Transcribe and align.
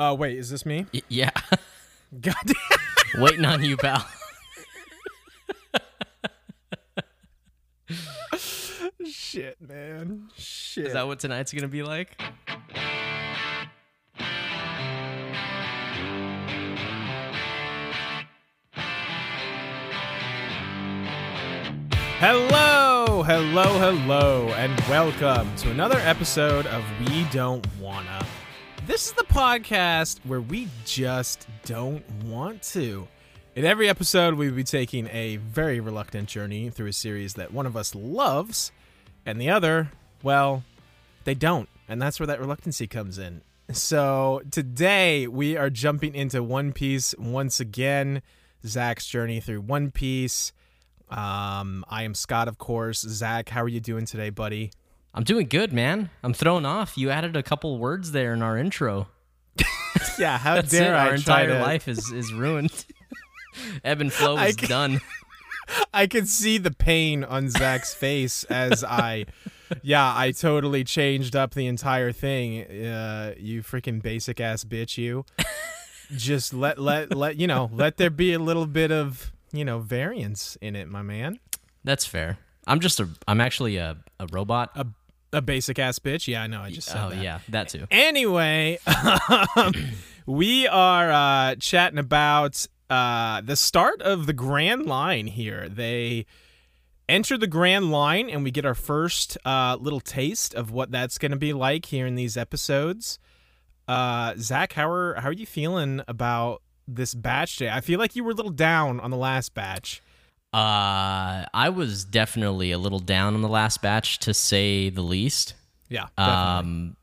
Uh, 0.00 0.16
wait, 0.18 0.38
is 0.38 0.48
this 0.48 0.64
me? 0.64 0.86
Y- 0.94 1.02
yeah. 1.10 1.30
God 2.22 2.34
damn. 2.46 3.20
Waiting 3.22 3.44
on 3.44 3.62
you, 3.62 3.76
pal. 3.76 4.02
Shit, 9.04 9.60
man. 9.60 10.30
Shit. 10.34 10.86
Is 10.86 10.92
that 10.94 11.06
what 11.06 11.20
tonight's 11.20 11.52
gonna 11.52 11.68
be 11.68 11.82
like? 11.82 12.18
Hello, 22.18 23.22
hello, 23.22 23.78
hello, 23.78 24.48
and 24.56 24.80
welcome 24.88 25.54
to 25.56 25.70
another 25.70 25.98
episode 25.98 26.66
of 26.68 26.82
We 27.00 27.24
Don't 27.24 27.66
Wanna. 27.78 28.24
This 28.90 29.06
is 29.06 29.12
the 29.12 29.22
podcast 29.22 30.18
where 30.24 30.40
we 30.40 30.66
just 30.84 31.46
don't 31.64 32.04
want 32.24 32.60
to. 32.72 33.06
In 33.54 33.64
every 33.64 33.88
episode, 33.88 34.34
we 34.34 34.48
will 34.48 34.56
be 34.56 34.64
taking 34.64 35.06
a 35.12 35.36
very 35.36 35.78
reluctant 35.78 36.28
journey 36.28 36.70
through 36.70 36.88
a 36.88 36.92
series 36.92 37.34
that 37.34 37.52
one 37.52 37.66
of 37.66 37.76
us 37.76 37.94
loves, 37.94 38.72
and 39.24 39.40
the 39.40 39.48
other, 39.48 39.92
well, 40.24 40.64
they 41.22 41.34
don't. 41.36 41.68
And 41.88 42.02
that's 42.02 42.18
where 42.18 42.26
that 42.26 42.40
reluctancy 42.40 42.88
comes 42.88 43.16
in. 43.16 43.42
So 43.70 44.42
today, 44.50 45.28
we 45.28 45.56
are 45.56 45.70
jumping 45.70 46.16
into 46.16 46.42
One 46.42 46.72
Piece 46.72 47.14
once 47.16 47.60
again. 47.60 48.22
Zach's 48.66 49.06
journey 49.06 49.38
through 49.38 49.60
One 49.60 49.92
Piece. 49.92 50.52
Um, 51.08 51.84
I 51.88 52.02
am 52.02 52.16
Scott, 52.16 52.48
of 52.48 52.58
course. 52.58 53.02
Zach, 53.02 53.50
how 53.50 53.62
are 53.62 53.68
you 53.68 53.80
doing 53.80 54.04
today, 54.04 54.30
buddy? 54.30 54.72
I'm 55.14 55.24
doing 55.24 55.48
good, 55.48 55.72
man. 55.72 56.10
I'm 56.22 56.32
thrown 56.32 56.64
off. 56.64 56.96
You 56.96 57.10
added 57.10 57.36
a 57.36 57.42
couple 57.42 57.78
words 57.78 58.12
there 58.12 58.32
in 58.32 58.42
our 58.42 58.56
intro. 58.56 59.08
Yeah, 60.18 60.38
how 60.38 60.54
That's 60.56 60.70
dare 60.70 60.94
it. 60.94 60.96
I 60.96 61.08
Our 61.08 61.14
entire 61.14 61.48
to- 61.48 61.60
life 61.60 61.88
is 61.88 62.12
is 62.12 62.32
ruined. 62.32 62.84
Ebb 63.84 64.00
and 64.00 64.12
flow 64.12 64.38
is 64.38 64.54
can- 64.56 64.68
done. 64.68 65.00
I 65.94 66.06
could 66.06 66.28
see 66.28 66.58
the 66.58 66.70
pain 66.70 67.22
on 67.24 67.48
Zach's 67.48 67.94
face 67.94 68.44
as 68.44 68.82
I, 68.84 69.26
yeah, 69.82 70.12
I 70.16 70.32
totally 70.32 70.82
changed 70.84 71.34
up 71.36 71.54
the 71.54 71.66
entire 71.68 72.10
thing. 72.12 72.62
Uh, 72.86 73.34
you 73.38 73.62
freaking 73.62 74.02
basic 74.02 74.40
ass 74.40 74.64
bitch, 74.64 74.96
you. 74.98 75.24
Just 76.16 76.52
let 76.54 76.78
let 76.78 77.14
let 77.14 77.36
you 77.36 77.46
know, 77.46 77.70
let 77.72 77.96
there 77.96 78.10
be 78.10 78.32
a 78.32 78.38
little 78.38 78.66
bit 78.66 78.90
of 78.92 79.32
you 79.52 79.64
know 79.64 79.78
variance 79.80 80.56
in 80.60 80.74
it, 80.76 80.88
my 80.88 81.02
man. 81.02 81.38
That's 81.84 82.04
fair. 82.06 82.38
I'm 82.66 82.80
just 82.80 83.00
a. 83.00 83.08
I'm 83.28 83.40
actually 83.40 83.76
a, 83.76 83.96
a 84.18 84.26
robot. 84.32 84.70
A 84.74 84.86
a 85.32 85.42
basic 85.42 85.78
ass 85.78 85.98
bitch. 85.98 86.26
Yeah, 86.26 86.42
I 86.42 86.46
know. 86.46 86.60
I 86.60 86.70
just 86.70 86.88
said 86.88 87.00
oh 87.04 87.10
that. 87.10 87.22
yeah, 87.22 87.40
that 87.48 87.68
too. 87.68 87.86
Anyway, 87.90 88.78
um, 89.56 89.72
we 90.26 90.66
are 90.66 91.10
uh, 91.10 91.54
chatting 91.56 91.98
about 91.98 92.66
uh, 92.88 93.40
the 93.40 93.56
start 93.56 94.02
of 94.02 94.26
the 94.26 94.32
Grand 94.32 94.86
Line 94.86 95.26
here. 95.28 95.68
They 95.68 96.26
enter 97.08 97.38
the 97.38 97.46
Grand 97.46 97.90
Line, 97.90 98.28
and 98.30 98.42
we 98.42 98.50
get 98.50 98.64
our 98.64 98.74
first 98.74 99.38
uh, 99.44 99.76
little 99.80 100.00
taste 100.00 100.54
of 100.54 100.70
what 100.70 100.90
that's 100.90 101.18
going 101.18 101.32
to 101.32 101.38
be 101.38 101.52
like 101.52 101.86
here 101.86 102.06
in 102.06 102.14
these 102.14 102.36
episodes. 102.36 103.18
Uh, 103.86 104.34
Zach, 104.38 104.72
how 104.74 104.90
are 104.90 105.14
how 105.14 105.28
are 105.28 105.32
you 105.32 105.46
feeling 105.46 106.00
about 106.06 106.62
this 106.86 107.14
batch 107.14 107.56
today? 107.56 107.70
I 107.70 107.80
feel 107.80 107.98
like 107.98 108.14
you 108.14 108.24
were 108.24 108.32
a 108.32 108.34
little 108.34 108.52
down 108.52 109.00
on 109.00 109.10
the 109.10 109.16
last 109.16 109.54
batch. 109.54 110.00
Uh, 110.52 111.46
I 111.54 111.70
was 111.72 112.04
definitely 112.04 112.72
a 112.72 112.78
little 112.78 112.98
down 112.98 113.34
on 113.34 113.42
the 113.42 113.48
last 113.48 113.82
batch, 113.82 114.18
to 114.20 114.34
say 114.34 114.90
the 114.90 115.02
least. 115.02 115.54
Yeah, 115.88 116.06
definitely. 116.16 116.58
Um, 116.58 116.96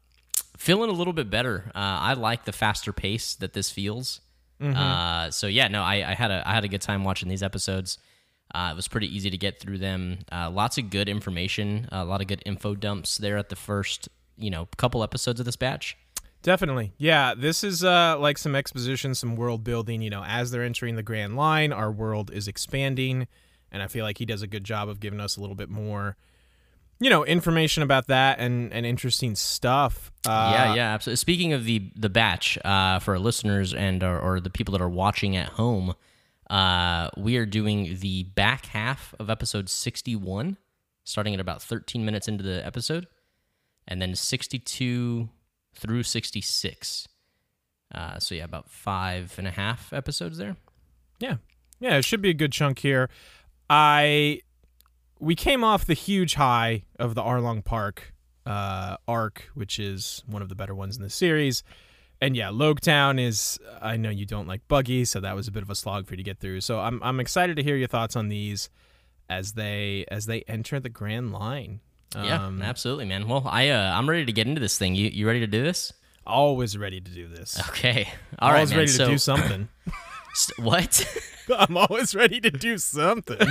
feeling 0.58 0.89
a 0.89 0.94
little 0.94 1.14
bit 1.14 1.30
better. 1.30 1.72
Uh, 1.73 1.80
I 2.02 2.14
like 2.14 2.45
the 2.45 2.52
faster 2.52 2.92
pace 2.92 3.36
that 3.36 3.54
this 3.54 3.70
feels. 3.72 4.22
Uh, 4.59 5.30
so 5.30 5.45
yeah, 5.45 5.67
no, 5.67 5.84
I, 5.84 6.12
I 6.12 6.14
had 6.16 6.31
a 6.31 6.42
I 6.44 6.54
had 6.56 6.64
a 6.64 6.67
good 6.67 6.81
time 6.81 7.04
watching 7.04 7.30
these 7.30 7.44
episodes. 7.44 8.00
Uh, 8.56 8.70
it 8.72 8.76
was 8.76 8.88
pretty 8.88 9.14
easy 9.16 9.30
to 9.30 9.38
get 9.38 9.59
through 9.59 9.78
them. 9.78 10.20
Uh, 10.32 10.50
lots 10.50 10.77
of 10.80 10.89
good 10.89 11.08
information, 11.08 11.88
a 11.92 12.04
lot 12.04 12.21
of 12.21 12.27
good 12.27 12.42
info 12.45 12.73
dumps 12.73 13.17
there 13.17 13.38
at 13.38 13.50
the 13.50 13.55
first, 13.55 14.10
you 14.36 14.50
know, 14.50 14.67
couple 14.77 15.04
episodes 15.04 15.39
of 15.39 15.45
this 15.45 15.55
batch. 15.55 15.95
Definitely. 16.42 16.94
Yeah, 16.98 17.36
this 17.38 17.64
is 17.64 17.83
uh 17.83 18.17
like 18.17 18.38
some 18.39 18.55
exposition, 18.55 19.14
some 19.14 19.36
world 19.36 19.64
building, 19.64 20.02
you 20.02 20.10
know, 20.10 20.23
as 20.23 20.50
they're 20.50 20.64
entering 20.64 20.95
the 20.95 21.04
Grand 21.04 21.36
Line, 21.36 21.71
our 21.71 21.92
world 21.92 22.32
is 22.32 22.48
expanding, 22.48 23.27
and 23.72 23.83
I 23.83 23.88
feel 23.88 24.04
like 24.04 24.17
he 24.17 24.26
does 24.26 24.42
a 24.42 24.48
good 24.48 24.64
job 24.64 24.89
of 24.89 25.00
giving 25.00 25.20
us 25.20 25.38
a 25.38 25.42
little 25.42 25.55
bit 25.55 25.70
more 25.70 26.17
you 27.00 27.10
know, 27.10 27.23
information 27.23 27.83
about 27.83 28.08
that 28.08 28.39
and 28.39 28.73
and 28.73 28.86
interesting 28.86 29.36
stuff. 29.36 30.11
Uh 30.26 30.52
yeah, 30.54 30.76
yeah, 30.76 30.94
absolutely. 30.94 31.17
Speaking 31.17 31.54
of 31.54 31.64
the 31.64 31.92
the 31.95 32.10
batch, 32.10 32.58
uh, 32.66 33.00
for 33.00 33.14
our 33.14 33.20
listeners 33.20 33.73
and 33.73 34.04
or, 34.04 34.20
or 34.20 34.39
the 34.39 34.50
people 34.50 34.72
that 34.72 34.82
are 34.82 34.89
watching 34.89 35.36
at 35.36 35.50
home, 35.50 35.94
uh, 36.50 37.10
we 37.16 37.38
are 37.38 37.45
doing 37.45 37.98
the 38.00 38.23
back 38.23 38.67
half 38.67 39.14
of 39.20 39.30
episode 39.30 39.70
sixty 39.70 40.16
one, 40.16 40.58
starting 41.04 41.33
at 41.33 41.39
about 41.39 41.61
thirteen 41.61 42.04
minutes 42.04 42.27
into 42.27 42.44
the 42.44 42.66
episode, 42.66 43.06
and 43.88 44.02
then 44.02 44.16
sixty 44.16 44.58
two 44.58 45.30
through 45.76 46.02
sixty 46.02 46.42
six. 46.42 47.08
Uh, 47.94 48.17
so 48.20 48.33
yeah, 48.36 48.44
about 48.44 48.70
five 48.70 49.36
and 49.38 49.48
a 49.48 49.52
half 49.52 49.94
episodes 49.94 50.38
there. 50.39 50.56
Yeah. 51.20 51.36
Yeah, 51.80 51.98
it 51.98 52.06
should 52.06 52.22
be 52.23 52.32
a 52.32 52.33
good 52.33 52.52
chunk 52.52 52.80
here. 52.80 53.08
I 53.70 54.42
we 55.20 55.36
came 55.36 55.64
off 55.64 55.86
the 55.86 55.94
huge 55.94 56.36
high 56.36 56.83
of 57.00 57.16
the 57.16 57.22
Arlong 57.22 57.64
Park 57.64 58.14
uh, 58.45 58.98
arc, 59.08 59.50
which 59.55 59.80
is 59.80 60.23
one 60.28 60.42
of 60.42 60.50
the 60.50 60.55
better 60.55 60.73
ones 60.76 60.95
in 60.98 61.04
the 61.04 61.10
series. 61.10 61.64
And 62.22 62.36
yeah, 62.36 62.48
Loguetown 62.48 63.20
is 63.20 63.60
I 63.82 63.98
know 63.98 64.10
you 64.10 64.26
don't 64.26 64.48
like 64.48 64.67
Buggy, 64.67 65.06
so 65.06 65.20
that 65.20 65.36
was 65.36 65.48
a 65.48 65.52
bit 65.52 65.64
of 65.64 65.70
a 65.70 65.76
slog 65.76 66.08
for 66.08 66.14
you 66.14 66.17
to 66.17 66.23
get 66.23 66.39
through. 66.39 66.61
So 66.61 66.80
I'm 66.80 67.02
I'm 67.04 67.20
excited 67.20 67.58
to 67.58 67.64
hear 67.64 67.76
your 67.76 67.88
thoughts 67.88 68.16
on 68.16 68.30
these 68.30 68.70
as 69.30 69.54
they 69.54 70.06
as 70.10 70.26
they 70.26 70.42
enter 70.48 70.80
the 70.80 70.89
Grand 70.89 71.32
Line. 71.33 71.82
Yeah, 72.16 72.45
Um, 72.45 72.61
absolutely, 72.61 73.06
man. 73.06 73.27
Well, 73.27 73.44
I 73.48 73.70
uh, 73.70 73.92
I'm 73.94 74.10
ready 74.10 74.26
to 74.26 74.32
get 74.32 74.48
into 74.48 74.61
this 74.61 74.77
thing. 74.77 74.95
You 74.95 75.10
you 75.10 75.27
ready 75.27 75.42
to 75.42 75.48
do 75.48 75.61
this? 75.64 75.94
always 76.26 76.77
ready 76.77 77.00
to 77.00 77.10
do 77.11 77.26
this. 77.30 77.58
Okay, 77.70 78.10
all 78.39 78.50
right, 78.50 78.56
always 78.58 78.72
man. 78.72 78.80
ready 78.80 78.92
so 78.92 79.06
to 79.06 79.11
do 79.11 79.17
something. 79.17 79.70
what? 80.60 81.06
I'm 81.58 81.77
always 81.77 82.13
ready 82.15 82.39
to 82.41 82.52
do 82.52 82.77
something. 82.77 83.39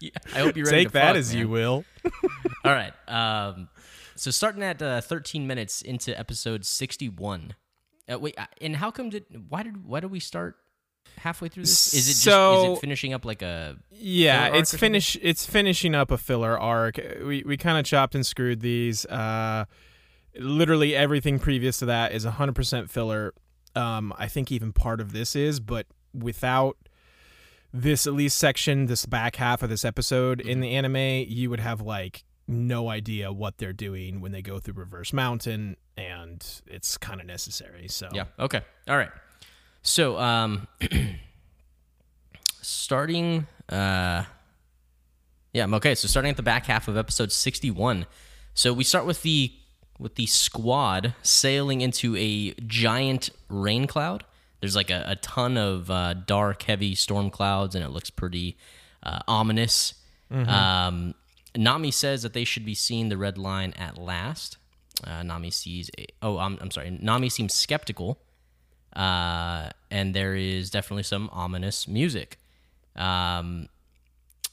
Yeah, 0.00 0.10
I 0.34 0.40
hope 0.40 0.56
you're 0.56 0.66
ready. 0.66 0.78
Take 0.86 0.92
that 0.94 1.10
fuck, 1.10 1.16
as 1.16 1.30
man. 1.32 1.38
you 1.42 1.48
will. 1.48 1.84
All 2.64 2.72
right. 2.72 2.92
Um, 3.06 3.68
so 4.16 4.32
starting 4.32 4.60
at 4.64 4.82
uh, 4.82 5.00
13 5.00 5.46
minutes 5.46 5.80
into 5.80 6.18
episode 6.18 6.64
61. 6.64 7.54
Uh, 8.12 8.18
wait, 8.18 8.36
uh, 8.36 8.46
and 8.60 8.74
how 8.74 8.90
come 8.90 9.10
did 9.10 9.24
why 9.48 9.62
did 9.62 9.86
why 9.86 10.00
did 10.00 10.10
we 10.10 10.18
start 10.18 10.56
halfway 11.18 11.48
through 11.48 11.62
this? 11.62 11.94
Is 11.94 12.06
it 12.08 12.12
just 12.14 12.18
is 12.18 12.22
So- 12.24 12.72
it 12.72 12.80
finishing 12.80 13.12
up 13.12 13.24
like 13.24 13.42
a 13.42 13.76
Yeah, 13.92 14.56
it's 14.56 14.74
finish. 14.76 15.16
It's 15.22 15.46
finishing 15.46 15.94
up 15.94 16.10
a 16.10 16.18
filler 16.18 16.58
arc. 16.58 16.98
We 17.24 17.44
we 17.46 17.56
kind 17.56 17.78
of 17.78 17.84
chopped 17.84 18.16
and 18.16 18.26
screwed 18.26 18.58
these. 18.58 19.06
Uh, 19.06 19.66
literally 20.36 20.96
everything 20.96 21.38
previous 21.38 21.78
to 21.78 21.86
that 21.86 22.10
is 22.10 22.24
hundred 22.24 22.56
percent 22.56 22.90
filler. 22.90 23.34
Um, 23.76 24.12
I 24.18 24.26
think 24.26 24.50
even 24.50 24.72
part 24.72 25.00
of 25.00 25.12
this 25.12 25.36
is, 25.36 25.60
but 25.60 25.86
without 26.14 26.76
this 27.72 28.06
at 28.06 28.12
least 28.12 28.38
section, 28.38 28.86
this 28.86 29.06
back 29.06 29.36
half 29.36 29.62
of 29.62 29.70
this 29.70 29.84
episode 29.84 30.40
in 30.40 30.60
the 30.60 30.74
anime, 30.74 31.26
you 31.28 31.48
would 31.50 31.60
have 31.60 31.80
like 31.80 32.24
no 32.46 32.88
idea 32.88 33.32
what 33.32 33.58
they're 33.58 33.72
doing 33.72 34.20
when 34.20 34.32
they 34.32 34.42
go 34.42 34.58
through 34.58 34.74
Reverse 34.74 35.12
Mountain, 35.12 35.76
and 35.96 36.44
it's 36.66 36.96
kind 36.98 37.20
of 37.20 37.26
necessary. 37.26 37.88
So 37.88 38.08
Yeah. 38.12 38.24
Okay. 38.38 38.60
All 38.88 38.96
right. 38.96 39.10
So, 39.82 40.18
um, 40.18 40.68
starting, 42.60 43.46
uh, 43.68 44.24
yeah, 45.52 45.66
okay. 45.66 45.94
So 45.94 46.08
starting 46.08 46.30
at 46.30 46.36
the 46.36 46.42
back 46.42 46.66
half 46.66 46.88
of 46.88 46.96
episode 46.96 47.32
sixty-one. 47.32 48.06
So 48.54 48.72
we 48.72 48.84
start 48.84 49.06
with 49.06 49.22
the 49.22 49.52
with 49.98 50.14
the 50.16 50.26
squad 50.26 51.14
sailing 51.22 51.80
into 51.80 52.16
a 52.16 52.52
giant 52.66 53.30
rain 53.48 53.86
cloud. 53.86 54.24
There's 54.62 54.76
like 54.76 54.90
a, 54.90 55.04
a 55.08 55.16
ton 55.16 55.58
of 55.58 55.90
uh, 55.90 56.14
dark, 56.14 56.62
heavy 56.62 56.94
storm 56.94 57.28
clouds, 57.30 57.74
and 57.74 57.84
it 57.84 57.88
looks 57.90 58.08
pretty 58.10 58.56
uh, 59.02 59.18
ominous. 59.26 59.94
Um, 60.48 61.14
Nami 61.56 61.90
says 61.90 62.22
that 62.22 62.32
they 62.32 62.44
should 62.44 62.64
be 62.64 62.74
seeing 62.74 63.10
the 63.10 63.18
red 63.18 63.36
line 63.36 63.74
at 63.76 63.98
last. 63.98 64.56
Uh, 65.04 65.22
Nami 65.24 65.50
sees 65.50 65.90
a. 65.98 66.06
Oh, 66.22 66.38
I'm, 66.38 66.56
I'm 66.60 66.70
sorry. 66.70 66.96
Nami 67.02 67.28
seems 67.28 67.52
skeptical, 67.54 68.20
uh, 68.94 69.70
and 69.90 70.14
there 70.14 70.34
is 70.36 70.70
definitely 70.70 71.02
some 71.02 71.28
ominous 71.32 71.86
music. 71.88 72.38
Um, 72.94 73.68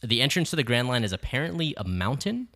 the 0.02 0.22
entrance 0.22 0.50
to 0.50 0.56
the 0.56 0.64
Grand 0.64 0.88
Line 0.88 1.04
is 1.04 1.14
apparently 1.14 1.76
a 1.78 1.84
mountain, 1.84 2.48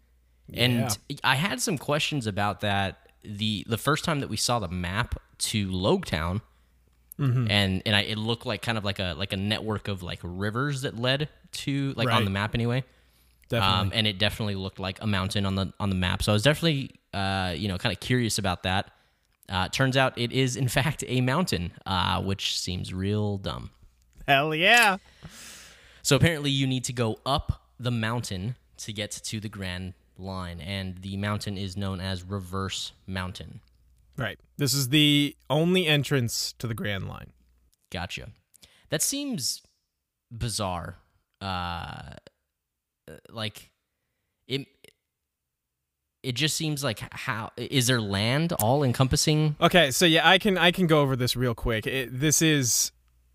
and 0.53 0.97
I 1.23 1.35
had 1.35 1.61
some 1.61 1.77
questions 1.77 2.25
about 2.25 2.61
that. 2.61 3.09
the 3.23 3.63
The 3.69 3.77
first 3.77 4.03
time 4.03 4.21
that 4.21 4.29
we 4.29 4.37
saw 4.37 4.59
the 4.59 4.67
map 4.67 5.15
to 5.37 5.71
Loguetown, 7.23 7.51
and 7.51 7.81
and 7.85 7.95
I, 7.95 8.01
it 8.01 8.17
looked 8.17 8.45
like 8.45 8.61
kind 8.61 8.77
of 8.77 8.83
like 8.83 8.99
a 8.99 9.13
like 9.17 9.33
a 9.33 9.37
network 9.37 9.87
of 9.87 10.03
like 10.03 10.19
rivers 10.23 10.81
that 10.81 10.97
led 10.97 11.29
to 11.53 11.93
like 11.95 12.09
on 12.09 12.23
the 12.25 12.31
map 12.31 12.55
anyway. 12.55 12.83
definitely. 13.49 13.79
Um, 13.79 13.91
and 13.93 14.07
it 14.07 14.17
definitely 14.17 14.55
looked 14.55 14.79
like 14.79 15.01
a 15.01 15.07
mountain 15.07 15.45
on 15.45 15.55
the 15.55 15.73
on 15.79 15.89
the 15.89 15.95
map. 15.95 16.23
So 16.23 16.31
I 16.31 16.33
was 16.33 16.43
definitely 16.43 16.91
uh, 17.13 17.53
you 17.55 17.67
know 17.67 17.77
kind 17.77 17.93
of 17.93 17.99
curious 17.99 18.37
about 18.37 18.63
that. 18.63 18.91
Uh, 19.49 19.67
turns 19.67 19.97
out 19.97 20.17
it 20.17 20.31
is, 20.31 20.55
in 20.55 20.67
fact, 20.79 21.03
a 21.07 21.21
mountain, 21.21 21.71
uh, 21.85 22.21
which 22.21 22.59
seems 22.59 22.93
real 22.93 23.37
dumb. 23.37 23.69
Hell 24.27 24.55
yeah. 24.55 24.97
So 26.01 26.15
apparently, 26.15 26.49
you 26.49 26.67
need 26.67 26.83
to 26.85 26.93
go 26.93 27.19
up 27.25 27.61
the 27.79 27.91
mountain 27.91 28.55
to 28.77 28.93
get 28.93 29.11
to 29.11 29.39
the 29.39 29.49
Grand 29.49 29.93
Line, 30.17 30.59
and 30.59 30.97
the 31.01 31.17
mountain 31.17 31.57
is 31.57 31.75
known 31.77 31.99
as 31.99 32.23
Reverse 32.23 32.93
Mountain. 33.07 33.61
Right. 34.17 34.39
This 34.57 34.73
is 34.73 34.89
the 34.89 35.35
only 35.49 35.87
entrance 35.87 36.53
to 36.59 36.67
the 36.67 36.73
Grand 36.73 37.07
Line. 37.07 37.31
Gotcha. 37.91 38.29
That 38.89 39.01
seems 39.01 39.61
bizarre. 40.31 40.97
Uh, 41.41 42.13
like 43.29 43.71
it. 44.47 44.67
It 46.21 46.35
just 46.35 46.55
seems 46.55 46.85
like 46.85 47.01
how 47.11 47.51
is 47.57 47.87
there 47.87 47.99
land 47.99 48.53
all 48.53 48.81
encompassing? 48.83 49.57
Okay, 49.59 49.91
so 49.91 50.05
yeah, 50.05 50.27
I 50.27 50.37
can 50.37 50.57
I 50.57 50.71
can 50.71 50.87
go 50.87 51.01
over 51.01 51.17
this 51.17 51.35
real 51.35 51.53
quick. 51.53 51.85
It, 51.85 52.17
this 52.17 52.41
is 52.41 52.93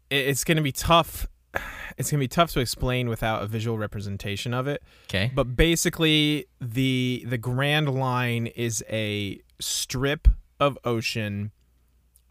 it, 0.09 0.29
it's 0.29 0.45
going 0.45 0.57
to 0.57 0.63
be 0.63 0.73
tough. 0.73 1.27
It's 1.97 2.13
going 2.13 2.21
to 2.21 2.23
be 2.23 2.29
tough 2.29 2.53
to 2.53 2.61
explain 2.61 3.09
without 3.09 3.43
a 3.43 3.47
visual 3.49 3.77
representation 3.77 4.55
of 4.55 4.69
it. 4.69 4.85
Okay. 5.07 5.33
But 5.35 5.57
basically, 5.57 6.47
the 6.61 7.25
the 7.27 7.39
Grand 7.39 7.93
Line 7.93 8.47
is 8.47 8.85
a 8.89 9.41
strip 9.61 10.29
of 10.61 10.79
ocean 10.85 11.53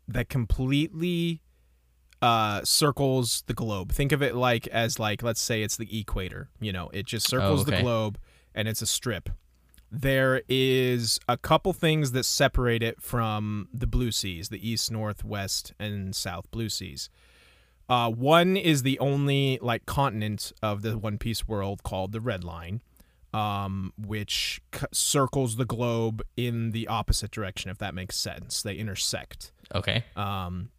that 0.08 0.30
completely 0.30 1.42
uh, 2.22 2.62
circles 2.64 3.44
the 3.48 3.54
globe. 3.54 3.92
Think 3.92 4.12
of 4.12 4.22
it 4.22 4.36
like 4.36 4.68
as 4.68 5.00
like 5.00 5.22
let's 5.24 5.42
say 5.42 5.62
it's 5.62 5.78
the 5.78 6.00
equator. 6.00 6.50
You 6.60 6.72
know, 6.72 6.90
it 6.94 7.06
just 7.06 7.28
circles 7.28 7.66
the 7.66 7.74
okay. 7.74 7.82
globe 7.82 8.18
and 8.56 8.68
it's 8.68 8.82
a 8.82 8.88
strip. 8.88 9.30
There 9.90 10.42
is 10.50 11.20
a 11.30 11.38
couple 11.38 11.72
things 11.72 12.12
that 12.12 12.26
separate 12.26 12.84
it 12.84 13.02
from 13.02 13.70
the 13.74 13.88
blue 13.88 14.12
seas, 14.12 14.50
the 14.50 14.70
east, 14.70 14.92
north, 14.92 15.24
west, 15.24 15.74
and 15.80 16.14
south 16.16 16.52
blue 16.52 16.68
seas. 16.68 17.10
Uh, 17.88 18.10
one 18.10 18.58
is 18.58 18.84
the 18.84 19.00
only 19.00 19.60
like 19.62 19.86
continent 19.86 20.52
of 20.62 20.82
the 20.82 20.98
One 20.98 21.18
Piece 21.18 21.48
world 21.48 21.84
called 21.84 22.12
the 22.12 22.20
Red 22.20 22.44
Line, 22.44 22.82
um, 23.34 23.94
which 23.98 24.62
c- 24.74 24.86
circles 24.92 25.58
the 25.58 25.66
globe 25.66 26.22
in 26.36 26.72
the 26.72 26.88
opposite 26.88 27.32
direction. 27.32 27.70
If 27.70 27.78
that 27.80 27.94
makes 27.94 28.16
sense, 28.18 28.62
they 28.62 28.76
intersect. 28.76 29.52
Okay. 29.74 30.06
Um, 30.16 30.70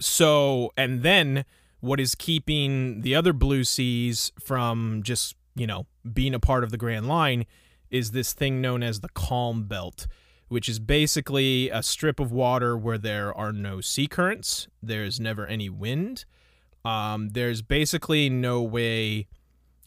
so, 0.00 0.72
and 0.76 1.02
then 1.02 1.44
what 1.80 2.00
is 2.00 2.14
keeping 2.14 3.02
the 3.02 3.14
other 3.14 3.32
blue 3.32 3.64
seas 3.64 4.32
from 4.40 5.02
just, 5.02 5.36
you 5.54 5.66
know, 5.66 5.86
being 6.10 6.34
a 6.34 6.40
part 6.40 6.64
of 6.64 6.70
the 6.70 6.76
Grand 6.76 7.06
Line 7.06 7.46
is 7.90 8.10
this 8.10 8.32
thing 8.32 8.60
known 8.60 8.82
as 8.82 9.00
the 9.00 9.08
Calm 9.10 9.64
Belt, 9.64 10.06
which 10.48 10.68
is 10.68 10.78
basically 10.78 11.68
a 11.70 11.82
strip 11.82 12.20
of 12.20 12.32
water 12.32 12.76
where 12.76 12.98
there 12.98 13.36
are 13.36 13.52
no 13.52 13.80
sea 13.80 14.06
currents, 14.06 14.68
there's 14.82 15.20
never 15.20 15.46
any 15.46 15.68
wind. 15.68 16.24
Um, 16.84 17.30
there's 17.30 17.60
basically 17.60 18.30
no 18.30 18.62
way 18.62 19.26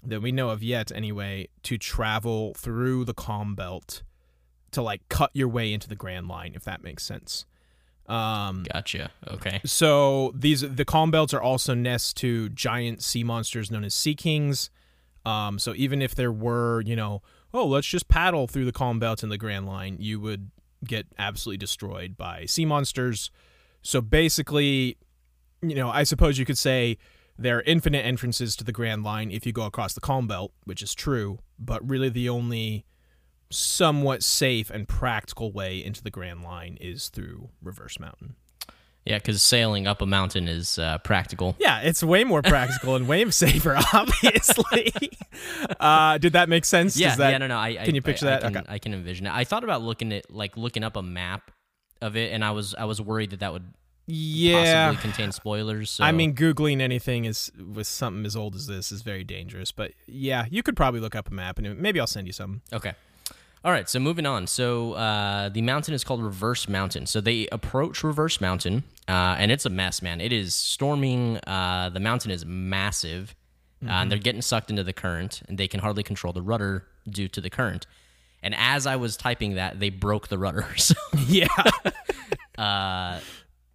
that 0.03 0.21
we 0.21 0.31
know 0.31 0.49
of 0.49 0.63
yet, 0.63 0.91
anyway, 0.91 1.47
to 1.63 1.77
travel 1.77 2.53
through 2.55 3.05
the 3.05 3.13
Calm 3.13 3.55
Belt 3.55 4.03
to 4.71 4.81
like 4.81 5.01
cut 5.09 5.31
your 5.33 5.47
way 5.47 5.73
into 5.73 5.87
the 5.87 5.95
Grand 5.95 6.27
Line, 6.27 6.53
if 6.55 6.63
that 6.63 6.83
makes 6.83 7.03
sense. 7.03 7.45
Um, 8.07 8.65
Gotcha. 8.73 9.11
Okay. 9.27 9.61
so 9.63 10.33
these 10.35 10.61
the 10.61 10.83
calm 10.83 11.11
belts 11.11 11.33
are 11.33 11.41
also 11.41 11.73
nests 11.73 12.13
to 12.15 12.49
giant 12.49 13.01
sea 13.01 13.23
monsters 13.23 13.71
known 13.71 13.83
as 13.83 13.93
sea 13.93 14.15
kings. 14.15 14.69
Um, 15.25 15.59
so 15.59 15.73
even 15.75 16.01
if 16.01 16.15
there 16.15 16.31
were, 16.31 16.81
you 16.81 16.95
know, 16.95 17.21
oh, 17.53 17.67
let's 17.67 17.87
just 17.87 18.07
paddle 18.07 18.47
through 18.47 18.65
the 18.65 18.71
calm 18.71 18.99
belt 18.99 19.23
in 19.23 19.29
the 19.29 19.37
Grand 19.37 19.67
Line, 19.67 19.97
you 19.99 20.19
would 20.19 20.49
get 20.83 21.05
absolutely 21.19 21.57
destroyed 21.57 22.17
by 22.17 22.45
sea 22.45 22.65
monsters. 22.65 23.29
So 23.81 24.01
basically, 24.01 24.97
you 25.61 25.75
know, 25.75 25.89
I 25.89 26.03
suppose 26.03 26.37
you 26.39 26.45
could 26.45 26.57
say 26.57 26.97
there 27.41 27.57
are 27.57 27.63
infinite 27.63 28.05
entrances 28.05 28.55
to 28.57 28.63
the 28.63 28.71
Grand 28.71 29.03
Line 29.03 29.31
if 29.31 29.45
you 29.45 29.51
go 29.51 29.63
across 29.65 29.93
the 29.93 30.01
calm 30.01 30.27
belt, 30.27 30.53
which 30.63 30.81
is 30.81 30.93
true, 30.93 31.39
but 31.59 31.87
really 31.87 32.09
the 32.09 32.29
only 32.29 32.85
somewhat 33.49 34.23
safe 34.23 34.69
and 34.69 34.87
practical 34.87 35.51
way 35.51 35.83
into 35.83 36.03
the 36.03 36.09
Grand 36.11 36.43
Line 36.43 36.77
is 36.79 37.09
through 37.09 37.49
Reverse 37.61 37.99
Mountain. 37.99 38.35
Yeah, 39.05 39.17
because 39.17 39.41
sailing 39.41 39.87
up 39.87 40.01
a 40.01 40.05
mountain 40.05 40.47
is 40.47 40.77
uh, 40.77 40.99
practical. 40.99 41.55
Yeah, 41.59 41.79
it's 41.79 42.03
way 42.03 42.23
more 42.23 42.43
practical 42.43 42.95
and 42.95 43.07
way 43.07 43.27
safer, 43.31 43.75
obviously. 43.93 44.93
uh, 45.79 46.19
did 46.19 46.33
that 46.33 46.49
make 46.49 46.65
sense? 46.65 46.95
Yeah, 46.97 47.15
that, 47.15 47.31
yeah, 47.31 47.37
no, 47.39 47.47
no. 47.47 47.57
I, 47.57 47.77
I 47.81 47.85
can 47.85 47.95
you 47.95 48.03
picture 48.03 48.27
I, 48.27 48.29
that? 48.29 48.43
I 48.45 48.47
can, 48.49 48.57
Okay. 48.57 48.73
I 48.73 48.77
can 48.77 48.93
envision 48.93 49.25
it. 49.25 49.33
I 49.33 49.43
thought 49.43 49.63
about 49.63 49.81
looking 49.81 50.13
at 50.13 50.29
like 50.31 50.55
looking 50.55 50.83
up 50.83 50.97
a 50.97 51.01
map 51.01 51.49
of 51.99 52.15
it, 52.15 52.31
and 52.31 52.45
I 52.45 52.51
was 52.51 52.75
I 52.75 52.85
was 52.85 53.01
worried 53.01 53.31
that 53.31 53.39
that 53.39 53.53
would 53.53 53.73
Yeah. 54.11 54.87
possibly 54.87 55.01
contain 55.01 55.31
spoilers. 55.31 55.89
So. 55.91 56.03
I 56.03 56.11
mean, 56.11 56.35
Googling 56.35 56.81
anything 56.81 57.25
is 57.25 57.51
with 57.73 57.87
something 57.87 58.25
as 58.25 58.35
old 58.35 58.55
as 58.55 58.67
this 58.67 58.91
is 58.91 59.01
very 59.01 59.23
dangerous. 59.23 59.71
But 59.71 59.93
yeah, 60.07 60.45
you 60.49 60.63
could 60.63 60.75
probably 60.75 60.99
look 60.99 61.15
up 61.15 61.29
a 61.29 61.33
map 61.33 61.57
and 61.59 61.79
maybe 61.79 61.99
I'll 61.99 62.07
send 62.07 62.27
you 62.27 62.33
some. 62.33 62.61
Okay. 62.73 62.93
All 63.63 63.71
right, 63.71 63.87
so 63.87 63.99
moving 63.99 64.25
on. 64.25 64.47
So 64.47 64.93
uh, 64.93 65.49
the 65.49 65.61
mountain 65.61 65.93
is 65.93 66.03
called 66.03 66.23
Reverse 66.23 66.67
Mountain. 66.67 67.05
So 67.05 67.21
they 67.21 67.47
approach 67.51 68.03
Reverse 68.03 68.41
Mountain, 68.41 68.83
uh, 69.07 69.35
and 69.37 69.51
it's 69.51 69.67
a 69.67 69.69
mess, 69.69 70.01
man. 70.01 70.19
It 70.19 70.33
is 70.33 70.55
storming. 70.55 71.37
Uh, 71.45 71.91
the 71.93 71.99
mountain 71.99 72.31
is 72.31 72.43
massive, 72.43 73.35
uh, 73.85 73.91
and 73.91 74.11
they're 74.11 74.17
getting 74.17 74.41
sucked 74.41 74.71
into 74.71 74.83
the 74.83 74.93
current, 74.93 75.43
and 75.47 75.59
they 75.59 75.67
can 75.67 75.79
hardly 75.79 76.01
control 76.01 76.33
the 76.33 76.41
rudder 76.41 76.87
due 77.07 77.27
to 77.27 77.39
the 77.39 77.51
current. 77.51 77.85
And 78.41 78.55
as 78.57 78.87
I 78.87 78.95
was 78.95 79.15
typing 79.15 79.53
that, 79.53 79.79
they 79.79 79.91
broke 79.91 80.29
the 80.29 80.39
rudder. 80.39 80.65
So, 80.77 80.95
Yeah. 81.27 81.47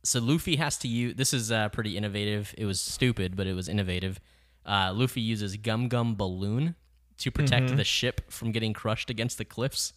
so 0.06 0.20
Luffy 0.20 0.56
has 0.56 0.76
to 0.78 0.88
use. 0.88 1.14
This 1.16 1.34
is 1.34 1.50
uh, 1.52 1.68
pretty 1.70 1.96
innovative. 1.96 2.54
It 2.56 2.64
was 2.64 2.80
stupid, 2.80 3.36
but 3.36 3.46
it 3.46 3.54
was 3.54 3.68
innovative. 3.68 4.20
Uh, 4.64 4.92
Luffy 4.94 5.20
uses 5.20 5.56
Gum 5.56 5.88
Gum 5.88 6.14
Balloon 6.16 6.74
to 7.18 7.30
protect 7.30 7.76
the 7.76 7.84
ship 7.84 8.30
from 8.30 8.52
getting 8.52 8.72
crushed 8.72 9.10
against 9.10 9.38
the 9.38 9.44
cliffs. 9.44 9.92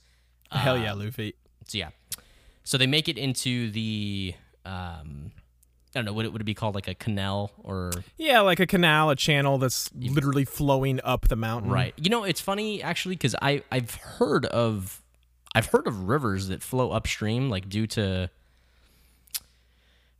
Hell 0.51 0.77
yeah, 0.77 0.94
Luffy. 0.94 1.35
So 1.67 1.77
yeah, 1.77 1.89
so 2.63 2.77
they 2.77 2.88
make 2.88 3.07
it 3.07 3.17
into 3.17 3.69
the 3.71 4.33
um, 4.65 5.31
I 5.95 6.00
don't 6.00 6.06
know 6.06 6.13
would 6.13 6.25
it 6.25 6.31
would 6.33 6.41
it 6.41 6.45
be 6.45 6.53
called 6.53 6.75
like 6.75 6.88
a 6.88 6.95
canal 6.95 7.51
or 7.63 7.91
Yeah, 8.17 8.41
like 8.41 8.59
a 8.59 8.67
canal, 8.67 9.09
a 9.09 9.15
channel 9.15 9.57
that's 9.57 9.89
literally 9.95 10.45
flowing 10.45 11.00
up 11.03 11.27
the 11.27 11.35
mountain. 11.35 11.71
right? 11.71 11.94
You 11.97 12.09
know, 12.09 12.23
it's 12.23 12.41
funny 12.41 12.81
actually 12.83 13.15
because 13.15 13.35
I 13.41 13.63
I've 13.71 13.95
heard 13.95 14.45
of 14.45 15.01
I've 15.56 15.67
heard 15.67 15.88
of 15.88 16.07
rivers 16.07 16.47
that 16.50 16.61
flow 16.61 16.91
upstream 16.91 17.50
like 17.50 17.69
due 17.69 17.88
to. 17.88 18.29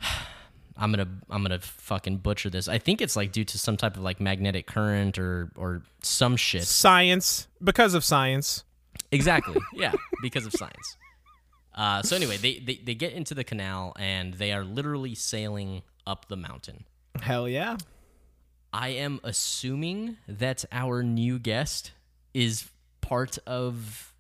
I'm 0.78 0.92
gonna 0.92 1.08
I'm 1.30 1.42
gonna 1.42 1.60
fucking 1.60 2.18
butcher 2.18 2.50
this. 2.50 2.68
I 2.68 2.78
think 2.78 3.02
it's 3.02 3.16
like 3.16 3.32
due 3.34 3.44
to 3.44 3.58
some 3.58 3.76
type 3.76 3.98
of 3.98 4.04
like 4.04 4.22
magnetic 4.22 4.66
current 4.66 5.20
or 5.20 5.52
or 5.56 5.84
some 6.02 6.38
shit. 6.38 6.64
Science. 6.64 7.48
Because 7.62 7.94
of 7.94 8.06
science. 8.06 8.64
Exactly. 9.12 9.58
Yeah, 9.74 9.92
because 10.22 10.46
of 10.46 10.54
science. 10.54 10.98
Uh, 11.76 12.02
so 12.02 12.16
anyway, 12.16 12.38
they, 12.38 12.60
they 12.60 12.76
they 12.84 12.96
get 12.96 13.14
into 13.14 13.34
the 13.34 13.44
canal 13.44 13.94
and 14.00 14.34
they 14.36 14.52
are 14.54 14.64
literally 14.64 15.16
sailing 15.16 15.82
up 16.08 16.28
the 16.28 16.38
mountain. 16.38 16.86
Hell 17.22 17.48
yeah. 17.48 17.78
I 18.72 18.90
am 18.90 19.20
assuming 19.24 20.18
that 20.28 20.64
our 20.72 21.04
new 21.04 21.40
guest 21.40 21.92
is 22.34 22.70
part 23.02 23.38
of 23.48 24.14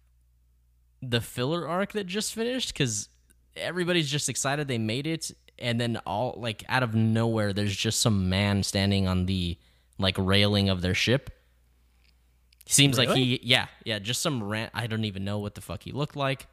the 1.01 1.21
filler 1.21 1.67
arc 1.67 1.93
that 1.93 2.07
just 2.07 2.33
finished 2.33 2.73
because 2.73 3.09
everybody's 3.55 4.09
just 4.09 4.27
excited 4.27 4.67
they 4.67 4.77
made 4.77 5.07
it, 5.07 5.31
and 5.61 5.79
then 5.79 5.97
all 6.05 6.35
like 6.37 6.63
out 6.69 6.83
of 6.83 6.93
nowhere, 6.95 7.53
there's 7.53 7.75
just 7.75 7.99
some 7.99 8.29
man 8.29 8.63
standing 8.63 9.07
on 9.07 9.25
the 9.25 9.57
like 9.97 10.15
railing 10.17 10.69
of 10.69 10.81
their 10.81 10.93
ship. 10.93 11.29
Seems 12.65 12.97
like 12.97 13.09
he, 13.09 13.39
yeah, 13.41 13.65
yeah, 13.83 13.97
just 13.99 14.21
some 14.21 14.43
rant. 14.43 14.71
I 14.75 14.85
don't 14.87 15.05
even 15.05 15.23
know 15.25 15.39
what 15.39 15.55
the 15.55 15.61
fuck 15.61 15.83
he 15.83 15.91
looked 15.91 16.15
like. 16.15 16.45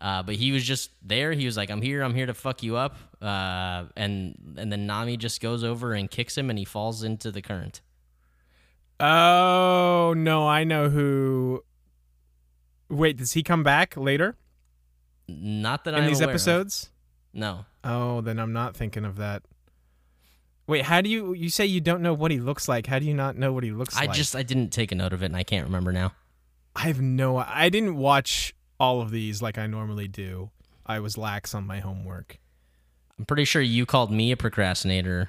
Uh, 0.00 0.22
but 0.22 0.34
he 0.36 0.52
was 0.52 0.64
just 0.64 0.90
there. 1.02 1.32
He 1.32 1.44
was 1.46 1.56
like, 1.56 1.70
"I'm 1.70 1.82
here. 1.82 2.02
I'm 2.02 2.14
here 2.14 2.26
to 2.26 2.34
fuck 2.34 2.62
you 2.62 2.76
up." 2.76 2.96
Uh, 3.20 3.84
and 3.96 4.54
and 4.56 4.70
then 4.72 4.86
Nami 4.86 5.16
just 5.16 5.40
goes 5.40 5.64
over 5.64 5.92
and 5.92 6.10
kicks 6.10 6.36
him, 6.38 6.50
and 6.50 6.58
he 6.58 6.64
falls 6.64 7.02
into 7.02 7.30
the 7.32 7.42
current. 7.42 7.80
Oh, 9.00 10.12
no, 10.16 10.48
I 10.48 10.64
know 10.64 10.88
who. 10.88 11.62
Wait, 12.88 13.16
does 13.16 13.32
he 13.32 13.42
come 13.42 13.62
back 13.62 13.96
later 13.96 14.34
Not 15.28 15.84
that 15.84 15.90
in 15.94 15.98
I'm 15.98 16.02
in 16.04 16.08
these 16.08 16.20
aware 16.20 16.30
of. 16.30 16.34
episodes? 16.34 16.90
No, 17.32 17.66
Oh, 17.88 18.20
then 18.20 18.38
I'm 18.38 18.52
not 18.52 18.76
thinking 18.76 19.06
of 19.06 19.16
that. 19.16 19.42
Wait, 20.66 20.84
how 20.84 21.00
do 21.00 21.08
you 21.08 21.32
you 21.32 21.48
say 21.48 21.64
you 21.64 21.80
don't 21.80 22.02
know 22.02 22.12
what 22.12 22.30
he 22.30 22.38
looks 22.38 22.68
like? 22.68 22.86
How 22.86 22.98
do 22.98 23.06
you 23.06 23.14
not 23.14 23.38
know 23.38 23.54
what 23.54 23.64
he 23.64 23.70
looks 23.70 23.96
I 23.96 24.00
like? 24.00 24.10
I 24.10 24.12
just 24.12 24.36
I 24.36 24.42
didn't 24.42 24.68
take 24.70 24.92
a 24.92 24.94
note 24.94 25.14
of 25.14 25.22
it, 25.22 25.26
and 25.26 25.36
I 25.36 25.42
can't 25.42 25.64
remember 25.64 25.90
now. 25.90 26.12
I 26.76 26.82
have 26.82 27.00
no 27.00 27.38
I 27.38 27.70
didn't 27.70 27.96
watch 27.96 28.54
all 28.78 29.00
of 29.00 29.10
these 29.10 29.40
like 29.40 29.56
I 29.56 29.66
normally 29.66 30.06
do. 30.06 30.50
I 30.84 31.00
was 31.00 31.16
lax 31.16 31.54
on 31.54 31.66
my 31.66 31.80
homework. 31.80 32.38
I'm 33.18 33.24
pretty 33.24 33.46
sure 33.46 33.62
you 33.62 33.86
called 33.86 34.12
me 34.12 34.32
a 34.32 34.36
procrastinator. 34.36 35.26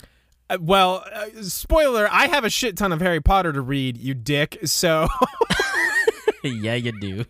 Uh, 0.50 0.58
well, 0.60 1.06
uh, 1.13 1.42
spoiler, 1.44 2.10
I 2.12 2.28
have 2.28 2.44
a 2.44 2.50
shit 2.50 2.75
ton 2.75 2.92
of 2.92 3.00
Harry 3.00 3.22
Potter 3.22 3.54
to 3.54 3.62
read, 3.62 3.98
you 3.98 4.13
dick. 4.13 4.60
So 4.66 5.08
yeah, 6.44 6.75
you 6.75 6.92
do. 7.00 7.24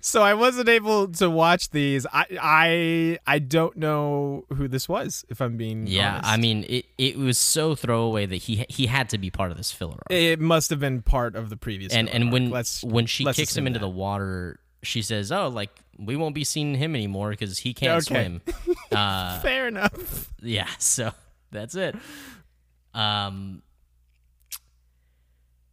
So 0.00 0.22
I 0.22 0.34
wasn't 0.34 0.68
able 0.68 1.08
to 1.08 1.28
watch 1.28 1.70
these. 1.70 2.06
I 2.12 2.26
I 2.40 3.18
I 3.26 3.38
don't 3.40 3.76
know 3.76 4.44
who 4.54 4.68
this 4.68 4.88
was. 4.88 5.24
If 5.28 5.40
I'm 5.40 5.56
being 5.56 5.86
Yeah, 5.86 6.14
honest. 6.16 6.26
I 6.30 6.36
mean, 6.36 6.64
it, 6.68 6.86
it 6.98 7.16
was 7.18 7.36
so 7.38 7.74
throwaway 7.74 8.26
that 8.26 8.36
he 8.36 8.64
he 8.68 8.86
had 8.86 9.08
to 9.10 9.18
be 9.18 9.30
part 9.30 9.50
of 9.50 9.56
this 9.56 9.72
filler. 9.72 9.94
arc. 9.94 10.10
it 10.10 10.40
must 10.40 10.70
have 10.70 10.78
been 10.80 11.02
part 11.02 11.34
of 11.36 11.50
the 11.50 11.56
previous. 11.56 11.92
and 11.92 12.08
and 12.08 12.24
arc. 12.24 12.32
when 12.32 12.50
let's 12.50 12.84
when 12.84 13.06
she 13.06 13.24
kicks 13.32 13.56
him 13.56 13.66
into 13.66 13.78
that. 13.78 13.84
the 13.86 13.90
water, 13.90 14.60
she 14.82 15.02
says, 15.02 15.32
"Oh, 15.32 15.48
like 15.48 15.70
we 15.98 16.16
won't 16.16 16.34
be 16.34 16.44
seeing 16.44 16.74
him 16.76 16.94
anymore 16.94 17.30
because 17.30 17.58
he 17.58 17.74
can't 17.74 18.02
Okay. 18.08 18.24
swim." 18.24 18.40
uh, 18.92 19.40
fair 19.40 19.68
enough. 19.68 20.32
yeah, 20.42 20.68
so 20.78 21.12
that's 21.50 21.74
it. 21.74 21.96
Um, 22.94 23.62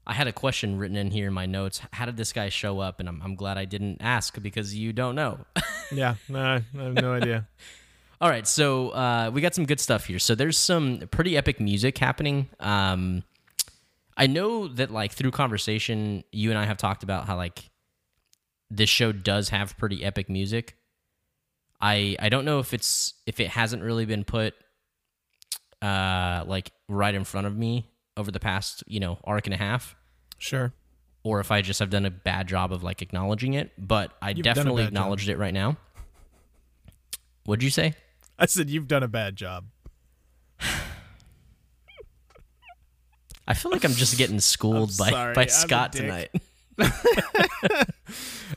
I 0.10 0.14
had 0.14 0.28
a 0.28 0.32
question 0.32 0.78
written 0.78 0.96
in 0.96 1.12
here 1.12 1.28
in 1.28 1.34
my 1.34 1.46
notes. 1.46 1.82
How 1.92 2.06
did 2.06 2.16
this 2.16 2.32
guy 2.32 2.48
show 2.48 2.80
up? 2.80 3.02
And 3.02 3.10
I'm 3.10 3.22
I'm 3.22 3.36
glad 3.36 3.58
I 3.58 3.66
didn't 3.66 3.98
ask 4.00 4.42
because 4.42 4.74
you 4.74 4.94
don't 4.94 5.16
know. 5.16 5.40
Yeah, 5.90 6.16
no, 6.28 6.42
I 6.42 6.62
have 6.84 6.96
no 6.96 7.14
idea. 7.14 7.48
All 8.20 8.30
right, 8.30 8.46
so 8.46 8.90
uh, 8.90 9.32
we 9.34 9.40
got 9.40 9.56
some 9.56 9.66
good 9.66 9.80
stuff 9.80 10.04
here. 10.06 10.20
So 10.20 10.36
there's 10.36 10.58
some 10.58 11.04
pretty 11.12 11.38
epic 11.38 11.62
music 11.62 11.98
happening. 11.98 12.50
Um, 12.60 13.24
I 14.18 14.28
know 14.28 14.68
that 14.68 14.92
like 14.92 15.14
through 15.14 15.32
conversation, 15.32 16.26
you 16.34 16.50
and 16.50 16.60
I 16.60 16.66
have 16.66 16.76
talked 16.76 17.04
about 17.04 17.26
how 17.26 17.38
like 17.38 17.70
this 18.70 18.90
show 18.90 19.14
does 19.14 19.48
have 19.48 19.78
pretty 19.78 20.04
epic 20.04 20.30
music. 20.30 20.76
I 21.80 22.18
I 22.20 22.28
don't 22.28 22.44
know 22.44 22.60
if 22.60 22.74
it's 22.74 23.14
if 23.26 23.40
it 23.40 23.48
hasn't 23.48 23.82
really 23.82 24.06
been 24.06 24.26
put 24.26 24.56
uh 25.82 26.44
like 26.48 26.72
right 26.90 27.16
in 27.16 27.24
front 27.24 27.48
of 27.48 27.56
me 27.56 27.88
over 28.18 28.32
the 28.32 28.40
past 28.40 28.84
you 28.88 29.00
know 29.00 29.20
arc 29.24 29.48
and 29.48 29.54
a 29.54 29.58
half 29.58 29.96
Sure. 30.40 30.74
or 31.24 31.40
if 31.40 31.52
I 31.52 31.62
just 31.62 31.80
have 31.80 31.90
done 31.90 32.06
a 32.06 32.12
bad 32.12 32.48
job 32.48 32.72
of 32.74 32.84
like 32.84 33.02
acknowledging 33.02 33.54
it 33.54 33.72
but 33.78 34.12
I 34.22 34.32
You've 34.32 34.44
definitely 34.44 34.84
bad 34.84 34.88
job. 34.90 34.94
acknowledged 34.98 35.30
it 35.30 35.38
right 35.38 35.54
now 35.54 35.78
what'd 37.46 37.64
you 37.64 37.70
say 37.70 37.94
I 38.40 38.46
said 38.46 38.70
you've 38.70 38.88
done 38.88 39.02
a 39.04 39.08
bad 39.08 39.36
job. 39.36 39.66
I 43.48 43.54
feel 43.54 43.72
like 43.72 43.86
I'm 43.86 43.94
just 43.94 44.18
getting 44.18 44.40
schooled 44.40 44.92
by 44.98 45.34
by 45.34 45.44
I'm 45.44 45.50
Scott 45.50 45.94
tonight. 45.94 46.30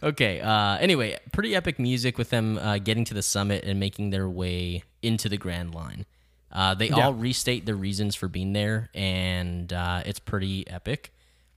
okay. 0.02 0.40
Uh, 0.40 0.76
anyway, 0.79 1.17
pretty 1.33 1.55
epic 1.55 1.79
music 1.79 2.19
with 2.19 2.31
them 2.31 2.59
uh, 2.59 2.79
getting 2.79 3.05
to 3.05 3.14
the 3.14 3.23
summit 3.23 3.64
and 3.64 3.79
making 3.79 4.11
their 4.11 4.29
way 4.29 4.83
into 5.00 5.29
the 5.29 5.37
Grand 5.37 5.75
Line. 5.75 6.07
Uh, 6.52 6.75
they 6.75 6.90
all 6.90 7.14
restate 7.14 7.64
the 7.66 7.75
reasons 7.75 8.14
for 8.16 8.26
being 8.28 8.52
there, 8.52 8.90
and 8.95 9.73
uh, 9.73 10.02
it's 10.04 10.19
pretty 10.19 10.66
epic. 10.69 11.12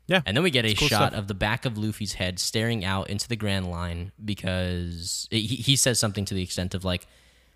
Yeah. 0.05 0.21
And 0.25 0.35
then 0.35 0.43
we 0.43 0.51
get 0.51 0.65
a 0.65 0.73
cool 0.75 0.88
shot 0.89 1.12
stuff. 1.13 1.19
of 1.19 1.27
the 1.27 1.33
back 1.33 1.65
of 1.65 1.77
Luffy's 1.77 2.13
head 2.13 2.38
staring 2.38 2.83
out 2.85 3.09
into 3.09 3.27
the 3.27 3.35
Grand 3.38 3.71
Line 3.71 4.12
because 4.23 5.27
he, 5.31 5.41
he 5.41 5.75
says 5.77 5.97
something 5.97 6.25
to 6.25 6.33
the 6.33 6.43
extent 6.43 6.75
of 6.75 6.83
like, 6.83 7.07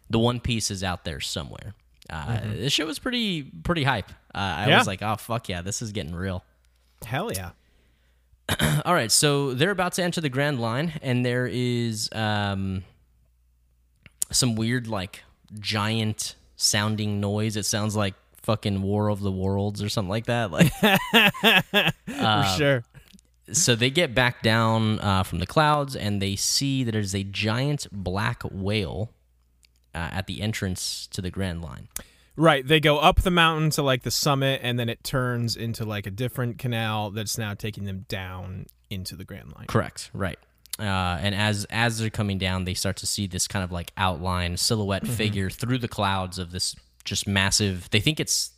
the 0.09 0.17
One 0.17 0.39
Piece 0.39 0.71
is 0.71 0.83
out 0.83 1.03
there 1.03 1.19
somewhere. 1.19 1.73
Uh, 2.09 2.39
This 2.53 2.71
show 2.71 2.85
was 2.85 2.99
pretty 2.99 3.43
pretty 3.43 3.83
hype. 3.83 4.09
Uh, 4.33 4.37
I 4.37 4.61
Mm-hmm. 4.61 4.69
Yeah. 4.69 4.77
was 4.77 4.87
like, 4.87 5.01
oh 5.01 5.17
fuck 5.17 5.49
yeah, 5.49 5.61
this 5.61 5.81
is 5.81 5.91
getting 5.91 6.15
real. 6.15 6.43
Hell 7.05 7.31
yeah. 7.33 7.51
All 8.85 8.93
right, 8.93 9.11
so 9.11 9.53
they're 9.53 9.71
about 9.71 9.91
to 9.93 10.03
enter 10.03 10.21
the 10.21 10.29
Grand 10.29 10.61
Line, 10.61 10.93
and 11.01 11.25
there 11.25 11.47
is 11.51 12.07
um, 12.13 12.85
some 14.31 14.55
weird, 14.55 14.87
like, 14.87 15.23
giant 15.59 16.35
sounding 16.57 17.21
noise. 17.21 17.55
It 17.55 17.65
sounds 17.65 17.95
like 17.95 18.15
fucking 18.41 18.81
War 18.81 19.09
of 19.09 19.21
the 19.21 19.31
Worlds 19.31 19.81
or 19.81 19.87
something 19.89 20.09
like 20.09 20.25
that. 20.25 20.51
Like, 20.51 20.71
Uh, 22.07 22.43
For 22.43 22.57
sure. 22.57 22.83
so 23.51 23.75
they 23.75 23.89
get 23.89 24.13
back 24.15 24.41
down 24.41 24.99
uh, 24.99 25.23
from 25.23 25.39
the 25.39 25.45
clouds, 25.47 25.95
and 25.95 26.21
they 26.21 26.35
see 26.35 26.83
that 26.83 26.91
there's 26.91 27.15
a 27.15 27.23
giant 27.23 27.87
black 27.91 28.41
whale 28.51 29.11
uh, 29.95 30.09
at 30.11 30.27
the 30.27 30.41
entrance 30.41 31.07
to 31.11 31.21
the 31.21 31.29
Grand 31.31 31.61
Line. 31.61 31.87
Right. 32.35 32.67
They 32.67 32.79
go 32.79 32.99
up 32.99 33.21
the 33.21 33.31
mountain 33.31 33.69
to 33.71 33.81
like 33.81 34.03
the 34.03 34.11
summit, 34.11 34.59
and 34.63 34.77
then 34.79 34.89
it 34.89 35.03
turns 35.03 35.55
into 35.55 35.85
like 35.85 36.05
a 36.05 36.11
different 36.11 36.57
canal 36.59 37.09
that's 37.11 37.37
now 37.37 37.53
taking 37.53 37.85
them 37.85 38.05
down 38.07 38.65
into 38.89 39.15
the 39.15 39.25
Grand 39.25 39.51
Line. 39.55 39.65
Correct. 39.67 40.09
Right. 40.13 40.37
Uh, 40.79 40.83
and 41.21 41.33
as 41.33 41.65
as 41.69 41.97
they're 41.99 42.09
coming 42.09 42.37
down, 42.37 42.65
they 42.65 42.73
start 42.75 42.97
to 42.97 43.07
see 43.07 43.25
this 43.27 43.47
kind 43.47 43.63
of 43.63 43.71
like 43.71 43.91
outline 43.97 44.57
silhouette 44.57 45.03
Mm-hmm. 45.03 45.13
figure 45.13 45.49
through 45.49 45.79
the 45.79 45.87
clouds 45.87 46.37
of 46.39 46.51
this 46.51 46.75
just 47.03 47.27
massive. 47.27 47.89
They 47.91 47.99
think 47.99 48.19
it's. 48.19 48.51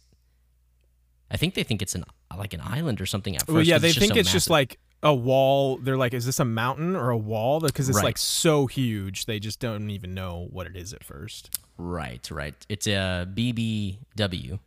I 1.32 1.38
think 1.38 1.54
they 1.54 1.64
think 1.64 1.82
it's 1.82 1.96
an 1.96 2.04
like 2.38 2.54
an 2.54 2.62
island 2.64 3.00
or 3.02 3.06
something 3.06 3.36
at 3.36 3.42
first. 3.44 3.54
Well, 3.54 3.64
yeah, 3.64 3.78
they 3.78 3.92
think 3.94 4.14
so 4.14 4.20
it's 4.20 4.32
just 4.32 4.50
like 4.50 4.80
a 5.02 5.14
wall. 5.16 5.78
They're 5.78 5.96
like, 5.98 6.14
is 6.14 6.26
this 6.26 6.40
a 6.42 6.46
mountain 6.46 6.96
or 6.96 7.10
a 7.12 7.18
wall? 7.18 7.60
Because 7.62 7.88
it's 7.88 7.98
Right. 7.98 8.04
like 8.06 8.18
so 8.18 8.66
huge, 8.68 9.26
they 9.26 9.40
just 9.40 9.60
don't 9.60 9.90
even 9.92 10.14
know 10.14 10.48
what 10.52 10.68
it 10.68 10.76
is 10.76 10.92
at 10.94 11.04
first. 11.04 11.58
right, 11.78 12.30
right. 12.32 12.54
It's 12.68 12.88
a 12.88 13.26
BBW. 13.34 14.60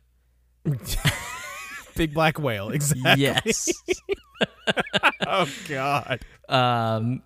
Big 1.95 2.13
black 2.13 2.39
whale, 2.39 2.69
exactly. 2.71 3.21
Yes. 3.23 3.71
Oh 5.25 5.47
God. 5.67 6.19
Um, 6.49 7.21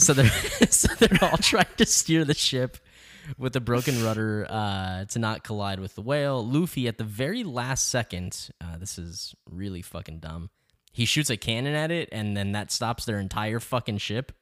so 0.00 0.14
they're 0.14 0.30
so 0.70 0.92
they're 0.96 1.18
all 1.22 1.36
trying 1.40 1.66
to 1.76 1.86
steer 1.86 2.24
the 2.24 2.34
ship 2.34 2.78
with 3.38 3.54
a 3.54 3.60
broken 3.60 4.02
rudder 4.02 4.46
uh, 4.48 5.04
to 5.04 5.18
not 5.18 5.44
collide 5.44 5.78
with 5.78 5.94
the 5.94 6.02
whale. 6.02 6.44
Luffy, 6.44 6.88
at 6.88 6.98
the 6.98 7.04
very 7.04 7.44
last 7.44 7.88
second, 7.88 8.50
uh, 8.60 8.76
this 8.78 8.98
is 8.98 9.34
really 9.48 9.82
fucking 9.82 10.18
dumb. 10.18 10.50
He 10.92 11.04
shoots 11.04 11.30
a 11.30 11.36
cannon 11.36 11.74
at 11.74 11.92
it, 11.92 12.08
and 12.10 12.36
then 12.36 12.52
that 12.52 12.72
stops 12.72 13.04
their 13.04 13.20
entire 13.20 13.60
fucking 13.60 13.98
ship. 13.98 14.32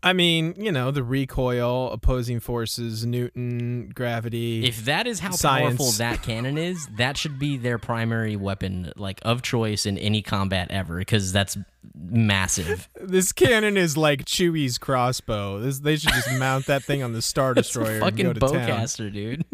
I 0.00 0.12
mean, 0.12 0.54
you 0.56 0.70
know, 0.70 0.90
the 0.92 1.02
recoil, 1.02 1.90
opposing 1.90 2.38
forces, 2.38 3.04
Newton, 3.04 3.90
gravity. 3.92 4.64
If 4.64 4.84
that 4.84 5.08
is 5.08 5.18
how 5.18 5.32
Science. 5.32 5.76
powerful 5.76 5.92
that 5.98 6.22
cannon 6.22 6.56
is, 6.56 6.86
that 6.96 7.16
should 7.16 7.38
be 7.38 7.56
their 7.56 7.78
primary 7.78 8.36
weapon, 8.36 8.92
like 8.96 9.20
of 9.22 9.42
choice 9.42 9.86
in 9.86 9.98
any 9.98 10.22
combat 10.22 10.70
ever, 10.70 10.98
because 10.98 11.32
that's 11.32 11.58
massive. 11.96 12.88
this 13.00 13.32
cannon 13.32 13.76
is 13.76 13.96
like 13.96 14.24
Chewie's 14.24 14.78
crossbow. 14.78 15.58
This, 15.60 15.80
they 15.80 15.96
should 15.96 16.12
just 16.12 16.32
mount 16.38 16.66
that 16.66 16.84
thing 16.84 17.02
on 17.02 17.12
the 17.12 17.22
Star 17.22 17.54
Destroyer 17.54 17.98
fucking 17.98 18.24
go 18.24 18.32
to 18.32 18.40
town. 18.40 18.50
bowcaster, 18.50 19.12
dude. 19.12 19.44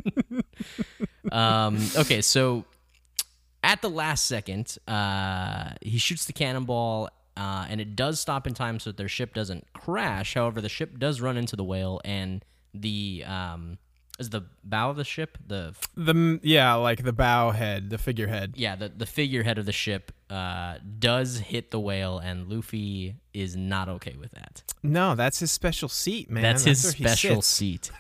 um, 1.33 1.79
okay, 1.97 2.21
so 2.21 2.67
at 3.63 3.81
the 3.81 3.89
last 3.91 4.27
second, 4.27 4.77
uh, 4.87 5.71
he 5.81 5.97
shoots 5.97 6.27
the 6.27 6.35
cannonball, 6.35 7.09
uh, 7.37 7.67
and 7.69 7.81
it 7.81 7.97
does 7.97 8.21
stop 8.21 8.47
in 8.47 8.55
time 8.55 8.79
so 8.79 8.91
that 8.91 8.97
their 8.97 9.09
ship 9.09 9.35
doesn't 9.35 9.67
crash. 9.73 10.35
However, 10.35 10.61
the 10.61 10.69
ship 10.69 10.99
does 10.99 11.21
run 11.21 11.37
into 11.37 11.57
the 11.57 11.65
whale, 11.65 12.01
and 12.05 12.45
the 12.73 13.25
um, 13.27 13.79
is 14.19 14.31
the 14.31 14.43
bow 14.63 14.91
of 14.91 14.97
the 14.97 15.05
ship 15.05 15.39
the 15.47 15.75
The 15.97 16.39
yeah, 16.43 16.75
like 16.75 17.03
the 17.03 17.13
bow 17.13 17.51
head, 17.51 17.91
the 17.91 17.99
figurehead. 17.99 18.55
yeah 18.57 18.77
the 18.77 18.89
the 18.89 19.07
figurehead 19.07 19.59
of 19.59 19.67
the 19.67 19.73
ship 19.73 20.13
uh, 20.31 20.79
does 20.99 21.39
hit 21.39 21.71
the 21.71 21.81
whale, 21.81 22.19
and 22.19 22.49
Luffy 22.49 23.17
is 23.33 23.57
not 23.57 23.89
okay 23.89 24.17
with 24.19 24.31
that. 24.33 24.63
No, 24.83 25.15
that's 25.15 25.39
his 25.41 25.51
special 25.53 25.89
seat, 25.89 26.31
man. 26.31 26.43
That's 26.43 26.65
his 26.65 26.89
special 26.89 27.43
seat. 27.43 27.91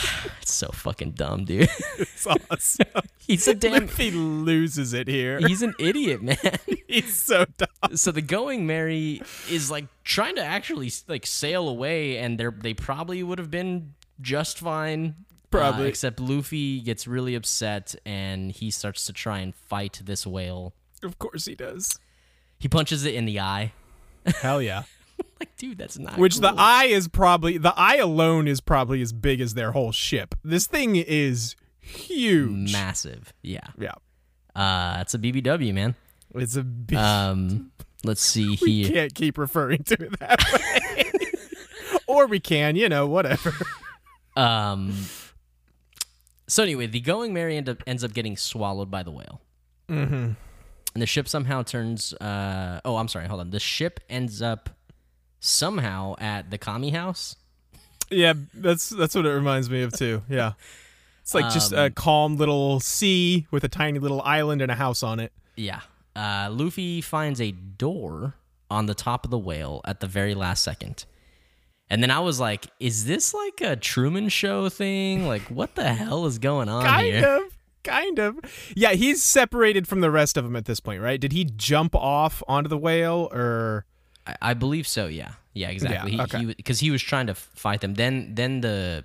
it's 0.40 0.52
so 0.52 0.68
fucking 0.68 1.12
dumb, 1.12 1.44
dude. 1.44 1.68
It's 1.98 2.26
awesome. 2.26 2.86
He's 3.18 3.48
a 3.48 3.54
damn 3.54 3.86
Luffy 3.86 4.10
loses 4.10 4.92
it 4.92 5.08
here. 5.08 5.38
He's 5.38 5.62
an 5.62 5.74
idiot, 5.78 6.22
man. 6.22 6.36
He's 6.88 7.14
so 7.16 7.46
dumb. 7.56 7.96
so 7.96 8.10
the 8.12 8.20
going 8.22 8.66
Merry 8.66 9.22
is 9.48 9.70
like 9.70 9.86
trying 10.04 10.36
to 10.36 10.44
actually 10.44 10.90
like 11.08 11.26
sail 11.26 11.68
away, 11.68 12.18
and 12.18 12.38
they 12.38 12.46
they 12.60 12.74
probably 12.74 13.22
would 13.22 13.38
have 13.38 13.50
been 13.50 13.94
just 14.20 14.58
fine. 14.58 15.14
Probably. 15.50 15.86
uh, 15.86 15.88
except 15.88 16.20
Luffy 16.20 16.80
gets 16.80 17.06
really 17.08 17.34
upset 17.34 17.96
and 18.06 18.52
he 18.52 18.70
starts 18.70 19.04
to 19.06 19.12
try 19.12 19.40
and 19.40 19.52
fight 19.54 20.00
this 20.04 20.24
whale. 20.24 20.74
Of 21.02 21.18
course 21.18 21.46
he 21.46 21.56
does. 21.56 21.98
He 22.58 22.68
punches 22.68 23.04
it 23.04 23.14
in 23.14 23.24
the 23.24 23.40
eye. 23.40 23.72
Hell 24.26 24.62
yeah. 24.62 24.84
Like, 25.40 25.56
dude, 25.56 25.78
that's 25.78 25.98
not. 25.98 26.18
Which 26.18 26.40
the 26.40 26.52
eye 26.54 26.84
is 26.84 27.08
probably 27.08 27.56
the 27.56 27.72
eye 27.74 27.96
alone 27.96 28.46
is 28.46 28.60
probably 28.60 29.00
as 29.00 29.10
big 29.14 29.40
as 29.40 29.54
their 29.54 29.72
whole 29.72 29.90
ship. 29.90 30.34
This 30.44 30.66
thing 30.66 30.96
is 30.96 31.56
huge. 31.80 32.70
massive. 32.70 33.32
Yeah. 33.40 33.66
yeah. 33.78 33.94
Uh, 34.54 34.98
it's 35.00 35.14
a 35.14 35.18
BBW, 35.18 35.72
man. 35.72 35.94
It's 36.34 36.56
a 36.56 36.62
big 36.62 36.98
Um, 36.98 37.72
let's 38.04 38.20
see 38.20 38.58
we 38.62 38.82
here. 38.82 38.88
We 38.88 38.94
can't 38.94 39.14
keep 39.14 39.38
referring 39.38 39.82
to 39.84 39.94
it 39.94 40.18
that 40.20 40.44
way. 40.52 41.10
or 42.06 42.26
we 42.26 42.38
can, 42.38 42.76
you 42.76 42.90
know, 42.90 43.06
whatever. 43.06 43.54
Um. 44.36 44.94
So 46.48 46.62
anyway, 46.62 46.86
the 46.86 47.00
going 47.00 47.32
Merry 47.32 47.56
end 47.56 47.68
up, 47.70 47.82
ends 47.86 48.04
up 48.04 48.12
getting 48.12 48.36
swallowed 48.36 48.90
by 48.90 49.02
the 49.02 49.10
whale. 49.10 49.40
Mm-hmm. 49.88 50.14
and 50.14 51.02
the 51.02 51.06
ship 51.06 51.26
somehow 51.26 51.62
turns 51.64 52.14
uh 52.14 52.80
oh 52.84 52.96
i'm 52.96 53.08
sorry 53.08 53.26
hold 53.26 53.40
on 53.40 53.50
the 53.50 53.58
ship 53.58 53.98
ends 54.08 54.40
up 54.40 54.70
somehow 55.40 56.14
at 56.18 56.50
the 56.50 56.58
Kame 56.58 56.92
House 56.92 57.36
Yeah, 58.10 58.34
that's 58.54 58.90
that's 58.90 59.14
what 59.14 59.26
it 59.26 59.30
reminds 59.32 59.68
me 59.70 59.82
of 59.82 59.92
too. 59.92 60.22
Yeah. 60.28 60.52
It's 61.22 61.34
like 61.34 61.52
just 61.52 61.72
a 61.72 61.84
Um, 61.86 61.92
calm 61.92 62.36
little 62.36 62.80
sea 62.80 63.46
with 63.50 63.62
a 63.64 63.68
tiny 63.68 63.98
little 63.98 64.20
island 64.22 64.62
and 64.62 64.70
a 64.70 64.74
house 64.74 65.02
on 65.02 65.20
it. 65.20 65.32
yeah 65.56 65.80
uh 66.16 66.48
luffy 66.50 67.00
finds 67.00 67.40
a 67.40 67.52
door 67.52 68.34
on 68.70 68.86
the 68.86 68.94
top 68.94 69.24
of 69.24 69.30
the 69.30 69.38
whale 69.38 69.80
at 69.84 70.00
the 70.00 70.06
very 70.06 70.34
last 70.34 70.62
second. 70.62 71.04
And 71.92 72.00
then 72.02 72.10
I 72.12 72.20
was 72.20 72.38
like, 72.38 72.68
is 72.78 73.04
this 73.06 73.34
like 73.34 73.60
a 73.60 73.74
Truman 73.74 74.28
Show 74.28 74.68
thing? 74.68 75.26
Like, 75.26 75.42
what 75.42 75.74
the 75.74 75.92
hell 75.92 76.24
is 76.26 76.38
going 76.38 76.68
on 76.68 76.84
kind 76.84 77.06
here? 77.06 77.22
Kind 77.22 77.42
of 77.42 77.52
kind 77.82 78.18
of 78.18 78.38
yeah 78.76 78.92
he's 78.92 79.22
separated 79.24 79.88
from 79.88 80.00
the 80.02 80.10
rest 80.10 80.36
of 80.36 80.44
them 80.44 80.54
at 80.54 80.66
this 80.66 80.80
point 80.80 81.00
right 81.00 81.18
did 81.18 81.32
he 81.32 81.44
jump 81.46 81.94
off 81.94 82.42
onto 82.46 82.68
the 82.68 82.76
whale 82.76 83.30
or 83.32 83.86
I, 84.30 84.50
I 84.50 84.54
believe 84.54 84.86
so. 84.86 85.06
Yeah, 85.06 85.32
yeah, 85.54 85.68
exactly. 85.68 86.12
Yeah, 86.16 86.22
okay. 86.24 86.38
He 86.38 86.46
because 86.46 86.80
he, 86.80 86.90
was 86.90 87.02
trying 87.02 87.26
to 87.26 87.34
fight 87.34 87.80
them. 87.80 87.94
Then 87.94 88.34
then 88.34 88.60
the 88.60 89.04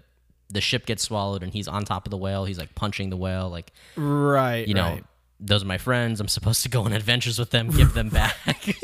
the 0.50 0.62
ship 0.62 0.86
gets 0.86 1.03
swallowed 1.03 1.44
and 1.44 1.51
he's 1.51 1.67
on 1.67 1.86
top 1.86 2.05
of 2.05 2.12
the 2.12 2.17
whale. 2.17 2.46
He's 2.46 2.60
like 2.60 2.75
punching 2.75 3.10
the 3.10 3.17
whale. 3.17 3.50
Like 3.50 3.72
right 3.96 4.67
you 4.67 4.74
know, 4.74 4.84
right. 4.84 5.03
those 5.39 5.63
are 5.63 5.67
my 5.67 5.77
friends. 5.77 6.20
I'm 6.20 6.27
supposed 6.27 6.63
to 6.63 6.70
go 6.70 6.84
on 6.84 6.94
adventures 6.94 7.39
with 7.39 7.51
them, 7.51 7.70
give 7.70 7.94
them 7.94 8.10
back. 8.10 8.38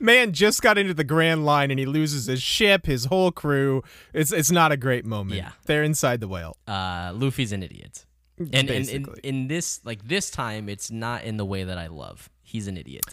man 0.00 0.32
just 0.32 0.60
got 0.60 0.76
into 0.76 0.92
the 0.92 1.04
grand 1.04 1.46
line 1.46 1.70
and 1.70 1.80
he 1.80 1.86
loses 1.86 2.26
his 2.26 2.42
ship 2.42 2.84
his 2.84 3.06
whole 3.06 3.32
crew 3.32 3.82
it's 4.12 4.32
it's 4.32 4.50
not 4.50 4.70
a 4.70 4.76
great 4.76 5.06
moment 5.06 5.38
Yeah. 5.38 5.52
they're 5.64 5.82
inside 5.82 6.20
the 6.20 6.28
whale 6.28 6.56
uh, 6.66 7.12
Luffy's 7.14 7.52
an 7.52 7.62
idiot. 7.62 8.04
And, 8.38 8.54
and 8.54 8.88
in, 8.88 9.06
in 9.22 9.48
this 9.48 9.80
like 9.84 10.06
this 10.06 10.30
time, 10.30 10.68
it's 10.68 10.90
not 10.90 11.24
in 11.24 11.36
the 11.36 11.44
way 11.44 11.64
that 11.64 11.78
I 11.78 11.86
love. 11.86 12.28
He's 12.42 12.66
an 12.66 12.76
idiot. 12.76 13.04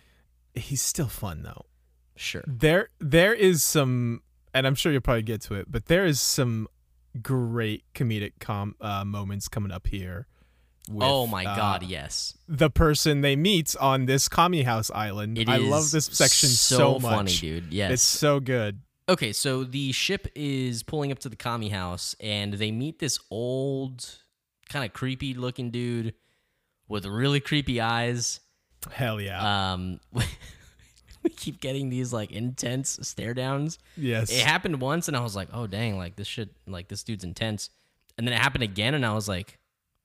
He's 0.56 0.82
still 0.82 1.08
fun 1.08 1.44
though 1.44 1.66
Sure. 2.18 2.44
there 2.46 2.90
there 3.00 3.34
is 3.34 3.64
some 3.64 4.22
and 4.54 4.68
i'm 4.68 4.76
sure 4.76 4.92
you'll 4.92 5.02
probably 5.02 5.24
get 5.24 5.42
to 5.42 5.56
it 5.56 5.72
but 5.72 5.86
there 5.86 6.06
is 6.06 6.20
some 6.22 6.68
great 7.22 7.84
comedic 7.96 8.34
com 8.40 8.76
uh, 8.80 9.04
moments 9.04 9.48
coming 9.48 9.72
up 9.72 9.88
here 9.88 10.28
with, 10.90 11.08
oh 11.08 11.26
my 11.26 11.46
uh, 11.46 11.56
god, 11.56 11.84
yes. 11.84 12.38
the 12.48 12.70
person 12.70 13.22
they 13.22 13.36
meet 13.36 13.76
on 13.80 14.06
this 14.06 14.28
Kame 14.28 14.64
House 14.66 14.92
island 14.92 15.38
It 15.38 15.50
i 15.50 15.58
love 15.58 15.90
this 15.90 16.06
section 16.06 16.50
so, 16.50 16.78
so 16.78 17.00
much 17.00 17.12
funny, 17.12 17.34
dude. 17.34 17.74
Yes. 17.74 17.92
it's 17.92 18.04
so 18.04 18.40
good 18.40 18.82
Okay, 19.10 19.34
so 19.34 19.66
the 19.66 19.92
ship 19.92 20.28
is 20.36 20.84
pulling 20.84 21.12
up 21.12 21.20
to 21.20 21.28
the 21.28 21.36
Kame 21.36 21.70
House, 21.70 22.16
and 22.22 22.54
they 22.54 22.72
meet 22.72 23.00
this 23.00 23.20
old, 23.30 24.20
kind 24.70 24.86
of 24.86 24.94
creepy 24.94 25.34
looking 25.34 25.70
dude 25.70 26.14
with 26.88 27.06
really 27.06 27.42
creepy 27.42 27.82
eyes. 27.82 28.40
Hell 28.90 29.20
yeah 29.22 29.74
Um, 29.74 30.00
we 31.24 31.30
keep 31.30 31.60
getting 31.62 31.90
these 31.90 32.12
like 32.14 32.32
intense 32.32 32.98
stare 33.04 33.34
downs. 33.34 33.78
yes 33.96 34.32
It 34.32 34.40
happened 34.42 34.82
once, 34.82 35.08
and 35.08 35.16
I 35.16 35.20
was 35.22 35.36
like, 35.36 35.50
"Oh 35.54 35.68
dang! 35.68 35.98
Like 35.98 36.16
this 36.16 36.28
shit, 36.28 36.50
like 36.68 36.88
this 36.88 37.04
dude's 37.04 37.24
intense." 37.24 37.70
And 38.18 38.28
then 38.28 38.34
it 38.34 38.40
happened 38.40 38.64
again, 38.64 38.94
and 38.96 39.06
I 39.06 39.14
was 39.14 39.28
like, 39.30 39.60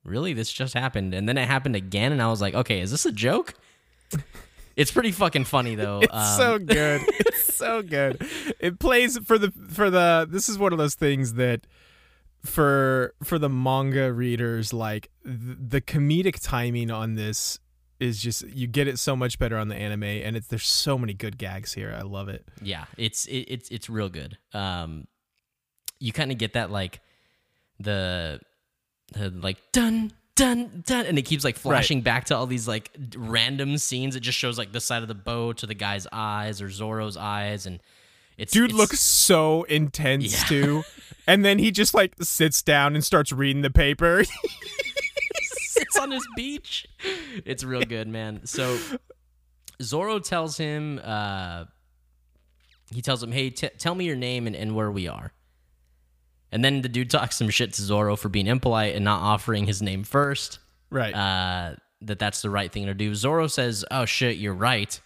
"Really? 0.04 0.33
This 0.35 0.52
just 0.52 0.75
happened?" 0.75 1.14
And 1.14 1.28
then 1.28 1.38
it 1.38 1.47
happened 1.49 1.75
again, 1.76 2.12
and 2.12 2.21
I 2.23 2.28
was 2.28 2.40
like, 2.42 2.54
"Okay, 2.54 2.80
is 2.80 2.90
this 2.90 3.06
a 3.06 3.12
joke?" 3.12 3.54
It's 4.76 4.90
pretty 4.90 5.11
fucking 5.11 5.45
funny 5.47 5.75
though. 5.75 6.00
It's 6.02 6.12
Um, 6.12 6.37
so 6.37 6.59
good. 6.59 7.00
It's 7.09 7.54
so 7.54 7.80
good. 7.80 8.21
It 8.61 8.78
plays 8.78 9.16
for 9.16 9.38
the 9.38 9.50
for 9.71 9.88
the 9.88 10.28
this 10.30 10.50
is 10.50 10.59
one 10.59 10.73
of 10.75 10.78
those 10.78 10.95
things 10.95 11.33
that 11.35 11.66
for 12.45 13.14
for 13.25 13.38
the 13.38 13.49
manga 13.49 14.12
readers 14.12 14.75
like 14.75 15.09
th- 15.25 15.56
the 15.59 15.80
comedic 15.80 16.38
timing 16.42 16.90
on 16.90 17.14
this 17.14 17.59
is 18.00 18.20
just 18.20 18.46
you 18.48 18.66
get 18.66 18.86
it 18.88 18.98
so 18.98 19.16
much 19.16 19.38
better 19.38 19.56
on 19.56 19.68
the 19.68 19.74
anime 19.76 20.02
and 20.04 20.36
it's 20.36 20.46
there's 20.48 20.66
so 20.66 20.98
many 20.98 21.14
good 21.14 21.38
gags 21.38 21.72
here. 21.74 21.94
I 21.98 22.02
love 22.02 22.28
it. 22.28 22.46
Yeah, 22.62 22.84
it's 22.96 23.26
it, 23.26 23.46
it's 23.48 23.68
it's 23.70 23.88
real 23.88 24.08
good. 24.08 24.36
Um, 24.52 25.06
you 25.98 26.12
kind 26.12 26.30
of 26.30 26.38
get 26.38 26.52
that 26.54 26.70
like 26.70 27.00
the 27.80 28.40
the 29.12 29.30
like 29.30 29.58
dun 29.72 30.12
dun 30.34 30.82
dun, 30.86 31.06
and 31.06 31.18
it 31.18 31.22
keeps 31.22 31.44
like 31.44 31.56
flashing 31.56 32.02
back 32.02 32.24
to 32.26 32.36
all 32.36 32.46
these 32.46 32.68
like 32.68 32.90
random 33.16 33.78
scenes. 33.78 34.16
It 34.16 34.20
just 34.20 34.36
shows 34.38 34.58
like 34.58 34.72
the 34.72 34.80
side 34.80 35.02
of 35.02 35.08
the 35.08 35.14
bow 35.14 35.52
to 35.54 35.66
the 35.66 35.74
guy's 35.74 36.06
eyes 36.12 36.60
or 36.60 36.70
Zoro's 36.70 37.16
eyes, 37.16 37.66
and 37.66 37.80
it's 38.36 38.52
Dude 38.52 38.66
it's- 38.70 38.78
looks 38.78 39.00
so 39.00 39.62
intense 39.64 40.32
Yeah. 40.32 40.48
too. 40.48 40.82
And 41.28 41.44
then 41.44 41.58
he 41.58 41.72
just 41.72 41.92
like 41.92 42.12
sits 42.22 42.62
down 42.62 42.94
and 42.94 43.02
starts 43.02 43.32
reading 43.32 43.62
the 43.62 43.70
paper. 43.70 44.22
He 45.38 45.44
sits 45.80 45.98
on 45.98 46.10
his 46.12 46.24
beach. 46.37 46.87
It's 47.44 47.64
real 47.64 47.83
good, 47.83 48.09
man. 48.09 48.46
So 48.46 48.79
Zoro 49.83 50.18
tells 50.18 50.57
him, 50.57 51.01
uh, 51.03 51.64
he 52.92 53.03
tells 53.03 53.22
him, 53.22 53.33
"Hey, 53.33 53.51
t- 53.51 53.68
tell 53.79 53.94
me 53.94 54.05
your 54.05 54.16
name 54.16 54.46
and, 54.46 54.57
and 54.57 54.75
where 54.75 54.90
we 54.90 55.09
are." 55.09 55.33
And 56.53 56.64
then 56.64 56.83
the 56.83 56.88
dude 56.88 57.11
talks 57.11 57.37
some 57.37 57.51
shit 57.51 57.72
to 57.75 57.83
Zoro 57.83 58.16
for 58.16 58.29
being 58.29 58.46
impolite 58.46 58.94
and 58.94 59.05
not 59.05 59.20
offering 59.20 59.66
his 59.66 59.83
name 59.83 60.05
first. 60.05 60.61
right. 60.90 61.12
Uh, 61.14 61.77
that 62.03 62.18
that's 62.18 62.42
the 62.42 62.51
right 62.51 62.70
thing 62.70 62.87
to 62.87 62.94
do. 62.94 63.14
Zoro 63.14 63.46
says, 63.46 63.85
"Oh 63.90 64.05
shit, 64.05 64.37
you're 64.37 64.55
right." 64.55 65.01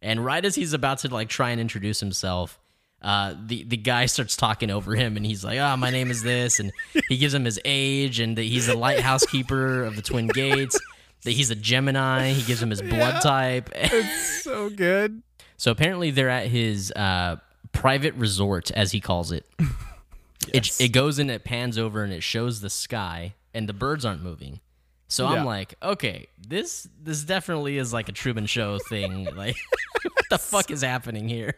And 0.00 0.24
right 0.24 0.44
as 0.44 0.54
he's 0.54 0.72
about 0.72 0.98
to 0.98 1.08
like 1.08 1.28
try 1.28 1.50
and 1.50 1.60
introduce 1.60 2.00
himself, 2.00 2.58
uh, 3.02 3.34
the 3.46 3.64
the 3.64 3.76
guy 3.76 4.06
starts 4.06 4.36
talking 4.36 4.70
over 4.70 4.94
him, 4.94 5.16
and 5.16 5.26
he's 5.26 5.44
like, 5.44 5.58
"Ah, 5.58 5.76
my 5.76 5.90
name 5.90 6.10
is 6.10 6.22
this," 6.22 6.60
and 6.60 6.72
he 7.08 7.16
gives 7.18 7.34
him 7.34 7.44
his 7.44 7.60
age, 7.64 8.20
and 8.20 8.38
that 8.38 8.44
he's 8.44 8.66
the 8.68 8.76
lighthouse 8.76 9.26
keeper 9.26 9.84
of 9.84 9.96
the 9.96 10.02
Twin 10.02 10.28
Gates. 10.28 10.78
That 11.24 11.32
he's 11.32 11.50
a 11.50 11.54
Gemini. 11.56 12.30
He 12.32 12.42
gives 12.42 12.62
him 12.62 12.70
his 12.70 12.80
blood 12.94 13.14
Yeah. 13.14 13.20
type. 13.20 13.70
it's 13.74 14.42
so 14.44 14.70
good. 14.70 15.22
so 15.56 15.70
apparently, 15.70 16.10
they're 16.10 16.28
at 16.30 16.46
his 16.48 16.92
uh, 16.92 17.36
private 17.72 18.14
resort, 18.14 18.70
as 18.72 18.92
he 18.92 19.00
calls 19.00 19.32
it. 19.32 19.46
Yes. 20.54 20.80
It 20.80 20.84
it 20.86 20.88
goes 20.90 21.18
and 21.18 21.30
it 21.30 21.44
pans 21.44 21.76
over 21.76 22.02
and 22.04 22.12
it 22.12 22.22
shows 22.22 22.60
the 22.60 22.70
sky, 22.70 23.34
and 23.52 23.68
the 23.68 23.72
birds 23.74 24.04
aren't 24.06 24.22
moving. 24.22 24.60
So 25.08 25.28
Yeah. 25.28 25.40
I'm 25.40 25.44
like, 25.44 25.74
okay, 25.82 26.28
this 26.38 26.88
this 27.02 27.24
definitely 27.24 27.76
is 27.76 27.92
like 27.92 28.08
a 28.08 28.12
Truman 28.12 28.46
Show 28.46 28.78
thing. 28.88 29.24
Like, 29.36 29.56
what 30.02 30.12
the 30.30 30.38
fuck 30.38 30.70
is 30.70 30.80
happening 30.82 31.28
here? 31.28 31.56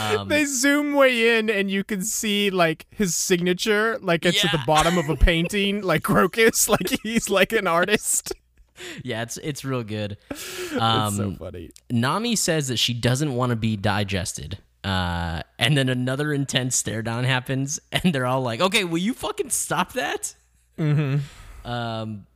Um, 0.00 0.28
they 0.28 0.46
zoom 0.46 0.94
way 0.94 1.38
in 1.38 1.50
and 1.50 1.70
you 1.70 1.84
can 1.84 2.02
see 2.02 2.50
like 2.50 2.86
his 2.90 3.14
signature 3.14 3.98
like 4.00 4.24
it's 4.24 4.44
at 4.44 4.52
the 4.52 4.62
bottom 4.66 4.96
of 4.96 5.08
a 5.10 5.16
painting 5.16 5.82
like 5.82 6.02
crocus 6.02 6.68
like 6.68 6.88
he's 7.02 7.28
like 7.28 7.52
an 7.52 7.66
artist 7.66 8.32
yeah, 9.02 9.22
it's 9.22 9.36
it's 9.38 9.64
real 9.64 9.82
good. 9.82 10.16
it's 10.30 10.72
Um, 10.72 11.14
so 11.14 11.32
funny 11.32 11.70
Nami 11.90 12.36
says 12.36 12.68
that 12.68 12.78
she 12.78 12.94
doesn't 12.94 13.34
want 13.34 13.50
to 13.50 13.56
be 13.56 13.76
digested. 13.76 14.58
Uh, 14.84 15.42
and 15.60 15.76
then 15.76 15.88
another 15.88 16.32
intense 16.32 16.74
stare 16.74 17.02
down 17.02 17.22
happens, 17.22 17.78
and 17.92 18.12
they're 18.14 18.26
all 18.26 18.42
like, 18.42 18.60
"Okay, 18.60 18.84
will 18.84 18.98
you 18.98 19.14
fucking 19.14 19.50
stop 19.50 19.92
that?" 19.92 20.34
Mm-hmm. 20.78 21.70
Um, 21.70 22.26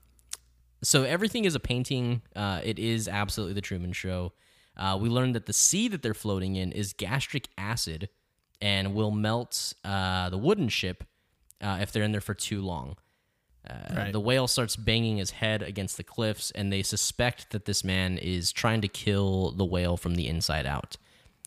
so 0.83 1.03
everything 1.03 1.45
is 1.45 1.55
a 1.57 1.61
painting. 1.61 2.23
Uh, 2.37 2.61
it 2.63 2.79
is 2.79 3.09
absolutely 3.09 3.55
the 3.55 3.61
Truman 3.61 3.93
Show. 3.93 4.33
Uh, 4.77 4.97
we 5.01 5.09
learned 5.09 5.35
that 5.35 5.47
the 5.47 5.53
sea 5.53 5.89
that 5.89 6.03
they're 6.03 6.15
floating 6.15 6.55
in 6.55 6.71
is 6.71 6.93
gastric 6.93 7.49
acid, 7.59 8.09
and 8.61 8.95
will 8.95 9.11
melt 9.11 9.73
uh, 9.85 10.31
the 10.31 10.39
wooden 10.39 10.69
ship 10.69 11.03
uh, 11.61 11.79
if 11.81 11.91
they're 11.91 12.05
in 12.05 12.13
there 12.13 12.21
for 12.21 12.35
too 12.35 12.61
long. 12.63 12.97
Uh, 13.69 13.73
Right. 13.97 14.13
The 14.13 14.21
whale 14.21 14.47
starts 14.47 14.77
banging 14.77 15.17
his 15.17 15.31
head 15.33 15.63
against 15.63 15.97
the 15.97 16.05
cliffs, 16.05 16.51
and 16.53 16.73
they 16.73 16.83
suspect 16.83 17.51
that 17.51 17.65
this 17.65 17.83
man 17.83 18.19
is 18.19 18.53
trying 18.53 18.81
to 18.83 18.89
kill 18.89 19.53
the 19.53 19.65
whale 19.65 19.97
from 19.97 20.15
the 20.17 20.29
inside 20.29 20.67
out. 20.67 20.97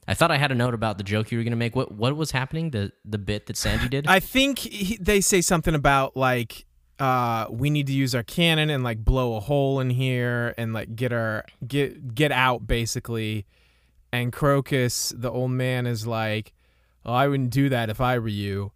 I 0.08 0.16
thought 0.16 0.32
I 0.32 0.38
had 0.38 0.52
a 0.52 0.56
note 0.56 0.74
about 0.74 0.98
the 0.98 1.04
joke 1.04 1.32
you 1.32 1.38
were 1.38 1.44
going 1.44 1.52
to 1.52 1.58
make. 1.58 1.76
What 1.76 1.92
what 1.92 2.16
was 2.18 2.32
happening? 2.32 2.72
The 2.72 2.92
the 3.06 3.20
bit 3.20 3.46
that 3.46 3.56
Sanji 3.56 3.90
did. 3.90 4.08
i 4.08 4.20
think 4.20 4.60
he, 4.60 4.98
they 5.00 5.22
say 5.22 5.40
something 5.42 5.76
about 5.76 6.18
like 6.18 6.66
uh 6.98 7.46
we 7.52 7.70
need 7.70 7.86
to 7.88 7.94
use 7.94 8.16
our 8.16 8.24
cannon 8.24 8.70
and 8.72 8.84
like 8.84 9.06
blow 9.06 9.36
a 9.38 9.40
hole 9.40 9.80
in 9.80 9.92
here 9.92 10.54
and 10.58 10.74
like 10.74 10.96
get 10.96 11.14
our 11.14 11.46
get 11.68 12.16
get 12.16 12.32
out 12.32 12.66
basically 12.68 13.46
and 14.12 14.34
crocus 14.34 15.14
the 15.16 15.30
old 15.32 15.52
man 15.52 15.86
is 15.86 16.06
like 16.08 16.54
oh 17.06 17.14
i 17.14 17.28
wouldn't 17.28 17.52
do 17.52 17.70
that 17.70 17.90
if 17.90 18.02
i 18.02 18.18
were 18.20 18.28
you 18.28 18.72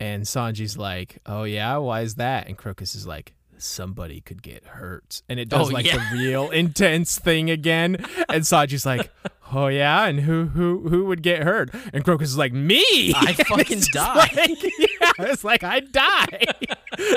and 0.00 0.24
sanji's 0.24 0.76
like 0.76 1.18
oh 1.26 1.44
yeah 1.44 1.76
why 1.76 2.00
is 2.00 2.16
that 2.16 2.48
and 2.48 2.56
crocus 2.58 2.94
is 2.94 3.06
like 3.06 3.34
somebody 3.58 4.22
could 4.22 4.42
get 4.42 4.64
hurt 4.64 5.20
and 5.28 5.38
it 5.38 5.48
does 5.50 5.68
Oh, 5.68 5.72
like 5.72 5.84
yeah. 5.84 5.98
the 6.10 6.16
real 6.18 6.48
intense 6.62 7.18
thing 7.18 7.50
again 7.50 7.96
and 8.30 8.42
sanji's 8.42 8.86
like 8.86 9.10
oh 9.52 9.66
yeah 9.66 10.06
and 10.06 10.20
who 10.20 10.46
who 10.46 10.88
who 10.88 11.04
would 11.06 11.22
get 11.22 11.42
hurt 11.42 11.70
and 11.92 12.02
crocus 12.02 12.30
is 12.30 12.38
like 12.38 12.54
me 12.54 12.82
I 13.14 13.34
fucking 13.48 13.82
die. 13.92 14.14
like- 14.14 14.62
yeah, 14.78 15.12
it's 15.18 15.44
like 15.44 15.62
I 15.62 15.80
die. 15.80 16.44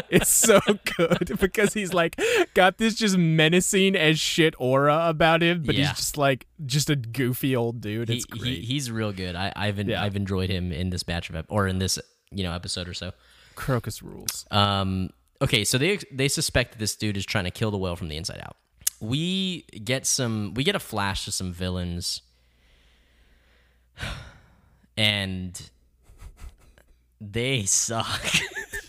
it's 0.10 0.30
so 0.30 0.60
good 0.98 1.38
because 1.39 1.74
he's 1.74 1.93
like 1.93 2.19
got 2.54 2.78
this 2.78 2.96
just 2.96 3.17
menacing 3.17 3.96
as 3.96 4.19
shit 4.19 4.54
aura 4.58 5.08
about 5.08 5.41
him, 5.41 5.63
but 5.63 5.76
Yeah. 5.76 5.88
he's 5.88 5.98
just 5.98 6.17
like 6.17 6.48
just 6.65 6.89
a 6.89 6.96
goofy 6.98 7.56
old 7.56 7.80
dude. 7.82 8.10
he, 8.10 8.15
It's 8.17 8.26
he 8.34 8.39
great. 8.39 8.63
he's 8.63 8.91
real 8.91 9.12
good. 9.13 9.36
I, 9.36 9.54
I've 9.56 9.80
en- 9.80 9.88
Yeah. 9.89 10.04
I've 10.04 10.15
enjoyed 10.15 10.50
him 10.50 10.72
in 10.74 10.89
this 10.89 11.04
batch 11.04 11.30
of 11.30 11.36
ep- 11.36 11.46
or 11.50 11.67
in 11.67 11.80
this 11.80 12.00
you 12.34 12.43
know 12.43 12.54
episode 12.54 12.88
or 12.88 12.93
so. 12.93 13.12
Crocus 13.56 14.02
rules. 14.02 14.46
Um, 14.52 15.10
okay, 15.41 15.63
so 15.63 15.78
they 15.78 16.00
they 16.12 16.28
suspect 16.28 16.74
that 16.74 16.80
this 16.80 16.96
dude 16.96 17.17
is 17.17 17.26
trying 17.26 17.46
to 17.46 17.52
kill 17.52 17.72
the 17.72 17.78
whale 17.78 17.96
from 17.96 18.08
the 18.10 18.17
inside 18.17 18.39
out. 18.41 18.56
We 19.00 19.63
get 19.84 20.06
some 20.06 20.54
we 20.54 20.63
get 20.63 20.76
a 20.76 20.80
flash 20.80 21.26
to 21.26 21.32
some 21.32 21.52
villains, 21.54 22.22
and 24.98 25.69
they 27.22 27.63
suck. 27.63 28.22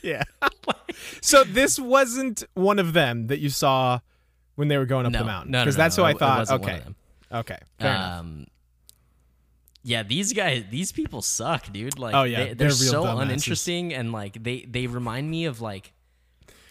Yeah. 0.02 0.22
so 1.22 1.44
this 1.44 1.78
wasn't 1.78 2.42
one 2.52 2.78
of 2.78 2.92
them 2.92 3.28
that 3.28 3.38
you 3.38 3.48
saw 3.48 4.00
when 4.54 4.68
they 4.68 4.76
were 4.76 4.85
going 4.85 5.07
up 5.07 5.12
no, 5.12 5.20
the 5.20 5.24
mountain 5.24 5.50
no, 5.50 5.61
no, 5.61 5.64
because 5.64 5.78
no, 5.78 5.83
that's 5.83 5.96
no, 5.96 6.04
who 6.04 6.11
I 6.11 6.12
thought. 6.12 6.50
okay. 6.50 6.83
Okay. 7.33 7.59
Fair 7.80 7.94
enough. 7.94 8.26
Yeah, 9.87 10.03
these 10.03 10.33
guys, 10.33 10.64
these 10.70 10.92
people 10.92 11.20
suck, 11.20 11.70
dude. 11.70 11.99
Like, 11.99 12.14
Oh, 12.14 12.23
yeah, 12.23 12.38
they, 12.38 12.44
they're 12.47 12.55
they're, 12.55 12.70
so 12.70 13.05
dumbasses. 13.05 13.23
uninteresting, 13.23 13.92
and 13.94 14.12
like 14.12 14.42
they 14.42 14.64
they 14.68 14.87
remind 14.87 15.31
me 15.31 15.44
of 15.44 15.61
like 15.61 15.92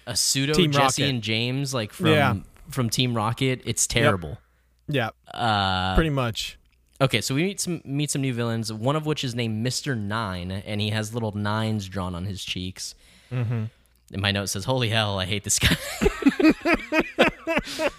a 0.08 0.16
pseudo 0.16 0.54
Team 0.54 0.72
Jesse 0.72 1.04
Rocket. 1.04 1.14
and 1.14 1.22
James, 1.22 1.74
like 1.74 1.94
from 1.94 2.08
Yeah. 2.08 2.36
from 2.70 2.90
Team 2.90 3.14
Rocket. 3.14 3.62
It's 3.66 3.86
terrible. 3.88 4.40
Yeah. 4.88 5.12
Uh, 5.32 5.94
Pretty 5.96 6.10
much. 6.10 6.58
okay, 7.00 7.22
so 7.22 7.36
we 7.36 7.44
meet 7.44 7.60
some 7.60 7.82
meet 7.86 8.10
some 8.10 8.22
new 8.24 8.34
villains. 8.34 8.74
One 8.74 8.96
of 8.96 9.06
which 9.06 9.24
is 9.24 9.36
named 9.36 9.62
Mister 9.62 9.96
Nine, 9.96 10.50
and 10.52 10.82
he 10.82 10.90
has 10.90 11.14
little 11.14 11.32
nines 11.34 11.88
drawn 11.88 12.16
on 12.16 12.26
his 12.26 12.44
cheeks. 12.44 12.96
Mm-hmm. 13.32 13.66
And 14.12 14.22
my 14.22 14.32
note 14.32 14.50
says, 14.50 14.66
"Holy 14.66 14.90
hell, 14.90 15.20
I 15.20 15.26
hate 15.26 15.44
this 15.44 15.60
guy." 15.60 15.78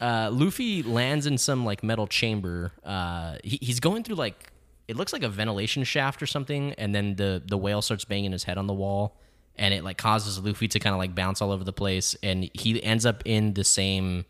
uh, 0.00 0.30
Luffy 0.32 0.82
lands 0.82 1.26
in 1.26 1.38
some 1.38 1.64
like 1.64 1.82
metal 1.82 2.06
chamber. 2.06 2.72
Uh, 2.84 3.36
he, 3.44 3.58
he's 3.60 3.80
going 3.80 4.02
through 4.04 4.16
like 4.16 4.50
it 4.88 4.96
looks 4.96 5.12
like 5.12 5.22
a 5.22 5.28
ventilation 5.28 5.84
shaft 5.84 6.22
or 6.22 6.26
something, 6.26 6.72
and 6.74 6.94
then 6.94 7.16
the 7.16 7.42
the 7.44 7.56
whale 7.58 7.82
starts 7.82 8.04
banging 8.04 8.32
his 8.32 8.44
head 8.44 8.58
on 8.58 8.66
the 8.66 8.74
wall, 8.74 9.16
and 9.56 9.72
it 9.74 9.84
like 9.84 9.96
causes 9.98 10.38
Luffy 10.38 10.68
to 10.68 10.78
kind 10.78 10.94
of 10.94 10.98
like 10.98 11.14
bounce 11.14 11.40
all 11.40 11.52
over 11.52 11.64
the 11.64 11.72
place, 11.72 12.16
and 12.22 12.50
he 12.54 12.82
ends 12.82 13.06
up 13.06 13.22
in 13.24 13.54
the 13.54 13.64
same, 13.64 14.24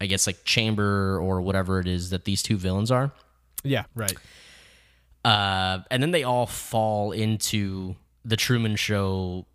I 0.00 0.06
guess 0.06 0.26
like 0.26 0.44
chamber 0.44 1.18
or 1.20 1.40
whatever 1.40 1.78
it 1.80 1.86
is 1.86 2.10
that 2.10 2.24
these 2.24 2.42
two 2.42 2.56
villains 2.56 2.90
are. 2.90 3.12
Yeah. 3.62 3.84
Right. 3.94 4.16
Uh, 5.24 5.78
and 5.90 6.02
then 6.02 6.10
they 6.10 6.22
all 6.22 6.46
fall 6.46 7.12
into 7.12 7.96
the 8.26 8.36
Truman 8.36 8.76
Show 8.76 9.46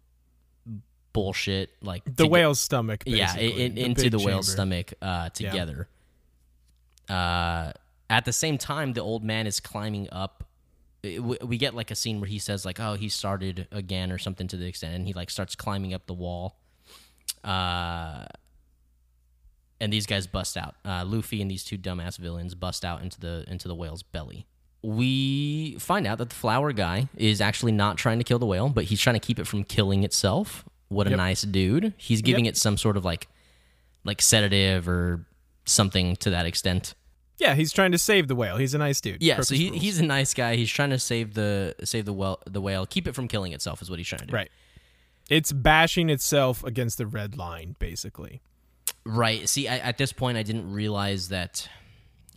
bullshit, 1.13 1.69
like 1.81 2.03
The 2.15 2.25
whale's 2.27 2.59
stomach. 2.59 3.03
yeah, 3.05 3.35
The 3.35 3.65
into 3.79 4.09
the 4.09 4.17
whale's 4.19 4.51
stomach 4.51 4.93
uh, 5.01 5.29
together. 5.29 5.87
Uh, 7.07 7.73
at 8.09 8.25
the 8.25 8.33
same 8.33 8.57
time, 8.57 8.93
the 8.93 9.01
old 9.01 9.23
man 9.23 9.45
is 9.47 9.59
climbing 9.59 10.07
up. 10.11 10.43
we 11.03 11.57
get 11.57 11.73
like 11.75 11.91
a 11.91 11.95
scene 11.95 12.19
where 12.19 12.27
he 12.27 12.39
says 12.39 12.65
like, 12.65 12.79
"Oh, 12.79 12.95
he 12.95 13.07
started 13.09 13.67
again" 13.71 14.11
or 14.11 14.17
something 14.17 14.47
to 14.49 14.57
the 14.57 14.65
extent, 14.65 14.95
and 14.95 15.07
he 15.07 15.13
like 15.13 15.29
starts 15.29 15.55
climbing 15.55 15.93
up 15.93 16.07
the 16.07 16.13
wall. 16.13 16.57
Uh, 17.43 18.25
and 19.79 19.93
these 19.93 20.05
guys 20.05 20.27
bust 20.27 20.57
out. 20.57 20.75
Uh, 20.83 21.05
Luffy 21.05 21.41
and 21.41 21.49
these 21.49 21.63
two 21.63 21.77
dumbass 21.77 22.17
villains 22.17 22.53
bust 22.55 22.83
out 22.83 23.01
into 23.01 23.19
the 23.19 23.45
into 23.47 23.67
the 23.67 23.75
whale's 23.75 24.03
belly. 24.03 24.45
We 24.81 25.75
find 25.79 26.07
out 26.07 26.17
that 26.19 26.29
the 26.29 26.35
flower 26.35 26.71
guy 26.73 27.09
is 27.15 27.41
actually 27.41 27.73
not 27.73 27.97
trying 27.97 28.17
to 28.19 28.23
kill 28.23 28.39
the 28.39 28.45
whale, 28.45 28.69
but 28.69 28.85
he's 28.85 28.99
trying 28.99 29.15
to 29.15 29.19
keep 29.19 29.37
it 29.39 29.45
from 29.47 29.63
killing 29.63 30.03
itself. 30.03 30.65
What 30.89 31.05
a 31.07 31.11
Yep. 31.11 31.17
nice 31.17 31.41
dude! 31.43 31.93
He's 31.97 32.21
giving 32.21 32.45
it 32.45 32.57
some 32.57 32.75
sort 32.77 32.97
of 32.97 33.05
like 33.05 33.27
like 34.03 34.21
sedative 34.21 34.87
or 34.89 35.25
something 35.65 36.15
to 36.17 36.29
that 36.31 36.45
extent. 36.45 36.93
Yeah, 37.39 37.55
he's 37.55 37.71
trying 37.71 37.93
to 37.93 37.97
save 37.97 38.27
the 38.27 38.35
whale. 38.35 38.57
He's 38.57 38.73
a 38.73 38.77
nice 38.77 38.99
dude. 39.01 39.23
Yeah, 39.23 39.41
so 39.41 39.55
he, 39.55 39.69
rules. 39.69 39.81
he's 39.81 39.99
a 39.99 40.05
nice 40.05 40.33
guy. 40.33 40.55
He's 40.55 40.69
trying 40.69 40.89
to 40.89 40.99
save 40.99 41.33
the 41.33 41.73
save 41.83 42.05
the 42.05 42.13
whale, 42.13 42.39
the 42.45 42.61
whale, 42.61 42.85
keep 42.85 43.07
it 43.07 43.15
from 43.15 43.27
killing 43.27 43.53
itself 43.53 43.81
is 43.81 43.89
what 43.89 43.97
he's 43.97 44.07
trying 44.07 44.19
to 44.21 44.27
do. 44.27 44.33
right. 44.35 44.51
It's 45.29 45.51
bashing 45.51 46.09
itself 46.09 46.63
against 46.63 46.97
the 46.97 47.05
red 47.05 47.37
line, 47.37 47.75
basically. 47.77 48.41
Right. 49.05 49.47
See, 49.47 49.67
I, 49.67 49.77
at 49.77 49.97
this 49.97 50.11
point, 50.11 50.37
I 50.37 50.43
didn't 50.43 50.71
realize 50.71 51.29
that. 51.29 51.69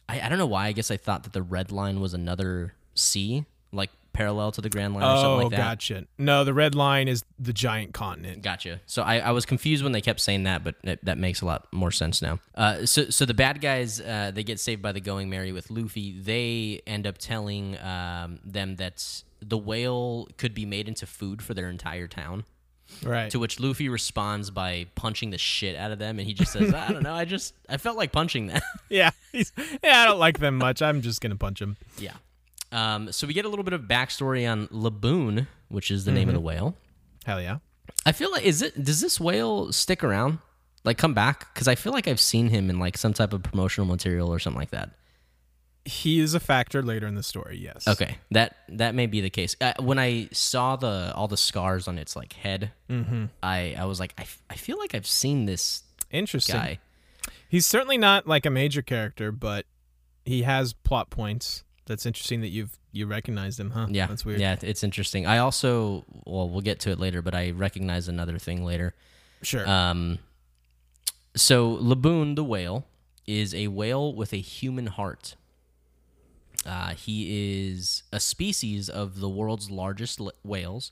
I, 0.09 0.21
I 0.21 0.29
don't 0.29 0.39
know 0.39 0.47
why. 0.47 0.67
I 0.67 0.73
guess 0.73 0.91
I 0.91 0.99
thought 0.99 1.25
that 1.25 1.33
the 1.33 1.43
red 1.43 1.73
line 1.73 2.01
was 2.01 2.13
another 2.13 2.75
sea, 2.95 3.47
like 3.73 3.91
parallel 4.13 4.53
to 4.53 4.61
the 4.61 4.69
Grand 4.69 4.95
Line 4.95 5.03
or 5.03 5.17
something 5.17 5.31
Oh, 5.31 5.37
like 5.45 5.51
that. 5.51 5.57
gotcha. 5.57 6.07
No, 6.19 6.45
the 6.45 6.55
red 6.55 6.75
line 6.75 7.09
is 7.09 7.25
the 7.39 7.53
giant 7.53 7.95
continent. 7.95 8.43
Gotcha. 8.43 8.81
So 8.87 9.03
I, 9.03 9.19
I 9.19 9.31
was 9.33 9.47
confused 9.47 9.83
when 9.83 9.93
they 9.93 10.01
kept 10.01 10.21
saying 10.21 10.43
that, 10.45 10.63
but 10.65 10.75
it, 10.85 11.05
that 11.05 11.19
makes 11.19 11.41
a 11.41 11.47
lot 11.47 11.67
more 11.73 11.91
sense 11.91 12.21
now. 12.23 12.39
Uh, 12.55 12.85
so 12.87 13.11
so 13.11 13.25
the 13.25 13.35
bad 13.35 13.61
guys 13.61 14.01
uh, 14.01 14.31
they 14.35 14.43
get 14.45 14.61
saved 14.61 14.83
by 14.83 14.93
the 14.93 15.01
Going 15.01 15.31
Merry 15.31 15.53
with 15.53 15.71
Luffy. 15.71 16.19
They 16.21 16.83
end 16.87 17.07
up 17.07 17.19
telling 17.19 17.79
um, 17.81 18.39
them 18.45 18.77
that 18.77 19.23
the 19.41 19.59
whale 19.59 20.29
could 20.37 20.55
be 20.55 20.65
made 20.67 20.87
into 20.89 21.07
food 21.07 21.43
for 21.43 21.55
their 21.55 21.69
entire 21.69 22.07
town. 22.07 22.45
Right. 23.03 23.31
To 23.31 23.39
which 23.39 23.59
Luffy 23.59 23.89
responds 23.89 24.51
by 24.51 24.87
punching 24.97 25.31
the 25.31 25.39
shit 25.39 25.77
out 25.77 25.93
of 25.93 25.99
them, 25.99 26.19
and 26.19 26.29
he 26.29 26.35
just 26.35 26.53
says, 26.53 26.75
"I 26.75 26.93
don't 26.93 27.03
know. 27.03 27.15
I 27.15 27.25
just 27.25 27.55
I 27.67 27.79
felt 27.79 27.97
like 27.97 28.13
punching 28.13 28.49
them." 28.49 28.61
yeah. 28.91 29.11
He's, 29.33 29.51
yeah, 29.83 30.03
I 30.03 30.05
don't 30.05 30.19
like 30.19 30.39
them 30.41 30.59
much. 30.59 30.83
I'm 30.83 31.01
just 31.01 31.23
gonna 31.23 31.37
punch 31.37 31.63
him. 31.63 31.79
yeah. 31.99 32.13
Um, 32.73 33.13
so 33.13 33.27
we 33.27 33.35
get 33.35 33.45
a 33.45 33.49
little 33.49 33.65
bit 33.65 33.75
of 33.75 33.83
backstory 33.83 34.51
on 34.51 34.67
Laboon, 34.69 35.47
which 35.69 35.91
is 35.91 36.05
the 36.05 36.13
name 36.13 36.29
of 36.29 36.35
the 36.35 36.41
whale. 36.41 36.75
Hell 37.25 37.41
yeah. 37.41 37.59
I 38.07 38.13
feel 38.13 38.31
like 38.33 38.43
is 38.45 38.63
it 38.63 38.83
does 38.83 39.01
this 39.01 39.21
whale 39.21 39.73
stick 39.73 40.03
around? 40.03 40.39
Like 40.85 40.99
come 40.99 41.15
back? 41.15 41.53
Because 41.55 41.69
I 41.69 41.75
feel 41.75 41.93
like 41.93 42.09
I've 42.09 42.21
seen 42.21 42.49
him 42.49 42.71
in 42.71 42.79
like 42.79 42.97
some 42.99 43.13
type 43.13 43.33
of 43.33 43.43
promotional 43.43 43.87
material 43.87 44.33
or 44.33 44.39
something 44.39 44.59
like 44.59 44.71
that. 44.71 44.91
He 45.85 46.21
is 46.21 46.35
a 46.35 46.41
factor 46.41 46.81
later 46.83 47.07
in 47.09 47.17
the 47.17 47.23
story. 47.25 47.59
Yes. 47.59 47.87
Okay, 47.89 48.17
that 48.31 48.57
that 48.69 48.95
may 48.95 49.07
be 49.07 49.21
the 49.21 49.31
case. 49.31 49.57
Uh, 49.61 49.73
when 49.81 49.99
I 49.99 50.29
saw 50.33 50.77
the 50.77 51.13
all 51.15 51.27
the 51.29 51.37
scars 51.37 51.89
on 51.89 51.99
its 51.99 52.15
like 52.17 52.33
head, 52.35 52.71
I 53.43 53.75
I 53.77 53.85
was 53.85 53.99
like, 54.01 54.15
I, 54.17 54.23
f- 54.23 54.43
I 54.49 54.55
feel 54.55 54.79
like 54.79 54.95
I've 54.95 55.07
seen 55.07 55.45
this 55.47 55.83
Interesting. 56.11 56.55
guy. 56.57 56.79
He's 57.49 57.67
certainly 57.67 57.99
not 57.99 58.27
like 58.27 58.47
a 58.47 58.51
major 58.51 58.81
character, 58.81 59.31
but 59.33 59.67
he 60.25 60.43
has 60.43 60.73
plot 60.73 61.11
points. 61.11 61.65
That's 61.87 62.07
interesting 62.07 62.41
that 62.43 62.49
you've 62.49 62.79
you 62.93 63.07
recognized 63.07 63.59
him, 63.59 63.71
huh? 63.71 63.87
Yeah, 63.91 64.07
That's 64.07 64.25
weird. 64.25 64.41
Yeah, 64.41 64.57
it's 64.63 64.85
interesting. 64.85 65.27
I 65.27 65.39
also 65.39 66.05
well, 66.25 66.49
we'll 66.49 66.61
get 66.61 66.79
to 66.81 66.91
it 66.91 66.99
later, 67.01 67.23
but 67.23 67.35
I 67.35 67.51
recognize 67.51 68.07
another 68.09 68.39
thing 68.39 68.65
later. 68.65 68.95
Sure. 69.43 69.69
Um, 69.69 70.19
so 71.35 71.77
Laboon 71.77 72.37
the 72.37 72.45
whale 72.45 72.87
is 73.27 73.55
a 73.55 73.69
whale 73.69 74.15
with 74.15 74.33
a 74.33 74.37
human 74.39 74.87
heart. 74.87 75.37
Uh, 76.65 76.91
he 76.95 77.69
is 77.71 78.05
a 78.13 78.21
species 78.21 78.89
of 78.89 79.19
the 79.19 79.29
world's 79.29 79.71
largest 79.71 80.21
l- 80.21 80.33
whales. 80.45 80.91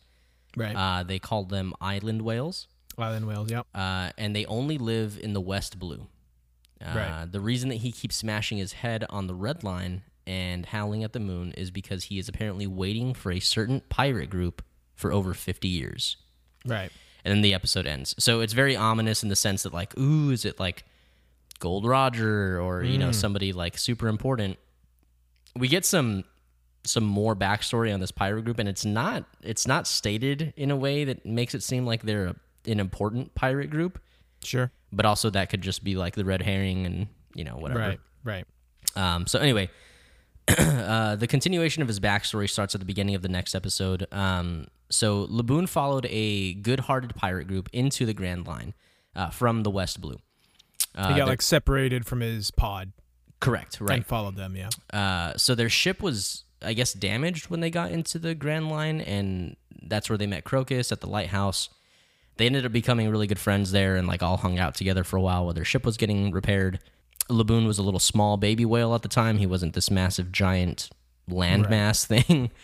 right. 0.56 0.74
Uh, 0.74 1.02
they 1.04 1.18
call 1.20 1.44
them 1.44 1.72
island 1.80 2.22
whales, 2.22 2.66
Island 2.98 3.26
whales. 3.28 3.50
Yep. 3.50 3.66
uh, 3.74 4.10
and 4.18 4.34
they 4.34 4.44
only 4.46 4.78
live 4.78 5.18
in 5.22 5.32
the 5.32 5.40
West 5.40 5.78
Blue. 5.78 6.08
Uh, 6.84 6.92
Right. 6.96 7.26
The 7.30 7.40
reason 7.40 7.68
that 7.68 7.76
he 7.76 7.92
keeps 7.92 8.16
smashing 8.16 8.58
his 8.58 8.72
head 8.72 9.04
on 9.10 9.26
the 9.28 9.34
red 9.34 9.62
line 9.62 10.02
and 10.26 10.66
howling 10.66 11.02
at 11.04 11.12
the 11.12 11.20
moon 11.20 11.52
is 11.52 11.70
because 11.70 12.04
he 12.04 12.18
is 12.18 12.28
apparently 12.28 12.66
waiting 12.66 13.14
for 13.14 13.32
a 13.32 13.40
certain 13.40 13.80
pirate 13.88 14.30
group 14.30 14.62
for 14.94 15.12
over 15.12 15.32
50 15.34 15.66
years 15.68 16.16
Right. 16.66 16.90
and 17.24 17.32
then 17.32 17.40
the 17.42 17.54
episode 17.54 17.86
ends. 17.86 18.14
So 18.18 18.40
it's 18.40 18.52
very 18.52 18.76
ominous 18.76 19.22
in 19.22 19.28
the 19.28 19.36
sense 19.36 19.62
that 19.64 19.72
like, 19.72 19.96
ooh, 19.98 20.30
is 20.30 20.44
it 20.44 20.60
like 20.60 20.84
Gold 21.58 21.84
Roger 21.86 22.60
or 22.60 22.82
you 22.84 22.98
know 22.98 23.12
somebody 23.12 23.52
like 23.52 23.76
super 23.78 24.08
important? 24.08 24.58
We 25.56 25.68
get 25.68 25.84
some 25.84 26.24
some 26.84 27.04
more 27.04 27.36
backstory 27.36 27.92
on 27.92 28.00
this 28.00 28.10
pirate 28.10 28.42
group, 28.44 28.58
and 28.58 28.68
it's 28.68 28.84
not 28.86 29.24
it's 29.42 29.66
not 29.66 29.86
stated 29.86 30.54
in 30.56 30.70
a 30.70 30.76
way 30.76 31.04
that 31.04 31.26
makes 31.26 31.54
it 31.54 31.62
seem 31.62 31.84
like 31.84 32.02
they're 32.02 32.26
a, 32.28 32.36
an 32.66 32.80
important 32.80 33.34
pirate 33.34 33.68
group, 33.68 33.98
Sure. 34.42 34.70
but 34.92 35.04
also 35.04 35.28
that 35.30 35.50
could 35.50 35.60
just 35.60 35.84
be 35.84 35.96
like 35.96 36.14
the 36.14 36.24
red 36.24 36.40
herring 36.40 36.86
and 36.86 37.06
you 37.34 37.44
know 37.44 37.56
whatever. 37.56 37.80
Right. 37.80 38.00
Right. 38.24 38.44
Um, 38.96 39.26
so 39.26 39.38
anyway, 39.38 39.68
uh, 40.58 41.16
the 41.16 41.26
continuation 41.26 41.82
of 41.82 41.88
his 41.88 42.00
backstory 42.00 42.48
starts 42.48 42.74
at 42.74 42.80
the 42.80 42.84
beginning 42.84 43.14
of 43.14 43.22
the 43.22 43.28
next 43.28 43.54
episode. 43.54 44.06
Um, 44.12 44.66
so 44.90 45.26
Laboon 45.28 45.68
followed 45.68 46.06
a 46.10 46.54
good-hearted 46.54 47.14
pirate 47.14 47.46
group 47.46 47.68
into 47.72 48.04
the 48.06 48.14
Grand 48.14 48.46
Line 48.46 48.74
uh, 49.14 49.30
from 49.30 49.62
the 49.62 49.70
West 49.70 50.00
Blue. 50.00 50.18
Uh, 50.94 51.12
He 51.12 51.16
got 51.16 51.28
like 51.28 51.42
separated 51.42 52.06
from 52.06 52.20
his 52.20 52.50
pod 52.50 52.92
correct, 53.40 53.80
right? 53.80 53.96
and 53.98 54.06
followed 54.06 54.36
them. 54.36 54.56
Yeah. 54.56 54.70
Uh, 54.92 55.36
so 55.36 55.54
their 55.54 55.68
ship 55.68 56.02
was, 56.02 56.44
I 56.62 56.72
guess, 56.72 56.92
damaged 56.92 57.48
when 57.50 57.60
they 57.60 57.70
got 57.70 57.92
into 57.92 58.18
the 58.18 58.34
Grand 58.34 58.68
Line, 58.68 59.00
and 59.00 59.56
that's 59.82 60.10
where 60.10 60.18
they 60.18 60.26
met 60.26 60.44
Crocus 60.44 60.90
at 60.90 61.00
the 61.00 61.06
lighthouse. 61.08 61.68
They 62.36 62.46
ended 62.46 62.64
up 62.66 62.72
becoming 62.72 63.08
really 63.10 63.26
good 63.26 63.38
friends 63.38 63.70
there, 63.70 63.96
and 63.96 64.08
like 64.08 64.22
all 64.22 64.38
hung 64.38 64.58
out 64.58 64.74
together 64.74 65.04
for 65.04 65.16
a 65.16 65.20
while 65.20 65.44
while 65.44 65.54
their 65.54 65.64
ship 65.64 65.84
was 65.84 65.96
getting 65.96 66.32
repaired. 66.32 66.80
Laboon 67.30 67.66
was 67.66 67.78
a 67.78 67.82
little 67.82 68.00
small 68.00 68.36
baby 68.36 68.64
whale 68.64 68.94
at 68.94 69.02
the 69.02 69.08
time. 69.08 69.38
He 69.38 69.46
wasn't 69.46 69.74
this 69.74 69.90
massive 69.90 70.32
giant 70.32 70.90
landmass 71.28 72.04
thing. 72.06 72.50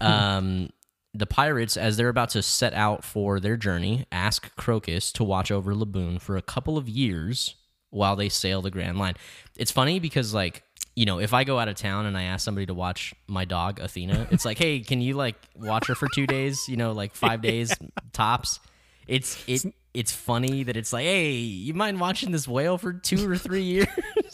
Um, 0.00 0.70
the 1.14 1.26
pirates, 1.26 1.76
as 1.76 1.96
they're 1.96 2.08
about 2.08 2.30
to 2.30 2.42
set 2.42 2.74
out 2.74 3.04
for 3.04 3.38
their 3.38 3.56
journey, 3.56 4.06
ask 4.10 4.54
Crocus 4.56 5.12
to 5.12 5.24
watch 5.24 5.50
over 5.50 5.72
Laboon 5.72 6.20
for 6.20 6.36
a 6.36 6.42
couple 6.42 6.76
of 6.76 6.88
years 6.88 7.54
while 7.90 8.16
they 8.16 8.28
sail 8.28 8.60
the 8.60 8.70
Grand 8.70 8.98
Line. 8.98 9.14
It's 9.56 9.70
funny 9.70 10.00
because, 10.00 10.34
like, 10.34 10.62
you 10.96 11.06
know, 11.06 11.20
if 11.20 11.32
I 11.32 11.44
go 11.44 11.58
out 11.58 11.68
of 11.68 11.76
town 11.76 12.06
and 12.06 12.16
I 12.16 12.24
ask 12.24 12.44
somebody 12.44 12.66
to 12.66 12.74
watch 12.74 13.14
my 13.28 13.44
dog 13.44 13.78
Athena, 13.80 14.28
it's 14.30 14.44
like, 14.44 14.58
hey, 14.58 14.80
can 14.80 15.00
you 15.00 15.14
like 15.14 15.36
watch 15.54 15.86
her 15.86 15.94
for 15.94 16.08
two 16.14 16.26
days? 16.26 16.58
You 16.68 16.76
know, 16.76 16.92
like 16.92 17.14
five 17.14 17.40
days 17.50 17.72
tops. 18.12 18.60
It's 19.06 19.42
it 19.46 19.72
it's 19.96 20.12
funny 20.12 20.62
that 20.64 20.76
it's 20.76 20.92
like, 20.92 21.04
hey, 21.04 21.30
you 21.32 21.74
mind 21.74 21.98
watching 22.00 22.30
this 22.30 22.46
whale 22.46 22.78
for 22.78 22.92
two 22.92 23.28
or 23.30 23.36
three 23.36 23.62
years? 23.74 23.88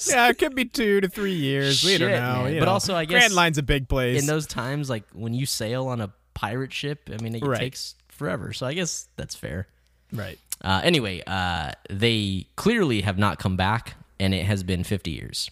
Yeah, 0.08 0.28
it 0.28 0.38
could 0.38 0.54
be 0.54 0.64
two 0.64 1.00
to 1.00 1.08
three 1.08 1.34
years. 1.34 1.82
we 1.84 1.96
don't 1.98 2.10
Shit, 2.10 2.20
know. 2.20 2.42
But 2.58 2.64
know. 2.66 2.70
also, 2.72 2.94
I 2.94 3.04
guess 3.04 3.20
Grand 3.20 3.34
Line's 3.34 3.58
a 3.58 3.62
big 3.62 3.88
place. 3.88 4.20
in 4.20 4.26
those 4.26 4.46
times, 4.46 4.90
like 4.90 5.04
when 5.12 5.32
you 5.34 5.46
sail 5.46 5.86
on 5.88 6.00
a 6.00 6.12
pirate 6.34 6.72
ship, 6.72 7.08
I 7.12 7.22
mean, 7.22 7.34
it 7.34 7.44
Right. 7.44 7.58
takes 7.58 7.94
forever. 8.08 8.52
So 8.52 8.66
I 8.66 8.74
guess 8.74 9.08
that's 9.16 9.34
fair. 9.34 9.68
right. 10.12 10.38
Uh, 10.64 10.80
anyway, 10.84 11.22
uh, 11.26 11.72
they 11.90 12.46
clearly 12.56 13.00
have 13.00 13.18
not 13.18 13.38
come 13.40 13.56
back, 13.56 13.96
and 14.20 14.32
it 14.32 14.44
has 14.46 14.62
been 14.62 14.84
50 14.84 15.10
years. 15.10 15.50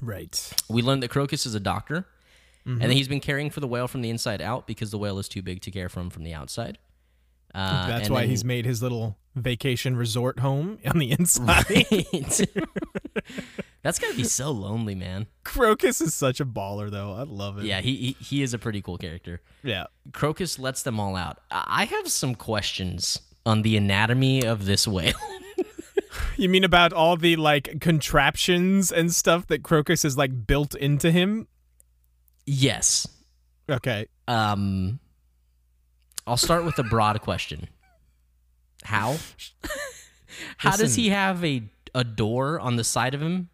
Right. 0.00 0.52
We 0.68 0.82
learned 0.82 1.02
that 1.04 1.08
Crocus 1.10 1.46
is 1.46 1.54
a 1.54 1.60
doctor, 1.60 2.06
Mm-hmm. 2.66 2.82
and 2.82 2.90
that 2.90 2.94
he's 2.94 3.08
been 3.08 3.20
caring 3.20 3.48
for 3.48 3.60
the 3.60 3.66
whale 3.66 3.88
from 3.88 4.02
the 4.02 4.10
inside 4.10 4.42
out 4.42 4.66
because 4.66 4.90
the 4.90 4.98
whale 4.98 5.18
is 5.18 5.28
too 5.30 5.40
big 5.40 5.62
to 5.62 5.70
care 5.70 5.88
from 5.88 6.10
from 6.10 6.24
the 6.24 6.34
outside. 6.34 6.76
Uh, 7.54 7.88
That's 7.88 8.08
why 8.10 8.20
then- 8.20 8.30
he's 8.30 8.44
made 8.44 8.64
his 8.64 8.82
little 8.82 9.16
vacation 9.36 9.96
resort 9.96 10.38
home 10.40 10.78
on 10.86 10.98
the 10.98 11.10
inside. 11.18 11.64
That's 13.82 13.98
gotta 13.98 14.14
be 14.14 14.24
so 14.24 14.50
lonely, 14.50 14.94
man. 14.94 15.26
Crocus 15.44 16.00
is 16.00 16.12
such 16.14 16.38
a 16.40 16.44
baller, 16.44 16.90
though. 16.90 17.12
I 17.14 17.22
love 17.22 17.58
it. 17.58 17.64
Yeah, 17.64 17.80
he, 17.80 17.96
he 17.96 18.12
he 18.24 18.42
is 18.42 18.52
a 18.52 18.58
pretty 18.58 18.82
cool 18.82 18.98
character. 18.98 19.40
Yeah. 19.62 19.86
Crocus 20.12 20.58
lets 20.58 20.82
them 20.82 21.00
all 21.00 21.16
out. 21.16 21.38
I 21.50 21.64
I 21.80 21.84
have 21.86 22.08
some 22.08 22.34
questions 22.34 23.20
on 23.46 23.62
the 23.62 23.76
anatomy 23.76 24.44
of 24.44 24.66
this 24.66 24.86
whale. 24.86 25.14
You 26.36 26.48
mean 26.48 26.64
about 26.64 26.92
all 26.92 27.16
the 27.16 27.36
like 27.36 27.80
contraptions 27.80 28.90
and 28.90 29.12
stuff 29.12 29.46
that 29.48 29.62
Crocus 29.62 30.02
has 30.02 30.16
like 30.16 30.46
built 30.46 30.74
into 30.74 31.10
him? 31.10 31.46
yes. 32.46 33.06
Okay. 33.70 34.06
Um, 34.26 34.98
I'll 36.30 36.36
start 36.36 36.64
with 36.64 36.78
a 36.78 36.84
broad 36.84 37.20
question. 37.22 37.66
How? 38.84 39.16
How 40.58 40.76
does 40.76 40.94
he 40.94 41.08
have 41.08 41.44
a 41.44 41.64
a 41.92 42.04
door 42.04 42.60
on 42.60 42.76
the 42.76 42.84
side 42.84 43.14
of 43.14 43.20
him? 43.20 43.48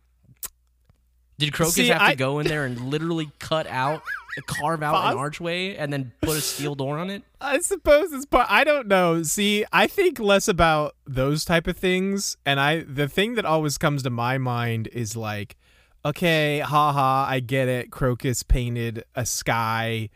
Did 1.39 1.55
Crocus 1.55 1.75
See, 1.75 1.89
have 1.89 2.01
to 2.01 2.05
I- 2.05 2.15
go 2.17 2.39
in 2.39 2.47
there 2.49 2.67
and 2.67 2.79
literally 2.79 3.31
cut 3.39 3.67
out, 3.67 4.03
carve 4.47 4.83
out 4.83 5.11
an 5.11 5.17
archway, 5.17 5.75
and 5.77 5.91
then 5.91 6.13
put 6.21 6.37
a 6.37 6.41
steel 6.43 6.75
door 6.75 6.99
on 6.99 7.09
it? 7.09 7.23
I 7.41 7.61
suppose 7.61 8.13
it's 8.13 8.27
part. 8.27 8.47
I 8.51 8.63
don't 8.63 8.89
know. 8.89 9.23
See, 9.23 9.65
I 9.73 9.87
think 9.87 10.19
less 10.21 10.47
about 10.47 10.95
those 11.07 11.47
type 11.47 11.67
of 11.67 11.79
things, 11.79 12.37
and 12.45 12.61
I 12.61 12.83
the 12.83 13.09
thing 13.09 13.37
that 13.37 13.47
always 13.47 13.79
comes 13.79 14.03
to 14.03 14.11
my 14.11 14.37
mind 14.37 14.89
is 14.93 15.17
like, 15.17 15.57
okay, 16.05 16.59
haha, 16.59 17.25
I 17.27 17.41
get 17.41 17.69
it. 17.69 17.91
Crocus 17.91 18.43
painted 18.43 19.03
a 19.15 19.25
sky 19.25 20.11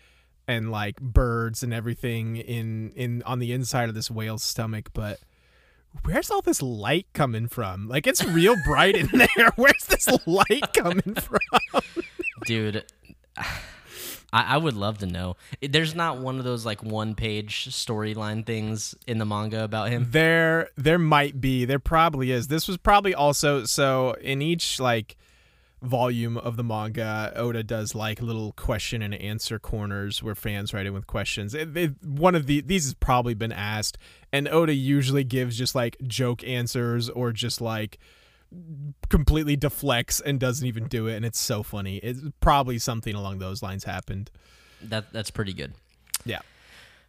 and 0.51 0.71
like 0.71 1.01
birds 1.01 1.63
and 1.63 1.73
everything 1.73 2.37
in 2.37 2.91
in 2.97 3.23
on 3.23 3.39
the 3.39 3.53
inside 3.53 3.89
of 3.89 3.95
this 3.95 4.11
whale's 4.11 4.43
stomach, 4.43 4.91
but 4.93 5.21
where's 6.05 6.31
all 6.31 6.43
this 6.43 6.61
light 6.61 7.07
coming 7.13 7.49
from? 7.49 7.89
Like 7.89 8.07
it's 8.07 8.25
real 8.25 8.57
bright 8.67 8.97
in 8.97 9.07
there. 9.37 9.51
Where's 9.57 9.87
this 9.89 10.09
light 10.27 10.73
coming 10.75 11.15
from? 11.15 11.83
Dude, 12.47 12.85
I, 13.37 14.55
I 14.55 14.57
would 14.57 14.75
love 14.75 14.99
to 14.99 15.07
know. 15.07 15.37
There's 15.61 15.95
not 15.95 16.19
one 16.19 16.39
of 16.39 16.45
those 16.45 16.67
like 16.67 16.83
one 16.83 17.15
page 17.15 17.69
storyline 17.71 18.45
things 18.45 18.95
in 19.07 19.19
the 19.19 19.25
manga 19.25 19.65
about 19.65 19.91
him. 19.91 20.09
There 20.11 20.69
there 20.77 20.99
might 20.99 21.41
be. 21.41 21.65
There 21.65 21.79
probably 21.79 22.33
is. 22.33 22.49
This 22.49 22.67
was 22.67 22.77
probably 22.77 23.15
also 23.15 23.65
so 23.65 24.15
in 24.21 24.43
each 24.43 24.81
like 24.81 25.17
volume 25.83 26.37
of 26.37 26.57
the 26.57 26.63
manga, 26.65 27.33
Oda 27.35 27.63
does 27.63 27.95
like 27.95 28.21
little 28.21 28.53
question 28.53 29.01
and 29.03 29.15
answer 29.15 29.59
corners 29.59 30.23
where 30.23 30.35
fans 30.35 30.75
write 30.75 30.87
in 30.87 30.93
with 30.93 31.07
questions. 31.07 31.55
It, 31.55 31.77
it- 31.77 32.05
one 32.05 32.35
of 32.35 32.47
the 32.47 32.61
these 32.61 32.85
has 32.85 32.95
probably 32.95 33.35
been 33.35 33.53
asked, 33.53 33.97
and 34.33 34.47
Oda 34.49 34.75
usually 34.75 35.25
gives 35.25 35.57
just 35.57 35.75
like 35.75 35.97
joke 36.07 36.45
answers 36.45 37.09
or 37.09 37.33
just 37.33 37.61
like 37.61 37.99
completely 39.09 39.55
deflects 39.57 40.21
and 40.21 40.39
doesn't 40.41 40.67
even 40.67 40.87
do 40.89 41.07
it, 41.07 41.15
and 41.17 41.25
it's 41.25 41.39
so 41.39 41.63
funny. 41.63 41.97
It's 41.99 42.21
probably 42.41 42.79
something 42.79 43.15
along 43.15 43.39
those 43.39 43.63
lines 43.63 43.85
happened. 43.85 44.31
That 44.83 45.13
that's 45.13 45.31
pretty 45.31 45.53
good. 45.53 45.73
Yeah. 46.25 46.41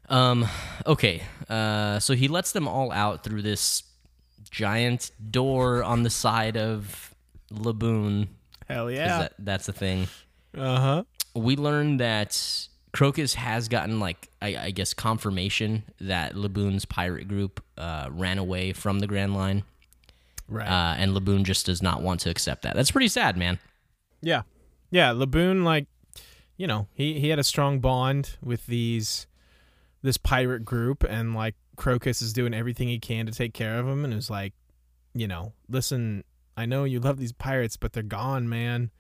Um. 0.08 0.48
Okay. 0.86 1.24
Uh. 1.50 2.00
So 2.00 2.14
he 2.16 2.28
lets 2.28 2.52
them 2.52 2.68
all 2.68 2.92
out 2.92 3.24
through 3.24 3.42
this 3.42 3.84
giant 4.50 5.12
door 5.30 5.84
on 5.84 6.04
the 6.04 6.10
side 6.10 6.58
of 6.58 7.14
Laboon. 7.52 8.28
Hell 8.74 8.92
yeah. 8.92 9.20
That, 9.20 9.34
that's 9.40 9.66
the 9.66 9.74
thing. 9.74 10.08
Uh 10.58 10.80
huh. 10.80 11.04
We 11.36 11.56
learned 11.56 12.00
that 12.00 12.68
Crocus 12.94 13.36
has 13.36 13.68
gotten 13.68 14.00
like 14.00 14.30
I, 14.42 14.56
I 14.58 14.72
guess 14.72 14.94
confirmation 14.94 15.84
that 16.02 16.34
Laboon's 16.36 16.86
pirate 16.86 17.28
group 17.28 17.64
uh, 17.78 18.08
ran 18.12 18.38
away 18.38 18.74
from 18.74 19.00
the 19.00 19.08
Grand 19.08 19.34
Line, 19.34 19.64
Right. 20.48 20.68
uh, 20.68 20.96
and 20.98 21.14
Laboon 21.16 21.44
just 21.44 21.66
does 21.66 21.82
not 21.82 22.02
want 22.02 22.20
to 22.22 22.30
accept 22.30 22.64
that. 22.64 22.76
That's 22.76 22.92
pretty 22.92 23.08
sad, 23.08 23.38
man. 23.38 23.60
Yeah. 24.22 24.42
Yeah, 24.90 25.12
Laboon 25.14 25.64
like 25.64 25.88
you 26.58 26.68
know, 26.68 26.88
he 26.94 27.20
he 27.20 27.30
had 27.30 27.40
a 27.40 27.44
strong 27.44 27.80
bond 27.80 28.36
with 28.44 28.66
these 28.68 29.26
this 30.04 30.18
pirate 30.18 30.66
group 30.66 31.04
and 31.04 31.34
like 31.34 31.56
Crocus 31.78 32.22
is 32.22 32.34
doing 32.34 32.54
everything 32.54 32.88
he 32.90 33.00
can 33.00 33.26
to 33.26 33.32
take 33.32 33.54
care 33.54 33.80
of 33.80 33.88
him 33.88 34.04
and 34.04 34.14
is 34.14 34.30
like, 34.30 34.54
you 35.14 35.28
know, 35.28 35.54
listen, 35.70 36.24
I 36.62 36.66
know 36.66 36.84
you 36.84 37.00
love 37.00 37.18
these 37.18 37.32
pirates, 37.34 37.76
but 37.78 37.94
they're 37.94 38.04
gone, 38.04 38.48
man. 38.48 38.92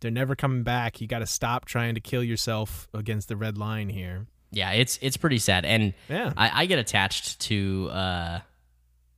They're 0.00 0.10
never 0.10 0.36
coming 0.36 0.62
back. 0.62 1.00
You 1.00 1.06
got 1.08 1.18
to 1.18 1.26
stop 1.26 1.64
trying 1.64 1.94
to 1.96 2.00
kill 2.00 2.22
yourself 2.22 2.88
against 2.94 3.28
the 3.28 3.36
red 3.36 3.58
line 3.58 3.88
here. 3.88 4.26
Yeah, 4.50 4.70
it's 4.72 4.98
it's 5.02 5.16
pretty 5.18 5.38
sad, 5.38 5.64
and 5.66 5.92
Yeah. 6.08 6.32
I, 6.36 6.62
I 6.62 6.66
get 6.66 6.78
attached 6.78 7.40
to 7.40 7.90
uh, 7.92 8.38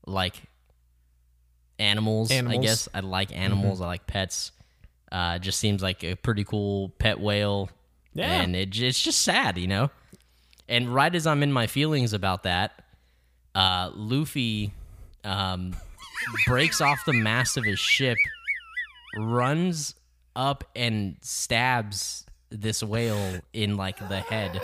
like 0.07 0.35
animals, 1.79 2.31
I 2.31 2.35
Animals. 2.35 2.55
Mm-hmm. 2.57 2.63
guess 2.65 2.89
I 2.95 3.01
like 3.01 3.37
animals. 3.37 3.81
I 3.81 3.87
like 3.87 4.07
pets. 4.07 4.53
Uh, 5.13 5.35
it 5.37 5.43
just 5.43 5.59
seems 5.59 5.83
like 5.83 6.03
a 6.05 6.15
pretty 6.17 6.45
cool 6.45 6.89
pet 6.99 7.21
whale. 7.21 7.71
Yeah. 8.13 8.41
and 8.43 8.57
it, 8.57 8.77
it's 8.81 9.01
just 9.01 9.21
sad, 9.23 9.57
you 9.57 9.69
know. 9.69 9.91
And 10.69 10.93
right 10.93 11.15
as 11.15 11.27
I'm 11.29 11.43
in 11.45 11.53
my 11.53 11.67
feelings 11.69 12.13
about 12.13 12.43
that, 12.43 12.83
uh, 13.55 13.91
Luffy 13.95 14.73
um, 15.25 15.77
breaks 16.47 16.81
off 16.81 17.05
the 17.07 17.13
mast 17.13 17.57
of 17.57 17.65
his 17.65 17.79
ship, 17.79 18.17
runs 19.17 19.95
up 20.37 20.65
and 20.77 21.17
stabs 21.23 22.25
this 22.51 22.83
whale 22.83 23.41
in 23.53 23.77
like 23.77 23.99
the 24.09 24.21
head. 24.21 24.61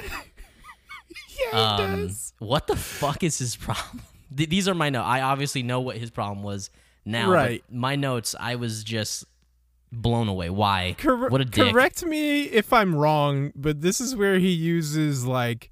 yeah, 1.53 1.59
Um, 1.77 2.11
what 2.39 2.67
the 2.67 2.77
fuck 2.77 3.23
is 3.23 3.39
his 3.39 3.57
problem? 3.57 4.03
Th- 4.37 4.49
These 4.49 4.69
are 4.69 4.75
my 4.75 4.91
notes. 4.91 5.07
I 5.07 5.21
obviously 5.23 5.63
know 5.63 5.81
what 5.81 5.97
his 5.97 6.11
problem 6.11 6.43
was 6.43 6.71
now. 7.05 7.31
Right. 7.31 7.63
my 7.71 7.97
notes, 7.97 8.35
I 8.39 8.57
was 8.57 8.83
just 8.85 9.25
blown 9.93 10.29
away. 10.29 10.51
Why? 10.51 10.97
Cor- 10.99 11.29
what 11.29 11.41
a 11.41 11.45
dick. 11.45 11.73
Correct 11.73 12.05
me 12.05 12.43
if 12.45 12.73
I'm 12.73 12.95
wrong, 12.95 13.53
but 13.55 13.81
this 13.83 14.01
is 14.01 14.17
where 14.17 14.39
he 14.39 14.51
uses 14.51 15.25
like 15.27 15.71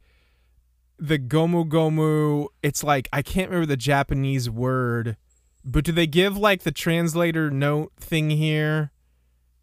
the 0.98 1.18
gomu 1.18 1.68
gomu. 1.68 2.46
It's 2.62 2.84
like 2.84 3.08
I 3.12 3.22
can't 3.22 3.50
remember 3.50 3.66
the 3.66 3.76
Japanese 3.76 4.48
word, 4.48 5.16
but 5.64 5.84
do 5.84 5.92
they 5.92 6.06
give 6.06 6.36
like 6.36 6.62
the 6.62 6.72
translator 6.72 7.50
note 7.50 7.92
thing 7.98 8.30
here 8.30 8.90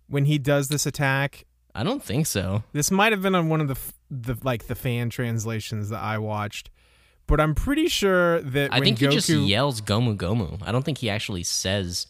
when 0.07 0.25
he 0.25 0.37
does 0.37 0.67
this 0.67 0.85
attack? 0.85 1.45
I 1.73 1.83
don't 1.83 2.03
think 2.03 2.25
so. 2.25 2.63
This 2.73 2.91
might 2.91 3.11
have 3.11 3.21
been 3.21 3.35
on 3.35 3.49
one 3.49 3.61
of 3.61 3.67
the 3.67 3.77
the 4.09 4.37
like 4.43 4.67
the 4.67 4.75
fan 4.75 5.09
translations 5.09 5.89
that 5.89 6.01
I 6.01 6.17
watched, 6.17 6.69
but 7.27 7.39
I'm 7.39 7.55
pretty 7.55 7.87
sure 7.87 8.41
that 8.41 8.73
I 8.73 8.79
think 8.81 8.99
Goku, 8.99 9.09
he 9.09 9.15
just 9.15 9.29
yells 9.29 9.81
"Gomu 9.81 10.17
Gomu." 10.17 10.61
I 10.65 10.71
don't 10.71 10.83
think 10.83 10.97
he 10.97 11.09
actually 11.09 11.43
says 11.43 12.07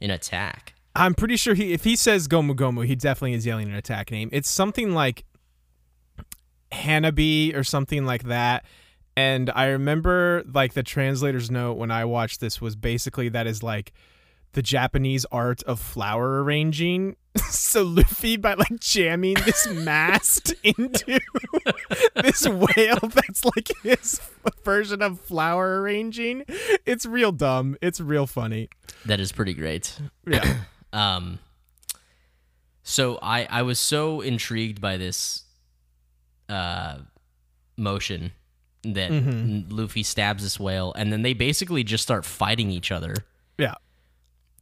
an 0.00 0.10
attack. 0.10 0.74
I'm 0.94 1.14
pretty 1.14 1.36
sure 1.36 1.54
he 1.54 1.72
if 1.72 1.84
he 1.84 1.96
says 1.96 2.28
Gomu 2.28 2.54
Gomu, 2.54 2.86
he 2.86 2.94
definitely 2.94 3.34
is 3.34 3.44
yelling 3.44 3.68
an 3.68 3.74
attack 3.74 4.10
name. 4.10 4.30
It's 4.32 4.48
something 4.48 4.92
like 4.94 5.24
Hanabi 6.70 7.54
or 7.54 7.64
something 7.64 8.06
like 8.06 8.24
that. 8.24 8.64
And 9.16 9.50
I 9.54 9.66
remember 9.66 10.42
like 10.52 10.72
the 10.72 10.82
translator's 10.82 11.50
note 11.50 11.74
when 11.74 11.90
I 11.90 12.04
watched 12.04 12.40
this 12.40 12.60
was 12.60 12.76
basically 12.76 13.28
that 13.30 13.46
is 13.46 13.62
like 13.62 13.92
the 14.52 14.62
Japanese 14.62 15.24
art 15.30 15.62
of 15.64 15.80
flower 15.80 16.42
arranging. 16.42 17.16
so 17.50 17.82
Luffy 17.82 18.36
by 18.36 18.54
like 18.54 18.80
jamming 18.80 19.34
this 19.44 19.66
mast 19.70 20.54
into 20.62 21.20
this 22.16 22.46
whale 22.46 22.98
that's 23.00 23.44
like 23.44 23.70
his 23.82 24.20
version 24.64 25.02
of 25.02 25.20
flower 25.20 25.82
arranging. 25.82 26.44
It's 26.86 27.04
real 27.04 27.32
dumb. 27.32 27.76
It's 27.82 28.00
real 28.00 28.26
funny. 28.26 28.68
That 29.04 29.20
is 29.20 29.32
pretty 29.32 29.54
great. 29.54 29.98
Yeah. 30.26 30.56
Um, 30.94 31.38
so 32.82 33.18
I 33.22 33.46
I 33.48 33.62
was 33.62 33.80
so 33.80 34.20
intrigued 34.20 34.78
by 34.82 34.98
this 34.98 35.44
uh 36.50 36.98
motion 37.78 38.32
that 38.84 39.10
Mm-hmm. 39.10 39.74
Luffy 39.76 40.02
stabs 40.02 40.42
this 40.42 40.58
whale, 40.58 40.92
and 40.96 41.12
then 41.12 41.22
they 41.22 41.34
basically 41.34 41.84
just 41.84 42.02
start 42.02 42.24
fighting 42.24 42.70
each 42.70 42.90
other. 42.90 43.14
yeah. 43.58 43.74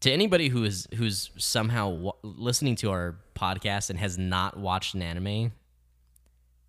To 0.00 0.11
anybody 0.11 0.48
who 0.48 0.64
is 0.64 0.88
who's 0.94 1.30
somehow 1.37 1.90
w- 1.90 2.12
listening 2.22 2.74
to 2.76 2.90
our 2.90 3.16
podcast 3.35 3.90
and 3.90 3.98
has 3.98 4.16
not 4.16 4.56
watched 4.56 4.94
an 4.94 5.02
anime 5.02 5.52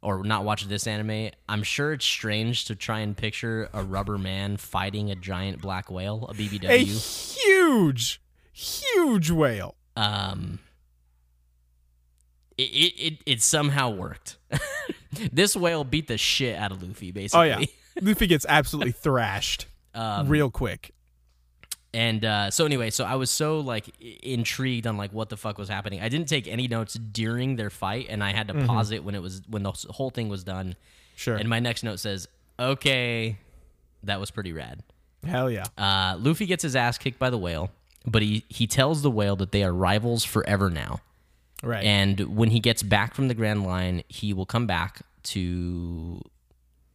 or 0.02 0.24
not 0.26 0.44
watched 0.44 0.68
this 0.68 0.86
anime, 0.86 1.30
I'm 1.48 1.64
sure 1.64 1.94
it's 1.94 2.04
strange 2.06 2.66
to 2.66 2.76
try 2.76 3.00
and 3.00 3.16
picture 3.16 3.70
a 3.72 3.84
rubber 3.84 4.18
man 4.18 4.58
fighting 4.58 5.12
a 5.12 5.16
giant 5.16 5.62
black 5.62 5.90
whale, 5.90 6.26
a 6.30 6.34
BBW. 6.34 6.70
a 6.70 6.78
huge, 6.80 8.22
huge 8.52 9.32
whale. 9.32 9.76
um 9.96 10.60
it 12.58 12.64
it, 12.64 12.94
it, 13.14 13.18
it 13.26 13.42
somehow 13.42 13.90
worked. 13.92 14.38
this 15.32 15.56
whale 15.56 15.84
beat 15.84 16.08
the 16.08 16.17
shit 16.17 16.58
out 16.58 16.71
of 16.71 16.82
Luffy, 16.84 17.12
basically. 17.12 17.52
Oh 17.52 17.60
yeah, 17.60 17.65
Luffy 18.02 18.28
gets 18.28 18.45
absolutely 18.47 18.91
thrashed 19.04 19.65
Um, 19.93 20.28
real 20.28 20.50
quick. 20.50 20.91
And 21.93 22.24
uh, 22.24 22.52
so 22.52 22.65
anyway, 22.65 22.89
so 22.89 23.04
I 23.04 23.15
was 23.15 23.30
so 23.30 23.60
like 23.60 23.89
intrigued 24.00 24.88
on 24.88 24.95
like 24.95 25.12
what 25.12 25.28
the 25.28 25.36
fuck 25.36 25.58
was 25.58 25.67
happening. 25.67 26.00
I 26.02 26.08
didn't 26.08 26.30
take 26.30 26.47
any 26.47 26.69
notes 26.69 26.93
during 26.93 27.58
their 27.58 27.69
fight, 27.69 28.08
and 28.10 28.24
I 28.24 28.32
had 28.32 28.47
to 28.47 28.54
pause 28.65 28.91
it 28.91 29.04
when 29.04 29.13
it 29.13 29.21
was 29.21 29.41
when 29.50 29.63
the 29.63 29.71
whole 29.89 30.10
thing 30.10 30.30
was 30.30 30.43
done. 30.45 30.76
Sure. 31.17 31.36
And 31.36 31.50
my 31.50 31.60
next 31.60 31.84
note 31.84 32.00
says, 32.00 32.30
"Okay, 32.58 33.38
that 34.04 34.21
was 34.21 34.32
pretty 34.32 34.54
rad." 34.54 34.84
Hell 35.28 35.52
yeah. 35.52 35.65
Uh, 35.78 36.15
Luffy 36.17 36.45
gets 36.45 36.63
his 36.63 36.78
ass 36.78 36.97
kicked 36.97 37.19
by 37.19 37.30
the 37.30 37.38
whale, 37.38 37.71
but 38.06 38.21
he 38.21 38.45
he 38.47 38.67
tells 38.67 39.02
the 39.02 39.12
whale 39.12 39.36
that 39.36 39.52
they 39.52 39.62
are 39.62 39.74
rivals 39.74 40.24
forever 40.24 40.69
now. 40.69 41.02
Right. 41.62 41.84
And 41.84 42.36
when 42.36 42.50
he 42.50 42.60
gets 42.60 42.82
back 42.84 43.13
from 43.13 43.28
the 43.28 43.34
Grand 43.36 43.63
Line, 43.65 44.04
he 44.08 44.34
will 44.34 44.45
come 44.47 44.65
back 44.67 45.02
to 45.24 46.21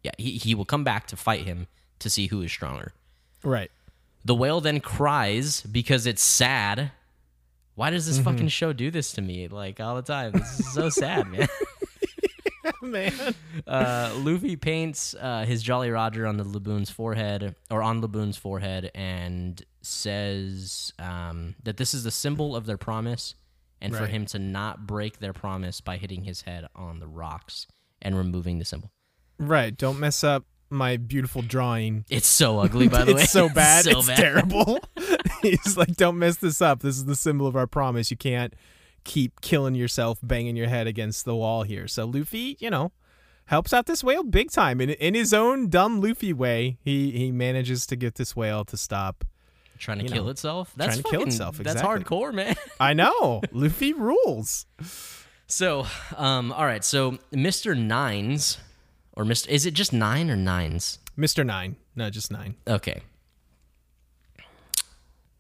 yeah, 0.03 0.13
he, 0.19 0.33
he 0.33 0.55
will 0.55 0.65
come 0.65 0.83
back 0.85 1.07
to 1.09 1.17
fight 1.17 1.45
him 1.45 1.67
to 2.01 2.11
see 2.11 2.27
who 2.29 2.43
is 2.43 2.51
stronger. 2.53 2.93
right. 3.43 3.71
The 4.25 4.35
whale 4.35 4.61
then 4.61 4.81
cries 4.81 5.63
because 5.63 6.05
it's 6.05 6.23
sad. 6.23 6.91
Why 7.77 7.91
does 7.91 8.05
Mm-hmm. 8.09 8.17
this 8.17 8.25
fucking 8.25 8.49
show 8.49 8.73
do 8.73 8.91
this 8.91 9.13
to 9.13 9.23
me 9.23 9.47
like 9.47 9.79
all 9.81 9.95
the 9.95 10.03
time? 10.03 10.33
This 10.33 10.59
is 10.61 10.73
so 10.75 10.89
sad, 10.89 11.29
man. 11.29 11.47
Man. 12.83 13.13
Uh, 13.67 14.13
Luffy 14.17 14.57
paints 14.57 15.15
uh, 15.21 15.45
his 15.47 15.63
Jolly 15.63 15.91
Roger 15.91 16.27
on 16.27 16.37
the 16.37 16.43
Laboon's 16.45 16.91
forehead, 16.91 17.55
or 17.71 17.81
on 17.83 18.01
Laboon's 18.01 18.37
forehead, 18.37 18.91
and 18.95 19.63
says 19.83 20.93
um, 20.99 21.55
that 21.63 21.77
this 21.77 21.95
is 21.95 22.03
the 22.05 22.11
symbol 22.11 22.57
of 22.57 22.67
their 22.67 22.77
promise, 22.77 23.35
and 23.81 23.95
for 23.95 24.07
him 24.07 24.27
to 24.27 24.39
not 24.39 24.87
break 24.87 25.19
their 25.19 25.33
promise 25.33 25.81
by 25.81 25.97
hitting 25.97 26.25
his 26.25 26.43
head 26.43 26.67
on 26.75 26.99
the 26.99 27.07
rocks 27.07 27.67
and 28.03 28.17
removing 28.17 28.59
the 28.59 28.65
symbol. 28.65 28.91
Right. 29.39 29.77
Don't 29.77 29.99
mess 30.01 30.25
up 30.25 30.45
my 30.71 30.97
beautiful 30.97 31.43
drawing. 31.43 32.05
It's 32.09 32.27
so 32.27 32.59
ugly, 32.59 32.89
by 32.89 33.05
the 33.05 33.15
way. 33.15 33.21
it's 33.23 33.33
so 33.33 33.49
bad. 33.49 33.85
so 33.85 33.99
it's 33.99 34.07
bad. 34.07 34.17
terrible. 34.17 34.81
He's 35.43 35.77
like, 35.77 35.97
don't 35.97 36.19
mess 36.19 36.37
this 36.37 36.61
up. 36.61 36.81
This 36.81 36.97
is 36.97 37.05
the 37.05 37.17
symbol 37.17 37.47
of 37.47 37.57
our 37.57 37.67
promise. 37.67 38.11
You 38.11 38.17
can't 38.17 38.55
keep 39.05 39.41
killing 39.41 39.75
yourself, 39.75 40.19
banging 40.23 40.57
your 40.57 40.69
head 40.69 40.87
against 40.87 41.25
the 41.25 41.37
wall 41.37 41.63
here. 41.63 41.87
So 41.87 42.05
Luffy, 42.07 42.57
you 42.59 42.71
know, 42.71 42.93
helps 43.47 43.73
out 43.73 43.87
this 43.87 44.03
whale 44.03 44.25
big 44.25 44.51
time 44.51 44.81
in 44.81 44.91
in 44.91 45.15
his 45.15 45.33
own 45.33 45.69
dumb 45.69 46.01
Luffy 46.01 46.33
way. 46.33 46.79
He 46.83 47.13
he 47.13 47.33
manages 47.33 47.87
to 47.87 47.97
get 47.97 48.17
this 48.17 48.35
whale 48.35 48.65
to 48.65 48.77
stop. 48.77 49.25
Trying 49.79 49.99
to 49.99 50.05
You 50.05 50.11
kill 50.11 50.25
know, 50.25 50.31
itself. 50.31 50.73
That's 50.77 50.95
trying 50.95 50.97
to 50.99 51.03
kill 51.11 51.21
fucking- 51.21 51.29
itself, 51.29 51.57
That's 51.59 51.83
hardcore, 51.83 52.33
man. 52.35 52.55
I 52.81 52.93
know 52.95 53.43
Luffy 53.53 53.93
rules. 53.93 54.67
So, 55.47 55.87
um, 56.17 56.51
all 56.53 56.65
right. 56.65 56.85
So, 56.85 57.19
Mister 57.31 57.75
Nines, 57.75 58.59
or 59.13 59.25
Mister, 59.25 59.51
is 59.51 59.67
it 59.67 59.75
just 59.75 59.93
nine 59.93 60.31
or 60.31 60.37
nines? 60.37 60.99
Mister 61.17 61.45
Nine, 61.45 61.77
no, 61.95 62.11
just 62.11 62.31
nine. 62.33 62.57
Okay. 62.67 63.03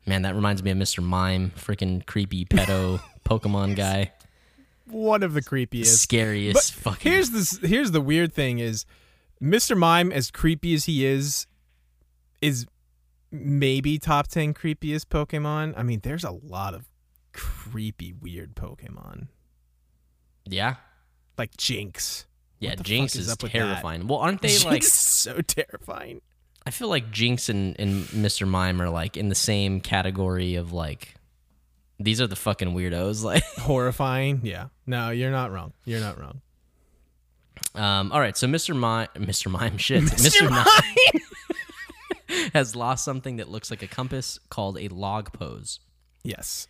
Man, 0.07 0.22
that 0.22 0.35
reminds 0.37 0.62
me 0.62 0.70
of 0.70 0.79
Mr. 0.79 1.03
Mime, 1.03 1.51
freaking 1.57 2.05
creepy 2.07 2.44
pedo 2.44 3.01
Pokemon 3.25 3.75
guy. 3.77 4.12
One 4.88 5.25
of 5.25 5.35
the 5.35 5.42
creepiest. 5.42 5.87
Scariest 5.87 6.75
But 6.85 6.92
fucking. 6.92 7.11
here's 7.12 7.31
this. 7.31 7.59
Here's 7.59 7.90
the 7.90 8.01
weird 8.01 8.33
thing: 8.33 8.61
is 8.61 8.87
Mr. 9.42 9.77
Mime, 9.77 10.12
as 10.12 10.31
creepy 10.31 10.75
as 10.75 10.85
he 10.85 11.05
is, 11.05 11.46
is 12.40 12.66
maybe 13.30 13.98
top 13.98 14.28
ten 14.28 14.54
creepiest 14.54 15.06
Pokemon. 15.06 15.74
I 15.76 15.82
mean, 15.82 16.00
there's 16.02 16.24
a 16.24 16.30
lot 16.30 16.74
of 16.74 16.88
creepy, 17.32 18.12
weird 18.12 18.54
Pokemon 18.54 19.28
yeah. 20.48 20.76
like 21.36 21.56
Jynx. 21.56 22.26
Yeah, 22.58 22.74
Jynx 22.74 23.14
is 23.14 23.26
is, 23.26 23.32
up 23.32 23.42
with 23.42 23.52
that? 23.52 23.58
terrifying. 23.58 24.06
Well, 24.06 24.18
aren't 24.18 24.40
they 24.40 24.48
Jynx 24.48 24.64
like 24.64 24.82
is 24.82 24.92
so 24.92 25.40
terrifying. 25.40 26.22
I 26.64 26.70
feel 26.70 26.88
like 26.88 27.10
Jynx 27.10 27.48
and, 27.48 27.78
and 27.78 28.04
Mr. 28.06 28.48
Mime 28.48 28.80
are 28.80 28.88
like 28.88 29.16
in 29.16 29.28
the 29.28 29.34
same 29.34 29.80
category 29.80 30.54
of 30.54 30.72
like 30.72 31.14
these 32.00 32.20
are 32.20 32.26
the 32.26 32.36
fucking 32.36 32.74
weirdos. 32.74 33.22
Like 33.24 33.44
Horrifying. 33.58 34.40
Yeah. 34.42 34.68
No, 34.86 35.10
you're 35.10 35.30
not 35.30 35.52
wrong. 35.52 35.72
You're 35.84 36.00
not 36.00 36.18
wrong. 36.18 36.40
um 37.74 38.10
all 38.12 38.20
right, 38.20 38.36
so 38.36 38.46
Mr. 38.46 38.74
Mime 38.74 39.08
Mr. 39.16 39.50
Mime 39.50 39.76
shit. 39.76 40.02
Mr. 40.04 40.48
Mime 40.48 41.22
has 42.54 42.74
lost 42.76 43.04
something 43.04 43.37
that 43.37 43.48
looks 43.48 43.70
like 43.70 43.82
a 43.82 43.87
compass 43.87 44.38
called 44.50 44.78
a 44.78 44.88
log 44.88 45.32
pose. 45.32 45.80
Yes. 46.24 46.68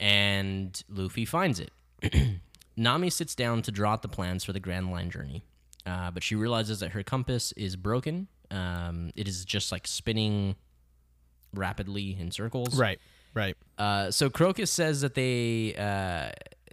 and 0.00 0.82
Luffy 0.88 1.24
finds 1.24 1.60
it. 1.60 1.70
Nami 2.76 3.10
sits 3.10 3.34
down 3.34 3.62
to 3.62 3.70
draw 3.70 3.92
out 3.92 4.02
the 4.02 4.08
plans 4.08 4.44
for 4.44 4.52
the 4.52 4.60
Grand 4.60 4.90
Line 4.90 5.10
journey, 5.10 5.42
uh, 5.86 6.10
but 6.10 6.22
she 6.22 6.34
realizes 6.34 6.80
that 6.80 6.92
her 6.92 7.02
compass 7.02 7.52
is 7.52 7.76
broken. 7.76 8.28
Um, 8.50 9.10
it 9.14 9.28
is 9.28 9.44
just 9.44 9.70
like 9.72 9.86
spinning 9.86 10.56
rapidly 11.54 12.16
in 12.18 12.30
circles. 12.30 12.78
Right. 12.78 12.98
Right. 13.34 13.56
Uh, 13.78 14.10
so 14.10 14.28
Crocus 14.28 14.70
says 14.70 15.00
that 15.02 15.14
they 15.14 15.74
uh, 15.76 16.32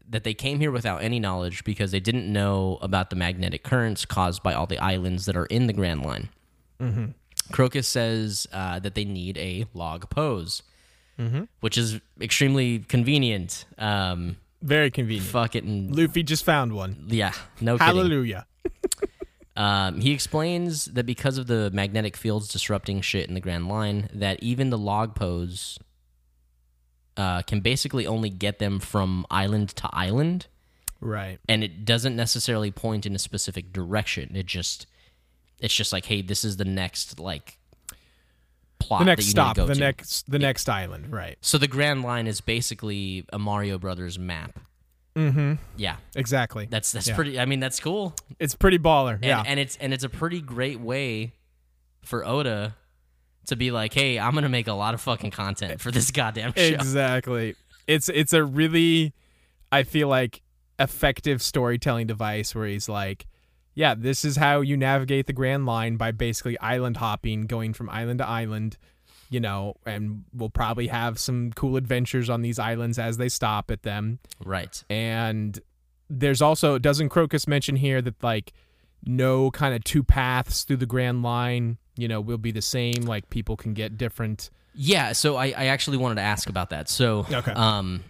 that 0.09 0.23
they 0.23 0.33
came 0.33 0.59
here 0.59 0.71
without 0.71 1.01
any 1.03 1.19
knowledge 1.19 1.63
because 1.63 1.91
they 1.91 1.99
didn't 1.99 2.31
know 2.31 2.79
about 2.81 3.09
the 3.09 3.15
magnetic 3.15 3.63
currents 3.63 4.03
caused 4.05 4.41
by 4.43 4.53
all 4.53 4.65
the 4.65 4.79
islands 4.79 5.25
that 5.25 5.37
are 5.37 5.45
in 5.45 5.67
the 5.67 5.73
Grand 5.73 6.03
Line. 6.05 6.29
Crocus 7.51 7.87
says 7.87 8.47
uh, 8.53 8.79
that 8.79 8.95
they 8.95 9.05
need 9.05 9.37
a 9.37 9.65
log 9.73 10.09
pose, 10.09 10.63
which 11.59 11.77
is 11.77 11.99
extremely 12.21 12.79
convenient. 12.79 13.65
Um, 13.77 14.37
Very 14.61 14.91
convenient. 14.91 15.27
fuck 15.29 15.55
it 15.55 15.63
and 15.63 15.95
Luffy 15.95 16.23
just 16.23 16.45
found 16.45 16.73
one. 16.73 17.05
yeah, 17.07 17.33
no. 17.61 17.77
Hallelujah. 17.77 18.45
Um, 19.57 19.99
he 19.99 20.11
explains 20.13 20.85
that 20.85 21.05
because 21.05 21.37
of 21.37 21.47
the 21.47 21.69
magnetic 21.71 22.15
fields 22.15 22.47
disrupting 22.47 23.01
shit 23.01 23.27
in 23.27 23.33
the 23.33 23.41
Grand 23.41 23.67
Line, 23.67 24.07
that 24.13 24.41
even 24.41 24.69
the 24.69 24.77
log 24.77 25.15
pose 25.15 25.77
uh, 27.17 27.41
can 27.41 27.59
basically 27.59 28.07
only 28.07 28.29
get 28.29 28.59
them 28.59 28.79
from 28.79 29.25
island 29.29 29.69
to 29.75 29.89
island, 29.91 30.47
Right. 31.01 31.39
and 31.49 31.61
it 31.61 31.83
doesn't 31.83 32.15
necessarily 32.15 32.71
point 32.71 33.05
in 33.05 33.13
a 33.15 33.19
specific 33.19 33.73
direction. 33.73 34.33
It 34.33 34.45
just 34.45 34.87
it's 35.61 35.73
just 35.73 35.91
like, 35.93 36.05
hey, 36.05 36.21
this 36.21 36.43
is 36.43 36.57
the 36.57 36.65
next 36.65 37.19
like 37.19 37.57
plot. 38.79 38.99
The 38.99 39.05
that 39.05 39.11
next 39.11 39.25
you 39.25 39.31
stop. 39.31 39.57
Need 39.57 39.61
to 39.61 39.61
go 39.61 39.67
The 39.67 39.73
to. 39.75 39.79
next. 39.79 40.31
The 40.31 40.39
next 40.39 40.69
island. 40.69 41.11
Right. 41.11 41.37
So 41.41 41.57
the 41.57 41.67
Grand 41.67 42.03
Line 42.03 42.27
is 42.27 42.41
basically 42.41 43.25
a 43.33 43.39
Mario 43.39 43.77
Brothers 43.77 44.17
map. 44.19 44.59
Mm-hmm. 45.15 45.53
Yeah, 45.75 45.97
Exactly. 46.15 46.67
that's 46.69 46.91
that's 46.91 47.07
Yeah. 47.09 47.15
pretty. 47.15 47.39
I 47.39 47.45
mean, 47.45 47.59
that's 47.59 47.79
cool. 47.79 48.15
It's 48.39 48.55
pretty 48.55 48.77
baller. 48.79 49.15
and, 49.15 49.25
yeah. 49.25 49.43
and 49.45 49.59
it's 49.59 49.75
and 49.77 49.93
it's 49.93 50.03
a 50.03 50.09
pretty 50.09 50.39
great 50.39 50.79
way 50.79 51.33
for 52.03 52.25
Oda 52.25 52.75
to 53.47 53.55
be 53.57 53.71
like, 53.71 53.93
hey, 53.93 54.17
I'm 54.19 54.33
gonna 54.33 54.47
make 54.47 54.67
a 54.67 54.73
lot 54.73 54.93
of 54.93 55.01
fucking 55.01 55.31
content 55.31 55.81
for 55.81 55.91
this 55.91 56.11
goddamn 56.11 56.53
show. 56.55 56.61
Exactly. 56.61 57.55
It's 57.87 58.07
it's 58.07 58.31
a 58.33 58.43
really 58.43 59.13
I 59.71 59.83
feel 59.83 60.07
like 60.07 60.41
effective 60.77 61.41
storytelling 61.41 62.07
device 62.07 62.55
where 62.55 62.67
he's 62.67 62.87
like, 62.87 63.25
yeah, 63.79 63.95
this 63.97 64.25
is 64.25 64.35
how 64.35 64.59
you 64.59 64.75
navigate 64.75 65.25
the 65.25 65.31
Grand 65.31 65.65
Line 65.65 65.95
by 65.95 66.11
basically 66.11 66.59
island 66.59 66.97
hopping, 66.97 67.47
going 67.47 67.71
from 67.71 67.89
island 67.89 68.17
to 68.19 68.27
island, 68.27 68.77
you 69.29 69.39
know, 69.39 69.75
and 69.85 70.25
we'll 70.33 70.49
probably 70.49 70.87
have 70.87 71.17
some 71.17 71.53
cool 71.55 71.77
adventures 71.77 72.29
on 72.29 72.41
these 72.41 72.59
islands 72.59 72.99
as 72.99 73.15
they 73.15 73.29
stop 73.29 73.71
at 73.71 73.83
them. 73.83 74.19
Right. 74.43 74.83
And 74.89 75.57
there's 76.09 76.41
also 76.41 76.77
doesn't 76.77 77.07
Crocus 77.07 77.47
mention 77.47 77.77
here 77.77 78.01
that 78.01 78.21
like 78.21 78.51
no 79.05 79.49
kind 79.51 79.73
of 79.73 79.81
two 79.85 80.03
paths 80.03 80.65
through 80.65 80.75
the 80.83 80.85
Grand 80.85 81.23
Line, 81.23 81.77
you 81.95 82.09
know, 82.09 82.19
will 82.19 82.37
be 82.37 82.51
the 82.51 82.61
same. 82.61 83.03
Like 83.03 83.29
people 83.29 83.55
can 83.55 83.73
get 83.73 83.97
different. 83.97 84.49
Yeah. 84.73 85.13
So 85.13 85.37
I, 85.37 85.53
I 85.55 85.65
actually 85.67 85.95
wanted 85.95 86.15
to 86.15 86.21
ask 86.21 86.49
about 86.49 86.71
that. 86.71 86.89
So 86.89 87.25
Okay. 87.31 87.53
um, 87.53 88.03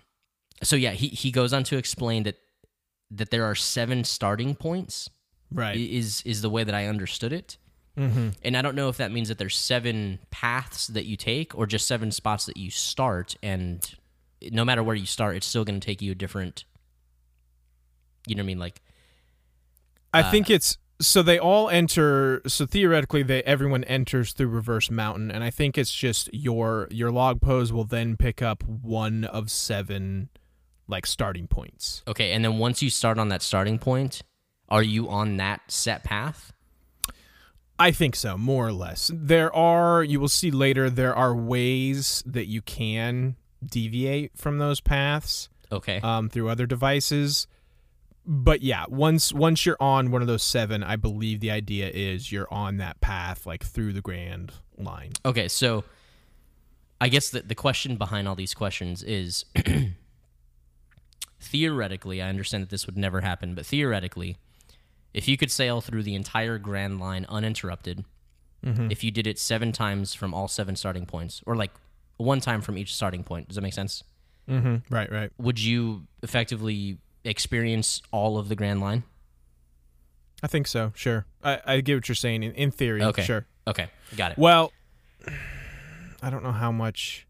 so 0.64 0.76
yeah, 0.76 0.94
he 0.94 1.10
he 1.10 1.30
goes 1.30 1.54
on 1.54 1.64
to 1.66 1.78
explain 1.78 2.24
that 2.24 2.38
that 3.12 3.30
there 3.30 3.46
are 3.46 3.54
seven 3.54 4.04
starting 4.04 4.56
points. 4.56 5.12
Right. 5.52 5.78
Is 5.78 6.22
is 6.26 6.42
the 6.42 6.50
way 6.50 6.64
that 6.64 6.76
I 6.76 6.86
understood 6.88 7.34
it. 7.34 7.58
mm-hmm. 7.98 8.30
And 8.44 8.56
I 8.56 8.62
don't 8.62 8.76
know 8.76 8.90
if 8.90 8.98
that 8.98 9.12
means 9.12 9.30
that 9.30 9.38
there's 9.38 9.58
seven 9.58 10.20
paths 10.32 10.88
that 10.88 11.06
you 11.06 11.18
take 11.18 11.58
or 11.58 11.66
just 11.66 11.88
seven 11.88 12.12
spots 12.12 12.46
that 12.46 12.56
you 12.58 12.70
start. 12.70 13.36
And 13.42 13.90
no 14.52 14.64
matter 14.64 14.84
where 14.84 14.96
you 14.96 15.06
start, 15.06 15.36
it's 15.36 15.48
still 15.48 15.66
going 15.66 15.80
to 15.80 15.86
take 15.86 16.02
you 16.02 16.12
a 16.12 16.16
different, 16.16 16.66
you 18.28 18.36
know 18.36 18.42
what 18.42 18.46
I 18.46 18.48
mean? 18.48 18.60
Like, 18.60 18.82
I 20.14 20.22
Uh, 20.22 20.32
think 20.32 20.50
it's 20.50 20.78
so 21.02 21.22
they 21.24 21.40
all 21.40 21.70
enter. 21.70 22.42
So 22.48 22.66
theoretically, 22.66 23.24
they 23.24 23.42
everyone 23.44 23.84
enters 23.86 24.34
through 24.34 24.48
Reverse 24.50 24.92
Mountain, 24.92 25.32
and 25.32 25.44
I 25.44 25.50
think 25.50 25.78
it's 25.78 25.94
just 25.94 26.30
your 26.34 26.88
your 26.92 27.12
log 27.12 27.42
pose 27.42 27.72
will 27.74 27.86
then 27.86 28.18
pick 28.18 28.42
up 28.42 28.64
one 28.64 29.24
of 29.26 29.50
seven 29.50 30.30
like 30.88 31.06
starting 31.06 31.48
points. 31.48 32.02
okay. 32.08 32.32
And 32.32 32.44
then 32.44 32.58
once 32.58 32.82
you 32.82 32.90
start 32.90 33.20
on 33.20 33.30
that 33.30 33.42
starting 33.44 33.78
point, 33.78 34.24
are 34.70 34.84
you 34.84 35.10
on 35.10 35.38
that 35.38 35.62
set 35.72 36.04
path? 36.04 36.54
I 37.78 37.92
think 37.92 38.16
so, 38.16 38.38
more 38.38 38.68
or 38.68 38.74
less. 38.74 39.10
There 39.14 39.54
are 39.56 40.04
you 40.04 40.20
will 40.20 40.28
see 40.28 40.52
later. 40.52 40.90
There 40.90 41.16
are 41.16 41.34
ways 41.36 42.22
that 42.26 42.46
you 42.48 42.62
can 42.62 43.36
deviate 43.66 44.38
from 44.38 44.58
those 44.58 44.80
paths 44.82 45.50
Okay. 45.72 46.00
um, 46.02 46.30
through 46.30 46.50
other 46.50 46.66
devices. 46.66 47.48
But 48.26 48.62
yeah, 48.62 48.86
once 48.90 49.32
once 49.34 49.66
you're 49.66 49.78
on 49.80 50.12
one 50.12 50.22
of 50.22 50.28
those 50.28 50.44
seven, 50.44 50.84
I 50.84 50.98
believe 50.98 51.40
the 51.40 51.52
idea 51.52 51.90
is 51.90 52.32
you're 52.32 52.54
on 52.54 52.78
that 52.78 53.00
path 53.02 53.46
like 53.46 53.64
through 53.64 53.94
the 53.94 54.02
Grand 54.02 54.52
Line. 54.78 55.12
okay. 55.26 55.48
So 55.48 55.84
I 57.02 57.08
guess 57.08 57.30
the 57.30 57.42
the 57.42 57.56
question 57.56 57.96
behind 57.96 58.28
all 58.28 58.36
these 58.36 58.54
questions 58.54 59.02
is 59.04 59.46
theoretically, 61.42 62.22
I 62.22 62.30
understand 62.30 62.64
that 62.64 62.70
this 62.70 62.86
would 62.86 62.98
never 62.98 63.22
happen, 63.22 63.56
but 63.56 63.66
theoretically, 63.66 64.38
if 65.14 65.28
you 65.28 65.38
could 65.38 65.52
sail 65.52 65.82
through 65.82 66.04
the 66.04 66.16
entire 66.16 66.58
Grand 66.58 67.00
Line 67.00 67.26
uninterrupted, 67.30 68.06
if 68.62 69.04
you 69.06 69.10
did 69.12 69.26
it 69.26 69.40
seven 69.40 69.72
times 69.72 70.14
from 70.14 70.34
all 70.34 70.48
seven 70.50 70.76
starting 70.76 71.06
points, 71.06 71.42
or 71.46 71.56
like 71.56 71.72
one 72.18 72.42
time 72.42 72.62
from 72.62 72.78
each 72.78 72.94
starting 72.94 73.24
point, 73.24 73.48
does 73.48 73.56
that 73.56 73.62
make 73.62 73.74
sense? 73.74 74.04
Mm-hmm. 74.50 74.94
Right, 74.94 75.10
right. 75.12 75.32
Would 75.38 75.60
you 75.60 76.04
effectively 76.24 76.98
experience 77.24 78.02
all 78.12 78.38
of 78.38 78.50
the 78.50 78.56
Grand 78.56 78.82
Line? 78.82 79.04
I 80.44 80.48
think 80.48 80.68
so. 80.68 80.92
Sure. 80.96 81.26
I, 81.44 81.60
I 81.66 81.82
get 81.82 81.96
what 81.96 82.10
you're 82.10 82.16
saying. 82.16 82.44
In, 82.44 82.52
in 82.54 82.72
theory, 82.72 83.02
Okay. 83.04 83.24
sure. 83.24 83.46
Okay, 83.68 83.88
got 84.18 84.32
it. 84.34 84.38
Well, 84.38 84.72
I 86.22 86.30
don't 86.30 86.44
know 86.44 86.52
how 86.52 86.72
much. 86.72 87.26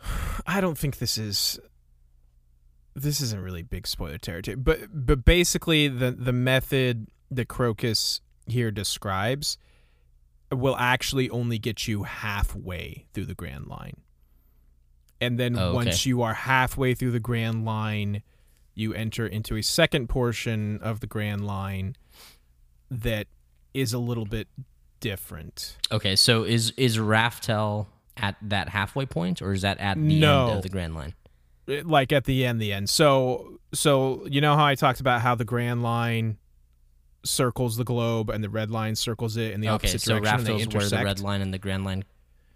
I 0.46 0.60
don't 0.60 0.76
think 0.76 0.98
this 0.98 1.16
is. 1.18 1.58
This 2.94 3.20
isn't 3.20 3.40
really 3.40 3.62
big 3.62 3.86
spoiler 3.86 4.18
territory, 4.18 4.54
but 4.56 4.80
but 4.92 5.24
basically 5.24 5.88
the 5.88 6.10
the 6.10 6.32
method 6.32 7.08
that 7.30 7.48
Crocus 7.48 8.20
here 8.46 8.70
describes 8.70 9.56
will 10.50 10.76
actually 10.76 11.30
only 11.30 11.58
get 11.58 11.88
you 11.88 12.02
halfway 12.02 13.06
through 13.14 13.24
the 13.24 13.34
Grand 13.34 13.66
Line, 13.68 13.96
and 15.20 15.38
then 15.38 15.56
Oh, 15.58 15.68
okay. 15.68 15.74
once 15.76 16.04
you 16.04 16.20
are 16.22 16.34
halfway 16.34 16.94
through 16.94 17.12
the 17.12 17.20
Grand 17.20 17.64
Line, 17.64 18.22
you 18.74 18.92
enter 18.92 19.26
into 19.26 19.56
a 19.56 19.62
second 19.62 20.08
portion 20.08 20.78
of 20.82 21.00
the 21.00 21.06
Grand 21.06 21.46
Line 21.46 21.96
that 22.90 23.26
is 23.72 23.94
a 23.94 23.98
little 23.98 24.26
bit 24.26 24.48
different. 25.00 25.78
Okay, 25.90 26.14
so 26.16 26.44
is 26.44 26.72
is 26.76 26.98
Raftel 26.98 27.86
at 28.18 28.36
that 28.42 28.68
halfway 28.68 29.06
point, 29.06 29.40
or 29.40 29.52
is 29.54 29.62
that 29.62 29.78
at 29.78 29.96
the 29.96 30.20
No. 30.20 30.48
end 30.48 30.56
of 30.58 30.62
the 30.62 30.68
Grand 30.68 30.94
Line? 30.94 31.14
Like 31.66 32.12
at 32.12 32.24
the 32.24 32.44
end 32.44 32.60
the 32.60 32.72
end 32.72 32.90
so 32.90 33.58
so 33.72 34.26
you 34.26 34.40
know 34.40 34.56
how 34.56 34.64
i 34.66 34.74
talked 34.74 35.00
about 35.00 35.20
how 35.20 35.34
the 35.34 35.44
grand 35.44 35.82
line 35.82 36.36
circles 37.24 37.76
the 37.76 37.84
globe 37.84 38.30
and 38.30 38.42
the 38.42 38.48
red 38.50 38.70
line 38.70 38.96
circles 38.96 39.36
it 39.36 39.52
in 39.52 39.60
the 39.60 39.68
okay, 39.68 39.74
opposite 39.74 40.00
so 40.00 40.14
direction 40.18 40.38
and 40.38 40.46
they 40.46 40.52
Raftel's 40.64 40.74
where 40.74 40.88
the 40.88 41.04
red 41.04 41.20
line 41.20 41.40
and 41.40 41.54
the 41.54 41.58
Grand 41.58 41.84
Line 41.84 42.04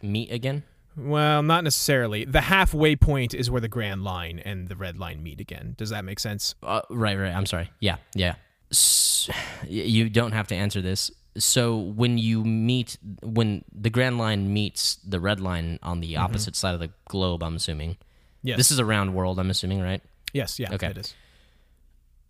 meet 0.02 0.30
again. 0.32 0.64
well 0.96 1.42
not 1.42 1.62
necessarily 1.62 2.24
the 2.24 2.40
halfway 2.40 2.96
point 2.96 3.32
is 3.32 3.48
where 3.50 3.60
the 3.60 3.68
grand 3.68 4.02
line 4.02 4.40
and 4.40 4.66
the 4.68 4.74
red 4.76 4.98
line 4.98 5.22
meet 5.22 5.40
again 5.40 5.74
does 5.78 5.90
that 5.90 6.04
make 6.04 6.18
sense 6.18 6.54
Uh, 6.64 6.80
right, 6.90 7.16
right. 7.16 7.32
I'm 7.32 7.46
sorry. 7.46 7.70
Yeah, 7.80 7.96
yeah. 8.14 8.34
S- 8.72 9.28
y- 9.62 9.68
you 9.68 10.10
don't 10.10 10.32
have 10.32 10.48
to 10.48 10.54
answer 10.56 10.80
this. 10.82 11.10
So 11.38 11.76
when 11.76 12.18
you 12.18 12.42
meet, 12.44 12.96
when 13.22 13.62
the 13.70 13.90
Grand 13.90 14.16
Line 14.18 14.52
meets 14.52 14.96
the 14.96 15.20
red 15.20 15.38
line 15.38 15.78
on 15.82 16.00
the 16.00 16.16
opposite 16.16 16.56
side 16.56 16.72
of 16.74 16.80
the 16.80 16.90
globe, 17.08 17.42
I'm 17.42 17.56
assuming. 17.56 17.98
Yes 18.46 18.56
This 18.56 18.70
is 18.70 18.78
a 18.78 18.84
round 18.84 19.14
world, 19.14 19.38
I'm 19.38 19.50
assuming, 19.50 19.80
right? 19.82 20.02
yes 20.32 20.58
yeah 20.58 20.72
Okay. 20.74 20.88
it 20.88 20.98
is 20.98 21.14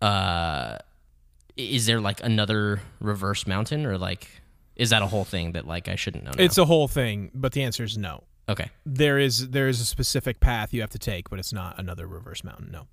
Uh, 0.01 0.77
is 1.55 1.85
there 1.87 1.99
like 1.99 2.23
another 2.23 2.81
reverse 2.99 3.47
mountain, 3.47 3.85
or 3.85 3.97
like 3.97 4.27
is 4.75 4.91
that 4.91 5.01
a 5.01 5.07
whole 5.07 5.25
thing 5.25 5.53
that 5.53 5.65
like 5.65 5.87
I 5.87 5.95
shouldn't 5.95 6.23
know? 6.23 6.31
Now? 6.37 6.43
it's 6.43 6.57
a 6.57 6.65
whole 6.65 6.87
thing 6.87 7.31
but 7.33 7.53
the 7.53 7.63
answer 7.63 7.83
is 7.83 7.97
no 7.97 8.23
okay. 8.47 8.69
there 8.85 9.17
is 9.17 9.49
there 9.49 9.67
is 9.67 9.81
a 9.81 9.85
specific 9.85 10.39
path 10.39 10.73
you 10.73 10.81
have 10.81 10.91
to 10.91 10.99
take 10.99 11.29
but 11.31 11.39
it's 11.39 11.51
not 11.53 11.79
another 11.79 12.05
reverse 12.07 12.43
mountain 12.43 12.69
no 12.71 12.87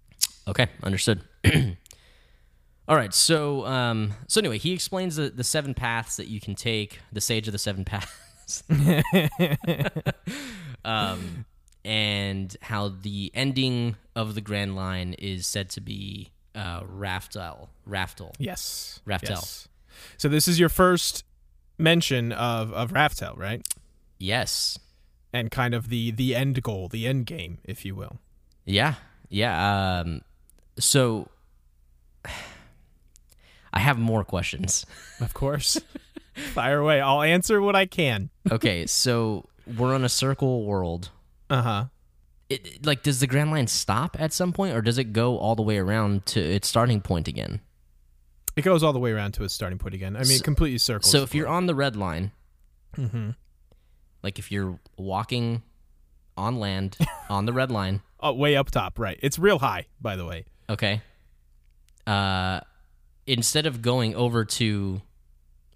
Okay, 0.47 0.67
understood. 0.83 1.23
All 2.87 2.97
right, 2.97 3.15
so 3.15 3.65
um, 3.65 4.13
so 4.29 4.41
anyway, 4.43 4.59
he 4.59 4.75
explains 4.75 5.17
the, 5.17 5.31
the 5.31 5.43
seven 5.45 5.73
paths 5.73 6.17
that 6.19 6.29
you 6.29 6.39
can 6.39 6.55
take, 6.55 6.99
the 7.13 7.21
sage 7.23 7.49
of 7.49 7.53
the 7.53 7.59
seven 7.59 7.83
paths, 7.87 8.63
um, 10.85 11.45
and 11.85 12.57
how 12.63 12.89
the 12.89 13.31
ending 13.35 13.97
of 14.17 14.35
the 14.35 14.41
Grand 14.41 14.75
Line 14.77 15.15
is 15.19 15.47
said 15.47 15.69
to 15.71 15.81
be 15.81 16.31
uh, 16.55 16.81
Raftel. 16.83 17.69
Raftel. 17.89 18.33
yes 18.39 19.01
Raftel. 19.07 19.29
yes. 19.31 19.69
so 20.17 20.29
this 20.29 20.47
is 20.49 20.59
your 20.59 20.69
first 20.69 21.25
mention 21.79 22.31
of 22.33 22.73
of 22.73 22.93
raftel 22.93 23.37
right 23.37 23.67
Yes. 24.19 24.79
and 25.33 25.51
kind 25.51 25.75
of 25.75 25.89
the 25.89 26.11
the 26.13 26.35
end 26.35 26.63
goal, 26.63 26.89
the 26.89 27.07
end 27.07 27.27
game, 27.27 27.59
if 27.65 27.85
you 27.85 27.95
will. 27.97 28.19
Yeah. 28.65 28.95
Yeah. 29.29 30.01
Um, 30.01 30.23
so 30.79 31.29
I 33.73 33.81
have 33.81 33.99
more 33.99 34.25
questions. 34.25 34.87
Of 35.21 35.35
course. 35.35 35.81
Fire 36.53 36.79
away. 36.79 37.01
I'll 37.01 37.23
answer 37.23 37.61
what 37.61 37.75
I 37.77 37.87
can. 37.87 38.31
Okay, 38.51 38.87
so 38.87 39.49
we're 39.77 39.95
on 39.95 40.05
a 40.05 40.09
circle 40.09 40.65
world. 40.65 41.11
Uh 41.51 41.63
huh. 41.63 41.85
it, 42.49 42.85
like 42.87 43.03
does 43.03 43.21
the 43.21 43.27
grand 43.27 43.51
line 43.51 43.67
stop 43.67 44.17
at 44.19 44.33
some 44.33 44.53
point 44.53 44.75
or 44.77 44.83
does 44.83 44.99
it 44.99 45.13
go 45.13 45.39
all 45.39 45.55
the 45.55 45.63
way 45.63 45.79
around 45.79 46.25
to 46.27 46.41
its 46.41 46.67
starting 46.69 47.01
point 47.01 47.29
again 47.29 47.61
It 48.57 48.63
goes 48.63 48.83
all 48.83 48.93
the 48.93 48.99
way 48.99 49.11
around 49.13 49.35
to 49.35 49.45
its 49.45 49.53
starting 49.55 49.79
point 49.79 49.95
again. 49.95 50.15
I 50.17 50.21
mean, 50.21 50.27
So- 50.27 50.35
it 50.37 50.45
completely 50.45 50.79
circles. 50.79 51.11
so 51.11 51.23
if 51.23 51.35
you're 51.35 51.49
on 51.49 51.67
the 51.67 51.75
red 51.75 51.97
line 51.97 52.33
hmm 52.95 53.31
like 54.23 54.39
if 54.39 54.51
you're 54.53 54.79
walking 54.97 55.63
on 56.37 56.59
land 56.59 56.97
on 57.29 57.45
the 57.47 57.53
red 57.53 57.71
line 57.71 58.01
oh, 58.21 58.33
way 58.33 58.57
up 58.57 58.71
top, 58.71 58.99
right? 58.99 59.19
It's 59.23 59.39
real 59.39 59.59
high, 59.59 59.87
by 60.01 60.17
the 60.17 60.25
way. 60.25 60.45
okay 60.71 61.03
uh 62.07 62.61
instead 63.27 63.67
of 63.67 63.81
going 63.83 64.15
over 64.15 64.45
to 64.45 65.01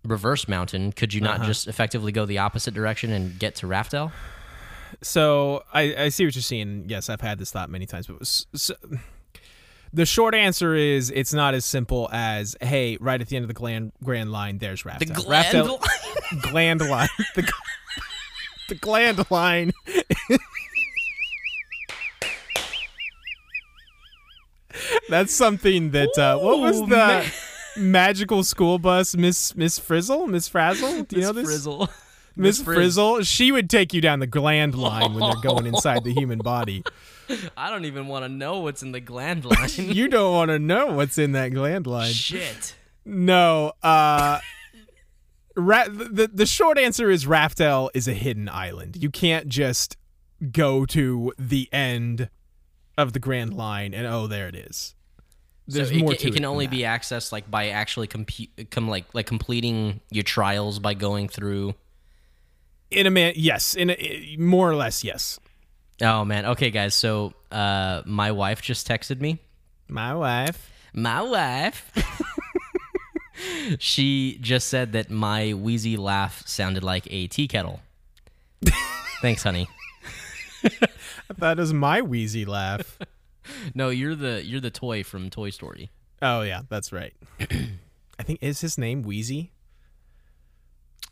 reverse 0.04 0.46
mountain 0.48 0.92
could 0.92 1.12
you 1.14 1.20
not 1.20 1.36
Uh-huh. 1.40 1.46
just 1.46 1.66
effectively 1.66 2.12
go 2.12 2.26
the 2.26 2.38
opposite 2.38 2.74
direction 2.74 3.10
and 3.12 3.38
get 3.38 3.56
to 3.56 3.66
raftel 3.66 4.12
So 5.02 5.64
I, 5.72 5.94
I 6.04 6.08
see 6.10 6.24
what 6.24 6.34
you're 6.34 6.42
saying. 6.42 6.84
Yes, 6.88 7.08
I've 7.08 7.20
had 7.20 7.38
this 7.38 7.50
thought 7.50 7.70
many 7.70 7.86
times, 7.86 8.06
but 8.06 8.20
s 8.22 8.46
s 8.54 8.70
the 9.92 10.04
short 10.04 10.34
answer 10.34 10.74
is 10.74 11.10
it's 11.10 11.32
not 11.32 11.54
as 11.54 11.64
simple 11.64 12.08
as 12.12 12.56
hey, 12.60 12.98
right 13.00 13.20
at 13.20 13.28
the 13.28 13.36
end 13.36 13.44
of 13.44 13.48
the 13.48 13.54
gland 13.54 13.92
grand 14.02 14.30
line, 14.32 14.58
there's 14.58 14.82
the 14.82 14.90
Raftel. 14.90 15.14
gland 15.14 15.56
Raftel- 15.68 16.42
gland 16.42 16.80
line. 16.82 17.08
The, 17.34 17.50
the 18.68 18.74
gland 18.74 19.30
line. 19.30 19.72
That's 25.08 25.34
something 25.34 25.90
that 25.92 26.16
uh, 26.18 26.38
what 26.38 26.60
was 26.60 26.80
the 26.80 26.86
ma- 26.86 27.22
magical 27.82 28.44
school 28.44 28.78
bus 28.78 29.16
Miss 29.16 29.56
Miss 29.56 29.78
Frizzle 29.78 30.26
Miss 30.26 30.48
Frazzle? 30.48 31.08
Do 31.08 31.16
you 31.16 31.22
know 31.22 31.32
this? 31.32 31.46
frizzle 31.46 31.88
Miss 32.38 32.62
Frizzle, 32.62 33.22
she 33.22 33.52
would 33.52 33.68
take 33.68 33.92
you 33.92 34.00
down 34.00 34.20
the 34.20 34.26
gland 34.26 34.74
line 34.74 35.14
when 35.14 35.24
they're 35.28 35.42
going 35.42 35.66
inside 35.66 36.04
the 36.04 36.14
human 36.14 36.38
body. 36.38 36.82
i 37.58 37.68
don't 37.68 37.84
even 37.84 38.06
want 38.06 38.24
to 38.24 38.28
know 38.30 38.60
what's 38.60 38.82
in 38.82 38.92
the 38.92 39.00
gland 39.00 39.44
line 39.44 39.68
You 39.76 40.08
don't 40.08 40.32
want 40.32 40.48
to 40.50 40.58
know 40.72 40.86
what's 40.94 41.18
in 41.18 41.32
that 41.32 41.50
gland 41.50 41.86
line. 41.86 42.10
shit 42.12 42.74
No, 43.04 43.72
uh 43.82 44.38
Ra- 45.54 45.88
the 45.88 46.30
the 46.32 46.46
short 46.46 46.78
answer 46.78 47.10
is 47.10 47.26
Raftel 47.26 47.90
is 47.92 48.06
a 48.06 48.14
hidden 48.14 48.48
island. 48.48 48.96
You 49.02 49.10
can't 49.10 49.48
just 49.48 49.96
go 50.52 50.86
to 50.86 51.32
the 51.36 51.68
end 51.72 52.30
of 52.96 53.12
the 53.12 53.18
Grand 53.18 53.54
Line 53.54 53.92
and 53.92 54.06
oh, 54.06 54.28
there 54.28 54.46
it 54.46 54.54
is. 54.54 54.94
There's 55.66 55.88
so 55.88 55.94
it 55.96 55.98
more 55.98 56.10
can, 56.12 56.18
to 56.20 56.28
it 56.28 56.34
can 56.34 56.44
only 56.44 56.68
be 56.68 56.78
accessed 56.78 57.32
like 57.32 57.50
by 57.50 57.68
actually 57.70 58.06
compu- 58.06 58.70
come 58.70 58.88
like 58.88 59.04
like 59.14 59.26
completing 59.26 60.00
your 60.10 60.22
trials 60.22 60.78
by 60.78 60.94
going 60.94 61.28
through 61.28 61.74
in 62.90 63.06
a 63.06 63.10
man. 63.10 63.32
Yes, 63.36 63.74
in 63.74 63.90
a, 63.90 64.36
more 64.38 64.70
or 64.70 64.74
less. 64.74 65.04
Yes, 65.04 65.38
oh 66.02 66.24
man 66.24 66.46
okay 66.46 66.70
guys 66.70 66.94
so 66.94 67.32
uh 67.50 68.02
my 68.04 68.30
wife 68.30 68.62
just 68.62 68.86
texted 68.86 69.20
me 69.20 69.38
my 69.88 70.14
wife. 70.14 70.70
my 70.92 71.22
wife 71.22 71.90
she 73.78 74.38
just 74.40 74.68
said 74.68 74.92
that 74.92 75.10
my 75.10 75.54
wheezy 75.54 75.96
laugh 75.96 76.42
sounded 76.46 76.84
like 76.84 77.06
a 77.10 77.26
tea 77.26 77.48
kettle 77.48 77.80
thanks 79.20 79.42
honey 79.42 79.66
That 81.36 81.58
is 81.60 81.72
my 81.74 82.00
wheezy 82.00 82.44
laugh. 82.46 82.98
no 83.74 83.90
you're 83.90 84.14
the 84.14 84.42
you're 84.44 84.60
the 84.60 84.70
toy 84.70 85.04
from 85.04 85.30
toy 85.30 85.50
story 85.50 85.90
oh 86.22 86.42
yeah, 86.42 86.62
that's 86.68 86.92
right. 86.92 87.12
I 87.40 88.22
think 88.24 88.40
is 88.42 88.60
his 88.60 88.76
name 88.78 89.02
Wheezy, 89.02 89.52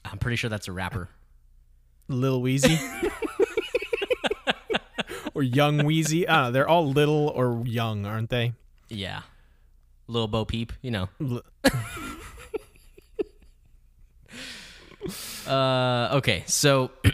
i'm 0.04 0.18
pretty 0.18 0.36
sure 0.36 0.50
that's 0.50 0.68
a 0.68 0.72
rapper 0.72 1.08
Lil 2.08 2.40
Wheezy, 2.40 2.78
or 5.34 5.42
Young 5.42 5.84
Wheezy. 5.84 6.26
I 6.28 6.34
don't 6.34 6.42
know. 6.44 6.50
They're 6.52 6.68
all 6.68 6.88
little 6.90 7.28
or 7.28 7.62
young, 7.66 8.06
aren't 8.06 8.30
they? 8.30 8.52
yeah 8.88 9.22
little 10.06 10.28
bo 10.28 10.44
peep 10.44 10.72
you 10.80 10.92
know 10.92 11.08
L- 11.20 11.42
uh 15.46 16.10
okay 16.16 16.44
so 16.46 16.90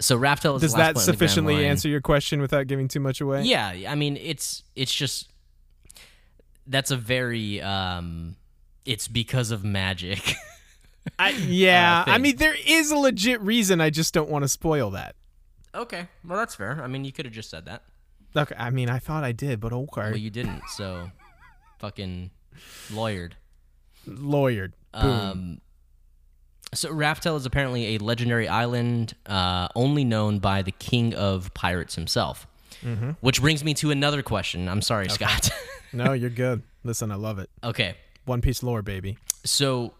so 0.00 0.18
raftel 0.18 0.54
is 0.56 0.62
Does 0.62 0.74
that 0.74 0.98
sufficiently 0.98 1.66
answer 1.66 1.88
your 1.88 2.00
question 2.00 2.40
without 2.40 2.66
giving 2.68 2.86
too 2.88 3.00
much 3.00 3.20
away? 3.20 3.42
Yeah, 3.42 3.68
I 3.88 3.94
mean 3.94 4.16
it's 4.16 4.62
it's 4.74 4.92
just 4.94 5.28
that's 6.66 6.90
a 6.90 6.96
very 6.96 7.60
um 7.62 8.36
it's 8.84 9.08
because 9.08 9.50
of 9.50 9.64
magic. 9.64 10.34
I, 11.18 11.30
yeah, 11.46 12.04
Uh, 12.06 12.10
I 12.12 12.18
mean 12.18 12.36
there 12.36 12.56
is 12.66 12.90
a 12.90 12.96
legit 12.96 13.40
reason. 13.40 13.80
I 13.80 13.90
just 13.90 14.12
don't 14.14 14.28
want 14.30 14.42
to 14.44 14.48
spoil 14.48 14.90
that. 14.90 15.14
Okay, 15.74 16.08
well 16.24 16.38
that's 16.38 16.54
fair. 16.54 16.80
I 16.82 16.86
mean, 16.86 17.04
you 17.04 17.12
could 17.12 17.26
have 17.26 17.34
just 17.34 17.50
said 17.50 17.66
that. 17.66 17.82
Okay, 18.34 18.54
I 18.58 18.70
mean 18.70 18.88
I 18.90 18.98
thought 18.98 19.24
I 19.24 19.32
did, 19.32 19.60
but 19.60 19.72
okay, 19.72 20.00
Well, 20.10 20.16
you 20.16 20.30
didn't. 20.30 20.62
So, 20.76 21.10
fucking 21.78 22.30
lawyered. 22.90 23.32
lawyered. 24.06 24.72
Boom. 24.92 25.10
Um, 25.10 25.60
so 26.74 26.90
Raftel 26.90 27.36
is 27.36 27.46
apparently 27.46 27.94
a 27.94 27.98
legendary 27.98 28.48
island, 28.48 29.14
uh, 29.26 29.68
only 29.74 30.04
known 30.04 30.38
by 30.40 30.62
the 30.62 30.72
king 30.72 31.14
of 31.14 31.52
pirates 31.54 31.94
himself. 31.94 32.46
Mm-hmm. 32.84 33.10
Which 33.20 33.40
brings 33.40 33.64
me 33.64 33.72
to 33.74 33.90
another 33.90 34.22
question. 34.22 34.68
I'm 34.68 34.82
sorry, 34.82 35.08
Scott. 35.08 35.50
no, 35.92 36.12
you're 36.12 36.28
good. 36.30 36.62
Listen, 36.84 37.10
I 37.10 37.14
love 37.14 37.38
it. 37.38 37.48
okay, 37.64 37.94
One 38.26 38.40
Piece 38.42 38.62
lore, 38.62 38.82
baby. 38.82 39.16
so 39.44 39.94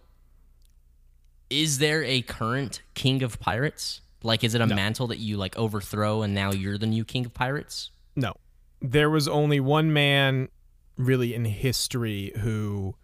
is 1.51 1.78
there 1.78 2.03
a 2.05 2.22
current 2.22 2.82
king 2.94 3.22
of 3.22 3.38
pirates? 3.40 4.01
Like, 4.22 4.42
is 4.42 4.55
it 4.55 4.61
a 4.61 4.66
mantle 4.66 5.07
that 5.09 5.18
you 5.18 5.36
like 5.36 5.57
overthrow, 5.57 6.22
and 6.22 6.34
now 6.34 6.51
you're 6.51 6.78
the 6.78 6.86
new 6.86 7.05
king 7.05 7.26
of 7.26 7.34
pirates? 7.34 7.90
No, 8.16 8.34
there 8.80 9.11
was 9.11 9.28
only 9.28 9.61
one 9.61 9.92
man 9.92 10.49
really 10.97 11.34
in 11.34 11.44
history 11.44 12.32
who 12.38 12.94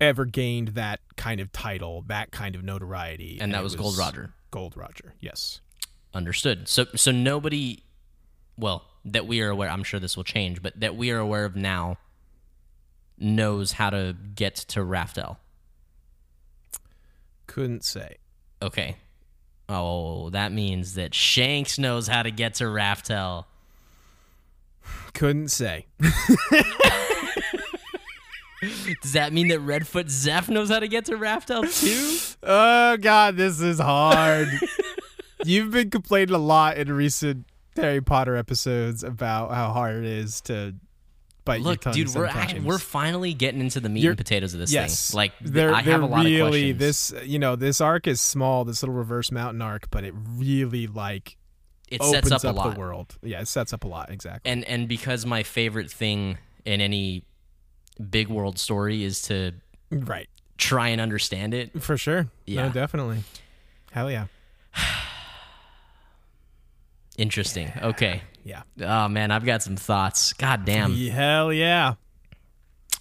ever 0.00 0.24
gained 0.24 0.68
that 0.68 1.00
kind 1.16 1.40
of 1.40 1.52
title, 1.52 2.04
that 2.06 2.30
kind 2.30 2.54
of 2.54 2.62
notoriety, 2.62 3.38
And 3.40 3.52
that 3.54 3.60
it 3.60 3.64
was 3.64 3.76
Gold 3.76 3.98
Roger. 3.98 4.32
Gold 4.50 4.76
Roger, 4.76 5.14
yes. 5.20 5.60
Understood. 6.14 6.68
So, 6.68 6.86
so 6.94 7.10
nobody, 7.10 7.82
well, 8.56 8.84
that 9.04 9.26
we 9.26 9.40
are 9.40 9.50
aware. 9.50 9.68
I'm 9.68 9.82
sure 9.82 10.00
this 10.00 10.16
will 10.16 10.24
change, 10.24 10.62
but 10.62 10.78
that 10.80 10.96
we 10.96 11.10
are 11.10 11.18
aware 11.18 11.44
of 11.44 11.56
now 11.56 11.98
knows 13.18 13.72
how 13.72 13.90
to 13.90 14.16
get 14.34 14.54
to 14.54 14.80
Raftel. 14.80 15.36
Couldn't 17.48 17.84
say. 17.84 18.18
Okay. 18.62 18.96
Oh, 19.68 20.30
that 20.30 20.52
means 20.52 20.94
that 20.94 21.12
Shanks 21.14 21.78
knows 21.78 22.06
how 22.06 22.22
to 22.22 22.30
get 22.30 22.54
to 22.54 22.64
Raftel. 22.64 23.46
Couldn't 25.14 25.48
say. 25.48 25.86
Does 29.02 29.12
that 29.12 29.32
mean 29.32 29.48
that 29.48 29.60
Redfoot 29.60 30.06
Zeff 30.06 30.48
knows 30.48 30.68
how 30.68 30.80
to 30.80 30.88
get 30.88 31.04
to 31.06 31.12
Raftel 31.16 31.62
too? 31.80 32.34
Oh 32.50 32.96
God, 32.96 33.36
this 33.36 33.60
is 33.60 33.80
hard. 33.80 34.48
You've 35.44 35.72
been 35.72 35.90
complaining 35.90 36.34
a 36.34 36.38
lot 36.38 36.78
in 36.78 36.92
recent 36.92 37.46
Harry 37.74 38.00
Potter 38.00 38.36
episodes 38.36 39.02
about 39.02 39.50
how 39.52 39.72
hard 39.72 39.96
it 39.96 40.04
is 40.04 40.40
to 40.42 40.76
bite 41.48 41.62
Look, 41.62 41.80
dude, 41.92 42.14
we're 42.14 42.26
act- 42.26 42.50
sometimes. 42.50 42.64
we're 42.64 42.78
finally 42.78 43.34
getting 43.34 43.60
into 43.60 43.80
the 43.80 43.88
meat 43.88 44.02
You're- 44.02 44.12
and 44.12 44.18
potatoes 44.18 44.54
of 44.54 44.60
this 44.60 44.72
yes, 44.72 45.10
thing. 45.10 45.16
Like, 45.16 45.32
they're, 45.40 45.74
I 45.74 45.82
have 45.82 46.02
a 46.02 46.06
lot 46.06 46.24
really 46.24 46.70
of 46.70 46.76
questions. 46.78 47.08
this. 47.10 47.26
You 47.28 47.38
know, 47.40 47.56
this 47.56 47.80
arc 47.80 48.06
is 48.06 48.20
small, 48.20 48.64
this 48.64 48.82
little 48.82 48.94
reverse 48.94 49.32
mountain 49.32 49.60
arc, 49.62 49.90
but 49.90 50.04
it 50.04 50.14
really 50.36 50.86
like 50.86 51.36
it 51.88 52.00
opens 52.00 52.28
sets 52.28 52.44
up, 52.44 52.54
a 52.54 52.56
lot. 52.56 52.74
the 52.74 52.78
world. 52.78 53.16
Yeah, 53.22 53.40
it 53.40 53.48
sets 53.48 53.72
up 53.72 53.82
a 53.84 53.88
lot 53.88 54.10
exactly. 54.10 54.50
and 54.52 54.62
and 54.66 54.86
because 54.88 55.24
my 55.26 55.42
favorite 55.42 55.90
thing 55.90 56.36
in 56.64 56.80
any 56.80 57.24
big 58.10 58.28
world 58.28 58.58
story 58.58 59.02
is 59.02 59.22
to 59.22 59.52
right, 59.90 60.28
try 60.58 60.88
and 60.88 61.00
understand 61.00 61.54
it. 61.54 61.82
for 61.82 61.96
sure. 61.96 62.28
Yeah. 62.46 62.66
no, 62.66 62.72
definitely. 62.72 63.24
Hell 63.90 64.10
yeah, 64.10 64.26
Interesting. 67.16 67.72
Okay. 67.82 68.22
Yeah. 68.48 68.62
Oh 68.80 69.08
man, 69.08 69.30
I've 69.30 69.44
got 69.44 69.62
some 69.62 69.76
thoughts. 69.76 70.32
God 70.32 70.64
damn. 70.64 70.94
Hell 70.94 71.52
yeah. 71.52 71.94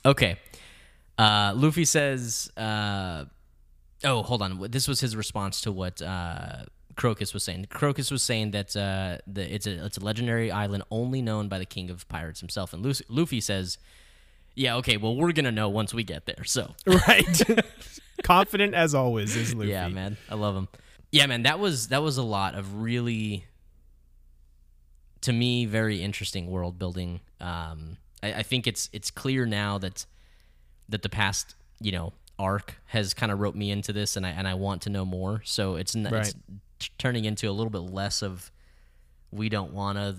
Okay. 0.06 0.38
Uh, 1.18 1.54
Luffy 1.56 1.86
says, 1.86 2.52
uh, 2.58 3.26
"Oh, 4.04 4.22
hold 4.24 4.42
on. 4.42 4.70
This 4.70 4.88
was 4.88 5.00
his 5.00 5.16
response 5.16 5.62
to 5.62 5.72
what 5.72 6.02
uh, 6.02 6.66
Crocus 6.96 7.34
was 7.34 7.44
saying. 7.44 7.66
Crocus 7.70 8.12
was 8.12 8.22
saying 8.22 8.52
that 8.52 8.76
uh, 8.76 9.18
the, 9.26 9.54
it's 9.54 9.66
a 9.66 9.86
it's 9.86 9.98
a 9.98 10.04
legendary 10.04 10.52
island 10.52 10.84
only 10.92 11.22
known 11.22 11.48
by 11.48 11.58
the 11.60 11.66
king 11.66 11.90
of 11.90 12.08
pirates 12.08 12.40
himself. 12.40 12.74
And 12.74 12.84
Lucy, 12.84 13.04
Luffy 13.10 13.42
says, 13.42 13.78
"Yeah, 14.54 14.76
okay. 14.78 14.98
Well, 14.98 15.16
we're 15.16 15.32
gonna 15.32 15.52
know 15.52 15.70
once 15.70 15.94
we 15.94 16.04
get 16.04 16.26
there." 16.28 16.44
So, 16.44 16.76
Right. 16.86 17.42
Confident 18.24 18.74
as 18.76 18.94
always 18.94 19.36
is 19.36 19.56
Luffy. 19.56 19.70
yeah, 19.70 19.88
man, 19.88 20.18
I 20.30 20.36
love 20.36 20.56
him. 20.56 20.68
Yeah, 21.12 21.26
man, 21.26 21.44
that 21.44 21.58
was 21.60 21.88
that 21.88 22.04
was 22.04 22.18
a 22.18 22.24
lot 22.24 22.54
of 22.54 22.82
really, 22.82 23.46
to 25.22 25.34
me, 25.34 25.66
very 25.66 26.02
interesting 26.02 26.48
world 26.48 26.78
building. 26.80 27.22
Um, 27.40 27.98
I, 28.24 28.34
I 28.34 28.44
think 28.44 28.68
it's 28.68 28.90
it's 28.94 29.12
clear 29.12 29.46
now 29.46 29.78
that 29.78 30.06
that 30.90 31.02
the 31.02 31.10
past 31.10 31.56
you 31.80 31.92
know 31.92 32.14
arc 32.40 32.76
has 32.88 33.14
kind 33.14 33.32
of 33.32 33.40
roped 33.40 33.58
me 33.58 33.72
into 33.72 33.94
this, 33.94 34.16
and 34.16 34.26
I 34.26 34.30
and 34.32 34.48
I 34.48 34.54
want 34.54 34.82
to 34.84 34.90
know 34.90 35.06
more. 35.06 35.42
So 35.46 35.76
it's, 35.76 35.96
n- 35.96 36.04
it's 36.22 36.34
t- 36.80 36.90
turning 36.98 37.26
into 37.26 37.50
a 37.50 37.52
little 37.52 37.72
bit 37.72 37.80
less 37.94 38.22
of 38.22 38.52
we 39.32 39.50
don't 39.50 39.74
wanna 39.74 40.16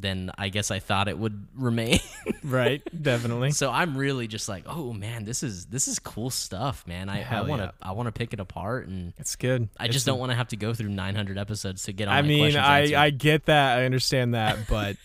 than 0.00 0.30
I 0.38 0.48
guess 0.48 0.70
I 0.70 0.78
thought 0.78 1.08
it 1.08 1.18
would 1.18 1.46
remain. 1.54 2.00
Right. 2.44 2.82
Definitely. 3.02 3.50
so 3.50 3.70
I'm 3.70 3.96
really 3.96 4.26
just 4.26 4.48
like, 4.48 4.64
oh 4.66 4.92
man, 4.92 5.24
this 5.24 5.42
is 5.42 5.66
this 5.66 5.86
is 5.88 5.98
cool 5.98 6.30
stuff, 6.30 6.86
man. 6.86 7.08
I, 7.08 7.22
I 7.22 7.42
want 7.42 7.60
to 7.60 7.66
yeah. 7.66 7.88
I 7.88 7.92
want 7.92 8.06
to 8.06 8.12
pick 8.12 8.32
it 8.32 8.40
apart 8.40 8.86
and. 8.88 9.12
It's 9.18 9.36
good. 9.36 9.68
I 9.78 9.86
It's 9.86 9.94
just 9.94 10.06
don't 10.06 10.18
want 10.18 10.30
to 10.30 10.36
have 10.36 10.48
to 10.48 10.56
go 10.56 10.72
through 10.72 10.88
900 10.90 11.36
episodes 11.36 11.82
to 11.84 11.92
get 11.92 12.08
all 12.08 12.14
I 12.14 12.22
mean, 12.22 12.56
I 12.56 12.80
answered. 12.80 12.94
I 12.96 13.10
get 13.10 13.44
that. 13.46 13.78
I 13.78 13.84
understand 13.84 14.34
that, 14.34 14.58
but 14.68 14.96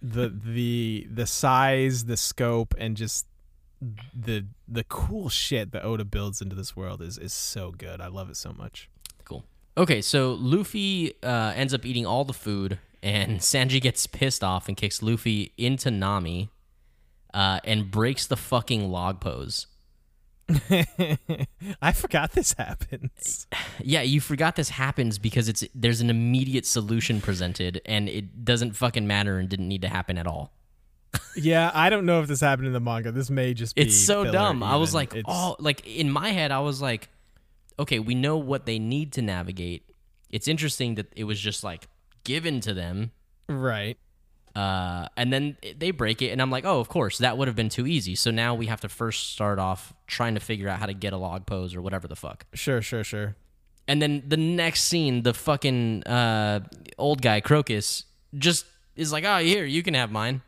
the 0.00 0.28
the 0.28 1.06
the 1.10 1.26
size, 1.26 2.04
the 2.06 2.16
scope, 2.16 2.74
and 2.78 2.96
just 2.96 3.26
the 4.14 4.46
the 4.66 4.84
cool 4.84 5.28
shit 5.28 5.72
that 5.72 5.84
Oda 5.84 6.04
builds 6.04 6.40
into 6.40 6.54
this 6.56 6.74
world 6.76 7.02
is 7.02 7.18
is 7.18 7.32
so 7.34 7.72
good. 7.72 8.00
I 8.00 8.06
love 8.08 8.30
it 8.30 8.36
so 8.36 8.52
much. 8.52 8.88
cool. 9.24 9.44
Okay, 9.76 10.00
so 10.00 10.32
Luffy 10.34 11.12
uh, 11.22 11.52
ends 11.54 11.74
up 11.74 11.84
eating 11.84 12.06
all 12.06 12.24
the 12.24 12.32
food, 12.32 12.78
and 13.02 13.40
Sanji 13.40 13.80
gets 13.80 14.06
pissed 14.06 14.42
off 14.44 14.68
and 14.68 14.76
kicks 14.76 15.02
Luffy 15.02 15.52
into 15.56 15.90
Nami, 15.90 16.50
uh, 17.34 17.60
and 17.64 17.90
breaks 17.90 18.26
the 18.26 18.36
fucking 18.36 18.90
log 18.90 19.20
pose. 19.20 19.66
I 21.82 21.92
forgot 21.92 22.32
this 22.32 22.52
happens. 22.52 23.46
Yeah, 23.82 24.02
you 24.02 24.20
forgot 24.20 24.56
this 24.56 24.68
happens 24.70 25.18
because 25.18 25.48
it's 25.48 25.64
there's 25.74 26.00
an 26.00 26.08
immediate 26.10 26.66
solution 26.66 27.20
presented, 27.20 27.80
and 27.84 28.08
it 28.08 28.44
doesn't 28.44 28.72
fucking 28.72 29.06
matter 29.06 29.38
and 29.38 29.48
didn't 29.48 29.68
need 29.68 29.82
to 29.82 29.88
happen 29.88 30.18
at 30.18 30.26
all. 30.26 30.52
yeah, 31.36 31.70
I 31.74 31.90
don't 31.90 32.06
know 32.06 32.20
if 32.20 32.28
this 32.28 32.40
happened 32.40 32.66
in 32.68 32.72
the 32.72 32.80
manga. 32.80 33.10
This 33.10 33.30
may 33.30 33.54
just 33.54 33.74
be 33.74 33.82
It's 33.82 33.96
so 33.98 34.30
dumb. 34.30 34.62
I 34.62 34.76
was 34.76 34.94
like, 34.94 35.14
It's- 35.14 35.24
oh, 35.26 35.56
like 35.58 35.86
in 35.86 36.10
my 36.10 36.30
head, 36.30 36.50
I 36.52 36.60
was 36.60 36.80
like, 36.82 37.08
okay, 37.78 37.98
we 37.98 38.14
know 38.14 38.36
what 38.36 38.66
they 38.66 38.78
need 38.78 39.12
to 39.14 39.22
navigate. 39.22 39.82
It's 40.30 40.46
interesting 40.48 40.96
that 40.96 41.06
it 41.16 41.24
was 41.24 41.40
just 41.40 41.64
like 41.64 41.88
given 42.26 42.60
to 42.60 42.74
them, 42.74 43.12
right. 43.48 43.96
uh, 44.54 45.08
and 45.16 45.32
then 45.32 45.56
they 45.78 45.92
break 45.92 46.20
it, 46.20 46.30
and 46.30 46.42
I'm 46.42 46.50
like, 46.50 46.64
oh, 46.66 46.80
of 46.80 46.88
course, 46.88 47.18
that 47.18 47.38
would 47.38 47.48
have 47.48 47.56
been 47.56 47.68
too 47.70 47.86
easy. 47.86 48.14
So 48.14 48.30
now 48.30 48.54
we 48.54 48.66
have 48.66 48.80
to 48.82 48.88
first 48.88 49.30
start 49.30 49.58
off 49.58 49.94
trying 50.06 50.34
to 50.34 50.40
figure 50.40 50.68
out 50.68 50.78
how 50.78 50.86
to 50.86 50.94
get 50.94 51.12
a 51.12 51.16
log 51.16 51.46
pose 51.46 51.74
or 51.74 51.80
whatever 51.80 52.08
the 52.08 52.16
fuck. 52.16 52.44
Sure, 52.52 52.82
sure, 52.82 53.04
sure. 53.04 53.36
And 53.88 54.02
then 54.02 54.24
the 54.26 54.36
next 54.36 54.82
scene, 54.82 55.22
the 55.22 55.32
fucking 55.32 56.02
uh, 56.04 56.60
old 56.98 57.22
guy 57.22 57.40
Crocus 57.40 58.04
just 58.36 58.66
is 58.96 59.12
like, 59.12 59.24
oh, 59.24 59.38
here, 59.38 59.64
you 59.64 59.82
can 59.84 59.94
have 59.94 60.10
mine. 60.10 60.42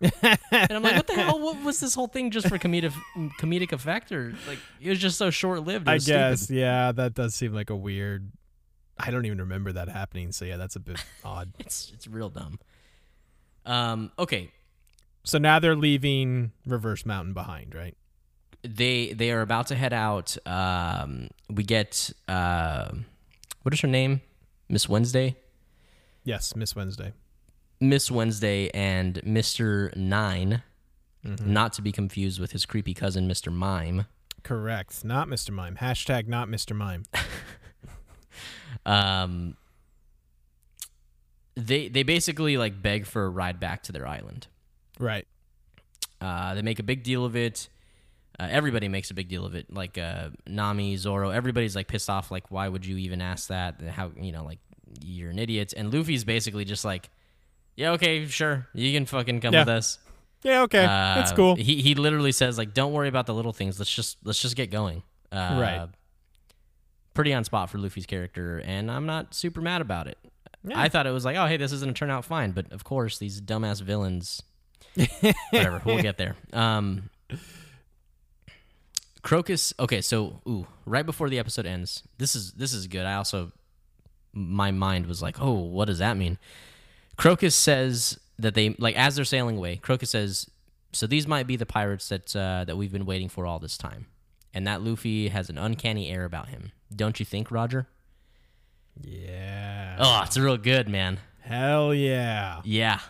and 0.00 0.72
I'm 0.72 0.82
like, 0.82 0.96
what 0.96 1.06
the 1.06 1.14
hell? 1.14 1.38
What 1.38 1.62
was 1.62 1.78
this 1.78 1.94
whole 1.94 2.08
thing 2.08 2.30
just 2.30 2.48
for 2.48 2.58
comedic 2.58 2.94
comedic 3.38 3.72
effect, 3.72 4.10
or 4.10 4.34
like 4.48 4.58
it 4.80 4.88
was 4.88 4.98
just 4.98 5.18
so 5.18 5.28
short 5.28 5.64
lived? 5.64 5.88
I 5.88 5.98
guess, 5.98 6.50
yeah, 6.50 6.90
that 6.92 7.14
does 7.14 7.34
seem 7.34 7.52
like 7.52 7.68
a 7.68 7.76
weird. 7.76 8.32
I 9.06 9.10
don't 9.10 9.26
even 9.26 9.38
remember 9.38 9.72
that 9.72 9.88
happening. 9.88 10.32
So 10.32 10.44
yeah, 10.44 10.56
that's 10.56 10.76
a 10.76 10.80
bit 10.80 11.02
odd. 11.24 11.52
it's 11.58 11.90
it's 11.94 12.06
real 12.06 12.28
dumb. 12.28 12.58
Um. 13.66 14.10
Okay. 14.18 14.50
So 15.24 15.38
now 15.38 15.58
they're 15.58 15.76
leaving 15.76 16.52
Reverse 16.66 17.04
Mountain 17.04 17.34
behind, 17.34 17.74
right? 17.74 17.96
They 18.62 19.12
they 19.12 19.30
are 19.32 19.40
about 19.42 19.66
to 19.68 19.74
head 19.74 19.92
out. 19.92 20.36
Um. 20.46 21.28
We 21.48 21.62
get 21.64 22.10
uh, 22.28 22.90
what 23.62 23.72
is 23.74 23.80
her 23.80 23.88
name? 23.88 24.20
Miss 24.68 24.88
Wednesday. 24.88 25.36
Yes, 26.24 26.54
Miss 26.54 26.76
Wednesday. 26.76 27.12
Miss 27.80 28.10
Wednesday 28.10 28.70
and 28.74 29.20
Mister 29.24 29.92
9 29.96 30.62
Mm-hmm. 31.22 31.52
not 31.52 31.74
to 31.74 31.82
be 31.82 31.92
confused 31.92 32.40
with 32.40 32.52
his 32.52 32.64
creepy 32.64 32.94
cousin 32.94 33.26
Mister 33.26 33.50
Mime. 33.50 34.06
Correct. 34.42 35.04
Not 35.04 35.28
Mr. 35.28 35.50
Mime. 35.50 35.76
Hashtag 35.76 36.26
not 36.28 36.48
Mr. 36.48 36.74
Mime. 36.74 37.02
Um. 38.90 39.56
They 41.56 41.88
they 41.88 42.02
basically 42.04 42.56
like 42.56 42.80
beg 42.80 43.06
for 43.06 43.24
a 43.24 43.28
ride 43.28 43.60
back 43.60 43.82
to 43.84 43.92
their 43.92 44.06
island. 44.06 44.46
right. 44.98 45.26
Uh, 46.22 46.54
they 46.54 46.60
make 46.60 46.78
a 46.78 46.82
big 46.82 47.02
deal 47.02 47.24
of 47.24 47.34
it. 47.34 47.70
Uh, 48.38 48.46
everybody 48.50 48.88
makes 48.88 49.10
a 49.10 49.14
big 49.14 49.28
deal 49.28 49.46
of 49.46 49.54
it. 49.54 49.72
Like 49.72 49.96
uh, 49.96 50.28
Nami, 50.46 50.96
Zoro, 50.98 51.30
everybody's 51.30 51.74
like 51.74 51.88
pissed 51.88 52.10
off. 52.10 52.30
Like, 52.30 52.50
why 52.50 52.68
would 52.68 52.84
you 52.84 52.98
even 52.98 53.22
ask 53.22 53.48
that? 53.48 53.80
How 53.80 54.12
you 54.20 54.30
know, 54.30 54.44
like 54.44 54.58
you're 55.02 55.30
an 55.30 55.38
idiot. 55.38 55.72
And 55.76 55.92
Luffy's 55.92 56.24
basically 56.24 56.66
just 56.66 56.84
like, 56.84 57.08
yeah, 57.74 57.92
okay, 57.92 58.26
sure, 58.26 58.66
you 58.74 58.92
can 58.92 59.06
fucking 59.06 59.40
come 59.40 59.54
Yeah. 59.54 59.60
with 59.62 59.68
us. 59.70 59.98
Yeah, 60.42 60.62
okay. 60.62 60.84
Uh, 60.84 61.14
That's 61.16 61.32
cool. 61.32 61.54
He 61.56 61.80
he 61.80 61.94
literally 61.94 62.32
says 62.32 62.58
like, 62.58 62.74
don't 62.74 62.92
worry 62.92 63.08
about 63.08 63.24
the 63.26 63.34
little 63.34 63.52
things. 63.54 63.78
Let's 63.78 63.94
just 63.94 64.18
let's 64.22 64.40
just 64.42 64.56
get 64.56 64.70
going. 64.70 65.02
Uh, 65.32 65.58
Right. 65.60 65.88
Pretty 67.14 67.32
on 67.32 67.44
spot 67.44 67.70
for 67.70 67.78
Luffy's 67.78 68.06
character, 68.06 68.62
and 68.64 68.90
I'm 68.90 69.06
not 69.06 69.34
super 69.34 69.60
mad 69.60 69.80
about 69.80 70.06
it. 70.06 70.18
Yeah. 70.64 70.78
I 70.78 70.88
thought 70.88 71.06
it 71.06 71.10
was 71.10 71.24
like, 71.24 71.36
oh, 71.36 71.46
hey, 71.46 71.56
this 71.56 71.72
is 71.72 71.82
going 71.82 71.94
to 71.94 71.98
turn 71.98 72.10
out 72.10 72.24
fine, 72.24 72.52
but 72.52 72.70
of 72.72 72.84
course, 72.84 73.18
these 73.18 73.40
dumbass 73.40 73.80
villains. 73.80 74.42
Whatever, 75.50 75.80
we'll 75.84 76.02
get 76.02 76.18
there. 76.18 76.36
Um, 76.52 77.10
Crocus. 79.22 79.72
Okay, 79.78 80.00
so 80.00 80.40
ooh, 80.46 80.66
right 80.86 81.04
before 81.04 81.28
the 81.28 81.38
episode 81.38 81.66
ends, 81.66 82.02
this 82.18 82.34
is 82.34 82.52
this 82.52 82.72
is 82.72 82.86
good. 82.86 83.06
I 83.06 83.14
also, 83.14 83.52
my 84.32 84.70
mind 84.70 85.06
was 85.06 85.22
like, 85.22 85.40
oh, 85.40 85.52
what 85.52 85.86
does 85.86 85.98
that 85.98 86.16
mean? 86.16 86.38
Crocus 87.16 87.54
says 87.54 88.18
that 88.38 88.54
they 88.54 88.74
like 88.78 88.96
as 88.96 89.16
they're 89.16 89.24
sailing 89.24 89.58
away. 89.58 89.76
Crocus 89.76 90.10
says, 90.10 90.48
so 90.92 91.06
these 91.06 91.26
might 91.26 91.46
be 91.46 91.56
the 91.56 91.66
pirates 91.66 92.08
that 92.08 92.34
uh, 92.34 92.64
that 92.64 92.76
we've 92.76 92.92
been 92.92 93.06
waiting 93.06 93.28
for 93.28 93.46
all 93.46 93.58
this 93.58 93.76
time, 93.76 94.06
and 94.54 94.66
that 94.66 94.82
Luffy 94.82 95.28
has 95.28 95.50
an 95.50 95.58
uncanny 95.58 96.10
air 96.10 96.24
about 96.24 96.48
him. 96.48 96.72
Don't 96.94 97.18
you 97.20 97.26
think, 97.26 97.50
Roger? 97.50 97.86
Yeah. 99.00 99.96
Oh, 99.98 100.22
it's 100.24 100.36
real 100.36 100.56
good, 100.56 100.88
man. 100.88 101.18
Hell 101.40 101.94
yeah. 101.94 102.60
Yeah. 102.64 103.00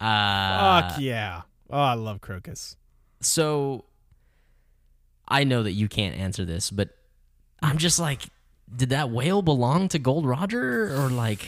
Uh, 0.00 0.90
Fuck 0.90 1.00
yeah. 1.00 1.42
Oh, 1.68 1.78
I 1.80 1.94
love 1.94 2.20
Crocus. 2.20 2.76
So 3.20 3.84
I 5.28 5.44
know 5.44 5.62
that 5.62 5.72
you 5.72 5.88
can't 5.88 6.16
answer 6.16 6.44
this, 6.44 6.70
but 6.70 6.90
I'm 7.62 7.78
just 7.78 7.98
like, 7.98 8.22
did 8.74 8.90
that 8.90 9.10
whale 9.10 9.42
belong 9.42 9.88
to 9.88 9.98
Gold 9.98 10.26
Roger 10.26 10.94
or 10.96 11.08
like 11.10 11.46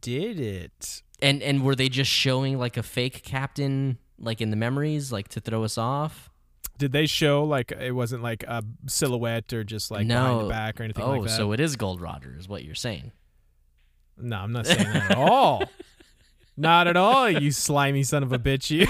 Did 0.00 0.40
it? 0.40 1.02
and 1.22 1.42
and 1.42 1.62
were 1.62 1.74
they 1.74 1.88
just 1.88 2.10
showing 2.10 2.58
like 2.58 2.76
a 2.76 2.82
fake 2.82 3.22
captain 3.24 3.98
like 4.18 4.40
in 4.40 4.50
the 4.50 4.56
memories 4.56 5.12
like 5.12 5.28
to 5.28 5.40
throw 5.40 5.64
us 5.64 5.76
off? 5.76 6.29
Did 6.80 6.92
they 6.92 7.04
show 7.04 7.44
like 7.44 7.72
it 7.72 7.92
wasn't 7.92 8.22
like 8.22 8.42
a 8.44 8.64
silhouette 8.86 9.52
or 9.52 9.64
just 9.64 9.90
like 9.90 10.08
behind 10.08 10.40
the 10.40 10.48
back 10.48 10.80
or 10.80 10.84
anything 10.84 11.04
oh, 11.04 11.10
like 11.10 11.24
that? 11.24 11.36
so 11.36 11.52
it 11.52 11.60
is 11.60 11.76
Gold 11.76 12.00
Roger 12.00 12.34
is 12.38 12.48
what 12.48 12.64
you're 12.64 12.74
saying. 12.74 13.12
no, 14.16 14.36
I'm 14.36 14.50
not 14.50 14.66
saying 14.66 14.90
that 14.90 15.10
at 15.10 15.16
all. 15.18 15.62
Not 16.56 16.88
at 16.88 16.96
all, 16.96 17.30
you 17.30 17.52
slimy 17.52 18.02
son 18.02 18.22
of 18.22 18.32
a 18.32 18.38
bitch. 18.38 18.70
You. 18.70 18.86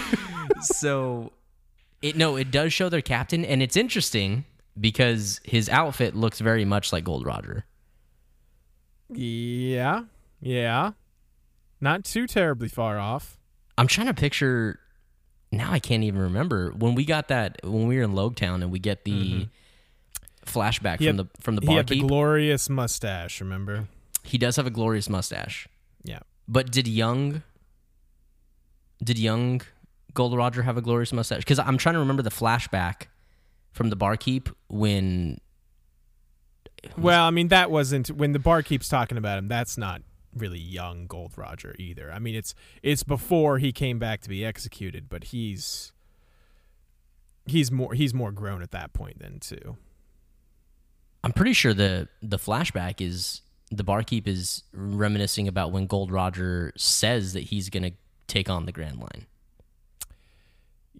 so 0.62 1.32
it 2.00 2.16
no, 2.16 2.36
it 2.36 2.50
does 2.50 2.72
show 2.72 2.88
their 2.88 3.02
captain 3.02 3.44
and 3.44 3.60
it's 3.60 3.76
interesting 3.76 4.44
because 4.78 5.40
his 5.44 5.68
outfit 5.68 6.14
looks 6.14 6.40
very 6.40 6.64
much 6.64 6.92
like 6.92 7.04
Gold 7.04 7.26
Roger. 7.26 7.66
yeah. 9.08 10.04
Yeah. 10.40 10.92
Not 11.80 12.04
too 12.04 12.26
terribly 12.26 12.68
far 12.68 12.98
off. 12.98 13.36
I'm 13.78 13.86
trying 13.86 14.08
to 14.08 14.14
picture. 14.14 14.79
Now 15.52 15.72
I 15.72 15.78
can't 15.80 16.04
even 16.04 16.20
remember 16.20 16.70
when 16.70 16.94
we 16.94 17.04
got 17.04 17.28
that 17.28 17.58
when 17.64 17.86
we 17.88 17.96
were 17.96 18.02
in 18.02 18.12
Loguetown 18.12 18.62
and 18.62 18.70
we 18.70 18.78
get 18.78 19.04
the 19.04 19.12
mm-hmm. 19.12 19.42
flashback 20.46 20.98
He 21.00 21.06
from 21.08 21.16
had- 21.18 21.28
the 21.28 21.42
from 21.42 21.54
the 21.56 21.62
barkeep. 21.62 21.70
He 21.70 21.76
had 21.76 22.04
the 22.04 22.08
glorious 22.08 22.68
mustache, 22.70 23.40
remember? 23.40 23.88
he 24.22 24.36
does 24.38 24.56
have 24.56 24.66
a 24.66 24.70
glorious 24.70 25.08
mustache, 25.08 25.66
Yeah. 26.04 26.18
but 26.46 26.70
did 26.70 26.86
young 26.86 27.42
did 29.02 29.18
young 29.18 29.62
Gold 30.12 30.36
Roger 30.36 30.62
have 30.62 30.76
a 30.76 30.82
glorious 30.82 31.12
mustache? 31.12 31.38
Because 31.38 31.58
I'm 31.58 31.78
trying 31.78 31.94
to 31.94 32.00
remember 32.00 32.22
the 32.22 32.30
flashback 32.30 33.04
from 33.72 33.88
the 33.90 33.96
barkeep 33.96 34.48
when 34.68 35.38
Well, 36.98 37.24
I 37.24 37.30
mean, 37.30 37.48
that 37.48 37.70
wasn't 37.70 38.10
when 38.10 38.32
the 38.32 38.38
bar 38.38 38.62
keeps 38.62 38.88
talking 38.88 39.16
about 39.18 39.38
him. 39.38 39.48
That's 39.48 39.78
not 39.78 40.02
really 40.34 40.58
young 40.58 41.06
Gold 41.06 41.32
Roger 41.36 41.74
either. 41.78 42.10
I 42.12 42.18
mean, 42.18 42.34
it's 42.34 42.54
it's 42.82 43.02
before 43.02 43.58
he 43.58 43.72
came 43.72 43.98
back 43.98 44.20
to 44.22 44.28
be 44.28 44.44
executed, 44.44 45.08
but 45.08 45.24
he's 45.24 45.92
he's 47.46 47.70
more 47.70 47.94
he's 47.94 48.14
more 48.14 48.32
grown 48.32 48.62
at 48.62 48.70
that 48.70 48.92
point 48.92 49.18
then 49.20 49.38
too. 49.40 49.76
I'm 51.22 51.32
pretty 51.32 51.52
sure 51.52 51.74
the 51.74 52.08
the 52.22 52.38
flashback 52.38 53.00
is 53.00 53.42
the 53.70 53.84
barkeep 53.84 54.26
is 54.26 54.64
reminiscing 54.72 55.46
about 55.46 55.72
when 55.72 55.86
Gold 55.86 56.10
Roger 56.10 56.72
says 56.76 57.34
that 57.34 57.44
he's 57.44 57.68
gonna 57.68 57.92
take 58.26 58.48
on 58.48 58.66
the 58.66 58.72
Grand 58.72 58.98
Line. 58.98 59.26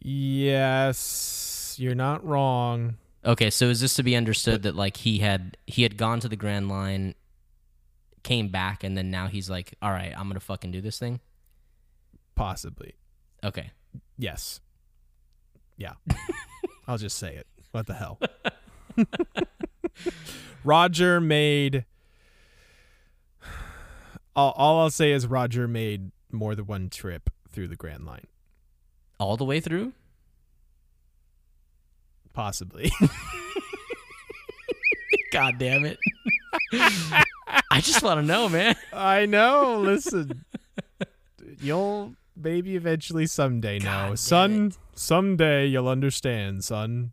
Yes, 0.03 1.77
you're 1.79 1.95
not 1.95 2.25
wrong. 2.25 2.97
Okay, 3.25 3.51
so 3.51 3.67
is 3.67 3.81
this 3.81 3.95
to 3.95 4.03
be 4.03 4.17
understood 4.17 4.63
that 4.63 4.75
like 4.75 4.99
he 4.99 5.19
had 5.19 5.57
he 5.67 5.83
had 5.83 5.97
gone 5.97 6.21
to 6.21 6.29
the 6.29 6.37
Grand 6.37 6.69
Line, 6.69 7.15
came 8.23 8.49
back, 8.49 8.83
and 8.85 8.97
then 8.97 9.11
now 9.11 9.27
he's 9.29 9.51
like, 9.51 9.75
all 9.83 9.91
right, 9.91 10.13
I'm 10.17 10.29
gonna 10.29 10.41
fucking 10.41 10.71
do 10.71 10.81
this 10.81 10.99
thing. 10.99 11.21
Possibly. 12.35 12.95
Okay, 13.45 13.71
Yes. 14.19 14.61
Yeah. 15.77 15.93
I'll 16.89 16.99
just 16.99 17.19
say 17.19 17.35
it. 17.37 17.47
What 17.73 17.87
the 17.87 17.95
hell? 17.95 18.19
Roger 20.65 21.21
made 21.21 21.85
all, 24.37 24.53
all 24.57 24.81
I'll 24.81 24.91
say 24.91 25.13
is 25.13 25.27
Roger 25.27 25.67
made 25.67 26.11
more 26.31 26.55
than 26.55 26.67
one 26.67 26.91
trip 26.91 27.31
through 27.51 27.69
the 27.69 27.77
Grand 27.77 28.05
Line. 28.05 28.27
all 29.19 29.37
the 29.37 29.45
way 29.45 29.61
through. 29.61 29.93
Possibly. 32.33 32.93
God 35.33 35.59
damn 35.59 35.85
it! 35.85 35.99
I 37.71 37.81
just 37.81 38.03
want 38.03 38.21
to 38.21 38.27
know, 38.27 38.49
man. 38.49 38.77
I 38.93 39.27
know. 39.27 39.81
Listen, 39.81 40.45
you'll 41.61 42.15
maybe 42.37 42.77
eventually 42.77 43.27
someday 43.27 43.79
God 43.79 44.09
know. 44.11 44.15
Son, 44.15 44.69
it. 44.69 44.79
someday 44.95 45.67
you'll 45.67 45.89
understand, 45.89 46.65
son. 46.65 47.13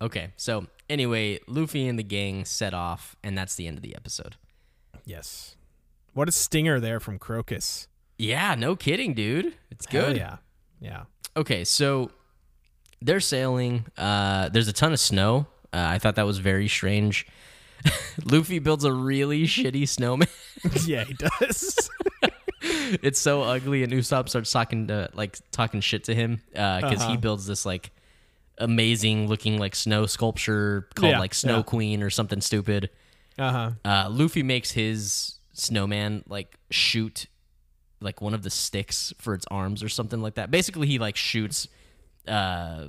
Okay, 0.00 0.30
so 0.36 0.66
anyway, 0.88 1.40
Luffy 1.48 1.88
and 1.88 1.98
the 1.98 2.04
gang 2.04 2.44
set 2.44 2.72
off, 2.72 3.16
and 3.24 3.36
that's 3.36 3.56
the 3.56 3.66
end 3.66 3.78
of 3.78 3.82
the 3.82 3.96
episode. 3.96 4.36
Yes. 5.04 5.56
What 6.12 6.28
a 6.28 6.32
stinger 6.32 6.78
there 6.80 7.00
from 7.00 7.18
Crocus. 7.18 7.88
Yeah, 8.16 8.54
no 8.54 8.76
kidding, 8.76 9.14
dude. 9.14 9.54
It's 9.70 9.86
Hell 9.86 10.08
good. 10.08 10.16
yeah. 10.16 10.36
Yeah. 10.80 11.04
Okay, 11.36 11.64
so 11.64 12.10
they're 13.00 13.20
sailing. 13.20 13.86
Uh, 13.96 14.48
there's 14.48 14.68
a 14.68 14.72
ton 14.72 14.92
of 14.92 15.00
snow. 15.00 15.46
Uh, 15.72 15.84
I 15.88 15.98
thought 15.98 16.14
that 16.16 16.26
was 16.26 16.38
very 16.38 16.68
strange. 16.68 17.26
Luffy 18.24 18.58
builds 18.58 18.84
a 18.84 18.92
really 18.92 19.44
shitty 19.44 19.88
snowman. 19.88 20.28
yeah, 20.84 21.04
he 21.04 21.14
does. 21.14 21.90
it's 22.60 23.18
so 23.20 23.42
ugly, 23.42 23.82
and 23.82 23.92
Usopp 23.92 24.28
starts 24.28 24.50
talking 24.50 24.88
to 24.88 25.08
like 25.14 25.38
talking 25.52 25.80
shit 25.80 26.04
to 26.04 26.14
him 26.14 26.40
because 26.52 26.82
he 27.02 27.12
Uh-huh. 27.12 27.16
builds 27.16 27.46
this 27.46 27.64
like 27.66 27.90
amazing 28.58 29.28
looking 29.28 29.58
like 29.58 29.74
snow 29.76 30.06
sculpture 30.06 30.88
called 30.96 31.12
Yeah, 31.12 31.18
like 31.20 31.32
Snow 31.34 31.58
yeah. 31.58 31.62
Queen 31.62 32.02
or 32.02 32.10
something 32.10 32.40
stupid. 32.40 32.90
Uh 33.38 33.52
huh. 33.52 33.70
Uh, 33.84 34.08
Luffy 34.10 34.42
makes 34.42 34.72
his 34.72 35.36
snowman 35.52 36.24
like 36.28 36.56
shoot 36.70 37.26
like 38.00 38.20
one 38.20 38.34
of 38.34 38.42
the 38.42 38.50
sticks 38.50 39.12
for 39.18 39.34
its 39.34 39.44
arms 39.50 39.82
or 39.82 39.88
something 39.88 40.20
like 40.22 40.34
that. 40.34 40.50
Basically, 40.50 40.86
he 40.88 40.98
like 40.98 41.14
shoots 41.16 41.68
uh, 42.26 42.88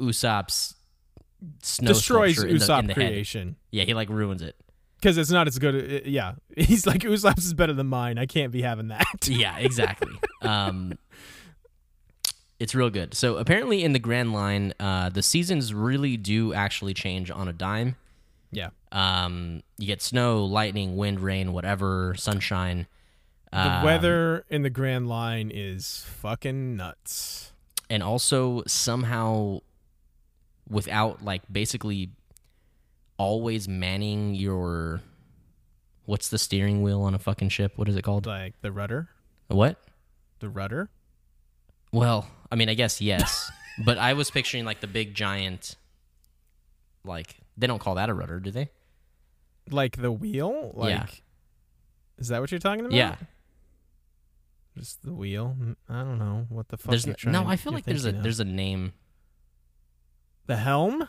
Usopp's 0.00 0.74
snow 1.62 1.88
Destroys 1.88 2.34
sculpture 2.36 2.48
in 2.50 2.58
the, 2.58 2.64
in 2.64 2.68
Usopp 2.70 2.86
the 2.86 2.94
head. 2.94 3.10
creation. 3.12 3.56
Yeah, 3.70 3.84
he 3.84 3.94
like 3.94 4.08
ruins 4.08 4.42
it. 4.42 4.56
Because 5.00 5.18
it's 5.18 5.30
not 5.30 5.46
as 5.46 5.58
good. 5.58 5.74
uh, 5.74 6.08
yeah. 6.08 6.34
He's 6.56 6.86
like, 6.86 7.00
Usopp's 7.02 7.44
is 7.44 7.54
better 7.54 7.72
than 7.74 7.86
mine. 7.88 8.18
I 8.18 8.26
can't 8.26 8.50
be 8.52 8.62
having 8.62 8.88
that. 8.88 9.06
Yeah, 9.28 9.56
exactly. 9.58 10.12
um, 10.42 10.98
it's 12.58 12.74
real 12.74 12.88
good. 12.90 13.12
So 13.14 13.36
apparently, 13.36 13.84
in 13.84 13.92
the 13.92 13.98
Grand 13.98 14.32
Line, 14.32 14.72
uh, 14.80 15.10
the 15.10 15.22
seasons 15.22 15.74
really 15.74 16.16
do 16.16 16.54
actually 16.54 16.94
change 16.94 17.30
on 17.30 17.48
a 17.48 17.52
dime. 17.52 17.96
yeah. 18.50 18.70
Um, 18.92 19.62
you 19.76 19.86
get 19.86 20.00
snow, 20.00 20.42
lightning, 20.44 20.96
wind, 20.96 21.20
rain, 21.20 21.52
whatever, 21.52 22.14
sunshine. 22.16 22.86
The 23.52 23.58
Um, 23.78 23.84
weather 23.84 24.44
in 24.48 24.62
the 24.62 24.70
Grand 24.70 25.06
Line 25.08 25.50
is 25.52 26.04
fucking 26.08 26.76
nuts. 26.76 27.52
and 27.90 28.02
also 28.02 28.62
somehow 28.66 29.60
without 30.68 31.22
like 31.24 31.42
basically 31.50 32.10
always 33.18 33.66
manning 33.68 34.34
your 34.34 35.00
what's 36.04 36.28
the 36.28 36.38
steering 36.38 36.82
wheel 36.82 37.02
on 37.02 37.14
a 37.14 37.18
fucking 37.18 37.48
ship 37.48 37.72
what 37.76 37.88
is 37.88 37.96
it 37.96 38.02
called 38.02 38.26
Like 38.26 38.60
the 38.60 38.70
rudder. 38.72 39.08
what 39.48 39.80
The 40.40 40.48
rudder? 40.48 40.90
well 41.92 42.28
i 42.50 42.56
mean 42.56 42.68
i 42.68 42.74
guess 42.74 43.00
yes 43.00 43.50
but 43.84 43.96
i 43.98 44.12
was 44.12 44.30
picturing 44.30 44.64
like 44.64 44.80
the 44.80 44.86
big 44.86 45.14
giant 45.14 45.76
like 47.04 47.36
they 47.56 47.66
don't 47.66 47.78
call 47.78 47.94
that 47.94 48.08
a 48.10 48.14
rudder 48.14 48.38
do 48.40 48.50
they 48.50 48.68
Like 49.70 49.96
the 49.96 50.12
wheel? 50.12 50.72
Like, 50.74 50.90
Yeah. 50.90 51.06
Is 52.18 52.28
that 52.28 52.40
what 52.40 52.50
you're 52.50 52.58
talking 52.60 52.80
about? 52.80 52.92
yeah 52.92 53.16
Just 54.76 55.02
the 55.02 55.12
wheel? 55.14 55.56
I 55.88 56.00
don't 56.02 56.18
know. 56.18 56.46
What 56.50 56.68
the 56.68 56.76
fuck? 56.76 56.90
there's 56.90 57.06
you're 57.06 57.16
n- 57.24 57.32
no 57.32 57.46
i 57.46 57.56
feel 57.56 57.72
like 57.72 57.84
there's 57.84 58.04
a 58.04 58.10
of. 58.10 58.22
there's 58.22 58.40
a 58.40 58.44
name 58.44 58.92
The 60.46 60.56
helm? 60.56 61.08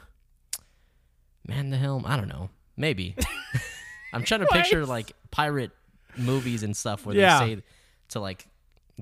man 1.48 1.70
the 1.70 1.78
helm 1.78 2.04
i 2.06 2.18
don't 2.18 2.28
know 2.28 2.50
maybe 2.76 3.16
i'm 4.14 4.22
trying 4.24 4.42
to 4.42 4.48
picture 4.48 4.86
like 4.86 5.14
pirate 5.32 5.72
movies 6.18 6.62
and 6.64 6.76
stuff 6.76 7.06
where 7.06 7.16
Yeah. 7.16 7.40
they 7.40 7.56
say 7.56 7.62
to 8.10 8.20
like 8.20 8.46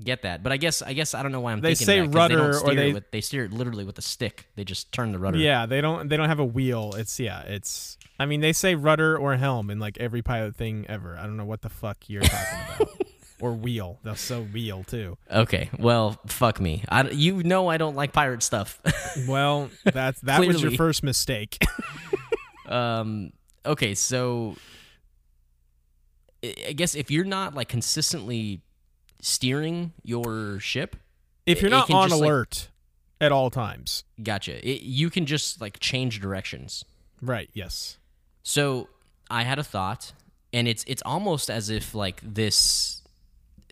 get 0.02 0.22
that. 0.22 0.42
But 0.42 0.52
I 0.52 0.58
guess 0.58 0.82
I 0.82 0.92
guess 0.92 1.14
I 1.14 1.22
don't 1.22 1.32
know 1.32 1.40
why 1.40 1.52
I'm 1.52 1.60
They 1.62 1.74
thinking 1.74 1.86
say 1.86 2.00
that, 2.00 2.06
'cause 2.06 2.12
they 2.12 2.18
rudder, 2.18 2.36
don't 2.36 2.46
or 2.50 2.52
steer 2.52 2.74
they- 2.74 2.90
it 2.90 2.94
with, 2.94 3.10
they 3.12 3.20
steer 3.22 3.44
it 3.46 3.52
literally 3.52 3.84
with 3.84 3.98
a 3.98 4.02
stick. 4.02 4.46
They 4.54 4.62
just 4.62 4.92
turn 4.92 5.10
the 5.12 5.18
rudder. 5.18 5.38
Yeah, 5.38 5.64
they 5.64 5.80
don't 5.80 6.08
they 6.08 6.16
don't 6.18 6.28
have 6.28 6.38
a 6.38 6.44
wheel. 6.44 6.92
It's 6.98 7.18
yeah, 7.18 7.40
it's 7.42 7.96
I 8.20 8.26
mean 8.26 8.40
they 8.42 8.52
say 8.52 8.74
rudder 8.74 9.16
or 9.16 9.36
helm 9.36 9.70
in 9.70 9.78
like 9.78 9.96
every 9.98 10.20
pilot 10.22 10.54
thing 10.54 10.84
ever. 10.88 11.16
I 11.18 11.22
don't 11.22 11.38
know 11.38 11.46
what 11.46 11.62
the 11.62 11.70
fuck 11.70 12.08
you're 12.10 12.20
talking 12.22 12.58
about. 12.76 13.00
or 13.40 13.52
wheel. 13.54 13.98
They'll 14.02 14.14
say 14.14 14.40
wheel 14.40 14.84
too. 14.84 15.18
Okay. 15.30 15.70
Well, 15.78 16.18
fuck 16.26 16.60
me. 16.60 16.84
I, 16.88 17.08
you 17.10 17.42
know 17.42 17.68
I 17.68 17.76
don't 17.76 17.96
like 17.96 18.12
pirate 18.12 18.42
stuff. 18.42 18.80
Well, 19.26 19.70
that's 19.82 20.20
that 20.22 20.46
was 20.46 20.60
your 20.62 20.72
first 20.72 21.02
mistake. 21.02 21.56
um. 22.68 23.32
Okay. 23.64 23.94
So, 23.94 24.56
I 26.44 26.72
guess 26.72 26.94
if 26.94 27.10
you're 27.10 27.24
not 27.24 27.54
like 27.54 27.68
consistently 27.68 28.60
steering 29.20 29.92
your 30.02 30.60
ship, 30.60 30.96
if 31.46 31.62
you're 31.62 31.70
not 31.70 31.90
on 31.90 32.08
just, 32.10 32.20
like- 32.20 32.28
alert 32.28 32.68
at 33.20 33.32
all 33.32 33.48
times. 33.50 34.04
gotcha. 34.22 34.66
It, 34.68 34.82
you 34.82 35.08
can 35.10 35.26
just 35.26 35.60
like 35.60 35.80
change 35.80 36.20
directions. 36.20 36.84
Right, 37.22 37.48
yes. 37.54 37.96
So 38.42 38.88
I 39.30 39.42
had 39.42 39.58
a 39.58 39.64
thought, 39.64 40.12
and 40.52 40.68
it's 40.68 40.84
it's 40.86 41.02
almost 41.04 41.48
as 41.50 41.70
if 41.70 41.94
like 41.94 42.20
this 42.22 42.95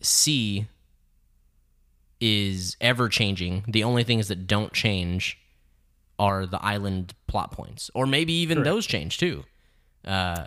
sea 0.05 0.67
is 2.21 2.77
ever 2.81 3.09
changing. 3.09 3.65
The 3.69 3.85
only 3.85 4.05
things 4.05 4.29
that 4.29 4.47
don't 4.47 4.73
change 4.73 5.39
are 6.19 6.47
the 6.47 6.63
island 6.65 7.15
plot 7.27 7.51
points, 7.51 7.91
or 7.95 8.07
maybe 8.07 8.33
even 8.35 8.59
Correct. 8.59 8.65
those 8.67 8.87
change 8.87 9.19
too. 9.19 9.45
Uh, 10.05 10.47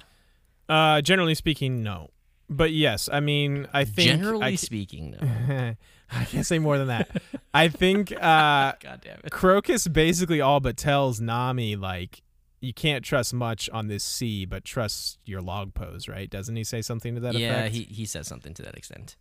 Uh 0.70 1.02
generally 1.02 1.36
speaking, 1.36 1.84
no. 1.84 2.10
But 2.50 2.72
yes, 2.72 3.10
I 3.12 3.20
mean 3.20 3.68
I 3.74 3.84
think 3.84 4.10
generally 4.10 4.44
I, 4.46 4.56
speaking, 4.56 5.12
though. 5.12 5.28
I 6.12 6.24
can't 6.24 6.46
say 6.46 6.58
more 6.60 6.78
than 6.78 6.88
that. 6.88 7.10
I 7.54 7.68
think 7.68 8.12
uh 8.16 8.74
God 8.80 9.02
damn 9.04 9.20
it. 9.24 9.32
Crocus 9.32 9.88
basically 9.88 10.40
all 10.40 10.62
but 10.62 10.78
tells 10.78 11.20
Nami 11.20 11.76
like 11.76 12.22
you 12.62 12.74
can't 12.74 13.04
trust 13.04 13.34
much 13.34 13.70
on 13.72 13.88
this 13.88 14.04
sea, 14.04 14.46
but 14.46 14.64
trust 14.64 15.20
your 15.26 15.42
log 15.42 15.74
pose, 15.74 16.08
right? 16.08 16.30
Doesn't 16.30 16.56
he 16.56 16.64
say 16.64 16.82
something 16.82 17.14
to 17.16 17.22
that 17.22 17.34
Yeah, 17.36 17.66
effect? 17.66 17.76
Yeah, 17.76 17.82
he 17.82 17.94
he 17.94 18.06
says 18.06 18.26
something 18.28 18.54
to 18.54 18.64
that 18.64 18.76
extent. 18.76 19.18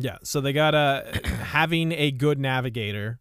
Yeah. 0.00 0.18
So 0.22 0.40
they 0.40 0.52
gotta 0.52 1.20
having 1.24 1.92
a 1.92 2.10
good 2.10 2.38
navigator, 2.38 3.18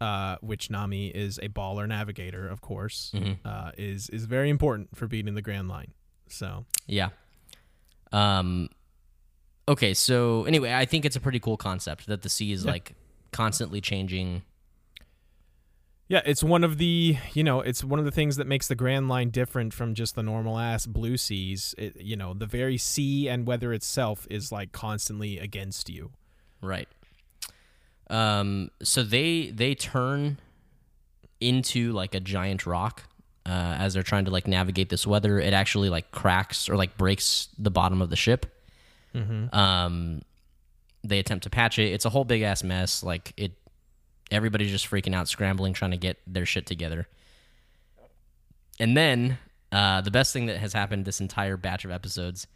uh, 0.00 0.36
which 0.40 0.70
Nami 0.70 1.08
is 1.08 1.38
a 1.38 1.48
baller 1.48 1.86
navigator, 1.88 2.46
of 2.48 2.60
course, 2.60 3.12
Mhm. 3.14 3.38
uh, 3.44 3.72
is 3.76 4.08
is 4.10 4.24
very 4.26 4.50
important 4.50 4.96
for 4.96 5.06
beating 5.06 5.34
the 5.34 5.42
Grand 5.42 5.68
Line. 5.68 5.92
So 6.28 6.64
Yeah. 6.86 7.10
Um. 8.12 8.68
Okay, 9.66 9.94
so 9.94 10.44
anyway, 10.44 10.72
I 10.74 10.84
think 10.84 11.04
it's 11.06 11.16
a 11.16 11.20
pretty 11.20 11.40
cool 11.40 11.56
concept 11.56 12.06
that 12.06 12.22
the 12.22 12.28
sea 12.28 12.52
is 12.52 12.64
Yeah. 12.64 12.72
like 12.72 12.94
constantly 13.32 13.80
changing. 13.80 14.42
Yeah, 16.06 16.20
it's 16.26 16.44
one 16.44 16.64
of 16.64 16.76
the 16.76 17.16
you 17.32 17.42
know 17.42 17.60
it's 17.60 17.82
one 17.82 17.98
of 17.98 18.04
the 18.04 18.10
things 18.10 18.36
that 18.36 18.46
makes 18.46 18.68
the 18.68 18.74
Grand 18.74 19.08
Line 19.08 19.30
different 19.30 19.72
from 19.72 19.94
just 19.94 20.14
the 20.14 20.22
normal 20.22 20.58
ass 20.58 20.84
blue 20.84 21.16
seas. 21.16 21.74
It, 21.78 21.96
you 22.00 22.14
know, 22.14 22.34
the 22.34 22.46
very 22.46 22.76
sea 22.76 23.28
and 23.28 23.46
weather 23.46 23.72
itself 23.72 24.26
is 24.28 24.52
like 24.52 24.72
constantly 24.72 25.38
against 25.38 25.88
you. 25.88 26.10
Right. 26.60 26.88
Um. 28.10 28.70
So 28.82 29.02
they 29.02 29.50
they 29.50 29.74
turn 29.74 30.38
into 31.40 31.92
like 31.92 32.14
a 32.14 32.20
giant 32.20 32.66
rock 32.66 33.04
uh, 33.46 33.76
as 33.78 33.94
they're 33.94 34.02
trying 34.02 34.26
to 34.26 34.30
like 34.30 34.46
navigate 34.46 34.90
this 34.90 35.06
weather. 35.06 35.40
It 35.40 35.54
actually 35.54 35.88
like 35.88 36.10
cracks 36.10 36.68
or 36.68 36.76
like 36.76 36.98
breaks 36.98 37.48
the 37.58 37.70
bottom 37.70 38.02
of 38.02 38.10
the 38.10 38.16
ship. 38.16 38.44
Mm-hmm. 39.14 39.54
Um. 39.56 40.20
They 41.02 41.18
attempt 41.18 41.44
to 41.44 41.50
patch 41.50 41.78
it. 41.78 41.92
It's 41.92 42.04
a 42.04 42.10
whole 42.10 42.24
big 42.24 42.42
ass 42.42 42.62
mess. 42.62 43.02
Like 43.02 43.32
it. 43.38 43.52
Everybody's 44.30 44.70
just 44.70 44.88
freaking 44.90 45.14
out, 45.14 45.28
scrambling, 45.28 45.72
trying 45.74 45.90
to 45.92 45.96
get 45.96 46.18
their 46.26 46.46
shit 46.46 46.66
together. 46.66 47.06
And 48.80 48.96
then 48.96 49.38
uh, 49.70 50.00
the 50.00 50.10
best 50.10 50.32
thing 50.32 50.46
that 50.46 50.58
has 50.58 50.72
happened 50.72 51.04
this 51.04 51.20
entire 51.20 51.56
batch 51.56 51.84
of 51.84 51.90
episodes, 51.90 52.46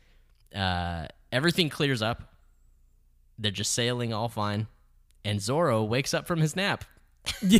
uh, 0.54 1.06
everything 1.30 1.68
clears 1.68 2.02
up. 2.02 2.34
They're 3.38 3.52
just 3.52 3.72
sailing 3.72 4.12
all 4.12 4.28
fine, 4.28 4.66
and 5.24 5.40
Zoro 5.40 5.84
wakes 5.84 6.12
up 6.14 6.26
from 6.26 6.40
his 6.40 6.56
nap. 6.56 6.84
Yeah. 7.42 7.58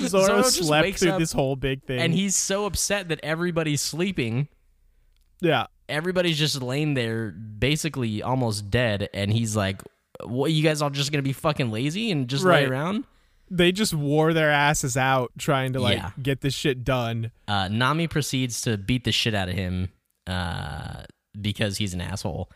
Zoro, 0.00 0.26
Zoro 0.26 0.42
slept 0.42 0.98
through 0.98 1.18
this 1.18 1.32
whole 1.32 1.56
big 1.56 1.82
thing. 1.84 1.98
And 1.98 2.12
he's 2.12 2.36
so 2.36 2.66
upset 2.66 3.08
that 3.08 3.20
everybody's 3.22 3.80
sleeping. 3.80 4.48
yeah. 5.40 5.66
Everybody's 5.86 6.38
just 6.38 6.62
laying 6.62 6.94
there, 6.94 7.30
basically 7.30 8.22
almost 8.22 8.70
dead. 8.70 9.10
And 9.12 9.30
he's 9.30 9.54
like, 9.54 9.82
"What? 10.24 10.52
You 10.52 10.62
guys 10.62 10.82
all 10.82 10.90
just 10.90 11.10
gonna 11.12 11.22
be 11.22 11.32
fucking 11.32 11.70
lazy 11.70 12.10
and 12.10 12.28
just 12.28 12.44
lay 12.44 12.64
around?" 12.66 13.04
They 13.50 13.72
just 13.72 13.92
wore 13.92 14.32
their 14.32 14.50
asses 14.50 14.96
out 14.96 15.30
trying 15.38 15.74
to 15.74 15.80
like 15.80 15.98
Yeah. 15.98 16.10
get 16.22 16.40
this 16.40 16.54
shit 16.54 16.82
done. 16.84 17.30
Uh, 17.46 17.68
Nami 17.68 18.08
proceeds 18.08 18.60
to 18.62 18.78
beat 18.78 19.04
the 19.04 19.12
shit 19.12 19.34
out 19.34 19.48
of 19.50 19.54
him 19.54 19.90
uh, 20.26 21.02
because 21.38 21.76
he's 21.76 21.92
an 21.94 22.00
asshole. 22.00 22.50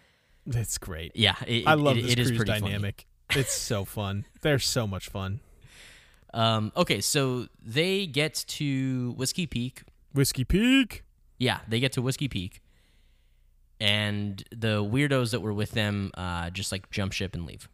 That's 0.47 0.79
great. 0.79 1.13
Yeah, 1.15 1.35
it, 1.47 1.65
I 1.67 1.75
love 1.75 1.99
it, 1.99 2.03
this 2.05 2.13
it 2.13 2.19
is 2.21 2.29
cruise 2.29 2.39
pretty 2.39 2.53
funny. 2.53 2.73
dynamic. 2.73 3.07
It's 3.37 3.53
so 3.53 3.85
fun. 3.99 4.25
They're 4.41 4.59
so 4.59 4.87
much 4.87 5.09
fun. 5.11 5.41
Um, 6.33 6.73
okay, 6.77 7.01
so 7.03 7.49
they 7.63 8.07
get 8.07 8.45
to 8.49 9.13
Whiskey 9.17 9.47
Peak. 9.47 9.83
Whiskey 10.15 10.45
Peak. 10.45 11.05
Yeah, 11.39 11.61
they 11.69 11.81
get 11.81 11.93
to 11.93 12.03
Whiskey 12.03 12.29
Peak, 12.29 12.61
and 13.81 14.43
the 14.51 14.83
weirdos 14.83 15.31
that 15.33 15.41
were 15.41 15.53
with 15.53 15.73
them 15.73 16.11
uh, 16.15 16.51
just 16.51 16.73
like 16.73 16.91
jump 16.91 17.13
ship 17.13 17.35
and 17.35 17.47
leave. 17.47 17.69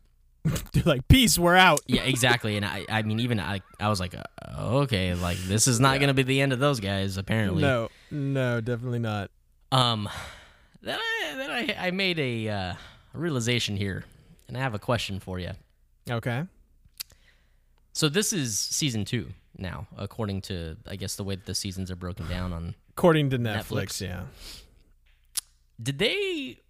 They're 0.72 0.82
like, 0.84 1.08
peace, 1.08 1.38
we're 1.38 1.56
out. 1.56 1.80
Yeah, 1.86 2.02
exactly. 2.02 2.56
And 2.58 2.66
I, 2.66 2.84
I 2.88 3.00
mean, 3.02 3.18
even 3.20 3.40
I, 3.40 3.62
I 3.80 3.88
was 3.88 3.98
like, 3.98 4.14
uh, 4.14 4.22
okay, 4.82 5.14
like 5.14 5.38
this 5.38 5.66
is 5.66 5.80
not 5.80 6.00
gonna 6.00 6.12
be 6.14 6.22
the 6.22 6.40
end 6.42 6.52
of 6.52 6.58
those 6.58 6.80
guys. 6.80 7.16
Apparently, 7.16 7.62
No, 7.62 7.88
no, 8.10 8.60
definitely 8.60 8.98
not. 8.98 9.30
Um, 9.72 10.08
then 10.82 10.98
I, 10.98 11.34
then 11.36 11.50
I, 11.50 11.86
I 11.86 11.90
made 11.92 12.18
a 12.18 12.48
uh, 12.48 12.74
realization 13.14 13.76
here, 13.76 14.04
and 14.46 14.56
I 14.56 14.60
have 14.60 14.74
a 14.74 14.78
question 14.78 15.18
for 15.18 15.38
you. 15.38 15.52
Okay. 16.10 16.44
So 17.94 18.08
this 18.10 18.32
is 18.32 18.58
season 18.58 19.04
two 19.06 19.28
now, 19.56 19.86
according 19.96 20.42
to 20.42 20.76
I 20.86 20.96
guess 20.96 21.16
the 21.16 21.24
way 21.24 21.36
that 21.36 21.46
the 21.46 21.54
seasons 21.54 21.90
are 21.90 21.96
broken 21.96 22.28
down 22.28 22.52
on. 22.52 22.74
According 22.90 23.30
to 23.30 23.38
Netflix, 23.38 23.70
Netflix. 23.70 24.00
yeah. 24.02 24.22
Did 25.82 25.98
they 25.98 26.60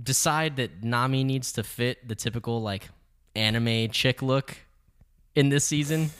decide 0.00 0.56
that 0.56 0.82
Nami 0.84 1.24
needs 1.24 1.52
to 1.52 1.62
fit 1.62 2.06
the 2.08 2.14
typical 2.14 2.62
like 2.62 2.88
anime 3.34 3.90
chick 3.90 4.22
look 4.22 4.56
in 5.34 5.48
this 5.48 5.64
season? 5.64 6.10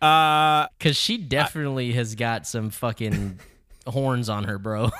Uh, 0.00 0.66
Because 0.78 0.96
she 0.96 1.16
definitely 1.18 1.92
has 1.92 2.14
got 2.14 2.46
some 2.46 2.70
fucking 2.70 3.40
horns 3.86 4.28
on 4.28 4.44
her, 4.44 4.58
bro. 4.58 4.90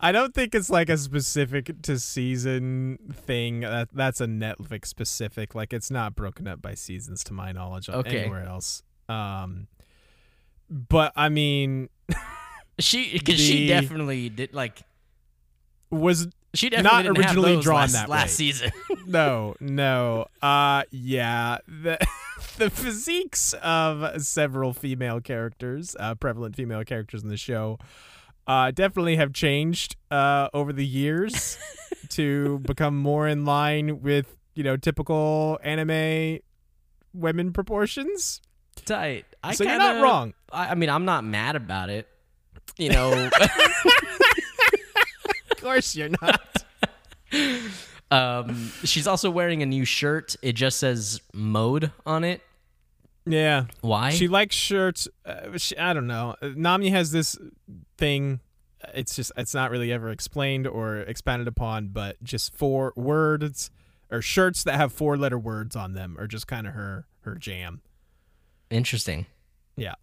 I 0.00 0.10
don't 0.10 0.34
think 0.34 0.54
it's 0.54 0.68
like 0.68 0.88
a 0.88 0.98
specific 0.98 1.70
to 1.82 1.98
season 2.00 2.98
thing. 3.12 3.60
That 3.60 3.88
that's 3.92 4.20
a 4.20 4.26
Netflix 4.26 4.86
specific. 4.86 5.54
Like 5.54 5.72
it's 5.72 5.90
not 5.90 6.16
broken 6.16 6.48
up 6.48 6.60
by 6.60 6.74
seasons, 6.74 7.22
to 7.24 7.32
my 7.32 7.52
knowledge, 7.52 7.88
Okay. 7.88 8.22
anywhere 8.22 8.44
else. 8.46 8.82
Um, 9.08 9.68
but 10.68 11.12
I 11.14 11.28
mean, 11.28 11.88
she 12.80 13.12
because 13.12 13.38
she 13.38 13.68
definitely 13.68 14.28
did 14.28 14.52
like 14.54 14.82
was 15.90 16.28
she 16.54 16.70
Not 16.70 17.06
originally 17.06 17.60
drawn 17.60 17.80
last, 17.80 17.92
that 17.92 18.08
last 18.08 18.24
way. 18.24 18.28
season. 18.50 18.72
no, 19.06 19.54
no. 19.60 20.26
Uh, 20.40 20.84
yeah. 20.90 21.58
The 21.68 21.98
the 22.56 22.70
physiques 22.70 23.52
of 23.62 24.22
several 24.22 24.72
female 24.72 25.20
characters, 25.20 25.94
uh, 26.00 26.14
prevalent 26.14 26.56
female 26.56 26.82
characters 26.84 27.22
in 27.22 27.28
the 27.28 27.36
show, 27.36 27.78
uh, 28.46 28.70
definitely 28.70 29.16
have 29.16 29.32
changed 29.32 29.96
uh 30.10 30.48
over 30.54 30.72
the 30.72 30.86
years 30.86 31.58
to 32.10 32.58
become 32.60 32.96
more 32.96 33.26
in 33.28 33.44
line 33.44 34.00
with 34.00 34.36
you 34.54 34.62
know 34.64 34.76
typical 34.76 35.58
anime 35.62 36.38
women 37.12 37.52
proportions. 37.52 38.40
Tight. 38.84 39.24
I 39.42 39.54
so 39.54 39.64
kinda, 39.64 39.84
you're 39.84 39.94
not 39.94 40.02
wrong. 40.02 40.34
I, 40.52 40.68
I 40.68 40.74
mean, 40.74 40.88
I'm 40.90 41.04
not 41.04 41.24
mad 41.24 41.56
about 41.56 41.90
it. 41.90 42.06
You 42.78 42.90
know, 42.90 43.30
course 45.66 45.96
you're 45.96 46.10
not. 46.20 46.40
um, 48.10 48.70
she's 48.84 49.06
also 49.06 49.30
wearing 49.30 49.62
a 49.62 49.66
new 49.66 49.84
shirt. 49.84 50.36
It 50.42 50.52
just 50.52 50.78
says 50.78 51.20
"mode" 51.34 51.90
on 52.04 52.24
it. 52.24 52.40
yeah. 53.24 53.64
Why? 53.80 54.10
She 54.10 54.28
likes 54.28 54.54
shirts. 54.54 55.08
Uh, 55.24 55.56
she, 55.58 55.76
I 55.76 55.92
don't 55.92 56.06
know. 56.06 56.36
Uh, 56.40 56.50
Nami 56.54 56.90
has 56.90 57.10
this 57.10 57.36
thing. 57.98 58.40
uh, 58.84 58.88
It's 58.94 59.16
just 59.16 59.32
it's 59.36 59.54
not 59.54 59.70
really 59.70 59.92
ever 59.92 60.10
explained 60.10 60.66
or 60.66 60.98
expanded 60.98 61.48
upon, 61.48 61.88
but 61.88 62.22
just 62.22 62.54
four 62.54 62.92
words 62.96 63.70
or 64.10 64.22
shirts 64.22 64.62
that 64.64 64.76
have 64.76 64.92
four 64.92 65.16
letter 65.16 65.38
words 65.38 65.74
on 65.74 65.94
them 65.94 66.16
are 66.18 66.28
just 66.28 66.46
kind 66.46 66.66
of 66.66 66.74
her 66.74 67.06
her 67.22 67.34
jam. 67.34 67.80
Interesting. 68.70 69.26
Yeah. 69.76 69.94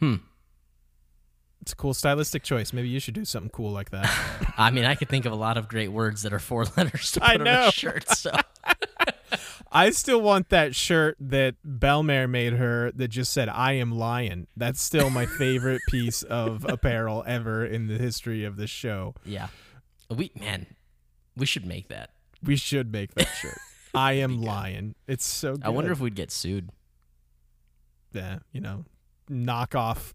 Hmm. 0.00 0.16
It's 1.62 1.72
a 1.72 1.76
cool 1.76 1.92
stylistic 1.92 2.42
choice. 2.42 2.72
Maybe 2.72 2.88
you 2.88 3.00
should 3.00 3.12
do 3.14 3.24
something 3.26 3.50
cool 3.50 3.70
like 3.70 3.90
that. 3.90 4.08
I 4.58 4.70
mean, 4.70 4.84
I 4.84 4.94
could 4.94 5.08
think 5.10 5.26
of 5.26 5.32
a 5.32 5.36
lot 5.36 5.58
of 5.58 5.68
great 5.68 5.88
words 5.92 6.22
that 6.22 6.32
are 6.32 6.38
four 6.38 6.64
letters 6.76 7.12
to 7.12 7.20
put 7.20 7.28
I 7.28 7.34
on 7.34 7.44
know. 7.44 7.68
a 7.68 7.72
shirt. 7.72 8.08
So 8.08 8.32
I 9.72 9.90
still 9.90 10.20
want 10.22 10.48
that 10.48 10.74
shirt 10.74 11.16
that 11.20 11.56
Bell-mère 11.62 12.28
made 12.30 12.54
her 12.54 12.90
that 12.92 13.08
just 13.08 13.32
said 13.32 13.48
"I 13.48 13.72
am 13.74 13.92
lion." 13.92 14.46
That's 14.56 14.80
still 14.80 15.10
my 15.10 15.26
favorite 15.26 15.82
piece 15.88 16.22
of 16.22 16.64
apparel 16.64 17.22
ever 17.26 17.64
in 17.66 17.86
the 17.88 17.98
history 17.98 18.44
of 18.44 18.56
this 18.56 18.70
show. 18.70 19.14
yeah, 19.24 19.48
we 20.08 20.32
man, 20.40 20.66
we 21.36 21.44
should 21.46 21.66
make 21.66 21.88
that. 21.88 22.10
We 22.42 22.56
should 22.56 22.90
make 22.90 23.14
that 23.14 23.28
shirt. 23.40 23.58
I 23.94 24.14
am 24.14 24.40
lion. 24.40 24.94
It's 25.06 25.26
so 25.26 25.54
good. 25.56 25.64
I 25.66 25.68
wonder 25.68 25.92
if 25.92 26.00
we'd 26.00 26.14
get 26.14 26.30
sued. 26.32 26.70
yeah, 28.12 28.38
you 28.50 28.60
know, 28.60 28.84
knockoff 29.30 30.14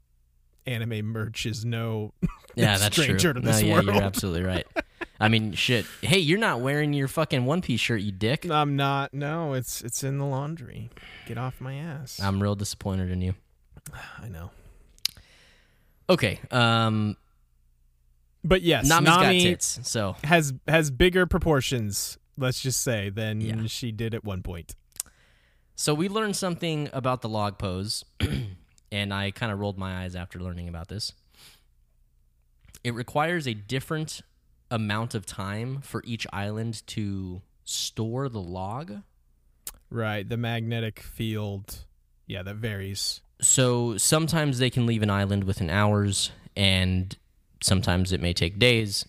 anime 0.67 1.05
merch 1.05 1.45
is 1.45 1.63
no 1.65 2.13
Yeah, 2.55 2.77
that's 2.77 2.95
stranger 2.95 3.17
true. 3.17 3.33
to 3.33 3.39
this 3.39 3.61
no, 3.61 3.67
yeah, 3.67 3.73
world. 3.73 3.85
you're 3.85 3.95
absolutely 4.03 4.43
right. 4.43 4.65
I 5.19 5.29
mean, 5.29 5.53
shit. 5.53 5.85
Hey, 6.01 6.19
you're 6.19 6.39
not 6.39 6.59
wearing 6.61 6.91
your 6.93 7.07
fucking 7.07 7.45
one 7.45 7.61
piece 7.61 7.79
shirt, 7.79 8.01
you 8.01 8.11
dick. 8.11 8.49
I'm 8.49 8.75
not. 8.75 9.13
No, 9.13 9.53
it's 9.53 9.81
it's 9.81 10.03
in 10.03 10.17
the 10.17 10.25
laundry. 10.25 10.89
Get 11.25 11.37
off 11.37 11.61
my 11.61 11.75
ass. 11.75 12.19
I'm 12.21 12.41
real 12.43 12.55
disappointed 12.55 13.09
in 13.11 13.21
you. 13.21 13.33
I 14.21 14.27
know. 14.27 14.51
Okay, 16.09 16.39
um, 16.51 17.17
But 18.43 18.61
yes, 18.61 18.87
Nami's 18.87 19.09
got 19.09 19.21
Nami 19.23 19.41
tits, 19.41 19.79
so 19.83 20.15
has 20.23 20.53
has 20.67 20.91
bigger 20.91 21.25
proportions. 21.25 22.17
Let's 22.37 22.59
just 22.59 22.81
say 22.83 23.09
than 23.09 23.41
Yeah. 23.41 23.65
she 23.67 23.91
did 23.91 24.13
at 24.13 24.23
one 24.25 24.43
point. 24.43 24.75
So 25.75 25.93
we 25.93 26.07
learned 26.09 26.35
something 26.35 26.89
about 26.93 27.21
the 27.21 27.29
log 27.29 27.57
pose, 27.57 28.03
and 28.95 29.13
I 29.13 29.29
kind 29.31 29.51
of 29.51 29.59
rolled 29.59 29.77
my 29.77 30.03
eyes 30.03 30.15
after 30.15 30.39
learning 30.39 30.69
about 30.69 30.87
this. 30.87 31.11
It 32.81 32.93
requires 32.93 33.45
a 33.45 33.53
different 33.53 34.21
amount 34.71 35.13
of 35.13 35.25
time 35.25 35.81
for 35.81 36.01
each 36.05 36.25
island 36.31 36.81
to 36.87 37.41
store 37.65 38.29
the 38.29 38.39
log. 38.39 39.01
Right, 39.89 40.27
the 40.27 40.37
magnetic 40.37 41.01
field. 41.01 41.83
Yeah, 42.25 42.41
that 42.43 42.55
varies. 42.55 43.19
So 43.41 43.97
sometimes 43.97 44.59
they 44.59 44.69
can 44.69 44.85
leave 44.85 45.03
an 45.03 45.09
island 45.09 45.43
within 45.43 45.69
hours, 45.69 46.31
and 46.55 47.17
sometimes 47.61 48.13
it 48.13 48.21
may 48.21 48.31
take 48.31 48.57
days. 48.57 49.05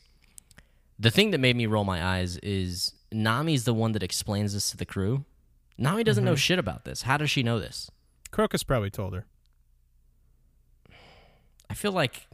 The 0.99 1.12
thing 1.12 1.30
that 1.30 1.39
made 1.39 1.55
me 1.55 1.66
roll 1.66 1.84
my 1.84 2.05
eyes 2.05 2.39
is 2.39 2.93
Nami's 3.12 3.64
the 3.64 3.74
one 3.74 3.93
that 3.93 4.03
explains 4.03 4.53
this 4.53 4.70
to 4.72 4.76
the 4.76 4.84
crew. 4.84 5.24
Nami 5.78 6.03
doesn't 6.03 6.24
know 6.24 6.32
mm-hmm. 6.32 6.39
shit 6.39 6.59
about 6.59 6.84
this. 6.84 7.03
How 7.03 7.18
does 7.18 7.30
she 7.30 7.45
know 7.45 7.61
this? 7.61 7.89
Crocus 8.32 8.64
probably 8.64 8.91
told 8.91 9.14
her. 9.14 9.26
I 11.70 11.74
feel 11.74 11.92
like 11.92 12.26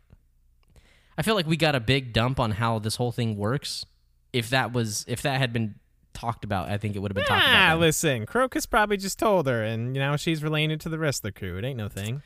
I 1.18 1.22
feel 1.22 1.34
like 1.34 1.46
we 1.46 1.56
got 1.56 1.74
a 1.74 1.80
big 1.80 2.12
dump 2.12 2.40
on 2.40 2.52
how 2.52 2.78
this 2.78 2.96
whole 2.96 3.12
thing 3.12 3.36
works. 3.36 3.84
If 4.32 4.50
that 4.50 4.72
was 4.72 5.04
if 5.08 5.22
that 5.22 5.38
had 5.38 5.52
been 5.52 5.74
talked 6.14 6.44
about, 6.44 6.68
I 6.68 6.78
think 6.78 6.96
it 6.96 7.00
would 7.00 7.10
have 7.10 7.16
been 7.16 7.24
talked 7.24 7.42
Ah, 7.44 7.50
about. 7.50 7.70
then. 7.74 7.80
listen, 7.80 8.26
Crocus 8.26 8.66
probably 8.66 8.96
just 8.96 9.18
told 9.18 9.46
her, 9.46 9.62
and 9.62 9.94
you 9.96 10.00
know 10.02 10.16
she's 10.16 10.42
relaying 10.42 10.70
it 10.70 10.80
to 10.80 10.88
the 10.88 10.98
rest 10.98 11.18
of 11.20 11.22
the 11.22 11.32
crew. 11.32 11.56
It 11.58 11.64
ain't 11.64 11.76
no 11.78 11.88
thing. 11.88 12.22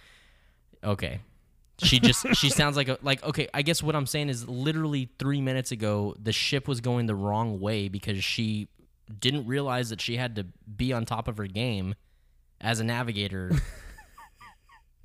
Okay. 0.85 1.21
She 1.83 1.99
just 2.01 2.27
she 2.35 2.49
sounds 2.49 2.77
like 2.77 2.89
a 2.89 2.99
like 3.03 3.23
okay, 3.25 3.49
I 3.53 3.63
guess 3.63 3.83
what 3.83 3.95
I'm 3.97 4.07
saying 4.07 4.29
is 4.29 4.49
literally 4.49 5.11
3 5.19 5.41
minutes 5.41 5.73
ago 5.73 6.15
the 6.21 6.33
ship 6.33 6.67
was 6.69 6.81
going 6.81 7.07
the 7.07 7.15
wrong 7.15 7.61
way 7.61 7.89
because 7.89 8.23
she 8.25 8.69
didn't 9.21 9.47
realize 9.47 9.91
that 9.91 10.01
she 10.01 10.17
had 10.17 10.37
to 10.37 10.47
be 10.77 10.93
on 10.93 11.05
top 11.05 11.29
of 11.29 11.37
her 11.39 11.47
game 11.47 11.95
as 12.61 12.81
a 12.81 12.85
navigator. 12.85 13.51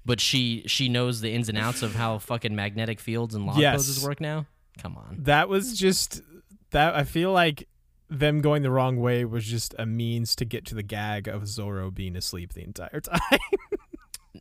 but 0.05 0.19
she 0.19 0.63
she 0.67 0.89
knows 0.89 1.21
the 1.21 1.31
ins 1.33 1.49
and 1.49 1.57
outs 1.57 1.81
of 1.83 1.95
how 1.95 2.17
fucking 2.19 2.55
magnetic 2.55 2.99
fields 2.99 3.35
and 3.35 3.45
log 3.45 3.57
Yes. 3.57 3.77
poses 3.77 4.03
work 4.03 4.19
now. 4.21 4.45
Come 4.79 4.97
on. 4.97 5.17
That 5.19 5.49
was 5.49 5.77
just 5.77 6.21
that. 6.71 6.95
I 6.95 7.03
feel 7.03 7.31
like 7.31 7.67
them 8.09 8.41
going 8.41 8.61
the 8.63 8.71
wrong 8.71 8.97
way 8.99 9.23
was 9.25 9.45
just 9.45 9.73
a 9.79 9.85
means 9.85 10.35
to 10.35 10.45
get 10.45 10.65
to 10.65 10.75
the 10.75 10.83
gag 10.83 11.27
of 11.27 11.47
Zoro 11.47 11.91
being 11.91 12.15
asleep 12.15 12.53
the 12.53 12.63
entire 12.63 12.99
time. 13.01 13.19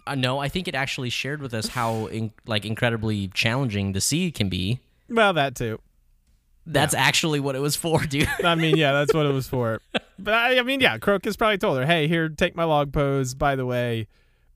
Uh, 0.07 0.15
no, 0.15 0.39
I 0.39 0.49
think 0.49 0.67
it 0.67 0.75
actually 0.75 1.11
shared 1.11 1.43
with 1.43 1.53
us 1.53 1.69
how 1.69 2.07
in, 2.07 2.33
like 2.47 2.65
incredibly 2.65 3.29
challenging 3.29 3.93
the 3.93 4.01
sea 4.01 4.31
can 4.33 4.49
be. 4.49 4.81
well, 5.09 5.33
that 5.35 5.55
too. 5.55 5.79
That's 6.67 6.95
actually 6.95 7.41
what 7.41 7.55
it 7.57 7.61
was 7.61 7.75
for, 7.77 8.01
dude. 8.07 8.29
I 8.45 8.55
mean, 8.55 8.77
yeah, 8.77 8.93
that's 8.93 9.13
what 9.15 9.27
it 9.27 9.33
was 9.33 9.49
for. 9.49 9.81
But 10.19 10.35
I, 10.35 10.59
I 10.59 10.63
mean, 10.63 10.81
yeah, 10.81 10.99
Crocus 10.99 11.37
probably 11.37 11.59
told 11.59 11.79
her, 11.79 11.87
"Hey, 11.87 12.07
here, 12.09 12.29
take 12.29 12.55
my 12.55 12.65
log 12.65 12.93
pose. 12.93 13.35
By 13.35 13.57
the 13.57 13.67
way, 13.67 14.07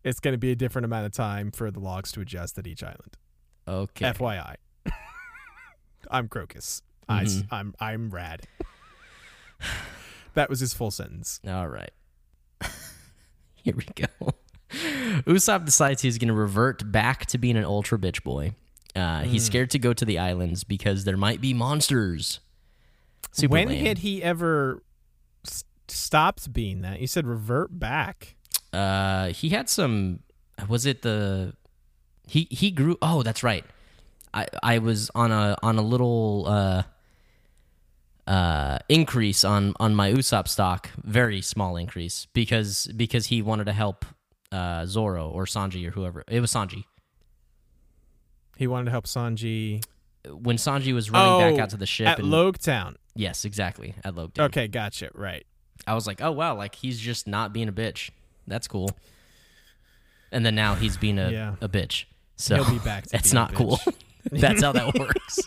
it's 0.05 0.21
going 0.21 0.33
to 0.35 0.39
be 0.39 0.51
a 0.53 0.57
different 0.57 0.85
amount 0.85 1.07
of 1.07 1.13
time 1.13 1.51
for 1.51 1.71
the 1.71 1.81
logs 1.81 2.13
to 2.13 2.21
adjust 2.21 2.59
at 2.59 2.67
each 2.67 2.83
island. 2.83 3.17
Okay. 3.67 4.07
FYI, 4.13 4.57
I'm 6.11 6.29
Crocus. 6.29 6.83
I, 7.09 7.25
Mhm. 7.25 7.47
I'm 7.51 7.75
I'm 7.81 8.11
rad." 8.11 8.43
That 10.35 10.51
was 10.51 10.61
his 10.61 10.75
full 10.75 10.91
sentence. 10.91 11.41
All 11.47 11.69
right. 11.69 11.93
Here 13.55 13.75
we 13.77 13.87
go. 13.95 14.31
Usopp 15.27 15.65
decides 15.65 16.03
he's 16.03 16.19
going 16.19 16.29
to 16.29 16.35
revert 16.35 16.91
back 16.91 17.27
to 17.27 17.39
being 17.39 17.57
an 17.57 17.65
ultra 17.65 17.99
bitch 17.99 18.23
boy. 18.25 18.55
Uh, 18.97 19.23
Hmm. 19.23 19.29
He's 19.29 19.45
scared 19.45 19.71
to 19.71 19.79
go 19.79 19.93
to 19.93 20.05
the 20.05 20.19
islands 20.19 20.65
because 20.65 21.05
there 21.05 21.17
might 21.17 21.41
be 21.41 21.55
monsters. 21.55 22.41
Super 23.33 23.53
when 23.53 23.69
had 23.69 23.99
he 23.99 24.23
ever 24.23 24.83
s- 25.47 25.65
stopped 25.89 26.53
being 26.53 26.81
that? 26.83 27.01
You 27.01 27.07
said 27.07 27.27
revert 27.27 27.79
back. 27.79 28.37
Uh, 28.75 29.29
he 29.33 29.51
had 29.51 29.69
some. 29.69 30.21
Was 30.69 30.87
it 30.87 31.03
the? 31.03 31.55
He 32.27 32.49
he 32.51 32.71
grew. 32.71 32.97
Oh, 33.03 33.23
that's 33.23 33.43
right. 33.43 33.65
I 34.33 34.47
I 34.63 34.79
was 34.79 35.11
on 35.15 35.31
a 35.33 35.57
on 35.63 35.77
a 35.79 35.83
little 35.83 36.45
uh 36.49 36.83
uh 38.27 38.79
increase 38.89 39.45
on 39.45 39.75
on 39.79 39.95
my 39.95 40.13
Usopp 40.13 40.49
stock, 40.49 40.91
very 41.03 41.41
small 41.43 41.77
increase 41.77 42.27
because 42.33 42.87
because 42.97 43.27
he 43.27 43.43
wanted 43.43 43.65
to 43.67 43.73
help 43.73 44.05
uh 44.53 44.87
Zoro 44.87 45.29
or 45.29 45.45
Sanji 45.45 45.87
or 45.87 45.91
whoever. 45.91 46.25
It 46.29 46.41
was 46.41 46.53
Sanji. 46.53 46.85
He 48.57 48.67
wanted 48.67 48.87
to 48.87 48.91
help 48.93 49.05
Sanji. 49.07 49.85
When 50.31 50.57
Sanji 50.57 50.95
was 50.95 51.11
running 51.11 51.39
back 51.39 51.61
Oh, 51.61 51.63
out 51.65 51.71
to 51.71 51.77
the 51.77 51.85
ship 51.87 52.07
at 52.09 52.19
and 52.19 52.29
Loguetown. 52.29 52.95
yes, 53.15 53.45
exactly 53.45 53.95
at 54.05 54.15
Logan. 54.15 54.45
Okay, 54.47 54.69
gotcha. 54.69 55.11
Right. 55.13 55.45
I 55.87 55.95
was 55.95 56.07
like, 56.07 56.23
oh 56.23 56.33
wow, 56.33 56.57
like 56.57 56.75
he's 56.77 56.99
just 56.99 57.27
not 57.27 57.53
being 57.53 57.69
a 57.69 57.73
bitch. 57.73 58.11
That's 58.47 58.67
cool. 58.69 58.91
And 60.33 60.45
then 60.45 60.55
now 60.55 60.75
he's 60.75 60.97
being 60.97 61.19
a, 61.19 61.31
Yeah. 61.31 61.55
a 61.61 61.69
bitch. 61.69 62.05
So 62.37 62.57
He'll 62.63 62.71
be 62.79 62.79
back 62.85 63.07
that's 63.11 63.33
not 63.33 63.55
cool. 63.55 63.79
that's 64.31 64.63
how 64.63 64.73
that 64.73 64.95
works. 64.99 65.41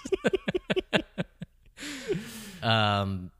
um. 2.63 3.31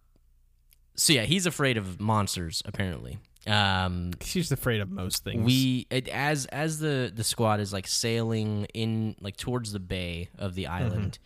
So 0.96 1.14
yeah, 1.14 1.24
he's 1.24 1.46
afraid 1.46 1.78
of 1.78 2.00
monsters. 2.00 2.64
Apparently, 2.66 3.20
um, 3.46 4.12
She's 4.22 4.52
afraid 4.52 4.82
of 4.82 4.90
most 4.92 5.24
things. 5.24 5.46
we 5.46 5.86
it, 5.90 6.08
as 6.08 6.46
as 6.48 6.80
the 6.80 7.12
the 7.16 7.24
squad 7.24 7.60
is 7.60 7.72
like 7.72 7.88
sailing 7.88 8.66
in 8.74 9.16
like 9.22 9.38
towards 9.38 9.72
the 9.72 9.80
bay 9.80 10.30
of 10.38 10.56
the 10.56 10.68
island. 10.68 11.20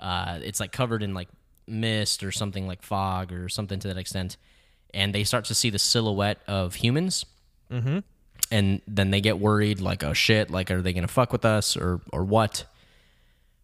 Uh, 0.00 0.38
it's 0.42 0.58
like 0.58 0.72
covered 0.72 1.02
in 1.02 1.14
like 1.14 1.28
mist 1.66 2.24
or 2.24 2.32
something 2.32 2.66
like 2.66 2.82
fog 2.82 3.32
or 3.32 3.48
something 3.48 3.78
to 3.78 3.88
that 3.88 3.98
extent, 3.98 4.36
and 4.92 5.14
they 5.14 5.22
start 5.24 5.44
to 5.46 5.54
see 5.54 5.70
the 5.70 5.78
silhouette 5.78 6.38
of 6.48 6.74
humans. 6.76 7.24
Mm-hmm. 7.70 7.98
And 8.50 8.82
then 8.86 9.10
they 9.10 9.20
get 9.20 9.38
worried, 9.38 9.80
like, 9.80 10.04
oh 10.04 10.12
shit, 10.12 10.50
like, 10.50 10.70
are 10.70 10.82
they 10.82 10.92
gonna 10.92 11.08
fuck 11.08 11.32
with 11.32 11.44
us 11.44 11.76
or 11.76 12.00
or 12.12 12.24
what? 12.24 12.66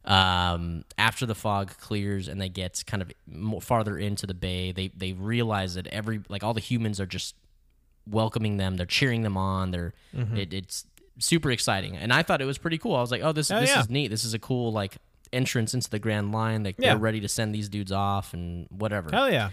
Um, 0.05 0.85
after 0.97 1.27
the 1.27 1.35
fog 1.35 1.77
clears 1.79 2.27
and 2.27 2.41
they 2.41 2.49
get 2.49 2.83
kind 2.87 3.03
of 3.03 3.63
farther 3.63 3.99
into 3.99 4.27
the 4.27 4.35
bay, 4.35 4.73
they 4.73 4.89
they 4.89 5.13
realize 5.13 5.75
that 5.75 5.87
every 5.89 6.23
like 6.29 6.43
all 6.43 6.55
the 6.55 6.61
humans 6.61 6.99
are 7.01 7.07
just 7.07 7.35
welcoming 8.09 8.57
them. 8.57 8.77
They're 8.77 8.87
cheering 8.87 9.23
them 9.23 9.37
on. 9.37 9.71
They're 9.71 9.93
it, 10.15 10.55
it's 10.55 10.87
super 11.19 11.51
exciting, 11.51 11.97
and 11.97 12.13
I 12.13 12.23
thought 12.23 12.41
it 12.41 12.47
was 12.47 12.57
pretty 12.59 12.79
cool. 12.79 12.97
I 12.97 13.01
was 13.03 13.11
like, 13.11 13.23
oh, 13.23 13.33
this 13.33 13.51
Oh, 13.51 13.61
this 13.61 13.69
yeah. 13.71 13.81
is 13.81 13.91
neat. 13.91 14.09
This 14.09 14.25
is 14.25 14.33
a 14.33 14.39
cool 14.39 14.73
like 14.73 14.97
entrance 15.33 15.75
into 15.75 15.91
the 15.91 15.99
Grand 15.99 16.33
Line. 16.33 16.65
Like 16.65 16.77
Yeah. 16.79 16.91
They're 16.91 16.99
ready 16.99 17.21
to 17.21 17.29
send 17.29 17.55
these 17.55 17.69
dudes 17.69 17.93
off 17.93 18.33
and 18.33 18.67
whatever. 18.71 19.11
Hell 19.13 19.31
yeah. 19.31 19.51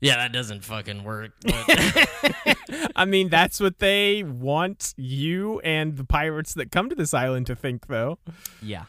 Yeah, 0.00 0.16
that 0.16 0.32
doesn't 0.32 0.64
fucking 0.64 1.04
work. 1.04 1.32
But 1.44 2.56
I 2.96 3.04
mean, 3.04 3.28
that's 3.28 3.60
what 3.60 3.78
they 3.78 4.22
want 4.22 4.92
you 4.96 5.60
and 5.60 5.96
the 5.96 6.04
pirates 6.04 6.54
that 6.54 6.70
come 6.70 6.88
to 6.90 6.94
this 6.94 7.14
island 7.14 7.46
to 7.46 7.56
think, 7.56 7.86
though. 7.86 8.18
yeah. 8.62 8.84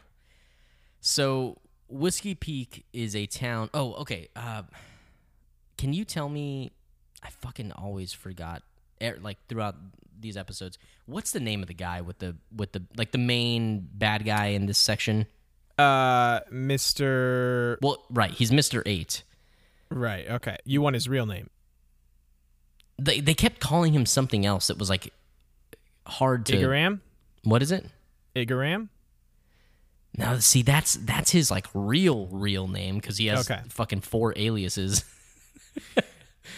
So 1.01 1.57
Whiskey 1.87 2.35
Peak 2.35 2.85
is 2.93 3.15
a 3.15 3.25
town. 3.25 3.69
Oh, 3.73 3.93
okay. 3.95 4.27
Uh, 4.35 4.63
can 5.77 5.93
you 5.93 6.03
tell 6.05 6.27
me? 6.29 6.71
I 7.23 7.29
fucking 7.29 7.71
always 7.71 8.11
forgot. 8.13 8.63
er, 9.01 9.17
Like 9.21 9.37
throughout 9.47 9.75
these 10.19 10.35
episodes, 10.37 10.77
what's 11.05 11.31
the 11.31 11.39
name 11.39 11.61
of 11.61 11.67
the 11.67 11.73
guy 11.73 12.01
with 12.01 12.19
the 12.19 12.35
with 12.55 12.71
the 12.73 12.83
like 12.97 13.11
the 13.11 13.17
main 13.17 13.87
bad 13.93 14.25
guy 14.25 14.47
in 14.47 14.65
this 14.65 14.77
section? 14.77 15.25
Uh, 15.77 16.41
Mr. 16.51 17.77
Well, 17.81 18.03
right, 18.09 18.31
he's 18.31 18.51
Mister 18.51 18.83
Eight. 18.85 19.23
Right, 19.91 20.27
okay. 20.29 20.57
You 20.65 20.81
want 20.81 20.93
his 20.95 21.07
real 21.09 21.25
name. 21.25 21.49
They 23.01 23.19
they 23.21 23.33
kept 23.33 23.59
calling 23.59 23.93
him 23.93 24.05
something 24.05 24.45
else 24.45 24.67
that 24.67 24.77
was 24.77 24.89
like 24.89 25.11
hard 26.05 26.45
to. 26.47 26.53
Igaram? 26.57 26.99
What 27.43 27.61
is 27.61 27.71
it? 27.71 27.85
Igaram? 28.35 28.89
Now, 30.17 30.37
see, 30.39 30.61
that's 30.63 30.95
that's 30.95 31.31
his 31.31 31.49
like 31.49 31.67
real 31.73 32.27
real 32.27 32.67
name 32.67 32.95
because 32.95 33.17
he 33.17 33.27
has 33.27 33.49
Okay. 33.49 33.61
fucking 33.69 34.01
four 34.01 34.33
aliases. 34.35 35.03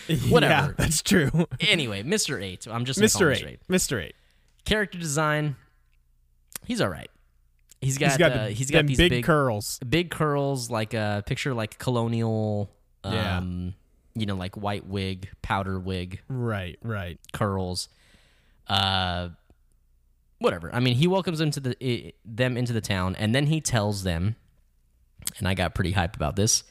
Yeah, 0.08 0.16
Whatever. 0.30 0.74
that's 0.78 1.02
true. 1.02 1.30
anyway, 1.60 2.02
Mister 2.02 2.40
Eight. 2.40 2.66
I'm 2.66 2.86
just 2.86 3.00
gonna 3.00 3.10
call 3.10 3.28
him 3.28 3.34
Mr. 3.36 3.42
Mr. 3.42 3.44
8. 3.44 3.48
Eight. 3.52 3.60
Mr. 3.70 4.04
8. 4.04 4.16
Character 4.66 4.98
design. 4.98 5.56
He's 6.66 6.80
all 6.80 6.88
right. 6.90 7.10
He's 7.82 7.98
got 7.98 8.10
He's 8.12 8.18
got, 8.18 8.32
uh, 8.32 8.44
the, 8.46 8.52
he's 8.52 8.68
them 8.70 8.84
got 8.84 8.88
these 8.88 8.98
big, 8.98 9.10
big 9.12 9.24
curls. 9.26 9.80
big 9.88 10.10
curls, 10.10 10.70
like 10.70 10.94
a 10.94 11.24
picture 11.26 11.54
like 11.54 11.78
colonial. 11.78 12.72
Yeah. 13.06 13.38
Um, 13.38 13.74
you 14.14 14.26
know, 14.26 14.36
like 14.36 14.56
white 14.58 14.86
wig, 14.86 15.30
powder 15.42 15.80
wig, 15.80 16.20
Right, 16.28 16.78
right. 16.84 17.18
curls. 17.34 17.88
Uh, 18.68 19.30
whatever. 20.40 20.74
I 20.74 20.80
mean, 20.80 20.96
he 20.96 21.08
welcomes 21.08 21.40
them 21.40 21.52
to 21.52 21.60
the 21.60 21.76
i- 21.82 22.14
them 22.26 22.58
into 22.58 22.74
the 22.74 22.82
town, 22.82 23.16
and 23.16 23.34
then 23.34 23.48
he 23.48 23.62
tells 23.62 24.04
them, 24.04 24.36
and 25.40 25.48
I 25.48 25.54
got 25.54 25.74
pretty 25.76 25.94
hyped 25.94 26.16
about 26.16 26.36
this. 26.36 26.64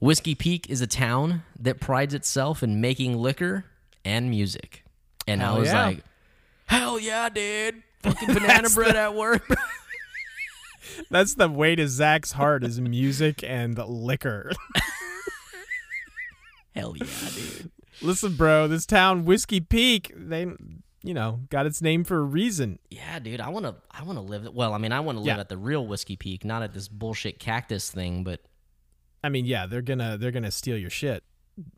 Whiskey 0.00 0.34
Peak 0.34 0.68
is 0.68 0.82
a 0.82 0.86
town 0.86 1.42
that 1.58 1.80
prides 1.80 2.12
itself 2.12 2.62
in 2.62 2.80
making 2.80 3.16
liquor 3.16 3.64
and 4.04 4.28
music, 4.28 4.84
and 5.26 5.42
I 5.42 5.58
was 5.58 5.68
yeah. 5.68 5.86
like, 5.86 6.04
"Hell 6.66 7.00
yeah, 7.00 7.28
dude! 7.30 7.82
Fucking 8.02 8.34
banana 8.34 8.68
bread 8.68 8.96
at 8.96 9.14
work." 9.14 9.46
That's 11.10 11.34
the 11.34 11.48
way 11.48 11.74
to 11.76 11.88
Zach's 11.88 12.32
heart 12.32 12.62
is 12.64 12.80
music 12.80 13.42
and 13.42 13.76
liquor. 13.78 14.52
Hell 16.76 16.94
yeah, 16.96 17.06
dude! 17.34 17.70
Listen, 18.02 18.34
bro, 18.34 18.68
this 18.68 18.84
town, 18.86 19.24
Whiskey 19.24 19.60
Peak, 19.60 20.12
they, 20.14 20.46
you 21.02 21.14
know, 21.14 21.40
got 21.48 21.64
its 21.66 21.80
name 21.80 22.04
for 22.04 22.18
a 22.18 22.22
reason. 22.22 22.78
Yeah, 22.90 23.18
dude. 23.18 23.40
I 23.40 23.48
want 23.48 23.64
to. 23.64 23.74
I 23.90 24.02
want 24.02 24.18
to 24.18 24.22
live. 24.22 24.52
Well, 24.52 24.74
I 24.74 24.78
mean, 24.78 24.92
I 24.92 25.00
want 25.00 25.16
to 25.16 25.20
live 25.20 25.36
Yeah. 25.36 25.40
at 25.40 25.48
the 25.48 25.56
real 25.56 25.86
Whiskey 25.86 26.16
Peak, 26.16 26.44
not 26.44 26.62
at 26.62 26.74
this 26.74 26.88
bullshit 26.88 27.38
cactus 27.38 27.90
thing. 27.90 28.22
But 28.22 28.40
I 29.24 29.28
mean, 29.30 29.46
yeah, 29.46 29.66
they're 29.66 29.82
gonna 29.82 30.18
they're 30.18 30.30
gonna 30.32 30.50
steal 30.50 30.76
your 30.76 30.90
shit, 30.90 31.24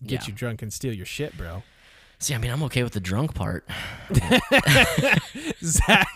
get 0.04 0.22
Yeah. 0.22 0.26
you 0.26 0.32
drunk 0.32 0.62
and 0.62 0.72
steal 0.72 0.92
your 0.92 1.06
shit, 1.06 1.36
bro. 1.36 1.62
see, 2.18 2.34
I 2.34 2.38
mean, 2.38 2.50
I'm 2.50 2.62
okay 2.64 2.82
with 2.82 2.94
the 2.94 3.00
drunk 3.00 3.34
part. 3.34 3.64
Zach, 5.62 6.08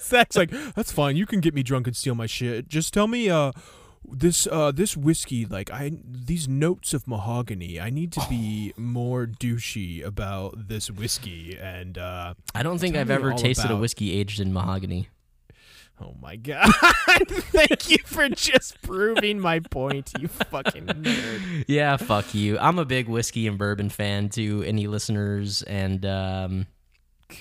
Zach's 0.00 0.36
like, 0.36 0.50
that's 0.74 0.92
fine. 0.92 1.16
You 1.16 1.26
can 1.26 1.40
get 1.40 1.54
me 1.54 1.62
drunk 1.62 1.86
and 1.86 1.96
steal 1.96 2.14
my 2.14 2.26
shit. 2.26 2.68
Just 2.68 2.92
tell 2.92 3.06
me, 3.06 3.28
uh, 3.30 3.52
this 4.12 4.46
uh 4.46 4.72
this 4.72 4.96
whiskey, 4.96 5.44
like 5.46 5.70
I 5.70 5.92
these 6.04 6.48
notes 6.48 6.92
of 6.94 7.06
mahogany. 7.06 7.80
I 7.80 7.90
need 7.90 8.12
to 8.12 8.26
be 8.28 8.72
more 8.76 9.26
douchey 9.26 10.04
about 10.04 10.68
this 10.68 10.90
whiskey. 10.90 11.56
And 11.60 11.96
uh, 11.98 12.34
I 12.54 12.62
don't 12.62 12.78
think 12.78 12.96
I've 12.96 13.10
ever 13.10 13.32
tasted 13.32 13.70
a 13.70 13.76
whiskey 13.76 14.12
aged 14.18 14.40
in 14.40 14.52
mahogany. 14.52 15.08
oh 16.00 16.14
my 16.20 16.36
god, 16.36 16.70
thank 17.28 17.90
you 17.90 17.98
for 18.04 18.28
just 18.30 18.80
proving 18.82 19.38
my 19.38 19.60
point, 19.60 20.12
you 20.18 20.28
fucking 20.28 20.86
nerd. 20.86 21.64
Yeah, 21.68 21.96
fuck 21.98 22.34
you. 22.34 22.58
I'm 22.58 22.78
a 22.78 22.84
big 22.86 23.06
whiskey 23.08 23.46
and 23.46 23.58
bourbon 23.58 23.90
fan 23.90 24.28
to 24.30 24.62
any 24.62 24.86
listeners, 24.86 25.62
and 25.62 26.04
um, 26.06 26.66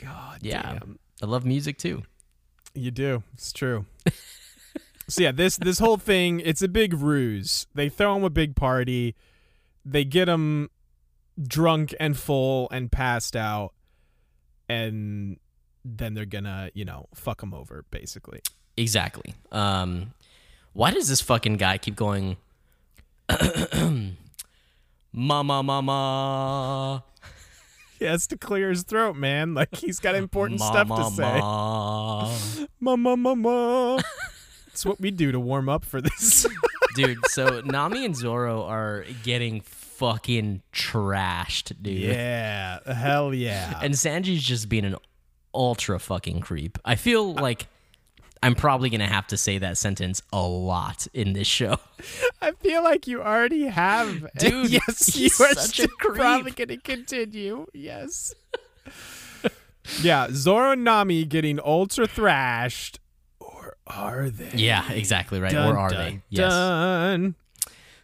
God, 0.04 0.40
Yeah. 0.42 0.62
damn. 0.80 1.00
I 1.22 1.26
love 1.26 1.46
music 1.46 1.78
too. 1.78 2.04
You 2.74 2.92
do. 2.92 3.24
It's 3.34 3.52
true. 3.54 3.86
so 5.10 5.24
yeah, 5.24 5.32
this 5.32 5.58
this 5.58 5.80
whole 5.80 5.98
thing, 5.98 6.40
it's 6.40 6.62
a 6.62 6.68
big 6.68 6.94
ruse. 6.94 7.68
They 7.76 7.90
throw 7.90 8.16
him 8.16 8.24
a 8.24 8.30
big 8.30 8.56
party. 8.56 9.16
They 9.86 10.06
get 10.06 10.28
him 10.30 10.70
drunk 11.42 11.94
and 12.00 12.18
full 12.18 12.68
and 12.72 12.92
passed 12.92 13.36
out 13.36 13.74
and 14.68 15.38
then 15.84 16.14
they're 16.14 16.26
gonna, 16.26 16.70
you 16.74 16.86
know, 16.86 17.08
fuck 17.14 17.42
him 17.42 17.54
over 17.54 17.86
basically. 17.92 18.42
Exactly. 18.78 19.34
Um, 19.52 20.14
why 20.74 20.92
does 20.92 21.10
this 21.10 21.22
fucking 21.22 21.58
guy 21.58 21.78
keep 21.78 21.96
going? 21.96 22.38
mama, 25.12 25.64
mama, 25.64 27.04
He 27.98 28.06
has 28.06 28.28
to 28.28 28.38
clear 28.38 28.70
his 28.70 28.84
throat, 28.84 29.16
man. 29.16 29.54
Like 29.54 29.76
he's 29.76 30.00
got 30.00 30.16
important 30.24 30.62
stuff 30.62 30.88
to 30.88 30.94
mama, 30.94 31.12
say. 31.12 31.40
mama. 31.40 32.38
Mama 32.80 33.18
mama. 33.18 34.04
It's 34.80 34.86
what 34.86 35.02
we 35.02 35.12
do 35.12 35.34
to 35.34 35.42
warm 35.42 35.68
up 35.68 35.84
for 35.84 36.00
this. 36.00 36.46
dude. 36.96 37.18
So 37.28 37.60
Nami 37.66 38.06
and 38.06 38.16
Zoro 38.16 38.64
are 38.64 39.04
getting 39.24 39.60
fucking 39.60 40.62
trashed, 40.72 41.74
dude. 41.82 41.98
yeah. 41.98 42.80
Hell 42.86 43.34
yeah. 43.34 43.78
And 43.84 43.94
Sanji's 43.94 44.42
just 44.42 44.70
being 44.70 44.86
an 44.86 44.96
ultra 45.54 46.00
fucking 46.00 46.40
creep. 46.40 46.78
I 46.86 46.96
feel 46.96 47.34
like 47.34 47.68
I'm 48.42 48.56
probably 48.56 48.90
gonna 48.90 49.06
have 49.06 49.28
to 49.28 49.36
say 49.36 49.58
that 49.58 49.78
sentence 49.78 50.22
a 50.32 50.42
lot 50.44 51.08
in 51.14 51.34
this 51.34 51.46
show. 51.46 51.76
I 52.42 52.54
feel 52.54 52.82
like 52.82 53.06
you 53.06 53.22
already 53.22 53.66
have. 53.66 54.32
Dude, 54.38 54.70
yes, 54.70 55.14
you 55.14 55.26
are 55.26 55.56
such 55.56 55.80
a 55.80 55.84
still 55.84 55.88
probably 55.98 56.52
going 56.52 56.70
to 56.70 56.78
continue. 56.78 57.66
Yes. 57.74 58.34
yeah, 60.02 60.30
Zoro 60.32 60.72
and 60.72 60.86
Nami 60.86 61.26
getting 61.26 61.60
ultra 61.60 62.08
thrashed. 62.08 63.02
Are 63.90 64.30
they? 64.30 64.58
Yeah, 64.58 64.92
exactly 64.92 65.40
right. 65.40 65.52
Dun, 65.52 65.76
or 65.76 65.78
are 65.78 65.90
dun, 65.90 65.98
they? 65.98 66.22
Yes. 66.30 66.52
Dun. 66.52 67.36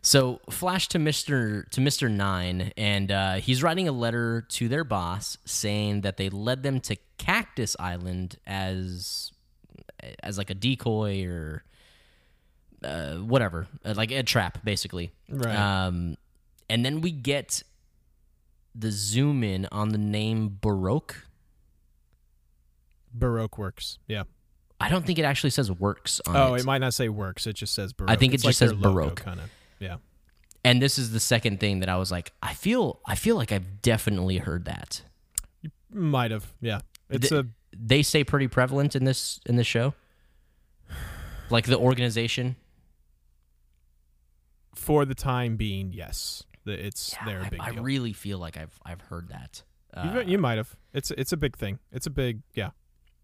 So 0.02 0.40
flash 0.50 0.88
to 0.90 1.00
Mister 1.00 1.64
to 1.72 1.82
Mister 1.82 2.10
Nine, 2.10 2.74
and 2.76 3.12
uh, 3.12 3.34
he's 3.36 3.64
writing 3.64 3.88
a 3.88 3.92
letter 3.92 4.42
to 4.50 4.68
their 4.68 4.84
boss 4.84 5.38
saying 5.46 6.02
that 6.02 6.18
they 6.18 6.30
led 6.30 6.64
them 6.64 6.80
to 6.82 6.96
Cactus 7.18 7.76
Island 7.80 8.38
as 8.46 9.32
as 10.22 10.38
like 10.38 10.50
a 10.50 10.54
decoy 10.54 11.26
or 11.26 11.64
uh, 12.84 13.16
whatever, 13.16 13.68
uh, 13.84 13.94
like 13.96 14.12
a 14.12 14.22
trap, 14.22 14.64
basically. 14.64 15.12
Right. 15.30 15.56
Um, 15.56 16.18
and 16.70 16.86
then 16.86 17.02
we 17.02 17.12
get 17.12 17.64
the 18.76 18.92
zoom 18.92 19.44
in 19.44 19.68
on 19.72 19.90
the 19.90 19.98
name 19.98 20.58
Baroque. 20.62 21.26
Baroque 23.14 23.58
works. 23.58 23.98
Yeah. 24.08 24.24
I 24.80 24.90
don't 24.90 25.06
think 25.06 25.20
it 25.20 25.24
actually 25.24 25.50
says 25.52 25.72
works 25.72 26.20
on 26.28 26.36
Oh, 26.36 26.54
it. 26.56 26.62
it 26.62 26.66
might 26.66 26.80
not 26.80 26.94
say 26.94 27.08
works. 27.10 27.48
It 27.48 27.54
just 27.54 27.74
says 27.74 27.94
Baroque. 27.94 28.10
I 28.12 28.16
think 28.16 28.34
it 28.34 28.36
It's 28.36 28.44
just 28.44 28.62
like 28.62 28.70
says 28.70 28.80
their 28.80 28.92
Baroque. 28.92 29.16
Kind 29.22 29.40
of. 29.40 29.50
Yeah. 29.80 29.98
and 30.64 30.82
this 30.82 30.98
is 30.98 31.12
the 31.12 31.20
second 31.20 31.60
thing 31.60 31.80
that 31.80 31.90
I 31.90 31.98
was 31.98 32.12
like, 32.12 32.32
I 32.42 32.54
feel, 32.54 33.00
I 33.06 33.16
feel 33.16 33.36
like 33.36 33.52
I've 33.52 33.82
definitely 33.82 34.38
heard 34.38 34.66
that. 34.66 35.02
You 35.62 35.72
might 35.92 36.32
have. 36.32 36.54
Yeah. 36.62 36.80
It's 37.10 37.30
The- 37.30 37.40
a. 37.40 37.46
They 37.78 38.04
say 38.04 38.24
pretty 38.24 38.48
prevalent 38.48 38.96
in 38.96 39.04
this 39.04 39.42
in 39.46 39.58
this 39.58 39.68
show, 39.68 39.94
like 41.50 41.66
the 41.66 41.78
organization. 41.78 42.56
For 44.76 45.06
the 45.06 45.16
time 45.16 45.56
being, 45.58 45.92
yes. 45.94 46.44
It's 46.66 47.14
they're 47.26 47.42
a 47.42 47.46
I, 47.46 47.50
big 47.50 47.60
I 47.60 47.72
deal. 47.72 47.84
really 47.84 48.14
feel 48.14 48.40
like 48.40 48.58
I've 48.58 48.78
I've 48.86 49.02
heard 49.02 49.30
that. 49.30 49.64
Uh, 49.94 50.22
you, 50.26 50.32
you 50.34 50.38
might 50.38 50.58
have. 50.58 50.76
It's 50.94 51.12
it's 51.12 51.32
a 51.34 51.38
big 51.38 51.58
thing. 51.58 51.80
It's 51.92 52.08
a 52.08 52.10
big 52.10 52.42
yeah. 52.54 52.72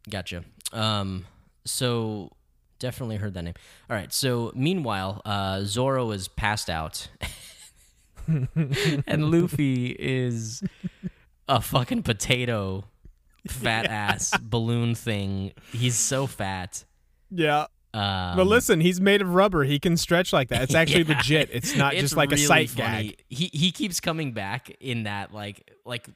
Gotcha. 0.10 0.44
Um, 0.74 1.26
so 1.66 2.32
definitely 2.80 3.18
heard 3.18 3.34
that 3.36 3.44
name. 3.44 3.54
All 3.90 3.96
right. 3.96 4.12
So 4.14 4.52
meanwhile, 4.56 5.22
uh, 5.26 5.62
Zoro 5.64 6.12
is 6.12 6.28
passed 6.28 6.70
out, 6.70 7.08
and 8.28 9.32
Luffy 9.32 9.88
is 10.00 10.64
a 11.48 11.62
fucking 11.62 12.04
potato, 12.04 12.84
fat 13.48 13.86
ass 13.88 14.38
balloon 14.38 14.96
thing. 14.96 15.54
He's 15.72 15.96
so 15.98 16.28
fat. 16.28 16.86
Yeah. 17.30 17.66
Um, 17.94 18.38
But 18.38 18.48
listen, 18.48 18.80
he's 18.80 19.02
made 19.02 19.22
of 19.22 19.34
rubber. 19.34 19.64
He 19.66 19.78
can 19.80 19.98
stretch 19.98 20.32
like 20.32 20.48
that. 20.50 20.62
It's 20.64 20.76
actually 20.76 21.04
Yeah. 21.10 21.18
legit. 21.18 21.50
It's 21.52 21.76
not 21.76 21.94
It's 21.94 22.02
just 22.04 22.16
like 22.18 22.32
really 22.32 22.44
a 22.44 22.48
sight 22.48 22.70
funny. 22.70 23.08
gag. 23.10 23.24
He 23.28 23.50
he 23.54 23.72
keeps 23.72 24.00
coming 24.00 24.32
back 24.32 24.70
in 24.80 25.04
that 25.04 25.34
like 25.34 25.70
like 25.86 26.08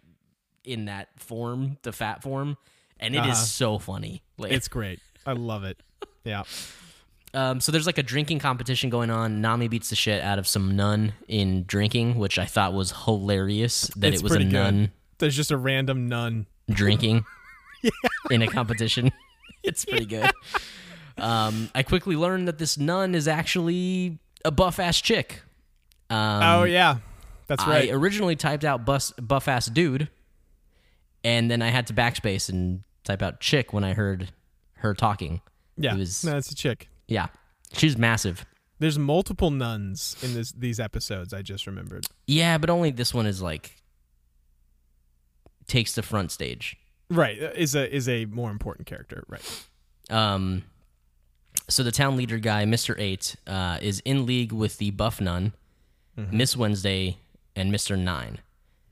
in 0.63 0.85
that 0.85 1.09
form, 1.19 1.77
the 1.83 1.91
fat 1.91 2.23
form, 2.23 2.57
and 2.99 3.13
it 3.13 3.19
is 3.19 3.23
Uh-huh. 3.25 3.33
so 3.35 3.77
funny. 3.79 4.23
Like, 4.37 4.51
It's 4.53 4.67
great. 4.69 4.99
I 5.26 5.34
love 5.34 5.63
it. 5.63 5.78
Yeah. 6.23 6.43
Um, 7.34 7.59
so 7.59 7.71
there's 7.71 7.86
like 7.86 7.97
a 7.97 8.03
drinking 8.03 8.39
competition 8.39 8.89
going 8.89 9.09
on. 9.09 9.41
Nami 9.41 9.67
beats 9.67 9.89
the 9.89 9.95
shit 9.95 10.23
out 10.23 10.39
of 10.39 10.47
some 10.47 10.76
nun 10.76 11.13
in 11.28 11.65
drinking, 11.65 12.15
which 12.15 12.39
I 12.39 12.45
thought 12.45 12.73
was 12.73 12.93
hilarious. 13.05 13.88
That 13.97 14.13
It's 14.13 14.21
it 14.21 14.23
was 14.23 14.32
a 14.32 14.36
pretty 14.36 14.49
good. 14.49 14.53
nun 14.53 14.91
There's 15.17 15.36
just 15.36 15.51
a 15.51 15.57
random 15.57 16.07
nun. 16.07 16.45
drinking 16.69 17.26
in 18.32 18.41
a 18.41 18.47
competition. 18.47 19.11
it's 19.63 19.84
pretty 19.84 20.05
good. 20.05 20.32
Um, 21.17 21.69
I 21.76 21.84
quickly 21.84 22.15
learned 22.15 22.47
that 22.47 22.57
this 22.57 22.78
nun 22.78 23.15
is 23.15 23.28
actually 23.28 24.19
a 24.45 24.51
buff 24.51 24.80
ass 24.80 25.01
chick. 25.01 25.41
Um, 26.09 26.41
oh 26.43 26.63
yeah. 26.63 26.97
That's 27.47 27.65
right. 27.67 27.89
I 27.89 27.93
originally 27.93 28.36
typed 28.36 28.63
out 28.63 28.86
bus, 28.86 29.11
buff 29.11 29.47
ass 29.47 29.67
dude, 29.67 30.09
and 31.23 31.51
then 31.51 31.61
I 31.61 31.67
had 31.69 31.88
to 31.88 31.93
backspace 31.93 32.49
and 32.49 32.84
type 33.03 33.21
out 33.21 33.39
chick 33.39 33.71
when 33.73 33.84
I 33.84 33.93
heard 33.93 34.32
her 34.78 34.93
talking. 34.93 35.41
yeah. 35.78 35.93
it 35.95 35.99
was- 35.99 36.23
no, 36.23 36.38
it's 36.38 36.51
a 36.51 36.55
chick. 36.55 36.89
Yeah, 37.07 37.28
she's 37.73 37.97
massive. 37.97 38.45
There's 38.80 38.99
multiple 38.99 39.51
nuns 39.51 40.17
in 40.21 40.34
this 40.34 40.51
these 40.51 40.80
episodes. 40.80 41.34
I 41.34 41.41
just 41.41 41.65
remembered. 41.67 42.07
Yeah, 42.28 42.57
but 42.57 42.69
only 42.69 42.91
this 42.91 43.13
one 43.13 43.26
is 43.26 43.41
like 43.41 43.76
takes 45.67 45.93
the 45.95 46.03
front 46.03 46.32
stage. 46.32 46.78
Right. 47.09 47.41
uh, 47.41 47.51
Is 47.55 47.76
a 47.76 47.93
is 47.93 48.09
a 48.09 48.26
more 48.26 48.51
important 48.51 48.88
character. 48.88 49.23
Right. 49.28 49.65
Um 50.09 50.63
So 51.69 51.84
the 51.84 51.91
town 51.91 52.17
leader 52.17 52.38
guy, 52.38 52.65
Mister 52.65 52.95
Eight, 52.99 53.36
uh, 53.47 53.78
is 53.82 54.01
in 54.05 54.26
league 54.26 54.51
with 54.51 54.78
the 54.78 54.91
Buff 54.91 55.21
Nun, 55.21 55.53
Miss 56.17 56.55
Wednesday, 56.57 57.17
and 57.55 57.71
Mister 57.71 57.95
Nine. 57.95 58.39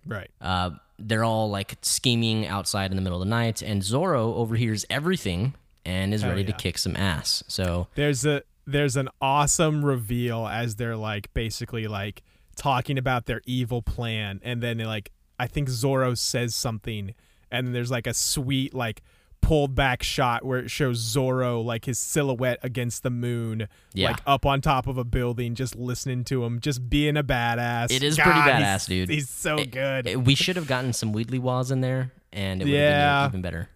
Right. 0.05 0.29
Uh, 0.41 0.71
they're 0.99 1.23
all 1.23 1.49
like 1.49 1.75
scheming 1.81 2.47
outside 2.47 2.91
in 2.91 2.95
the 2.95 3.01
middle 3.01 3.21
of 3.21 3.27
the 3.27 3.29
night, 3.29 3.61
and 3.61 3.83
Zoro 3.83 4.33
overhears 4.35 4.85
everything 4.89 5.55
and 5.85 6.13
is 6.13 6.23
ready 6.25 6.43
to 6.43 6.51
yeah. 6.51 6.57
kick 6.57 6.77
some 6.77 6.95
ass. 6.95 7.43
So 7.47 7.87
There's 7.95 8.25
a 8.25 8.43
there's 8.65 8.95
an 8.95 9.09
awesome 9.21 9.83
reveal 9.83 10.47
as 10.47 10.75
they're 10.77 10.95
like 10.95 11.33
basically 11.33 11.87
like 11.87 12.21
talking 12.55 12.97
about 12.97 13.25
their 13.25 13.41
evil 13.45 13.81
plan 13.81 14.39
and 14.43 14.61
then 14.61 14.77
like 14.79 15.11
I 15.39 15.47
think 15.47 15.67
Zoro 15.69 16.13
says 16.13 16.55
something 16.55 17.13
and 17.51 17.67
then 17.67 17.73
there's 17.73 17.91
like 17.91 18.07
a 18.07 18.13
sweet 18.13 18.73
like 18.73 19.01
pulled 19.41 19.75
back 19.75 20.01
shot 20.01 20.45
where 20.45 20.59
it 20.59 20.71
shows 20.71 20.97
Zoro 20.99 21.59
like 21.59 21.83
his 21.83 21.99
silhouette 21.99 22.59
against 22.63 23.03
the 23.03 23.09
moon 23.09 23.67
Yeah. 23.93 24.11
like 24.11 24.21
up 24.25 24.45
on 24.45 24.61
top 24.61 24.87
of 24.87 24.97
a 24.97 25.03
building 25.03 25.53
just 25.55 25.75
listening 25.75 26.23
to 26.25 26.45
him 26.45 26.61
just 26.61 26.89
being 26.89 27.17
a 27.17 27.23
badass. 27.25 27.91
It 27.91 28.03
is 28.03 28.15
pretty 28.17 28.39
badass, 28.39 28.59
he's- 28.61 28.85
dude. 28.85 29.09
He's 29.09 29.29
so 29.29 29.57
good. 29.65 30.07
eh, 30.07 30.15
we 30.15 30.35
should 30.35 30.55
have 30.55 30.67
gotten 30.67 30.93
some 30.93 31.11
Wheatley 31.11 31.39
Waws 31.39 31.71
in 31.71 31.81
there, 31.81 32.13
and 32.31 32.61
it 32.61 32.65
would 32.65 32.73
Yeah. 32.73 33.23
have 33.23 33.31
been 33.33 33.39
even 33.39 33.41
better. 33.41 33.69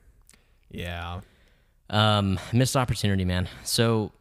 yeah. 0.71 1.19
Um, 1.89 2.39
missed 2.51 2.75
opportunity, 2.75 3.23
man. 3.25 3.47
So 3.63 4.11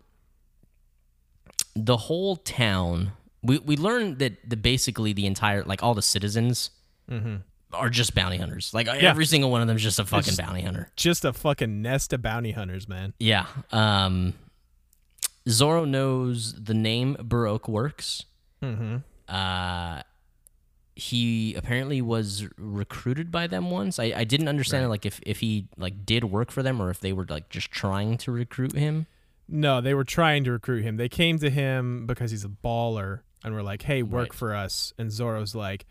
the 1.75 1.97
whole 1.97 2.37
town, 2.37 3.13
we 3.43 3.59
we 3.59 3.77
learned 3.77 4.19
that 4.21 4.49
the 4.49 4.57
basically 4.57 5.13
the 5.13 5.27
entire 5.27 5.63
like 5.65 5.83
all 5.83 5.95
the 5.95 6.03
citizens 6.03 6.71
are 7.73 7.91
just 7.91 8.15
bounty 8.15 8.37
hunters. 8.39 8.73
Like 8.73 8.89
every 8.89 9.27
single 9.27 9.51
one 9.51 9.61
of 9.61 9.67
them 9.69 9.77
is 9.77 9.83
just 9.83 9.99
a 9.99 10.05
fucking 10.05 10.25
just- 10.25 10.39
bounty 10.39 10.63
hunter. 10.63 10.91
Just 10.97 11.25
a 11.25 11.33
fucking 11.33 11.83
nest 11.83 12.13
of 12.13 12.23
bounty 12.23 12.53
hunters, 12.53 12.89
man. 12.89 13.13
Yeah. 13.19 13.47
Um, 13.73 14.35
Zoro 15.49 15.85
knows 15.85 16.55
the 16.55 16.75
name 16.75 17.17
Baroque 17.23 17.69
works. 17.69 18.25
Mhm. 18.63 19.03
Uh, 19.29 20.03
he 20.97 21.55
apparently 21.55 22.01
was 22.01 22.47
recruited 22.57 23.31
by 23.31 23.47
them 23.47 23.71
once. 23.71 23.99
I, 23.99 24.13
I 24.17 24.25
didn't 24.25 24.49
understand 24.49 24.89
like 24.89 25.05
if, 25.07 25.21
if 25.27 25.41
he 25.41 25.69
like 25.77 26.05
did 26.07 26.25
work 26.25 26.51
for 26.51 26.63
them 26.63 26.81
or 26.81 26.89
if 26.91 27.01
they 27.01 27.13
were 27.13 27.27
like 27.29 27.49
just 27.51 27.71
trying 27.71 28.17
to 28.19 28.33
recruit 28.33 28.73
him. 28.75 29.07
No, 29.49 29.81
they 29.81 29.95
were 29.95 30.05
trying 30.05 30.43
to 30.45 30.53
recruit 30.53 30.83
him. 30.83 30.97
They 30.97 31.09
came 31.11 31.39
to 31.39 31.51
him 31.51 32.07
because 32.07 32.31
he's 32.31 32.45
a 32.45 32.49
baller 32.49 33.21
and 33.45 33.55
were 33.55 33.63
like, 33.63 33.83
"Hey, 33.83 34.03
work 34.03 34.31
Right. 34.31 34.35
for 34.35 34.55
us." 34.55 34.93
And 34.99 35.13
Zoro's 35.13 35.55
like, 35.55 35.85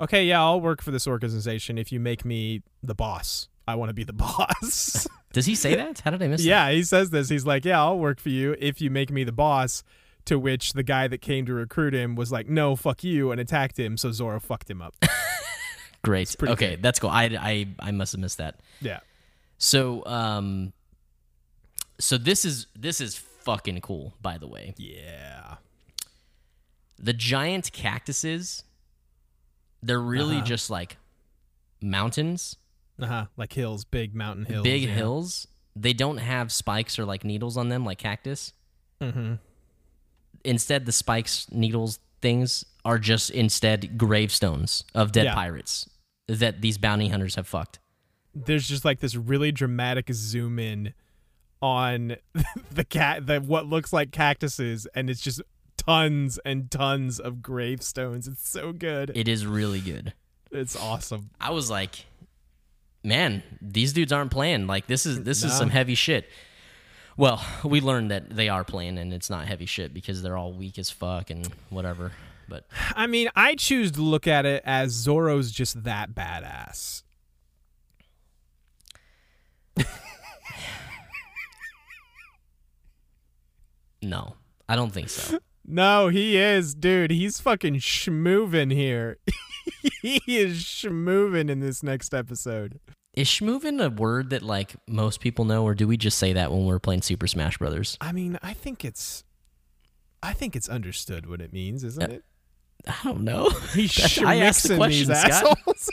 "Okay, 0.00 0.24
yeah, 0.24 0.40
I'll 0.40 0.60
work 0.60 0.80
for 0.80 0.92
this 0.92 1.06
organization 1.06 1.76
if 1.76 1.92
you 1.92 2.00
make 2.00 2.24
me 2.24 2.62
the 2.82 2.94
boss. 2.94 3.48
I 3.68 3.74
want 3.74 3.90
to 3.90 3.94
be 3.94 4.04
the 4.04 4.12
boss." 4.26 5.06
Does 5.32 5.46
he 5.46 5.54
say 5.54 5.74
that? 5.74 6.00
How 6.00 6.10
did 6.12 6.22
I 6.22 6.28
miss 6.28 6.42
that? 6.42 6.48
yeah, 6.48 6.70
he 6.70 6.82
says 6.84 7.10
this. 7.10 7.28
He's 7.28 7.44
like, 7.44 7.64
"Yeah, 7.64 7.80
I'll 7.82 7.98
work 7.98 8.20
for 8.20 8.28
you 8.30 8.54
if 8.58 8.80
you 8.80 8.90
make 8.90 9.10
me 9.10 9.24
the 9.24 9.32
boss." 9.32 9.82
To 10.26 10.38
which 10.38 10.72
the 10.74 10.82
guy 10.84 11.08
that 11.08 11.18
came 11.18 11.46
to 11.46 11.52
recruit 11.54 11.94
him 11.94 12.14
was 12.14 12.30
like, 12.30 12.48
"No, 12.48 12.76
fuck 12.76 13.02
you," 13.02 13.32
and 13.32 13.40
attacked 13.40 13.78
him. 13.78 13.96
So 13.96 14.12
Zoro 14.12 14.38
fucked 14.40 14.70
him 14.70 14.80
up. 14.80 14.94
Great. 16.04 16.34
Okay, 16.42 16.54
great. 16.70 16.82
that's 16.82 16.98
cool. 16.98 17.10
I, 17.10 17.24
I, 17.40 17.66
I 17.78 17.90
must 17.92 18.12
have 18.12 18.20
missed 18.20 18.38
that. 18.38 18.56
yeah. 18.80 19.00
So, 19.58 20.04
um, 20.06 20.72
so 22.00 22.18
this 22.18 22.44
is 22.44 22.66
this 22.76 23.00
is 23.00 23.16
fucking 23.16 23.80
cool. 23.82 24.12
By 24.20 24.36
the 24.38 24.48
way, 24.48 24.74
Yeah. 24.76 25.56
the 26.98 27.12
giant 27.12 27.70
cactuses, 27.72 28.64
they're 29.82 30.00
really 30.00 30.36
Uh-huh. 30.38 30.44
just 30.46 30.70
like 30.70 30.96
mountains, 31.80 32.56
Uh 33.00 33.06
huh. 33.06 33.26
Like 33.36 33.52
hills, 33.52 33.84
big 33.84 34.14
mountain 34.14 34.44
hills. 34.46 34.64
big 34.64 34.82
yeah. 34.82 34.94
hills. 34.94 35.46
They 35.76 35.92
don't 35.92 36.18
have 36.18 36.50
spikes 36.52 36.98
or 36.98 37.04
like 37.04 37.24
needles 37.24 37.56
on 37.56 37.68
them 37.68 37.84
like 37.84 37.98
cactus. 37.98 38.52
Mm-hmm. 39.00 39.34
Instead, 40.44 40.86
the 40.86 40.92
spikes, 40.92 41.46
needles, 41.50 41.98
things 42.20 42.64
are 42.84 42.98
just 42.98 43.30
instead 43.30 43.96
gravestones 43.98 44.84
of 44.94 45.12
dead 45.12 45.24
Yeah. 45.26 45.34
pirates 45.34 45.88
that 46.28 46.60
these 46.62 46.78
bounty 46.78 47.08
hunters 47.08 47.34
have 47.36 47.46
fucked. 47.46 47.78
there's 48.34 48.66
just 48.66 48.84
like 48.84 49.00
this 49.00 49.14
really 49.14 49.52
dramatic 49.52 50.08
zoom 50.12 50.58
in 50.58 50.94
on 51.60 52.16
the 52.72 52.84
cat 52.84 53.26
the 53.26 53.40
what 53.40 53.66
looks 53.66 53.92
like 53.92 54.10
cactuses 54.10 54.86
and 54.94 55.10
it's 55.10 55.20
just 55.20 55.42
tons 55.76 56.38
and 56.44 56.70
tons 56.70 57.20
of 57.20 57.42
gravestones 57.42 58.26
it's 58.26 58.48
so 58.48 58.72
good 58.72 59.12
It 59.14 59.28
is 59.28 59.44
really 59.46 59.80
good. 59.80 60.12
it's 60.50 60.74
awesome 60.76 61.30
I 61.40 61.50
was 61.50 61.68
like, 61.70 62.06
man, 63.04 63.42
these 63.60 63.92
dudes 63.92 64.12
aren't 64.12 64.30
playing. 64.30 64.66
Like 64.66 64.86
this 64.86 65.06
is 65.06 65.22
this 65.22 65.42
is 65.42 65.52
some 65.52 65.70
heavy 65.70 65.94
shit. 65.94 66.28
Well, 67.16 67.44
we 67.64 67.80
learned 67.80 68.10
that 68.10 68.30
they 68.30 68.48
are 68.48 68.64
playing 68.64 68.98
and 68.98 69.12
it's 69.12 69.28
not 69.30 69.46
heavy 69.46 69.66
shit 69.66 69.92
because 69.92 70.22
they're 70.22 70.36
all 70.36 70.52
weak 70.52 70.78
as 70.78 70.90
fuck 70.90 71.30
and 71.30 71.46
whatever. 71.70 72.12
But 72.48 72.66
i 72.96 73.06
mean 73.06 73.28
i 73.34 73.54
choose 73.54 73.92
to 73.92 74.02
look 74.02 74.26
at 74.26 74.44
it 74.44 74.62
as 74.66 74.90
Zoro's 74.90 75.50
just 75.50 75.84
that 75.84 76.14
badass 76.14 77.02
no, 84.02 84.34
I 84.68 84.76
don't 84.76 84.92
think 84.92 85.08
so. 85.08 85.38
no 85.64 86.08
he 86.08 86.36
is 86.36 86.74
dude 86.74 87.12
he's 87.12 87.40
fucking 87.40 87.76
schmoovin 87.76 88.72
here 88.72 89.16
he 90.02 90.20
is 90.26 90.64
schmoovin 90.64 91.48
in 91.48 91.60
this 91.60 91.82
next 91.84 92.12
episode 92.12 92.80
Is 93.14 93.28
schmoovin 93.28 93.84
a 93.84 93.90
word 93.90 94.30
that 94.30 94.42
like 94.42 94.74
most 94.88 95.20
people 95.20 95.44
know, 95.44 95.64
or 95.64 95.74
do 95.74 95.86
we 95.86 95.96
just 95.98 96.16
say 96.18 96.32
that 96.32 96.50
when 96.50 96.64
we're 96.64 96.78
playing 96.78 97.02
Super 97.02 97.26
Smash 97.26 97.58
Brothers? 97.58 97.98
i 98.00 98.10
mean 98.12 98.38
i 98.42 98.52
think 98.54 98.84
it's 98.84 99.22
i 100.22 100.32
think 100.32 100.56
it's 100.56 100.68
understood 100.68 101.28
what 101.28 101.40
it 101.42 101.52
means 101.52 101.84
isn't 101.84 102.10
it 102.10 102.24
I 102.88 102.96
don't 103.04 103.20
know. 103.22 103.48
He's 103.74 104.18
I 104.22 104.36
asked 104.38 104.66
the 104.66 104.74
question, 104.76 105.06
these 105.08 105.18
Scott. 105.20 105.30
assholes. 105.30 105.90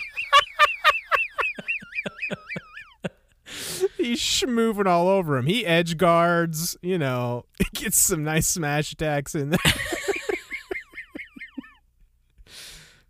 He's 3.97 4.20
schmooving 4.20 4.88
all 4.88 5.07
over 5.07 5.38
him. 5.38 5.45
He 5.45 5.65
edge 5.65 5.97
guards, 5.97 6.76
you 6.82 6.97
know, 6.97 7.45
gets 7.74 7.97
some 7.97 8.24
nice 8.24 8.47
smash 8.47 8.91
attacks 8.91 9.36
in 9.36 9.49
there. 9.51 9.59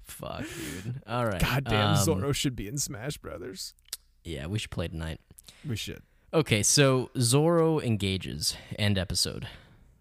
Fuck, 0.04 0.42
dude. 0.84 1.02
All 1.08 1.26
right. 1.26 1.40
Goddamn, 1.40 1.92
Um, 1.92 2.04
Zoro 2.04 2.32
should 2.34 2.56
be 2.56 2.68
in 2.68 2.78
Smash 2.78 3.18
Brothers. 3.18 3.74
Yeah, 4.24 4.48
we 4.48 4.60
should 4.60 4.72
play 4.72 4.88
tonight. 4.88 5.20
We 5.68 5.76
should. 5.76 6.02
Okay, 6.34 6.62
so 6.64 7.10
Zoro 7.20 7.80
engages. 7.80 8.56
End 8.78 8.98
episode. 8.98 9.48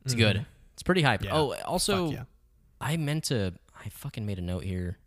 It's 0.05 0.15
good. 0.15 0.45
It's 0.75 0.83
pretty 0.83 1.03
hype. 1.03 1.21
Mm-hmm. 1.21 1.29
Yeah. 1.35 1.41
Oh, 1.41 1.55
also, 1.65 2.11
yeah. 2.11 2.25
I 2.81 2.97
meant 2.97 3.25
to. 3.25 3.55
I 3.85 3.89
fucking 3.91 4.27
made 4.27 4.39
a 4.39 4.43
note 4.43 4.65
here. 4.65 4.99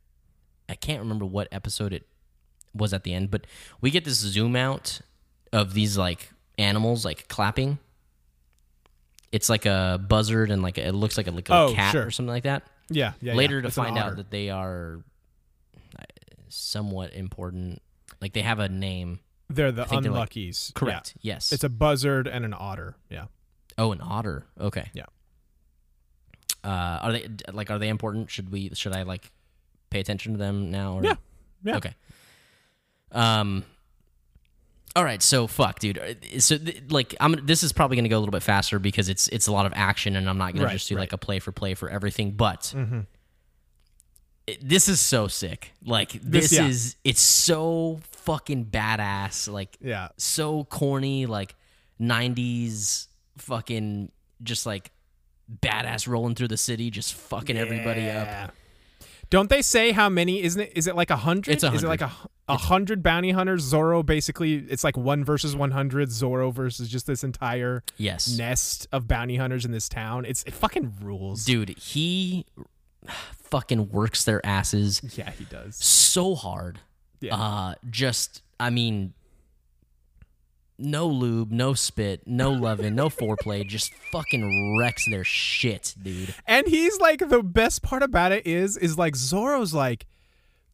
I 0.70 0.76
can't 0.76 1.00
remember 1.00 1.26
what 1.26 1.48
episode 1.52 1.94
it 1.94 2.08
was 2.74 2.94
at 2.94 3.04
the 3.04 3.14
end, 3.14 3.30
but 3.32 3.46
we 3.82 3.92
get 3.92 4.06
this 4.06 4.18
zoom 4.18 4.56
out 4.56 5.02
of 5.52 5.74
these 5.74 5.98
like 5.98 6.32
animals 6.58 7.04
like 7.04 7.28
clapping. 7.28 7.80
It's 9.32 9.50
like 9.50 9.66
a 9.66 10.00
buzzard 10.08 10.52
and 10.52 10.62
like 10.62 10.78
a, 10.78 10.88
it 10.88 10.94
looks 10.94 11.18
like 11.18 11.28
a 11.28 11.32
like 11.32 11.50
a 11.50 11.54
Oh, 11.54 11.74
cat 11.74 11.92
sure. 11.92 12.06
or 12.08 12.12
something 12.12 12.34
like 12.34 12.44
that. 12.44 12.64
Yeah, 12.90 13.14
yeah. 13.22 13.34
Later 13.34 13.58
yeah. 13.58 13.62
to 13.64 13.72
find 13.72 13.98
out 13.98 14.18
that 14.18 14.32
they 14.32 14.50
are 14.50 15.00
uh, 15.98 16.04
somewhat 16.50 17.14
important. 17.14 17.82
Like 18.22 18.34
they 18.34 18.42
have 18.42 18.60
a 18.60 18.70
name. 18.70 19.20
they're 19.50 19.72
the 19.72 19.86
think 19.86 20.04
they're, 20.04 20.12
like- 20.12 20.18
unluckies. 20.20 20.72
Correct. 20.76 21.14
Yeah. 21.22 21.34
Yes. 21.36 21.52
It's 21.52 21.64
a 21.64 21.70
buzzard 21.70 22.28
and 22.28 22.46
an 22.46 22.54
otter. 22.54 22.96
Yeah. 23.10 23.26
oh, 23.78 23.92
an 23.92 24.00
otter. 24.02 24.46
Okay. 24.60 24.90
Yeah. 24.94 25.06
Uh, 26.64 27.00
are 27.02 27.12
they 27.14 27.28
like 27.52 27.72
are 27.72 27.80
they 27.80 27.90
important? 27.90 28.30
Should 28.30 28.52
we 28.52 28.70
should 28.76 28.94
I 28.96 29.02
like 29.04 29.32
pay 29.90 30.00
attention 30.00 30.34
to 30.34 30.38
them 30.38 30.70
now? 30.70 30.94
Or? 30.98 31.04
Yeah. 31.04 31.16
Yeah. 31.64 31.78
Okay. 31.78 31.94
Um. 33.12 33.64
All 34.94 35.06
right, 35.06 35.22
so 35.24 35.48
fuck, 35.48 35.80
dude. 35.80 35.98
Uh, 35.98 36.40
So 36.40 36.58
th- 36.58 36.84
like, 36.90 37.16
I'm. 37.22 37.46
This 37.46 37.64
is 37.64 37.72
probably 37.72 37.96
gonna 37.96 38.10
go 38.10 38.18
a 38.18 38.20
little 38.20 38.32
bit 38.34 38.44
faster 38.44 38.78
because 38.78 39.08
it's 39.10 39.28
it's 39.30 39.48
a 39.48 39.52
lot 39.52 39.66
of 39.66 39.72
action, 39.76 40.16
and 40.18 40.30
I'm 40.30 40.38
not 40.38 40.54
gonna 40.54 40.66
Right, 40.66 40.74
just 40.74 40.88
do 40.90 40.96
right. 40.96 41.02
like 41.02 41.14
a 41.14 41.18
play 41.18 41.40
for 41.40 41.52
play 41.52 41.74
for 41.76 41.90
everything. 41.90 42.32
But 42.32 42.74
Mhm. 42.76 43.06
it- 44.48 44.68
this 44.68 44.88
is 44.90 45.00
so 45.00 45.28
sick. 45.30 45.72
Like 45.86 46.12
this, 46.22 46.52
yeah. 46.52 46.68
is 46.68 46.96
it's 47.06 47.22
so 47.22 48.02
fucking 48.22 48.66
badass. 48.66 49.52
Like 49.52 49.78
Yeah. 49.82 50.10
so 50.18 50.64
corny, 50.66 51.26
like 51.26 51.56
'90s 52.00 53.08
fucking 53.38 54.12
just 54.44 54.66
like 54.66 54.92
badass 55.62 56.08
rolling 56.08 56.36
through 56.36 56.48
the 56.50 56.58
city, 56.58 56.90
just 56.90 57.14
fucking 57.14 57.58
everybody 57.58 58.10
up. 58.10 58.54
Don't 59.30 59.50
they 59.50 59.62
say 59.62 59.92
how 59.94 60.10
many? 60.10 60.42
Isn't 60.44 60.62
it? 60.62 60.72
Is 60.76 60.88
it 60.88 60.96
like 60.96 61.10
a 61.10 61.16
hundred? 61.16 61.54
It's 61.54 61.64
a 61.64 61.72
Is 61.72 61.84
it 61.84 61.88
like 61.88 62.02
a 62.02 62.12
a 62.50 62.58
hundred 62.58 63.02
bounty 63.02 63.32
hunters? 63.32 63.62
Zoro 63.62 64.04
basically, 64.04 64.56
it's 64.56 64.84
like 64.84 64.98
one 64.98 65.24
versus 65.24 65.56
one 65.56 65.72
hundred. 65.72 66.12
Zoro 66.12 66.52
versus 66.52 66.90
just 66.90 67.08
this 67.08 67.24
entire 67.24 67.82
Yes, 67.98 68.28
nest 68.38 68.88
of 68.92 69.08
bounty 69.08 69.38
hunters 69.38 69.64
in 69.64 69.72
this 69.72 69.88
town. 69.88 70.26
It's 70.26 70.44
it 70.44 70.54
fucking 70.54 70.96
rules. 71.02 71.46
dude, 71.46 71.70
he 71.78 72.46
fucking 73.44 73.90
works 73.90 74.26
their 74.26 74.46
asses 74.46 75.02
Yeah, 75.18 75.32
he 75.32 75.46
does. 75.46 75.76
so 75.78 76.36
hard. 76.36 76.80
Yeah. 77.22 77.36
Uh, 77.36 77.76
just 77.90 78.42
I 78.60 78.70
mean, 78.70 79.14
no 80.78 81.08
lube, 81.08 81.52
no 81.52 81.74
spit, 81.74 82.24
no 82.26 82.52
loving, 82.52 82.96
no 82.96 83.08
foreplay, 83.10 83.66
just 83.68 83.94
fucking 84.12 84.78
wrecks 84.80 85.06
their 85.10 85.24
shit, 85.24 85.96
dude. 86.02 86.34
And 86.48 86.68
he's 86.68 87.00
like 87.00 87.28
the 87.30 87.44
best 87.44 87.82
part 87.84 88.04
about 88.04 88.32
it 88.32 88.46
is 88.48 88.78
is 88.78 88.98
like 88.98 89.16
Zoro's 89.16 89.74
like 89.74 90.08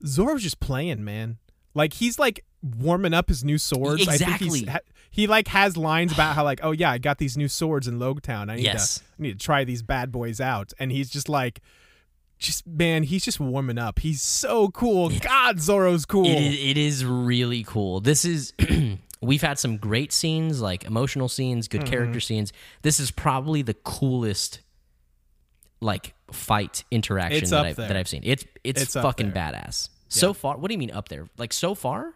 Zoro's 0.06 0.44
just 0.44 0.60
playing, 0.60 1.03
man. 1.03 1.38
Like 1.74 1.94
he's 1.94 2.18
like 2.18 2.44
warming 2.64 3.14
up 3.14 3.30
his 3.30 3.44
new 3.44 3.57
swords. 3.57 4.07
I 4.07 4.18
think 4.18 4.41
Exactly. 4.41 4.68
he 5.11 5.28
like 5.28 5.48
has 5.49 5.76
lines 5.78 6.11
about 6.14 6.36
how 6.36 6.44
like, 6.44 6.60
oh 6.64 6.72
yeah, 6.72 6.91
I 6.91 6.98
got 6.98 7.18
these 7.18 7.36
new 7.38 7.48
swords 7.48 7.88
in 7.88 7.99
Loguetown. 7.99 8.49
I 8.49 8.56
need 8.56 8.64
Yes. 8.64 8.99
to 8.99 9.03
I 9.03 9.22
need 9.24 9.40
to 9.40 9.45
try 9.45 9.64
these 9.64 9.84
bad 9.84 10.11
boys 10.11 10.40
out. 10.40 10.72
And 10.80 10.91
he's 10.91 11.10
just 11.10 11.28
like 11.30 11.60
just 12.38 12.68
man, 12.68 13.04
he's 13.04 13.24
just 13.26 13.40
warming 13.40 13.78
up. 13.78 14.00
He's 14.00 14.22
so 14.22 14.70
cool. 14.70 15.10
God, 15.10 15.60
Zoro's 15.60 16.06
cool. 16.06 16.26
It 16.26 16.38
is, 16.42 16.60
it 16.72 16.78
is 16.78 17.06
really 17.06 17.64
cool. 17.64 18.00
This 18.02 18.26
is 18.26 18.54
we've 19.22 19.42
had 19.42 19.58
some 19.60 19.78
great 19.78 20.12
scenes, 20.14 20.62
like 20.62 20.84
emotional 20.86 21.28
scenes, 21.30 21.68
Mm-hmm. 21.68 21.80
good 21.80 21.90
character 21.90 22.20
scenes. 22.20 22.54
This 22.84 23.00
is 23.00 23.12
probably 23.12 23.62
the 23.62 23.74
coolest 23.74 24.62
like 25.82 26.14
fight 26.32 26.84
interaction 26.92 27.50
that, 27.50 27.66
I've, 27.66 27.76
that 27.76 27.96
I've 27.96 28.08
seen. 28.08 28.22
It's 28.24 28.44
it's, 28.64 28.82
It's 28.82 28.94
fucking 28.94 29.32
badass. 29.32 29.90
So 30.10 30.34
far, 30.34 30.58
what 30.58 30.70
do 30.70 30.74
you 30.74 30.78
mean 30.80 30.92
up 30.92 31.10
there? 31.10 31.28
Like 31.38 31.52
so 31.54 31.76
far? 31.76 32.14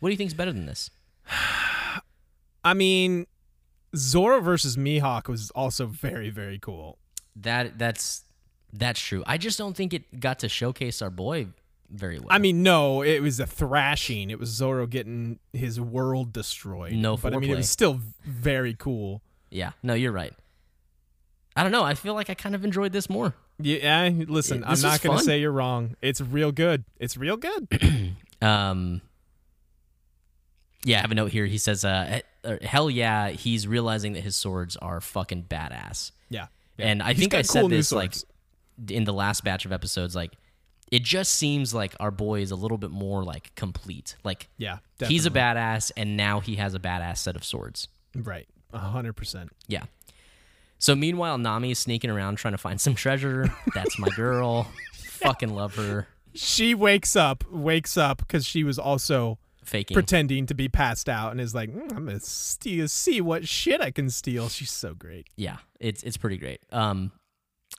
What 0.00 0.08
do 0.08 0.12
you 0.12 0.16
think's 0.16 0.34
better 0.34 0.52
than 0.52 0.66
this? 0.66 0.90
I 2.64 2.74
mean, 2.74 3.26
Zoro 3.96 4.40
versus 4.40 4.76
Mihawk 4.76 5.28
was 5.28 5.50
also 5.50 5.86
very, 5.86 6.30
very 6.30 6.58
cool. 6.58 6.98
That 7.36 7.78
that's 7.78 8.24
that's 8.76 9.00
true. 9.00 9.22
I 9.26 9.38
just 9.38 9.56
don't 9.58 9.76
think 9.76 9.94
it 9.94 10.18
got 10.20 10.40
to 10.40 10.48
showcase 10.48 11.00
our 11.00 11.10
boy 11.10 11.46
very 11.90 12.18
well. 12.18 12.28
I 12.30 12.38
mean, 12.38 12.62
no, 12.62 13.02
it 13.02 13.20
was 13.22 13.38
a 13.40 13.46
thrashing. 13.46 14.30
It 14.30 14.38
was 14.38 14.48
Zoro 14.50 14.86
getting 14.86 15.38
his 15.52 15.80
world 15.80 16.32
destroyed. 16.32 16.92
No 16.94 17.16
but 17.16 17.34
I 17.34 17.38
mean, 17.38 17.50
it 17.50 17.56
was 17.56 17.70
still 17.70 18.00
very 18.24 18.74
cool. 18.74 19.22
yeah, 19.50 19.72
no, 19.82 19.94
you're 19.94 20.12
right. 20.12 20.32
I 21.56 21.62
don't 21.62 21.70
know. 21.72 21.84
I 21.84 21.94
feel 21.94 22.14
like 22.14 22.30
I 22.30 22.34
kind 22.34 22.54
of 22.56 22.64
enjoyed 22.64 22.90
this 22.92 23.08
more. 23.08 23.34
Yeah, 23.60 24.10
listen, 24.26 24.64
It- 24.64 24.66
I'm 24.66 24.80
not 24.80 25.00
going 25.02 25.16
to 25.18 25.22
say 25.24 25.38
you're 25.40 25.52
wrong. 25.52 25.94
It's 26.02 26.20
real 26.20 26.50
good. 26.50 26.82
It's 26.98 27.16
real 27.16 27.36
good. 27.36 27.68
Um, 28.42 29.00
yeah, 30.84 30.98
I 30.98 31.00
have 31.00 31.10
a 31.10 31.14
note 31.14 31.30
here. 31.32 31.46
He 31.46 31.56
says, 31.56 31.82
uh, 31.82 32.20
uh, 32.44 32.56
"Hell 32.60 32.90
yeah!" 32.90 33.30
He's 33.30 33.66
realizing 33.66 34.12
that 34.14 34.20
his 34.22 34.36
swords 34.36 34.76
are 34.76 35.00
fucking 35.00 35.44
badass. 35.48 36.10
yeah. 36.28 36.48
And 36.78 37.02
I 37.02 37.12
He's 37.14 37.20
think 37.20 37.32
I 37.34 37.38
cool 37.38 37.44
said 37.44 37.70
this 37.70 37.90
like. 37.92 38.14
In 38.88 39.04
the 39.04 39.12
last 39.12 39.44
batch 39.44 39.64
of 39.64 39.72
episodes. 39.72 40.14
Like, 40.16 40.32
it 40.92 41.02
just 41.02 41.34
seems 41.34 41.72
like 41.74 41.94
our 42.00 42.10
boy 42.10 42.40
is 42.40 42.50
a 42.50 42.56
little 42.56 42.78
bit 42.78 42.90
more 42.90 43.24
like 43.24 43.54
complete. 43.54 44.16
Like, 44.24 44.48
Yeah, 44.58 44.78
he's 45.06 45.26
a 45.26 45.30
badass, 45.30 45.90
and 45.96 46.16
now 46.16 46.40
he 46.40 46.56
has 46.56 46.74
a 46.74 46.78
badass 46.78 47.18
set 47.18 47.36
of 47.36 47.44
swords. 47.44 47.88
Right. 48.14 48.46
A 48.72 48.78
100%. 48.78 49.48
Yeah. 49.68 49.84
So 50.78 50.94
meanwhile, 50.94 51.38
Nami 51.38 51.70
is 51.70 51.78
sneaking 51.78 52.10
around 52.10 52.36
trying 52.36 52.52
to 52.54 52.58
find 52.58 52.80
some 52.80 52.94
treasure. 52.94 53.52
That's 53.74 53.98
my 53.98 54.08
girl. 54.10 54.64
Fucking 54.94 55.54
love 55.54 55.74
her. 55.76 56.08
She 56.34 56.74
wakes 56.74 57.16
up, 57.16 57.44
wakes 57.50 57.96
up 57.96 58.18
because 58.18 58.44
she 58.44 58.64
was 58.64 58.78
also 58.78 59.38
Faking. 59.64 59.94
pretending 59.94 60.46
to 60.46 60.54
be 60.54 60.68
passed 60.68 61.08
out 61.08 61.30
and 61.30 61.40
is 61.40 61.54
like, 61.54 61.70
"Mm, 61.70 61.96
I'm 61.96 62.06
to 62.08 62.20
steal, 62.20 62.88
see 62.88 63.20
what 63.20 63.48
shit 63.48 63.80
I 63.80 63.90
can 63.92 64.10
steal. 64.10 64.48
She's 64.48 64.72
so 64.72 64.92
great. 64.94 65.28
Yeah, 65.36 65.58
it's 65.80 66.02
it's 66.02 66.16
pretty 66.16 66.36
great. 66.36 66.60
Um, 66.72 67.12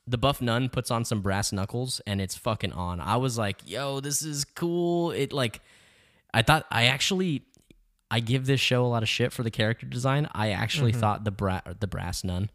the 0.07 0.17
buff 0.17 0.41
nun 0.41 0.69
puts 0.69 0.91
on 0.91 1.03
some 1.05 1.21
brass 1.21 1.51
knuckles 1.51 2.01
and 2.05 2.21
it's 2.21 2.35
fucking 2.35 2.73
on. 2.73 2.99
I 2.99 3.17
was 3.17 3.37
like, 3.37 3.57
yo, 3.65 3.99
this 3.99 4.21
is 4.21 4.45
cool. 4.45 5.11
It 5.11 5.33
like, 5.33 5.61
I 6.33 6.41
thought 6.41 6.65
I 6.69 6.85
actually, 6.85 7.43
I 8.11 8.19
give 8.19 8.45
this 8.45 8.59
show 8.59 8.85
a 8.85 8.87
lot 8.87 9.03
of 9.03 9.09
shit 9.09 9.33
for 9.33 9.41
the 9.43 9.51
character 9.51 9.85
design. 9.85 10.27
I 10.33 10.51
actually 10.51 10.91
thought 10.91 11.23
the 11.23 11.31
bra- 11.31 11.61
the 11.79 11.87
brass 11.87 12.23
nun, 12.23 12.49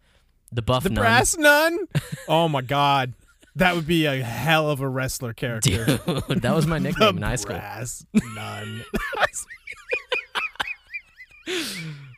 the 0.53 0.63
buff 0.63 0.85
Mm-hmm. 0.85 0.95
The 0.95 1.01
nun, 1.01 1.03
brass 1.03 1.37
nun? 1.37 1.79
oh 2.29 2.49
my 2.49 2.61
God. 2.63 3.15
That 3.57 3.75
would 3.75 3.87
be 3.87 4.07
a 4.07 4.23
hell 4.23 4.71
of 4.71 4.81
a 4.81 4.89
wrestler 4.89 5.33
character. 5.33 5.85
Dude, 5.87 5.99
that 6.43 6.55
was 6.55 6.69
my 6.69 6.79
nickname 6.79 7.17
in 7.17 7.23
high 7.23 7.35
school. 7.35 7.57
Brass 7.57 8.07
nun. 8.35 8.85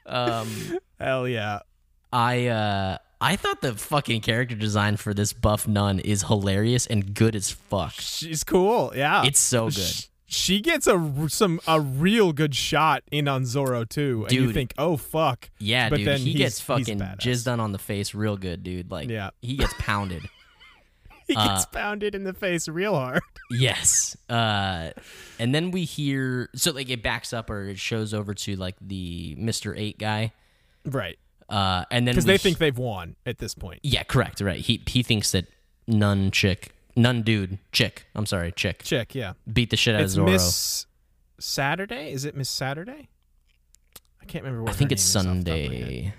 Um, 0.05 0.79
hell 1.01 1.27
yeah. 1.27 1.61
I 2.13 2.49
uh, 2.49 2.99
I 3.23 3.37
thought 3.37 3.61
the 3.61 3.75
fucking 3.75 4.21
character 4.23 4.57
design 4.57 4.97
for 4.97 5.15
this 5.15 5.33
buff 5.33 5.69
nun 5.69 6.01
is 6.01 6.25
hilarious 6.25 6.87
and 6.87 7.15
good 7.15 7.37
as 7.37 7.51
fuck. 7.53 7.93
She's 7.95 8.43
cool. 8.45 8.93
Yeah. 8.97 9.23
It's 9.25 9.39
so 9.41 9.71
good. 9.71 10.07
She 10.27 10.61
gets 10.61 10.87
a 10.87 11.27
some 11.29 11.61
a 11.67 11.79
real 11.81 12.33
good 12.33 12.55
shot 12.55 13.03
in 13.13 13.29
on 13.29 13.45
Zoro 13.45 13.85
too, 13.85 14.25
and 14.25 14.33
you 14.33 14.51
think, 14.53 14.73
"Oh 14.79 14.97
fuck!" 14.97 15.51
Yeah, 15.59 15.91
But 15.91 15.99
dude, 15.99 16.07
then 16.09 16.21
he 16.21 16.33
gets 16.33 16.59
fucking 16.59 16.99
jizzed 16.99 17.53
on 17.53 17.61
on 17.61 17.73
the 17.73 17.79
face 17.79 18.15
real 18.15 18.39
good, 18.39 18.63
dude. 18.63 18.91
Like, 18.91 19.11
Yeah. 19.11 19.31
he 19.43 19.57
gets 19.57 19.75
pounded. 19.79 20.23
He 21.29 21.37
Uh, 21.37 21.49
gets 21.49 21.67
pounded 21.67 22.15
in 22.17 22.25
the 22.25 22.33
face 22.35 22.67
real 22.67 22.95
hard. 22.97 23.23
yes. 23.51 24.17
Uh, 24.29 24.91
and 25.39 25.55
then 25.55 25.71
we 25.71 25.85
hear 25.85 26.49
so 26.57 26.73
like 26.73 26.91
it 26.91 27.03
backs 27.03 27.33
up 27.33 27.49
or 27.49 27.69
it 27.69 27.79
shows 27.79 28.13
over 28.13 28.35
to 28.35 28.57
like 28.57 28.75
the 28.81 29.37
Mister 29.39 29.75
Eight 29.77 29.99
guy. 29.99 30.33
Right. 30.85 31.19
Uh, 31.49 31.85
and 31.91 32.07
then 32.07 32.15
Because 32.15 32.25
they 32.25 32.39
think 32.39 32.59
they've 32.59 32.77
won 32.79 33.17
at 33.27 33.39
this 33.39 33.55
point. 33.55 33.81
yeah, 33.83 34.03
correct, 34.05 34.41
right. 34.41 34.61
He 34.61 34.83
he 34.87 35.03
thinks 35.03 35.33
that 35.33 35.47
nun 35.87 36.31
chick, 36.31 36.71
nun 36.97 37.23
dude, 37.23 37.59
chick. 37.73 38.07
I'm 38.15 38.27
sorry, 38.27 38.53
chick 38.53 38.83
Chick. 38.83 39.15
yeah. 39.15 39.35
beat 39.53 39.71
the 39.71 39.77
shit 39.77 39.95
out 39.95 40.01
It's 40.03 40.13
of 40.13 40.17
Zoro. 40.17 40.31
Miss 40.33 40.87
Saturday. 41.39 42.13
Is 42.13 42.25
it 42.25 42.37
Miss 42.37 42.49
Saturday? 42.49 43.09
I 44.21 44.25
can't 44.25 44.45
remember. 44.45 44.63
What 44.65 44.73
I 44.73 44.75
think 44.77 44.93
it's 44.93 45.03
name 45.15 45.21
is 45.21 45.27
off 45.27 45.45
the 45.45 45.51
top 45.51 45.59
of 45.59 45.69
my 45.69 45.75
head. 45.77 45.85
Sunday. 45.85 46.15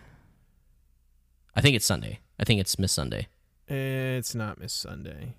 I 1.56 1.62
think 1.62 1.76
it's 1.76 1.86
Sunday. 1.86 2.20
I 2.40 2.44
think 2.44 2.60
it's 2.60 2.78
Miss 2.80 2.92
Sunday. 2.92 3.28
It's 3.68 4.36
not 4.36 4.60
Miss 4.60 4.74
Sunday. 4.74 5.36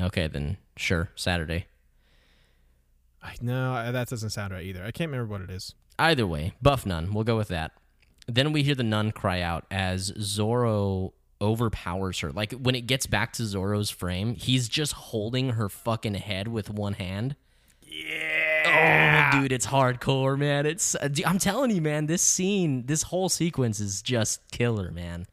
Okay, 0.00 0.26
then 0.26 0.56
sure, 0.76 1.10
Saturday. 1.14 1.66
I, 3.22 3.34
no, 3.40 3.92
that 3.92 4.08
doesn't 4.08 4.30
sound 4.30 4.52
right 4.52 4.64
either. 4.64 4.82
I 4.84 4.90
can't 4.90 5.10
remember 5.10 5.30
what 5.30 5.40
it 5.40 5.50
is. 5.50 5.74
Either 5.98 6.26
way, 6.26 6.52
buff 6.62 6.86
nun. 6.86 7.12
We'll 7.12 7.24
go 7.24 7.36
with 7.36 7.48
that. 7.48 7.72
Then 8.28 8.52
we 8.52 8.62
hear 8.62 8.74
the 8.74 8.84
nun 8.84 9.10
cry 9.10 9.40
out 9.40 9.64
as 9.70 10.12
Zoro 10.20 11.14
overpowers 11.40 12.20
her. 12.20 12.30
Like 12.30 12.52
when 12.52 12.74
it 12.74 12.82
gets 12.86 13.06
back 13.06 13.32
to 13.34 13.44
Zoro's 13.46 13.90
frame, 13.90 14.34
he's 14.34 14.68
just 14.68 14.92
holding 14.92 15.50
her 15.50 15.68
fucking 15.68 16.14
head 16.14 16.46
with 16.48 16.68
one 16.70 16.92
hand. 16.94 17.36
Yeah. 17.82 19.32
Oh, 19.34 19.40
dude, 19.40 19.52
it's 19.52 19.66
hardcore, 19.66 20.38
man. 20.38 20.66
It's 20.66 20.94
I'm 21.24 21.38
telling 21.38 21.70
you, 21.70 21.80
man. 21.80 22.06
This 22.06 22.20
scene, 22.22 22.84
this 22.86 23.04
whole 23.04 23.28
sequence 23.30 23.80
is 23.80 24.02
just 24.02 24.40
killer, 24.52 24.90
man. 24.90 25.26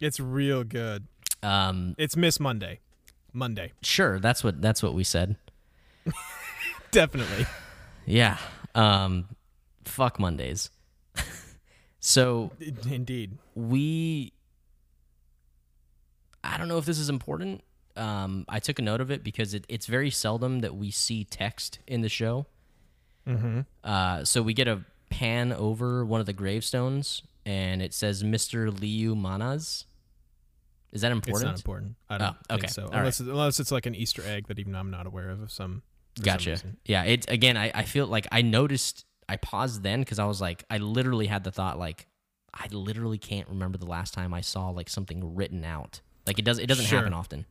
It's 0.00 0.18
real 0.18 0.64
good. 0.64 1.06
Um, 1.44 1.94
It's 1.98 2.16
Miss 2.16 2.40
Monday. 2.40 2.80
Monday. 3.32 3.72
sure, 3.82 4.18
that's 4.18 4.42
what 4.44 4.60
that's 4.60 4.82
what 4.82 4.94
we 4.94 5.04
said. 5.04 5.36
Definitely. 6.90 7.46
Yeah. 8.04 8.36
Um, 8.74 9.28
fuck 9.84 10.18
Mondays. 10.18 10.70
so 12.04 12.50
Indeed. 12.90 13.38
we 13.54 14.32
i 16.44 16.58
don't 16.58 16.68
know 16.68 16.76
if 16.78 16.84
this 16.84 16.98
is 16.98 17.08
important 17.08 17.62
um, 17.96 18.44
i 18.48 18.58
took 18.58 18.78
a 18.78 18.82
note 18.82 19.00
of 19.00 19.10
it 19.10 19.22
because 19.22 19.54
it, 19.54 19.64
it's 19.68 19.86
very 19.86 20.10
seldom 20.10 20.60
that 20.60 20.74
we 20.74 20.90
see 20.90 21.24
text 21.24 21.78
in 21.86 22.02
the 22.02 22.08
show 22.08 22.46
Mm-hmm. 23.24 23.60
uh, 23.84 24.24
so 24.24 24.42
we 24.42 24.52
get 24.52 24.66
a 24.66 24.80
pan 25.08 25.52
over 25.52 26.04
one 26.04 26.18
of 26.18 26.26
the 26.26 26.32
gravestones 26.32 27.22
and 27.46 27.80
it 27.80 27.94
says 27.94 28.24
mr 28.24 28.76
liu 28.80 29.14
manas 29.14 29.84
is 30.90 31.00
that 31.00 31.10
important? 31.12 31.36
It's 31.36 31.44
not 31.44 31.58
important. 31.58 31.94
I 32.10 32.18
don't 32.18 32.36
Oh, 32.50 32.54
okay. 32.56 32.60
think 32.62 32.70
so. 32.74 32.84
All 32.84 32.92
Unless, 32.92 33.20
it- 33.20 33.28
unless 33.28 33.58
it's 33.60 33.72
like 33.72 33.86
an 33.86 33.94
Easter 33.94 34.22
egg 34.26 34.48
that 34.48 34.58
even 34.58 34.74
I'm 34.74 34.90
not 34.90 35.06
aware 35.06 35.30
of. 35.30 35.40
of 35.40 35.50
some. 35.50 35.80
for 36.16 36.22
some 36.22 36.24
gotcha 36.24 36.58
yeah 36.84 37.04
it 37.04 37.30
again 37.30 37.56
I, 37.56 37.70
I 37.74 37.84
feel 37.84 38.06
like 38.08 38.26
i 38.30 38.42
noticed 38.42 39.06
i 39.32 39.36
paused 39.36 39.82
then 39.82 40.00
because 40.00 40.18
i 40.18 40.24
was 40.24 40.40
like 40.40 40.64
i 40.70 40.78
literally 40.78 41.26
had 41.26 41.42
the 41.44 41.50
thought 41.50 41.78
like 41.78 42.06
i 42.54 42.66
literally 42.70 43.18
can't 43.18 43.48
remember 43.48 43.78
the 43.78 43.86
last 43.86 44.12
time 44.14 44.32
i 44.34 44.40
saw 44.40 44.68
like 44.70 44.88
something 44.88 45.34
written 45.34 45.64
out 45.64 46.00
like 46.26 46.38
it 46.38 46.44
does 46.44 46.58
it 46.58 46.66
doesn't 46.66 46.84
Sure. 46.86 46.98
happen 46.98 47.12
often 47.14 47.46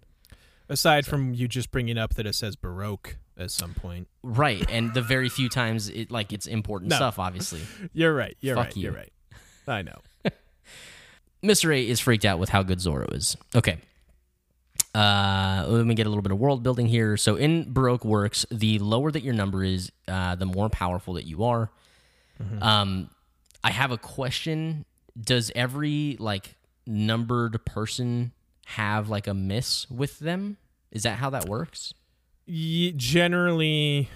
Aside 0.70 1.06
from 1.06 1.34
you 1.34 1.50
just 1.50 1.70
bringing 1.70 1.98
up 1.98 2.14
that 2.14 2.26
it 2.26 2.34
says 2.34 2.56
Baroque 2.56 3.18
at 3.38 3.52
some 3.52 3.74
point. 3.74 4.08
Right, 4.24 4.64
and 4.72 4.94
the 4.94 5.02
very 5.02 5.28
few 5.28 5.50
times 5.50 5.90
it 5.90 6.10
like 6.10 6.32
it's 6.32 6.48
important 6.48 6.92
No. 6.92 6.96
stuff, 6.96 7.20
obviously. 7.20 7.60
You're 7.94 8.14
right. 8.16 8.38
You're 8.40 8.56
Fuck 8.56 8.68
right. 8.68 8.78
you. 8.78 8.84
You're 8.84 8.94
right. 8.94 9.12
I 9.68 9.82
know. 9.82 10.00
Mr. 11.44 11.76
8 11.76 11.90
is 11.90 12.00
freaked 12.00 12.24
out 12.24 12.40
with 12.40 12.50
how 12.50 12.64
good 12.64 12.80
Zoro 12.80 13.08
is. 13.12 13.36
Okay. 13.54 13.80
Uh, 14.94 15.66
let 15.68 15.86
me 15.86 15.96
get 15.96 16.06
a 16.06 16.10
little 16.10 16.22
bit 16.22 16.32
of 16.32 16.38
world 16.38 16.64
building 16.64 16.88
here. 16.88 17.16
So 17.16 17.36
in 17.36 17.72
Baroque 17.72 18.04
works, 18.04 18.46
the 18.52 18.80
lower 18.80 19.12
that 19.12 19.24
your 19.24 19.34
number 19.34 19.64
is, 19.64 19.92
uh, 20.08 20.36
the 20.36 20.46
more 20.46 20.70
powerful 20.70 21.14
that 21.16 21.26
you 21.26 21.44
are. 21.44 21.70
Um, 22.60 23.10
I 23.64 23.72
have 23.72 23.92
a 23.92 23.98
question. 23.98 24.86
Does 25.20 25.52
every 25.56 26.18
like 26.20 26.56
numbered 26.88 27.64
person 27.66 28.32
have 28.66 29.10
like 29.10 29.28
a 29.28 29.34
miss 29.34 29.90
with 29.92 30.20
them? 30.20 30.58
Is 30.92 31.04
that 31.04 31.20
how 31.20 31.30
that 31.30 31.48
works? 31.48 31.94
Generally, 32.48 34.10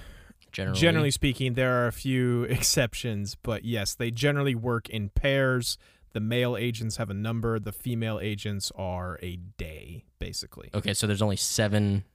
Generally, 0.56 0.80
Generally 0.80 1.12
speaking, 1.12 1.54
there 1.56 1.84
are 1.84 1.88
a 1.88 1.92
few 1.92 2.44
exceptions, 2.50 3.36
but 3.36 3.66
yes, 3.66 3.94
they 3.94 4.10
generally 4.10 4.56
work 4.56 4.90
in 4.90 5.10
pairs. 5.10 5.78
The 6.16 6.22
male 6.22 6.56
agents 6.56 6.96
have 6.96 7.10
a 7.10 7.14
number, 7.14 7.60
the 7.60 7.74
female 7.74 8.20
agents 8.22 8.72
are 8.74 9.20
a 9.22 9.36
day, 9.58 10.06
basically. 10.18 10.70
okay. 10.74 10.94
So 10.94 11.08
there's 11.08 11.22
only 11.22 11.36
seven. 11.36 12.06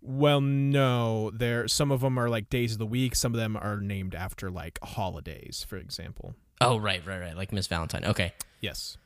Well, 0.00 0.40
no, 0.40 1.30
there 1.32 1.66
some 1.66 1.90
of 1.90 2.00
them 2.00 2.16
are 2.16 2.28
like 2.28 2.48
days 2.48 2.72
of 2.74 2.78
the 2.78 2.86
week, 2.86 3.16
some 3.16 3.34
of 3.34 3.40
them 3.40 3.56
are 3.56 3.78
named 3.80 4.14
after 4.14 4.50
like 4.52 4.78
holidays, 4.84 5.66
for 5.68 5.76
example. 5.78 6.34
Oh, 6.60 6.76
right, 6.78 7.04
right, 7.04 7.18
right. 7.20 7.36
Like 7.36 7.52
Miss 7.52 7.66
Valentine. 7.66 8.04
Okay, 8.04 8.32
Yes. 8.60 8.96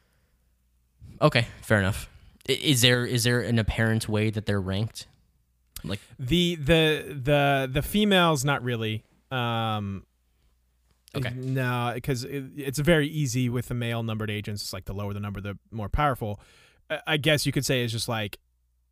okay, 1.22 1.46
fair 1.62 1.78
enough. 1.78 2.08
Is 2.48 2.82
there 2.82 3.06
is 3.06 3.24
there 3.24 3.40
an 3.40 3.58
apparent 3.58 4.08
way 4.10 4.28
that 4.30 4.44
they're 4.46 4.60
ranked? 4.60 5.06
Like, 5.84 6.00
The 6.18 6.56
the 6.56 7.18
the 7.24 7.70
the 7.72 7.82
females 7.82 8.44
not 8.44 8.62
really. 8.62 9.04
Um 9.30 10.04
Okay. 11.16 11.34
No, 11.34 11.92
because 11.94 12.24
it, 12.24 12.44
it's 12.56 12.78
very 12.78 13.08
easy 13.08 13.48
with 13.48 13.68
the 13.68 13.74
male 13.74 14.02
numbered 14.02 14.30
agents. 14.30 14.62
It's 14.62 14.72
like 14.72 14.84
the 14.84 14.94
lower 14.94 15.12
the 15.14 15.20
number, 15.20 15.40
the 15.40 15.58
more 15.70 15.88
powerful. 15.88 16.40
I- 17.06 17.16
guess 17.16 17.46
you 17.46 17.52
could 17.52 17.64
say 17.66 17.82
it's 17.82 17.92
just 17.92 18.08
like 18.08 18.38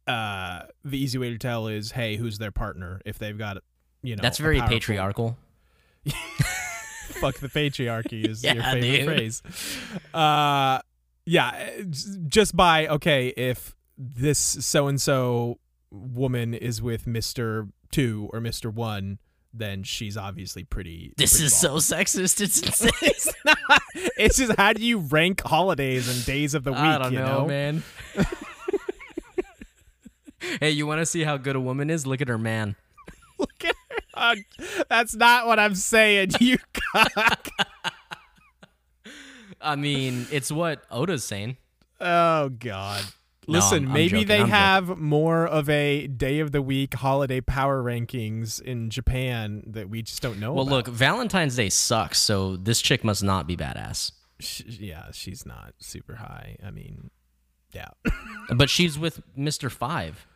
uh 0.06 0.62
the 0.84 0.98
easy 0.98 1.16
way 1.18 1.30
to 1.30 1.38
tell 1.38 1.68
is 1.68 1.92
hey, 1.92 2.16
who's 2.16 2.38
their 2.38 2.50
partner 2.50 3.00
if 3.06 3.18
they've 3.18 3.38
got 3.38 3.58
you 4.02 4.16
know 4.16 4.22
that's 4.22 4.38
very 4.38 4.58
powerful- 4.58 4.74
patriarchal. 4.76 5.36
fuck 7.20 7.36
the 7.38 7.48
patriarchy 7.48 8.26
is 8.28 8.42
your 8.44 8.62
favorite 8.62 8.80
dude. 8.80 9.04
phrase. 9.06 9.42
Uh, 10.12 10.80
yeah, 11.26 11.70
just 12.26 12.54
by 12.56 12.86
okay, 12.88 13.28
if 13.28 13.74
this 13.96 14.38
so 14.38 14.88
and 14.88 15.00
so 15.00 15.58
woman 15.90 16.52
is 16.54 16.82
with 16.82 17.06
Mister 17.06 17.68
Two 17.90 18.28
or 18.32 18.40
Mister 18.40 18.68
One, 18.70 19.18
then 19.56 19.82
she's 19.84 20.16
obviously 20.16 20.64
pretty. 20.64 21.14
This 21.16 21.32
pretty 21.34 21.46
is 21.46 21.56
so 21.56 21.76
sexist. 21.76 22.40
It's 22.40 22.60
insane. 22.62 22.90
it's 23.02 23.32
not. 23.44 23.82
It's 24.16 24.36
just 24.36 24.56
how 24.56 24.72
do 24.72 24.84
you 24.84 24.98
rank 24.98 25.42
holidays 25.42 26.08
and 26.08 26.24
days 26.26 26.54
of 26.54 26.64
the 26.64 26.72
week? 26.72 26.80
I 26.80 26.98
don't 26.98 27.12
you 27.12 27.20
know, 27.20 27.40
know, 27.42 27.46
man. 27.46 27.82
hey, 30.60 30.70
you 30.70 30.86
want 30.86 31.00
to 31.00 31.06
see 31.06 31.22
how 31.22 31.36
good 31.36 31.56
a 31.56 31.60
woman 31.60 31.90
is? 31.90 32.06
Look 32.06 32.20
at 32.20 32.28
her 32.28 32.38
man. 32.38 32.76
Look 33.38 33.64
at 33.64 33.76
her. 33.88 33.96
Uh, 34.14 34.36
that's 34.88 35.14
not 35.14 35.46
what 35.46 35.58
I'm 35.58 35.74
saying. 35.74 36.32
You 36.40 36.58
cock. 36.92 37.48
I 39.60 39.76
mean, 39.76 40.26
it's 40.30 40.52
what 40.52 40.82
Oda's 40.90 41.24
saying. 41.24 41.56
Oh 42.00 42.48
God. 42.50 43.04
No, 43.46 43.58
Listen, 43.58 43.84
I'm- 43.84 43.88
I'm 43.88 43.92
maybe 43.94 44.08
joking, 44.10 44.26
they 44.28 44.34
I'm 44.36 44.40
joking. 44.42 44.50
have 44.52 44.98
more 44.98 45.46
of 45.46 45.68
a 45.68 46.06
day 46.06 46.40
of 46.40 46.52
the 46.52 46.62
week 46.62 46.94
holiday 46.94 47.40
power 47.40 47.82
rankings 47.82 48.60
in 48.60 48.90
Japan 48.90 49.62
that 49.66 49.88
we 49.90 50.02
just 50.02 50.22
don't 50.22 50.38
know 50.38 50.52
Well, 50.52 50.66
about. 50.66 50.86
look, 50.86 50.88
Valentine's 50.88 51.56
Day 51.56 51.68
sucks, 51.68 52.18
so 52.20 52.56
this 52.56 52.80
chick 52.80 53.04
must 53.04 53.22
not 53.22 53.46
be 53.46 53.56
badass. 53.56 54.12
Sh- 54.40 54.62
yeah, 54.66 55.10
she's 55.12 55.44
not 55.46 55.74
super 55.78 56.16
high. 56.16 56.56
I 56.64 56.70
mean, 56.70 57.10
yeah. 57.72 57.88
But 58.54 58.70
she's 58.70 58.98
with 58.98 59.20
Mr. 59.36 59.70
Five. 59.70 60.26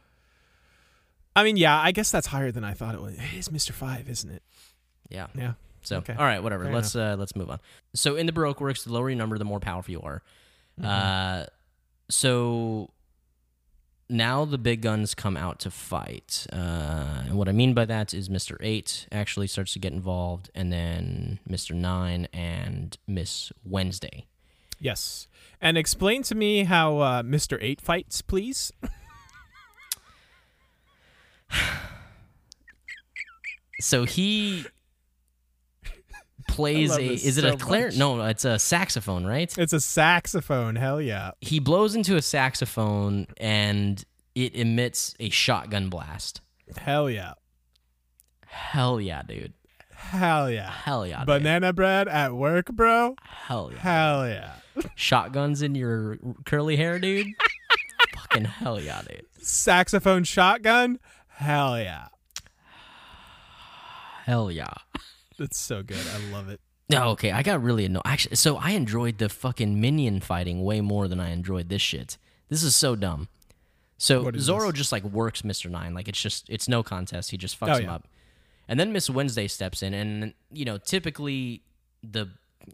I 1.36 1.44
mean, 1.44 1.56
yeah, 1.56 1.78
I 1.80 1.92
guess 1.92 2.10
that's 2.10 2.26
higher 2.26 2.50
than 2.50 2.64
I 2.64 2.72
thought 2.74 2.94
it 2.94 3.00
was. 3.00 3.14
It 3.14 3.38
is 3.38 3.48
Mr. 3.48 3.70
5, 3.72 4.08
isn't 4.08 4.30
it? 4.30 4.42
Yeah. 5.08 5.28
Yeah. 5.36 5.52
So, 5.82 5.98
Okay. 5.98 6.12
all 6.14 6.24
right, 6.24 6.42
whatever. 6.42 6.64
Fair 6.64 6.74
let's 6.74 6.96
uh, 6.96 7.14
let's 7.18 7.36
move 7.36 7.48
on. 7.48 7.60
So, 7.94 8.16
in 8.16 8.26
the 8.26 8.32
Baroque 8.32 8.60
works, 8.60 8.82
the 8.84 8.92
lower 8.92 9.08
your 9.08 9.16
number, 9.16 9.38
the 9.38 9.44
more 9.44 9.60
powerful 9.60 9.92
you 9.92 10.00
are. 10.02 10.22
Mm-hmm. 10.80 10.86
Uh, 10.88 11.44
so 12.10 12.90
now 14.08 14.44
the 14.44 14.58
big 14.58 14.82
guns 14.82 15.14
come 15.14 15.36
out 15.36 15.58
to 15.60 15.70
fight, 15.70 16.46
uh, 16.52 17.22
and 17.26 17.36
what 17.36 17.48
I 17.48 17.52
mean 17.52 17.74
by 17.74 17.84
that 17.84 18.14
is 18.14 18.28
Mister 18.30 18.56
Eight 18.60 19.06
actually 19.12 19.46
starts 19.46 19.72
to 19.74 19.78
get 19.78 19.92
involved, 19.92 20.50
and 20.54 20.72
then 20.72 21.38
Mister 21.46 21.74
Nine 21.74 22.28
and 22.32 22.96
Miss 23.06 23.52
Wednesday. 23.64 24.26
Yes. 24.80 25.26
And 25.60 25.76
explain 25.76 26.22
to 26.24 26.34
me 26.34 26.64
how 26.64 26.98
uh, 26.98 27.22
Mr. 27.22 27.58
8 27.60 27.80
fights, 27.80 28.22
please. 28.22 28.72
So 33.80 34.02
he 34.02 34.66
plays 36.48 36.96
a. 36.96 37.12
Is 37.12 37.38
it 37.38 37.42
so 37.42 37.52
a 37.52 37.56
clarinet? 37.56 37.96
No, 37.96 38.20
it's 38.22 38.44
a 38.44 38.58
saxophone, 38.58 39.24
right? 39.24 39.56
It's 39.56 39.72
a 39.72 39.80
saxophone. 39.80 40.74
Hell 40.74 41.00
yeah. 41.00 41.30
he 41.40 41.60
blows 41.60 41.94
into 41.94 42.16
a 42.16 42.22
saxophone 42.22 43.28
and 43.36 44.04
it 44.34 44.54
emits 44.54 45.14
a 45.20 45.30
shotgun 45.30 45.88
blast. 45.88 46.40
Hell 46.76 47.08
yeah. 47.08 47.34
Hell 48.46 49.00
yeah, 49.00 49.22
dude. 49.22 49.52
Hell 49.94 50.50
yeah. 50.50 50.70
Hell 50.70 51.06
yeah. 51.06 51.18
dude. 51.18 51.26
Banana 51.26 51.72
bread 51.72 52.08
at 52.08 52.32
work, 52.32 52.66
bro? 52.66 53.14
Hell 53.22 53.70
yeah. 53.72 53.78
Hell 53.78 54.28
yeah. 54.28 54.52
Shotguns 54.94 55.62
in 55.62 55.74
your 55.74 56.18
curly 56.44 56.76
hair, 56.76 56.98
dude. 56.98 57.26
Fucking 58.16 58.44
hell 58.44 58.80
yeah, 58.80 59.02
dude. 59.02 59.26
Saxophone 59.40 60.24
shotgun? 60.24 60.98
Hell 61.28 61.78
yeah. 61.78 62.08
Hell 64.24 64.50
yeah. 64.50 64.74
It's 65.38 65.58
so 65.58 65.82
good. 65.82 65.98
I 66.14 66.32
love 66.32 66.48
it. 66.48 66.60
No, 66.90 67.10
okay. 67.10 67.30
I 67.32 67.42
got 67.42 67.62
really 67.62 67.84
annoyed. 67.84 68.02
Actually, 68.04 68.36
so 68.36 68.56
I 68.56 68.70
enjoyed 68.70 69.18
the 69.18 69.28
fucking 69.28 69.80
minion 69.80 70.20
fighting 70.20 70.64
way 70.64 70.80
more 70.80 71.06
than 71.06 71.20
I 71.20 71.30
enjoyed 71.30 71.68
this 71.68 71.82
shit. 71.82 72.16
This 72.48 72.62
is 72.62 72.74
so 72.74 72.96
dumb. 72.96 73.28
So 73.98 74.30
Zoro 74.38 74.70
this? 74.70 74.78
just 74.78 74.92
like 74.92 75.04
works 75.04 75.42
Mr. 75.42 75.70
Nine. 75.70 75.92
Like 75.94 76.08
it's 76.08 76.20
just 76.20 76.48
it's 76.48 76.68
no 76.68 76.82
contest. 76.82 77.30
He 77.30 77.36
just 77.36 77.58
fucks 77.60 77.74
Oh, 77.74 77.78
him 77.78 77.84
yeah. 77.84 77.94
up. 77.96 78.08
And 78.68 78.78
then 78.78 78.92
Miss 78.92 79.08
Wednesday 79.10 79.48
steps 79.48 79.82
in 79.82 79.92
and 79.94 80.34
you 80.52 80.64
know, 80.64 80.78
typically 80.78 81.62
the 82.02 82.28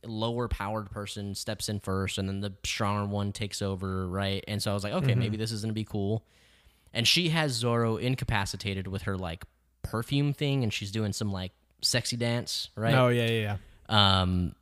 lower 0.05 0.49
powered 0.49 0.91
person 0.91 1.35
steps 1.35 1.69
in 1.69 1.81
first 1.81 2.19
and 2.19 2.29
then 2.29 2.41
the 2.41 2.53
stronger 2.65 3.11
one 3.11 3.33
takes 3.33 3.63
over, 3.63 4.07
right? 4.09 4.45
And 4.47 4.63
so 4.63 4.71
I 4.71 4.75
was 4.75 4.85
like, 4.85 4.93
okay, 4.93 5.09
Mm-hmm. 5.13 5.19
maybe 5.21 5.37
this 5.37 5.51
is 5.53 5.63
gonna 5.63 5.73
be 5.73 5.85
cool. 5.85 6.25
And 6.93 7.09
she 7.09 7.31
has 7.31 7.53
Zoro 7.53 7.97
incapacitated 7.97 8.87
with 8.87 9.03
her 9.03 9.17
like 9.17 9.45
perfume 9.83 10.33
thing 10.33 10.63
and 10.63 10.73
she's 10.73 10.91
doing 10.93 11.13
some 11.13 11.33
like 11.33 11.53
sexy 11.85 12.17
dance, 12.17 12.71
right? 12.77 12.95
Oh, 12.95 13.09
yeah, 13.09 13.27
yeah, 13.27 13.57
yeah. 13.89 14.21
Um, 14.21 14.55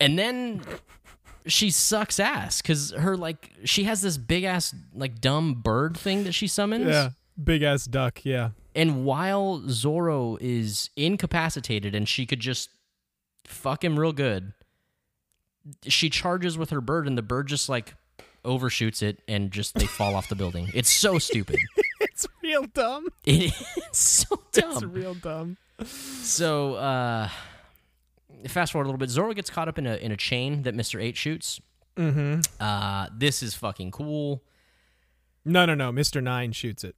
and 0.00 0.18
then 0.18 0.62
she 1.46 1.70
sucks 1.70 2.18
ass 2.20 2.60
because 2.62 2.90
her 2.92 3.16
like 3.16 3.50
she 3.64 3.84
has 3.84 4.02
this 4.02 4.16
big 4.16 4.44
ass 4.44 4.74
like 4.94 5.20
dumb 5.20 5.54
bird 5.54 5.96
thing 5.96 6.24
that 6.24 6.32
she 6.32 6.46
summons. 6.46 6.86
Yeah. 6.88 7.10
Big 7.42 7.62
ass 7.62 7.84
duck. 7.86 8.20
Yeah. 8.24 8.50
And 8.74 9.04
while 9.04 9.62
Zoro 9.68 10.36
is 10.40 10.90
incapacitated 10.96 11.94
and 11.94 12.08
she 12.08 12.26
could 12.26 12.40
just 12.40 12.70
fuck 13.44 13.82
him 13.84 13.98
real 13.98 14.12
good, 14.12 14.52
she 15.86 16.10
charges 16.10 16.56
with 16.58 16.70
her 16.70 16.80
bird 16.80 17.06
and 17.06 17.16
the 17.18 17.22
bird 17.22 17.46
just 17.48 17.68
like 17.68 17.94
overshoots 18.44 19.02
it 19.02 19.20
and 19.26 19.50
just 19.50 19.74
they 19.74 19.86
fall 19.86 20.14
off 20.14 20.28
the 20.28 20.36
building. 20.36 20.70
It's 20.74 20.90
so 20.90 21.18
stupid. 21.18 21.58
It's 22.00 22.26
real 22.42 22.64
dumb. 22.64 23.06
It, 23.26 23.52
it's 23.76 23.98
so 23.98 24.40
It's 24.54 24.80
dumb. 24.80 24.92
real 24.92 25.14
dumb. 25.14 25.56
So, 25.84 26.74
uh, 26.74 27.28
fast 28.48 28.72
forward 28.72 28.84
a 28.84 28.88
little 28.88 28.98
bit. 28.98 29.10
Zoro 29.10 29.32
gets 29.34 29.50
caught 29.50 29.68
up 29.68 29.78
in 29.78 29.86
a 29.86 29.96
in 29.96 30.12
a 30.12 30.16
chain 30.16 30.62
that 30.62 30.74
Mister 30.74 30.98
Eight 31.00 31.16
shoots. 31.16 31.60
Mm-hmm. 31.96 32.40
Uh, 32.60 33.08
this 33.16 33.42
is 33.42 33.54
fucking 33.54 33.90
cool. 33.90 34.42
No, 35.44 35.64
no, 35.66 35.74
no. 35.74 35.90
Mr. 35.92 36.22
Nine 36.22 36.52
shoots 36.52 36.84
it. 36.84 36.94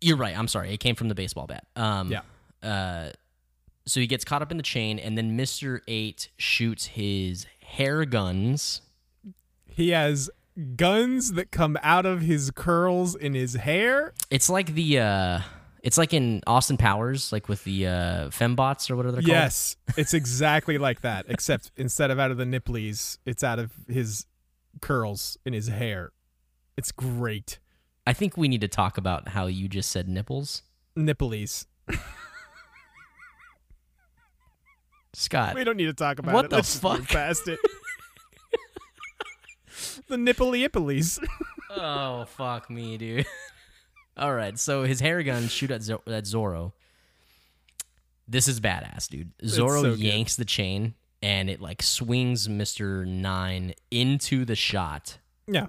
You're 0.00 0.16
right. 0.16 0.36
I'm 0.38 0.48
sorry. 0.48 0.72
It 0.72 0.78
came 0.80 0.94
from 0.94 1.08
the 1.08 1.14
baseball 1.14 1.46
bat. 1.46 1.66
Um, 1.76 2.10
Yeah. 2.10 2.20
Uh, 2.62 3.10
so 3.86 4.00
he 4.00 4.06
gets 4.06 4.24
caught 4.24 4.40
up 4.42 4.50
in 4.50 4.56
the 4.56 4.62
chain, 4.62 4.98
and 4.98 5.16
then 5.18 5.36
Mister 5.36 5.82
Eight 5.88 6.28
shoots 6.38 6.86
his 6.86 7.46
hair 7.60 8.04
guns. 8.04 8.80
He 9.66 9.90
has 9.90 10.30
guns 10.76 11.32
that 11.32 11.50
come 11.50 11.76
out 11.82 12.06
of 12.06 12.20
his 12.22 12.50
curls 12.50 13.14
in 13.14 13.34
his 13.34 13.54
hair. 13.54 14.14
It's 14.30 14.48
like 14.48 14.74
the 14.74 15.00
uh, 15.00 15.40
it's 15.84 15.98
like 15.98 16.12
in 16.14 16.40
Austin 16.46 16.76
Powers, 16.78 17.30
like 17.30 17.48
with 17.48 17.62
the 17.64 17.86
uh, 17.86 17.90
fembots 18.30 18.90
or 18.90 18.96
whatever 18.96 19.12
they're 19.12 19.20
called. 19.22 19.28
Yes, 19.28 19.76
it's 19.96 20.14
exactly 20.14 20.78
like 20.78 21.02
that, 21.02 21.26
except 21.28 21.70
instead 21.76 22.10
of 22.10 22.18
out 22.18 22.30
of 22.32 22.38
the 22.38 22.44
nipplies, 22.44 23.18
it's 23.26 23.44
out 23.44 23.58
of 23.60 23.70
his 23.86 24.26
curls 24.80 25.36
in 25.44 25.52
his 25.52 25.68
hair. 25.68 26.10
It's 26.76 26.90
great. 26.90 27.60
I 28.06 28.12
think 28.14 28.36
we 28.36 28.48
need 28.48 28.62
to 28.62 28.68
talk 28.68 28.98
about 28.98 29.28
how 29.28 29.46
you 29.46 29.68
just 29.68 29.90
said 29.90 30.08
nipples, 30.08 30.62
Nipplies. 30.98 31.66
Scott. 35.12 35.54
We 35.54 35.62
don't 35.64 35.76
need 35.76 35.86
to 35.86 35.92
talk 35.94 36.18
about 36.18 36.34
What 36.34 36.44
it. 36.46 36.50
the 36.50 36.56
Let's 36.56 36.76
fuck? 36.78 37.06
past 37.08 37.46
it. 37.46 37.58
the 40.08 40.16
nipply 40.16 40.68
ipplies. 40.68 41.20
oh 41.70 42.24
fuck 42.24 42.68
me, 42.70 42.96
dude. 42.98 43.26
All 44.16 44.32
right, 44.34 44.58
so 44.58 44.84
his 44.84 45.00
hair 45.00 45.22
guns 45.22 45.50
shoot 45.50 45.70
at, 45.70 45.82
Zor- 45.82 46.02
at 46.06 46.26
Zoro. 46.26 46.72
This 48.28 48.48
is 48.48 48.60
badass, 48.60 49.08
dude. 49.08 49.32
Zoro 49.44 49.82
so 49.82 49.90
good. 49.90 49.98
yanks 50.00 50.36
the 50.36 50.44
chain 50.44 50.94
and 51.22 51.50
it 51.50 51.60
like 51.60 51.82
swings 51.82 52.48
Mister 52.48 53.04
Nine 53.04 53.74
into 53.90 54.44
the 54.44 54.54
shot. 54.54 55.18
yeah. 55.46 55.66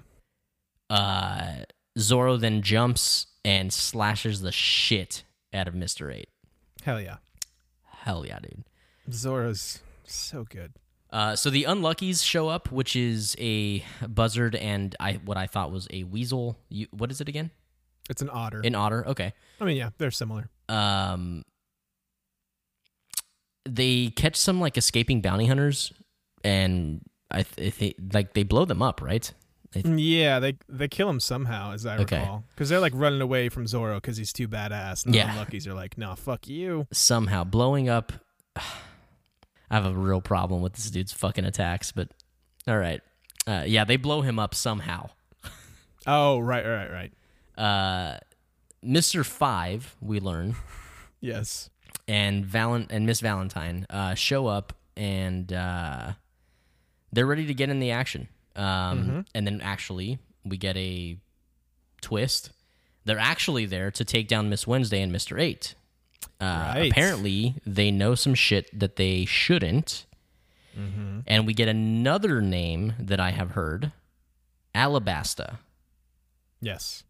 Uh, 0.88 1.64
Zoro 1.98 2.36
then 2.36 2.62
jumps 2.62 3.26
and 3.44 3.72
slashes 3.72 4.40
the 4.40 4.52
shit 4.52 5.24
out 5.52 5.66
of 5.66 5.74
Mister 5.74 6.10
Eight. 6.10 6.28
Hell 6.84 7.00
yeah. 7.00 7.16
Hell 7.84 8.24
yeah, 8.24 8.38
dude. 8.38 8.64
Zoro's 9.10 9.80
so 10.04 10.44
good. 10.44 10.72
Uh, 11.10 11.34
so 11.34 11.50
the 11.50 11.64
Unluckies 11.64 12.22
show 12.22 12.48
up, 12.48 12.70
which 12.70 12.94
is 12.94 13.34
a 13.38 13.82
buzzard 14.08 14.54
and 14.54 14.94
I 15.00 15.14
what 15.24 15.36
I 15.36 15.46
thought 15.46 15.72
was 15.72 15.88
a 15.90 16.04
weasel. 16.04 16.56
You, 16.68 16.86
what 16.90 17.10
is 17.10 17.20
it 17.20 17.28
again? 17.28 17.50
It's 18.08 18.22
an 18.22 18.30
otter. 18.30 18.60
An 18.64 18.74
otter. 18.74 19.06
Okay. 19.08 19.32
I 19.60 19.64
mean, 19.64 19.76
yeah, 19.76 19.90
they're 19.98 20.10
similar. 20.10 20.48
Um, 20.68 21.42
they 23.64 24.08
catch 24.08 24.36
some 24.36 24.60
like 24.60 24.76
escaping 24.76 25.20
bounty 25.20 25.46
hunters, 25.46 25.92
and 26.44 27.00
I 27.30 27.42
th- 27.42 27.74
think 27.74 27.94
like 28.12 28.34
they 28.34 28.42
blow 28.44 28.64
them 28.64 28.82
up, 28.82 29.02
right? 29.02 29.32
Yeah, 29.74 30.38
they 30.38 30.56
they 30.68 30.88
kill 30.88 31.10
him 31.10 31.20
somehow, 31.20 31.72
as 31.72 31.84
I 31.84 31.98
Okay. 31.98 32.20
recall, 32.20 32.44
because 32.54 32.68
they're 32.68 32.80
like 32.80 32.92
running 32.94 33.20
away 33.20 33.48
from 33.48 33.66
Zoro 33.66 33.96
because 33.96 34.16
he's 34.16 34.32
too 34.32 34.48
badass. 34.48 35.04
And 35.04 35.14
Yeah. 35.14 35.26
the 35.26 35.32
unluckies 35.32 35.66
are 35.66 35.74
like, 35.74 35.98
"Nah, 35.98 36.14
fuck 36.14 36.48
you." 36.48 36.86
Somehow 36.92 37.44
blowing 37.44 37.88
up. 37.88 38.12
I 38.56 39.74
have 39.74 39.84
a 39.84 39.92
real 39.92 40.20
problem 40.20 40.62
with 40.62 40.74
this 40.74 40.90
dude's 40.90 41.12
fucking 41.12 41.44
attacks, 41.44 41.90
but 41.92 42.08
all 42.68 42.78
right. 42.78 43.00
Uh, 43.48 43.64
yeah, 43.66 43.84
they 43.84 43.96
blow 43.96 44.20
him 44.22 44.38
up 44.38 44.54
somehow. 44.54 45.10
Oh, 46.06 46.38
right, 46.38 46.64
right, 46.64 46.90
right. 46.90 47.12
Uh, 47.56 48.18
Mister 48.82 49.24
Five, 49.24 49.96
we 50.00 50.20
learn, 50.20 50.54
Yes. 51.20 51.70
and 52.06 52.44
Valent 52.44 52.88
and 52.90 53.06
Miss 53.06 53.20
Valentine 53.20 53.86
uh, 53.90 54.14
show 54.14 54.46
up, 54.46 54.74
and 54.96 55.52
uh, 55.52 56.12
they're 57.12 57.26
ready 57.26 57.46
to 57.46 57.54
get 57.54 57.68
in 57.70 57.80
the 57.80 57.90
action. 57.90 58.28
Um, 58.54 59.24
And 59.34 59.46
then 59.46 59.60
actually, 59.60 60.18
we 60.44 60.56
get 60.56 60.76
a 60.76 61.16
twist. 62.00 62.50
They're 63.04 63.18
actually 63.18 63.66
there 63.66 63.90
to 63.90 64.04
take 64.04 64.28
down 64.28 64.48
Miss 64.50 64.66
Wednesday 64.66 65.00
and 65.02 65.10
Mister 65.12 65.38
Eight. 65.38 65.74
Uh, 66.40 66.72
Right. 66.74 66.90
Apparently, 66.90 67.54
they 67.66 67.90
know 67.90 68.14
some 68.14 68.34
shit 68.34 68.68
that 68.78 68.96
they 68.96 69.24
shouldn't. 69.24 70.04
And 71.26 71.46
we 71.46 71.54
get 71.54 71.68
another 71.68 72.42
name 72.42 72.92
that 72.98 73.18
I 73.18 73.30
have 73.30 73.52
heard 73.52 73.92
Alabasta. 74.74 75.56
Yes. 76.60 77.02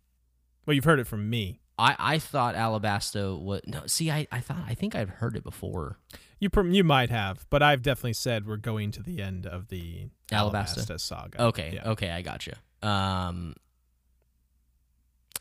Well, 0.67 0.75
you've 0.75 0.85
heard 0.85 0.99
it 0.99 1.07
from 1.07 1.31
me. 1.31 1.61
I, 1.79 1.95
I 1.99 2.19
thought 2.19 2.55
Alabasta 2.55 3.39
was. 3.41 3.61
No, 3.67 3.83
see, 3.87 4.11
I, 4.11 4.27
I 4.33 4.41
thought, 4.41 4.59
I 4.67 4.75
think 4.75 4.95
I've 4.95 5.11
heard 5.11 5.37
it 5.37 5.45
before. 5.45 5.99
You 6.41 6.51
pr- 6.51 6.67
you 6.67 6.83
might 6.85 7.11
have, 7.11 7.47
but 7.51 7.63
I've 7.63 7.83
definitely 7.83 8.15
said 8.15 8.47
we're 8.47 8.57
going 8.57 8.91
to 8.93 9.03
the 9.03 9.21
end 9.23 9.47
of 9.47 9.69
the 9.69 10.09
Alabasta. 10.31 10.79
Alabasta 10.87 11.01
saga. 11.01 11.43
Okay, 11.45 11.73
Yeah. 11.75 11.91
okay, 11.91 12.11
I 12.11 12.23
got 12.23 12.47
you. 12.47 12.55
Um, 12.89 13.55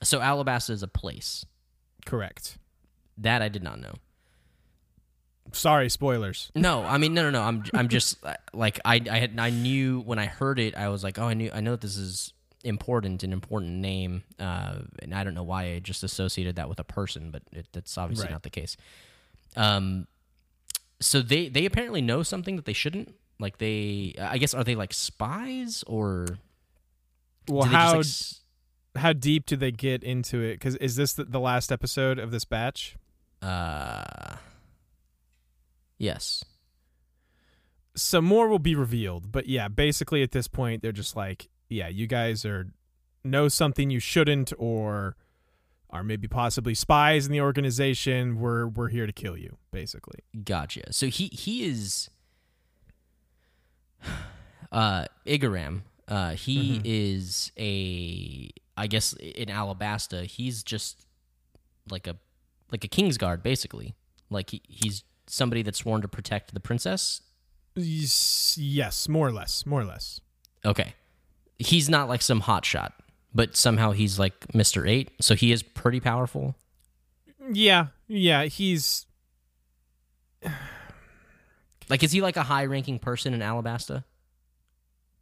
so 0.03 0.19
Alabasta 0.19 0.71
is 0.71 0.83
a 0.83 0.87
place 0.87 1.45
Correct. 2.05 2.57
that 3.17 3.41
I 3.41 3.47
did 3.49 3.63
not 3.63 3.79
know. 3.79 3.93
Sorry, 5.53 5.89
spoilers. 5.89 6.51
No, 6.55 6.83
I 6.83 6.97
mean, 6.97 7.13
no, 7.13 7.23
no, 7.23 7.29
no. 7.29 7.41
I'm, 7.43 7.63
I'm 7.73 7.87
just 7.87 8.17
like 8.53 8.79
I, 8.83 9.01
I 9.09 9.19
had, 9.19 9.39
I 9.39 9.49
knew 9.51 10.01
when 10.01 10.19
I 10.19 10.25
heard 10.25 10.59
it, 10.59 10.75
I 10.75 10.89
was 10.89 11.03
like, 11.03 11.17
oh, 11.17 11.25
I 11.25 11.33
knew, 11.33 11.49
I 11.53 11.61
know 11.61 11.71
that 11.71 11.81
this 11.81 11.97
is 11.97 12.33
important, 12.65 13.23
an 13.23 13.31
important 13.31 13.73
name, 13.73 14.23
uh, 14.39 14.79
and 14.99 15.13
I 15.13 15.23
don't 15.23 15.33
know 15.33 15.43
why 15.43 15.73
I 15.73 15.79
just 15.79 16.03
associated 16.03 16.55
that 16.57 16.67
with 16.67 16.79
a 16.79 16.83
person, 16.83 17.31
but 17.31 17.43
it, 17.51 17.67
that's 17.71 17.97
obviously 17.97 18.25
Right. 18.25 18.31
not 18.31 18.43
the 18.43 18.49
case. 18.49 18.75
Um, 19.55 20.07
so 20.99 21.21
they, 21.21 21.47
they 21.49 21.65
apparently 21.65 22.01
know 22.01 22.23
something 22.23 22.55
that 22.55 22.65
they 22.65 22.73
shouldn't. 22.73 23.15
Like 23.39 23.57
they, 23.59 24.15
I 24.19 24.37
guess, 24.37 24.53
are 24.53 24.63
they 24.63 24.75
like 24.75 24.93
spies 24.93 25.83
or? 25.87 26.25
Well, 27.47 27.63
how 27.63 28.01
just, 28.01 28.41
how 28.95 29.13
deep 29.13 29.45
do 29.45 29.55
they 29.55 29.71
get 29.71 30.03
into 30.03 30.41
it? 30.41 30.53
Because 30.53 30.75
is 30.77 30.95
this 30.95 31.13
the, 31.13 31.25
the 31.25 31.39
last 31.39 31.71
episode 31.71 32.17
of 32.17 32.31
this 32.31 32.45
batch? 32.45 32.95
like, 33.41 33.51
uh, 33.51 34.35
yes. 35.97 36.43
some 37.95 38.25
more 38.25 38.47
will 38.47 38.59
be 38.59 38.73
revealed 38.75 39.31
but 39.31 39.47
yeah 39.47 39.67
basically 39.67 40.23
at 40.23 40.31
this 40.31 40.47
point 40.47 40.81
they're 40.81 40.91
just 40.91 41.15
like 41.15 41.47
yeah 41.69 41.87
you 41.87 42.07
guys 42.07 42.45
are 42.45 42.67
know 43.23 43.47
something 43.47 43.89
you 43.89 43.99
shouldn't 43.99 44.53
or 44.57 45.15
are 45.89 46.03
maybe 46.03 46.27
possibly 46.27 46.73
spies 46.75 47.25
in 47.25 47.31
the 47.31 47.41
organization 47.41 48.39
we're 48.39 48.67
we're 48.67 48.89
here 48.89 49.05
to 49.05 49.13
kill 49.13 49.37
you 49.37 49.57
basically 49.71 50.19
Gotcha. 50.43 50.91
So 50.93 51.07
he 51.07 51.27
he 51.27 51.65
is 51.65 52.09
uh 54.71 55.05
Igaram. 55.25 55.81
Uh 56.07 56.31
he 56.31 56.81
is 56.83 57.51
a 57.57 58.49
I 58.77 58.87
guess 58.87 59.13
in 59.13 59.47
Alabasta, 59.47 60.25
he's 60.25 60.63
just 60.63 61.05
like 61.89 62.07
a 62.07 62.17
like 62.71 62.83
a 62.83 62.87
Kingsguard 62.87 63.41
basically. 63.43 63.95
Like 64.29 64.49
he, 64.51 64.61
he's 64.67 65.03
somebody 65.27 65.61
that's 65.63 65.79
sworn 65.79 66.01
to 66.01 66.07
protect 66.07 66.53
the 66.53 66.59
princess. 66.59 67.21
yes 68.57 69.07
more 69.09 69.27
or 69.27 69.31
less 69.31 69.65
more 69.65 69.81
or 69.81 69.85
less 69.85 70.19
Okay. 70.65 70.93
He's 71.57 71.89
not 71.89 72.09
like 72.09 72.21
some 72.21 72.41
hotshot, 72.41 72.91
but 73.33 73.55
somehow 73.55 73.91
he's 73.91 74.19
like 74.19 74.39
Mr. 74.49 74.87
8, 74.89 75.11
so 75.21 75.35
he 75.35 75.51
is 75.51 75.63
pretty 75.63 75.99
powerful. 75.99 76.55
yeah 77.51 77.87
yeah 78.07 78.45
he's 78.45 79.05
Like 81.89 82.01
is 82.03 82.11
he 82.11 82.21
like 82.21 82.35
a 82.37 82.43
high-ranking 82.43 82.99
person 82.99 83.33
in 83.33 83.39
Alabasta? 83.41 84.03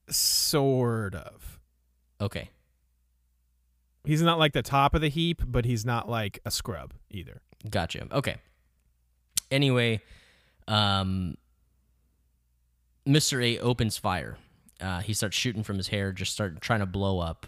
sort 0.09 1.15
of 1.15 1.59
Okay. 2.19 2.49
he's 4.05 4.21
not 4.21 4.37
like 4.39 4.51
the 4.53 4.61
top 4.61 4.95
of 4.95 5.01
the 5.01 5.09
heap 5.09 5.41
but 5.45 5.63
he's 5.65 5.85
not 5.85 6.09
like 6.09 6.39
a 6.45 6.51
scrub 6.51 6.93
either 7.09 7.41
Gotcha. 7.69 8.07
Okay. 8.11 8.35
Anyway, 9.49 10.01
um, 10.67 11.35
Mr. 13.07 13.41
8 13.41 13.59
opens 13.59 13.97
fire. 13.97 14.37
Uh, 14.83 14.99
he 14.99 15.13
starts 15.13 15.37
shooting 15.37 15.63
from 15.63 15.77
his 15.77 15.87
hair, 15.87 16.11
just 16.11 16.33
start 16.33 16.61
trying 16.61 16.81
to 16.81 16.85
blow 16.85 17.19
up 17.19 17.47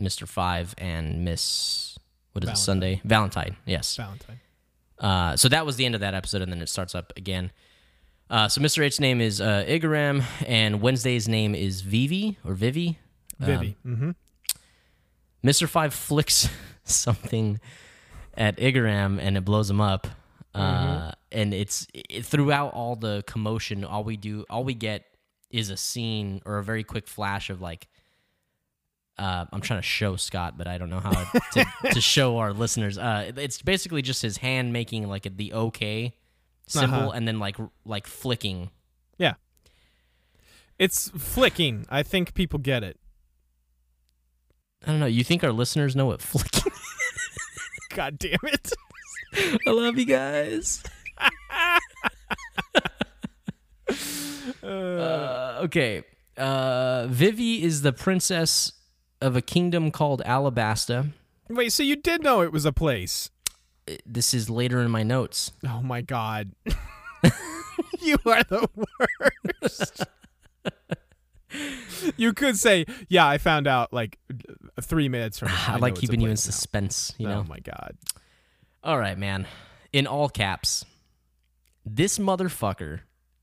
Mr. 0.00 0.26
Five 0.26 0.74
and 0.78 1.24
Miss. 1.24 1.98
What 2.32 2.44
is 2.44 2.50
it? 2.50 2.56
Sunday 2.56 3.00
Valentine. 3.04 3.56
Yes. 3.66 3.96
valentine 3.96 4.40
Uh, 4.98 5.36
so 5.36 5.48
that 5.48 5.66
was 5.66 5.76
the 5.76 5.84
end 5.84 5.94
of 5.94 6.00
that 6.02 6.14
episode, 6.14 6.42
and 6.42 6.52
then 6.52 6.60
it 6.60 6.68
starts 6.68 6.94
up 6.94 7.12
again. 7.16 7.50
Uh, 8.28 8.48
so 8.48 8.60
Mr. 8.60 8.84
Eight's 8.84 9.00
name 9.00 9.20
is 9.20 9.40
uh, 9.40 9.64
Igaram, 9.66 10.22
and 10.46 10.80
Wednesday's 10.80 11.28
name 11.28 11.54
is 11.54 11.80
Vivi 11.80 12.38
or 12.44 12.54
Vivi. 12.54 12.98
vivi 13.40 13.76
mm-hmm. 13.84 14.10
Mr. 15.44 15.68
Five 15.68 15.94
flicks 15.94 16.48
something 16.84 17.60
at 18.34 18.56
Igaram 18.58 19.18
and 19.20 19.36
it 19.36 19.44
blows 19.44 19.68
him 19.68 19.80
up. 19.80 20.06
Uh, 20.54 21.12
and 21.30 21.54
it's 21.54 21.86
it, 21.94 22.24
throughout 22.24 22.74
all 22.74 22.96
the 22.96 23.22
commotion, 23.26 23.84
all 23.84 24.02
we 24.02 24.16
do, 24.16 24.44
all 24.50 24.64
we 24.64 24.74
get 24.74 25.04
is 25.50 25.70
a 25.70 25.76
scene 25.76 26.40
or 26.44 26.58
a 26.58 26.64
very 26.64 26.84
quick 26.84 27.06
flash 27.08 27.50
of 27.50 27.60
like. 27.60 27.88
Uh, 29.18 29.44
I'm 29.52 29.60
trying 29.60 29.80
to 29.80 29.86
show 29.86 30.16
Scott, 30.16 30.56
but 30.56 30.66
I 30.66 30.78
don't 30.78 30.88
know 30.88 31.00
how 31.00 31.10
to, 31.10 31.66
to 31.92 32.00
show 32.00 32.38
our 32.38 32.54
listeners. 32.54 32.96
Uh, 32.96 33.30
it's 33.36 33.60
basically 33.60 34.00
just 34.00 34.22
his 34.22 34.38
hand 34.38 34.72
making 34.72 35.06
like 35.08 35.26
a, 35.26 35.30
the 35.30 35.52
OK 35.52 36.14
symbol 36.66 36.96
Uh-huh. 36.96 37.10
and 37.10 37.28
then 37.28 37.38
like 37.38 37.56
like 37.84 38.06
flicking. 38.06 38.70
yeah 39.18 39.34
it's 40.78 41.10
flicking 41.10 41.84
i 41.90 42.02
think 42.02 42.32
people 42.32 42.58
get 42.58 42.82
it 42.84 42.98
I 44.86 44.92
don't 44.92 45.00
know. 45.00 45.06
You 45.06 45.22
think 45.24 45.44
our 45.44 45.52
listeners 45.52 45.94
know 45.94 46.06
what 46.06 46.22
flicking? 46.22 46.72
god 47.94 48.18
damn 48.18 48.38
it 48.44 48.72
I 49.66 49.70
love 49.70 49.98
you 49.98 50.06
guys. 50.06 50.82
Uh, 54.70 55.60
okay. 55.64 56.02
Uh, 56.36 57.06
Vivi 57.08 57.62
is 57.62 57.82
the 57.82 57.92
princess 57.92 58.72
of 59.20 59.36
a 59.36 59.42
kingdom 59.42 59.90
called 59.90 60.22
Alabasta. 60.24 61.10
Wait, 61.48 61.72
so 61.72 61.82
you 61.82 61.96
did 61.96 62.22
know 62.22 62.42
it 62.42 62.52
was 62.52 62.64
a 62.64 62.72
place? 62.72 63.30
Uh, 63.88 63.94
This 64.06 64.32
is 64.32 64.48
later 64.48 64.80
in 64.80 64.90
my 64.90 65.02
notes. 65.02 65.52
Oh 65.66 65.82
my 65.82 66.00
god. 66.00 66.52
you 68.00 68.16
are 68.24 68.42
the 68.44 68.66
worst. 69.62 70.04
you 72.16 72.32
could 72.32 72.56
say, 72.56 72.86
"Yeah, 73.08 73.26
I 73.26 73.36
found 73.36 73.66
out 73.66 73.92
like 73.92 74.18
3 74.80 75.08
minutes 75.10 75.38
from 75.38 75.48
now." 75.52 75.64
I, 75.68 75.72
know 75.74 75.78
like 75.80 75.96
keeping 75.96 76.20
you 76.20 76.28
in 76.28 76.32
now." 76.32 76.36
suspense, 76.36 77.12
you 77.18 77.28
know? 77.28 77.40
Oh 77.40 77.44
my 77.44 77.58
god. 77.58 77.96
All 78.82 78.98
right, 78.98 79.18
man. 79.18 79.46
In 79.92 80.06
all 80.06 80.28
caps, 80.30 80.84
this 81.84 82.18
motherfucker 82.18 83.00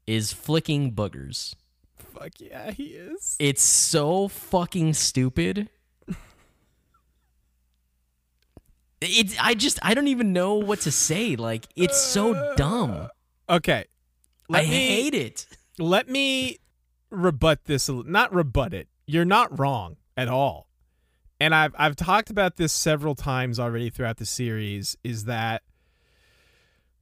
is 0.07 0.31
flicking 0.34 0.93
boogers. 0.93 1.53
Fuck 1.97 2.39
yeah, 2.39 2.71
he 2.71 2.85
is. 2.85 3.35
It's 3.39 3.61
so 3.61 4.27
fucking 4.27 4.93
stupid. 4.93 5.69
It's 8.99 9.35
I 9.39 9.53
just 9.53 9.77
I 9.84 9.93
don't 9.93 10.07
even 10.07 10.34
know 10.34 10.55
what 10.55 10.81
to 10.81 10.91
say. 10.91 11.35
Like 11.35 11.67
it's 11.75 11.99
so 12.01 12.55
dumb. 12.55 13.09
Okay. 13.47 13.85
Let 14.49 14.59
I 14.59 14.61
me 14.63 14.69
hate 14.69 15.13
it. 15.13 15.45
let 15.77 16.09
me 16.09 16.57
rebut 17.11 17.65
this 17.65 17.89
not 17.89 18.34
rebut 18.34 18.73
it 18.73 18.88
you're 19.05 19.23
not 19.25 19.57
wrong 19.57 19.95
at 20.17 20.27
all 20.27 20.67
and 21.39 21.55
i've 21.55 21.73
i've 21.79 21.95
talked 21.95 22.29
about 22.29 22.57
this 22.57 22.73
several 22.73 23.15
times 23.15 23.59
already 23.59 23.89
throughout 23.89 24.17
the 24.17 24.25
series 24.25 24.97
is 25.05 25.23
that 25.25 25.63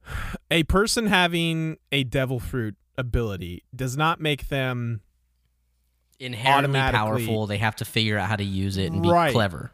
A 0.50 0.62
person 0.64 1.06
having 1.06 1.78
a 1.90 2.04
devil 2.04 2.38
fruit 2.38 2.76
ability 2.98 3.62
does 3.74 3.96
not 3.96 4.20
make 4.20 4.48
them 4.48 5.00
Inherently 6.18 6.80
powerful. 6.80 7.46
They 7.46 7.58
have 7.58 7.76
to 7.76 7.84
figure 7.84 8.16
out 8.18 8.28
how 8.28 8.36
to 8.36 8.44
use 8.44 8.78
it 8.78 8.90
and 8.90 9.02
be 9.02 9.08
Right. 9.10 9.32
clever. 9.32 9.72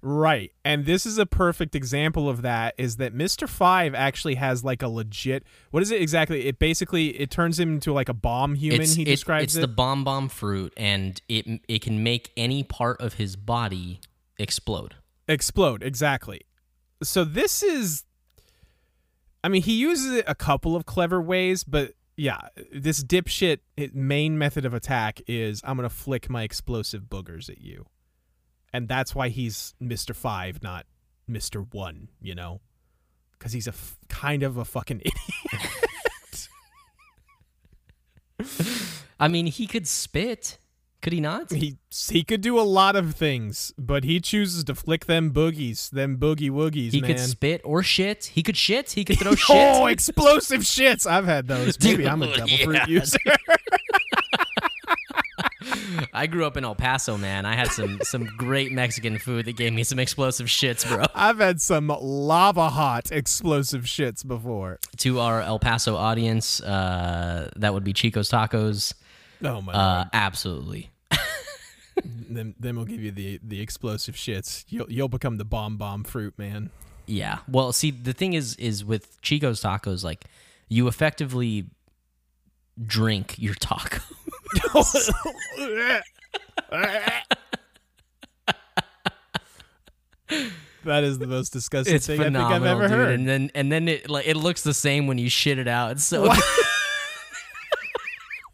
Right. 0.00 0.52
And 0.64 0.84
this 0.84 1.06
is 1.06 1.18
a 1.18 1.26
perfect 1.26 1.74
example 1.74 2.28
of 2.28 2.42
that 2.42 2.74
is 2.78 2.96
that 2.96 3.14
Mr. 3.14 3.48
5 3.48 3.94
actually 3.94 4.34
has 4.36 4.62
like 4.64 4.82
a 4.82 4.88
legit 4.88 5.44
what 5.70 5.82
is 5.82 5.90
it 5.90 6.00
exactly? 6.00 6.46
It 6.46 6.58
basically 6.60 7.18
it 7.20 7.30
turns 7.30 7.58
him 7.58 7.74
into 7.74 7.92
like 7.92 8.08
a 8.08 8.14
bomb 8.14 8.54
human 8.54 8.80
it's 8.82 8.94
he 8.94 9.02
it- 9.02 9.06
describes 9.06 9.44
it's 9.44 9.56
it. 9.56 9.60
the 9.60 9.68
bomb 9.68 10.04
bomb 10.04 10.28
fruit, 10.28 10.72
and 10.76 11.20
it 11.28 11.46
it 11.68 11.82
can 11.82 12.02
make 12.02 12.30
any 12.36 12.62
part 12.62 13.00
of 13.00 13.14
his 13.14 13.34
body 13.36 14.00
explode. 14.38 14.94
Explode, 15.28 15.82
exactly. 15.82 16.42
So 17.02 17.24
this 17.24 17.62
is 17.62 18.04
I 19.44 19.48
mean, 19.48 19.62
he 19.62 19.74
uses 19.74 20.12
it 20.14 20.24
a 20.28 20.34
couple 20.36 20.76
of 20.76 20.86
clever 20.86 21.20
ways, 21.20 21.64
but 21.64 21.94
yeah, 22.16 22.40
this 22.72 23.02
dipshit 23.02 23.58
main 23.94 24.38
method 24.38 24.64
of 24.64 24.74
attack 24.74 25.20
is 25.26 25.60
I'm 25.64 25.76
to 25.88 25.94
flick 25.94 26.28
my 26.28 26.42
explosive 26.42 27.04
boogers 27.04 27.48
at 27.48 27.60
you. 27.60 27.86
And 28.72 28.88
that's 28.88 29.14
why 29.14 29.28
he's 29.28 29.74
Mr. 29.82 30.14
5, 30.14 30.62
not 30.62 30.86
Mr. 31.28 31.66
1, 31.72 32.08
you 32.20 32.34
know? 32.34 32.60
Cuz 33.38 33.52
he's 33.52 33.66
a 33.66 33.70
f- 33.70 33.98
kind 34.08 34.42
of 34.42 34.56
a 34.56 34.64
fucking 34.64 35.00
idiot. 35.04 36.48
I 39.18 39.28
mean, 39.28 39.46
he 39.46 39.66
could 39.66 39.86
spit. 39.86 40.58
Could 41.02 41.12
he 41.12 41.20
not? 41.20 41.50
he 41.52 41.76
he 42.08 42.22
could 42.22 42.40
do 42.40 42.58
a 42.58 42.62
lot 42.62 42.94
of 42.96 43.14
things, 43.16 43.74
but 43.76 44.04
he 44.04 44.20
chooses 44.20 44.62
to 44.64 44.74
flick 44.74 45.06
them 45.06 45.32
boogies, 45.32 45.90
them 45.90 46.16
boogie 46.16 46.48
woogies, 46.50 46.92
He 46.92 47.00
man. 47.00 47.10
could 47.10 47.18
spit 47.20 47.60
or 47.64 47.82
shit. 47.82 48.26
He 48.26 48.42
could 48.42 48.56
shit. 48.56 48.92
He 48.92 49.04
could 49.04 49.18
throw 49.20 49.34
shit. 49.34 49.56
Oh, 49.56 49.86
explosive 49.86 50.60
shits! 50.62 51.04
I've 51.10 51.24
had 51.24 51.48
those. 51.48 51.76
Maybe 51.82 52.06
I'm 52.08 52.22
a 52.22 52.26
devil 52.36 52.56
fruit 52.58 52.76
yeah. 52.76 52.86
user. 52.86 53.18
I 56.14 56.26
grew 56.26 56.44
up 56.46 56.56
in 56.56 56.64
El 56.64 56.74
Paso, 56.74 57.16
man. 57.16 57.46
I 57.46 57.54
had 57.54 57.68
some 57.68 57.98
some 58.02 58.24
great 58.36 58.72
Mexican 58.72 59.18
food 59.18 59.46
that 59.46 59.56
gave 59.56 59.72
me 59.72 59.84
some 59.84 59.98
explosive 59.98 60.46
shits, 60.48 60.86
bro. 60.86 61.04
I've 61.14 61.38
had 61.38 61.60
some 61.60 61.88
lava 61.88 62.68
hot 62.68 63.10
explosive 63.12 63.82
shits 63.84 64.26
before. 64.26 64.78
To 64.98 65.20
our 65.20 65.40
El 65.42 65.58
Paso 65.58 65.96
audience, 65.96 66.60
uh, 66.62 67.50
that 67.56 67.74
would 67.74 67.84
be 67.84 67.92
Chico's 67.92 68.30
Tacos. 68.30 68.94
Oh 69.44 69.60
my 69.60 69.72
Uh, 69.72 69.76
god! 70.04 70.10
absolutely. 70.12 70.90
Then 72.04 72.54
then 72.58 72.76
we'll 72.76 72.86
give 72.86 73.00
you 73.02 73.10
the 73.10 73.38
the 73.42 73.60
explosive 73.60 74.14
shits. 74.14 74.64
You'll 74.68 74.90
you'll 74.90 75.08
become 75.08 75.36
the 75.36 75.44
bomb 75.44 75.76
bomb 75.76 76.02
fruit 76.04 76.38
man. 76.38 76.70
Yeah. 77.06 77.38
Well, 77.46 77.72
see, 77.72 77.90
the 77.90 78.12
thing 78.14 78.32
is, 78.32 78.54
is 78.56 78.84
with 78.84 79.20
Chico's 79.20 79.60
Tacos, 79.62 80.02
like 80.02 80.24
you 80.68 80.88
effectively 80.88 81.66
drink 82.86 83.34
your 83.38 83.54
taco. 83.54 84.00
that 90.84 91.04
is 91.04 91.18
the 91.18 91.26
most 91.26 91.52
disgusting 91.52 91.94
it's 91.94 92.06
thing 92.06 92.20
I 92.20 92.24
think 92.24 92.34
phenomenal, 92.36 92.56
I've 92.56 92.64
ever 92.64 92.88
dude. 92.88 92.90
heard. 92.96 93.10
And 93.20 93.28
then 93.28 93.50
and 93.54 93.70
then 93.70 93.88
it 93.88 94.08
like 94.08 94.26
it 94.26 94.36
looks 94.36 94.62
the 94.62 94.74
same 94.74 95.06
when 95.06 95.18
you 95.18 95.28
shit 95.28 95.58
it 95.58 95.68
out. 95.68 95.92
It's 95.92 96.04
so 96.04 96.26
Why- 96.28 96.40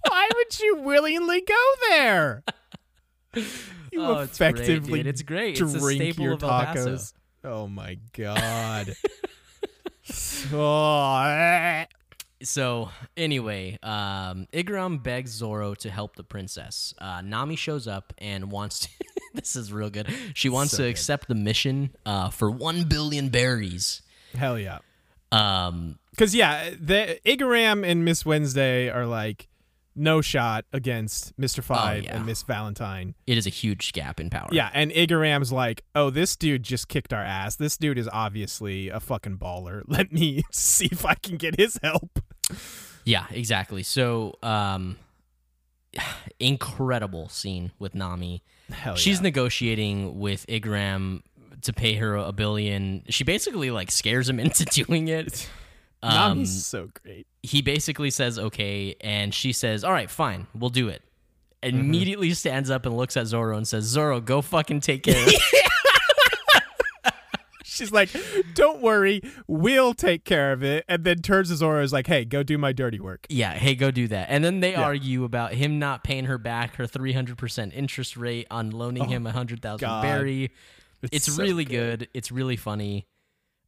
Why 0.08 0.28
would 0.34 0.58
you 0.60 0.76
willingly 0.76 1.40
go 1.42 1.62
there? 1.90 2.42
You 3.92 4.02
Oh, 4.02 4.18
it's 4.18 4.36
great, 4.36 4.58
effectively. 4.58 5.00
It's 5.00 5.22
great. 5.22 5.58
It's 5.60 5.74
a 5.74 5.78
drink 5.78 6.02
staple 6.02 6.24
your 6.24 6.34
of 6.34 6.40
tacos. 6.40 7.14
Oh 7.42 7.66
my 7.66 7.96
god. 8.12 8.94
oh. 10.52 11.84
So 12.42 12.90
anyway, 13.16 13.78
um, 13.82 14.46
Igaram 14.52 15.02
begs 15.02 15.32
Zoro 15.32 15.74
to 15.76 15.90
help 15.90 16.16
the 16.16 16.22
princess. 16.22 16.94
Uh, 16.98 17.20
Nami 17.22 17.56
shows 17.56 17.88
up 17.88 18.12
and 18.18 18.50
wants 18.52 18.80
to. 18.80 18.88
this 19.34 19.56
is 19.56 19.72
real 19.72 19.90
good. 19.90 20.08
She 20.34 20.48
wants 20.48 20.72
So 20.72 20.78
to 20.78 20.82
good. 20.84 20.90
accept 20.90 21.28
the 21.28 21.34
mission 21.34 21.90
uh, 22.06 22.30
for 22.30 22.50
one 22.50 22.84
billion 22.84 23.28
berries. 23.30 24.02
hell 24.34 24.58
yeah. 24.58 24.78
Um, 25.32 25.98
Because 26.10 26.34
yeah, 26.34 26.70
the 26.80 27.18
Igaram 27.26 27.84
and 27.86 28.04
Miss 28.04 28.24
Wednesday 28.24 28.88
are 28.88 29.06
like 29.06 29.48
no 29.98 30.20
shot 30.20 30.64
against 30.72 31.32
Five 31.62 32.02
Oh, 32.02 32.06
yeah. 32.06 32.16
and 32.16 32.26
Miss 32.26 32.42
Valentine. 32.42 33.14
it 33.26 33.36
is 33.36 33.46
a 33.46 33.50
huge 33.50 33.92
gap 33.92 34.20
in 34.20 34.30
power. 34.30 34.48
Yeah, 34.52 34.70
and 34.72 34.90
Igaram's 34.90 35.52
like, 35.52 35.82
oh, 35.94 36.10
this 36.10 36.36
dude 36.36 36.62
just 36.62 36.88
kicked 36.88 37.12
our 37.12 37.22
ass. 37.22 37.56
This 37.56 37.76
dude 37.76 37.98
is 37.98 38.08
obviously 38.12 38.88
a 38.88 39.00
fucking 39.00 39.38
baller. 39.38 39.82
Let 39.88 40.12
me 40.12 40.42
see 40.52 40.86
if 40.90 41.04
I 41.04 41.14
can 41.14 41.36
get 41.36 41.58
his 41.58 41.78
help. 41.82 42.20
Yeah, 43.04 43.26
exactly. 43.30 43.82
So, 43.82 44.34
um, 44.42 44.96
incredible 46.40 47.28
scene 47.28 47.72
with 47.78 47.94
Nami. 47.94 48.42
Hell 48.70 48.96
She's 48.96 49.18
yeah. 49.18 49.22
negotiating 49.24 50.18
with 50.18 50.46
Igaram 50.46 51.22
to 51.62 51.72
pay 51.72 51.94
her 51.94 52.14
a 52.16 52.32
billion. 52.32 53.02
She 53.08 53.24
basically 53.24 53.70
like 53.70 53.90
scares 53.90 54.28
him 54.28 54.38
into 54.44 54.64
doing 54.66 55.08
it. 55.08 55.48
Um, 56.02 56.38
Nami's 56.38 56.64
so 56.66 56.90
great. 57.02 57.26
he 57.42 57.60
basically 57.62 58.10
says 58.10 58.38
okay, 58.38 58.94
and 59.00 59.34
she 59.34 59.52
says, 59.52 59.82
"All 59.84 59.92
right, 59.92 60.10
fine, 60.10 60.46
we'll 60.54 60.70
do 60.70 60.88
it." 60.88 61.02
Immediately 61.62 62.32
stands 62.34 62.70
up 62.70 62.86
and 62.86 62.96
looks 62.96 63.16
at 63.16 63.26
Zoro 63.26 63.56
and 63.56 63.66
says, 63.66 63.84
"Zoro, 63.84 64.20
go 64.20 64.40
fucking 64.42 64.80
take 64.80 65.02
care 65.02 65.20
of 65.20 65.28
it." 65.32 65.42
She's 67.64 67.92
like, 67.92 68.10
don't 68.54 68.80
worry, 68.82 69.20
we'll 69.46 69.94
take 69.94 70.24
care 70.24 70.52
of 70.52 70.64
it. 70.64 70.84
And 70.88 71.04
then 71.04 71.18
turns 71.18 71.48
to 71.50 71.54
Zoro 71.54 71.80
is 71.82 71.92
like, 71.92 72.08
hey, 72.08 72.24
go 72.24 72.42
do 72.42 72.58
my 72.58 72.72
dirty 72.72 72.98
work. 72.98 73.24
yeah, 73.28 73.54
hey, 73.54 73.76
go 73.76 73.92
do 73.92 74.08
that. 74.08 74.26
And 74.30 74.42
then 74.44 74.58
they 74.58 74.72
Yeah. 74.72 74.82
argue 74.82 75.22
about 75.22 75.52
him 75.54 75.78
not 75.78 76.02
paying 76.02 76.24
her 76.24 76.38
back 76.38 76.74
her 76.76 76.88
three 76.88 77.12
hundred 77.12 77.38
percent 77.38 77.72
interest 77.74 78.16
rate 78.16 78.48
on 78.50 78.70
loaning 78.70 79.08
him 79.08 79.26
a 79.28 79.32
hundred 79.32 79.62
thousand 79.62 79.88
Oh 79.88 80.02
berry. 80.02 80.50
It's, 81.12 81.32
so 81.32 81.40
really 81.40 81.64
good. 81.64 82.08
It's 82.14 82.32
really 82.32 82.56
funny. 82.56 83.06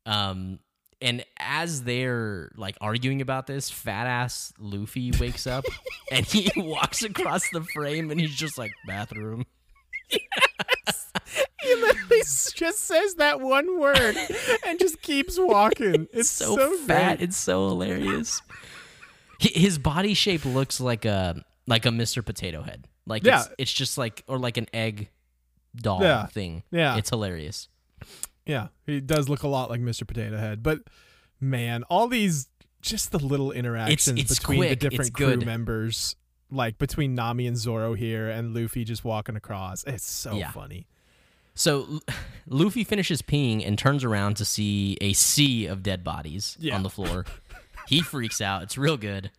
Um, 0.07 0.59
and 1.03 1.25
as 1.39 1.85
they're 1.85 2.51
like 2.57 2.77
arguing 2.81 3.21
about 3.21 3.47
this, 3.47 3.71
fat 3.71 4.07
ass 4.07 4.53
Luffy 4.59 5.13
wakes 5.19 5.47
up 5.47 5.65
and 6.13 6.25
he 6.27 6.51
walks 6.57 7.03
across 7.03 7.49
the 7.53 7.63
frame 7.63 8.11
and 8.11 8.21
he's 8.21 8.35
just 8.35 8.59
like 8.59 8.73
bathroom. 8.87 9.47
Yes. 10.11 11.13
He 11.63 11.75
literally 11.75 12.23
just 12.55 12.79
says 12.81 13.15
that 13.17 13.41
one 13.41 13.79
word 13.79 14.17
and 14.67 14.79
just 14.79 15.01
keeps 15.03 15.39
walking. 15.39 16.09
It's 16.13 16.29
so, 16.31 16.57
so, 16.57 16.77
fat. 16.79 17.19
great. 17.19 17.29
It's 17.29 17.37
so 17.37 17.69
hilarious. 17.69 18.43
His 19.39 19.79
body 19.79 20.15
shape 20.15 20.45
looks 20.45 20.81
like 20.81 21.05
a 21.05 21.45
like 21.67 21.87
a 21.87 21.91
Mr. 21.91 22.25
Potato 22.25 22.63
Head. 22.63 22.87
Like 23.07 23.25
Yeah. 23.25 23.41
it's, 23.41 23.49
it's 23.59 23.73
just 23.73 23.97
like 23.99 24.23
or 24.27 24.39
like 24.39 24.57
an 24.57 24.67
egg 24.75 25.09
doll 25.77 26.03
Yeah. 26.03 26.27
thing. 26.27 26.63
Yeah. 26.71 26.97
It's 26.97 27.11
hilarious. 27.11 27.69
Yeah, 28.51 28.69
he 28.87 29.01
does 29.01 29.29
look 29.29 29.43
a 29.45 29.49
lot 29.49 29.71
like 29.71 29.81
Mr. 29.81 30.07
Potato 30.07 30.37
Head. 30.37 30.63
But 30.63 30.81
man, 31.41 31.85
all 31.85 32.09
these 32.09 32.49
just 32.83 33.13
the 33.13 33.19
little 33.19 33.53
interactions 33.53 34.19
it's 34.21 34.39
between 34.39 34.61
the 34.63 34.77
different 34.77 35.09
it's 35.09 35.11
crew 35.11 35.37
good. 35.37 35.47
members, 35.47 36.17
like 36.51 36.79
between 36.79 37.15
Nami 37.15 37.47
and 37.47 37.57
Zoro 37.57 37.95
here, 37.95 38.29
and 38.29 38.55
Luffy 38.55 38.85
just 38.85 39.05
walking 39.05 39.37
across. 39.37 39.85
It's 39.85 40.05
so 40.11 40.35
Yeah. 40.37 40.51
funny. 40.51 40.87
So 41.55 42.01
Luffy 42.47 42.85
finishes 42.85 43.23
peeing 43.23 43.67
and 43.67 43.79
turns 43.79 44.03
around 44.05 44.37
to 44.39 44.45
see 44.45 44.97
a 45.01 45.13
sea 45.13 45.67
of 45.67 45.83
dead 45.83 46.03
bodies 46.03 46.57
Yeah. 46.61 46.75
on 46.75 46.83
the 46.83 46.91
floor. 46.91 47.27
he 47.89 48.01
freaks 48.03 48.41
out. 48.41 48.63
It's 48.63 48.79
real 48.79 48.97
good. 48.97 49.31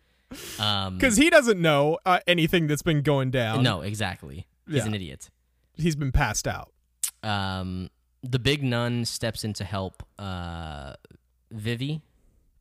Um, 0.58 0.96
Because 0.98 1.16
he 1.16 1.28
doesn't 1.30 1.60
know 1.60 1.98
uh, 2.06 2.20
anything 2.26 2.66
that's 2.66 2.82
been 2.82 3.02
going 3.02 3.30
down. 3.30 3.62
no, 3.62 3.80
exactly. 3.82 4.46
He's 4.66 4.76
Yeah. 4.76 4.86
an 4.86 4.94
idiot. 4.94 5.30
he's 5.76 5.96
been 5.96 6.12
passed 6.12 6.46
out. 6.46 6.70
Um, 7.22 7.88
the 8.22 8.38
big 8.38 8.62
nun 8.62 9.04
steps 9.04 9.44
in 9.44 9.52
to 9.54 9.64
help 9.64 10.02
uh, 10.18 10.94
Vivi 11.50 12.02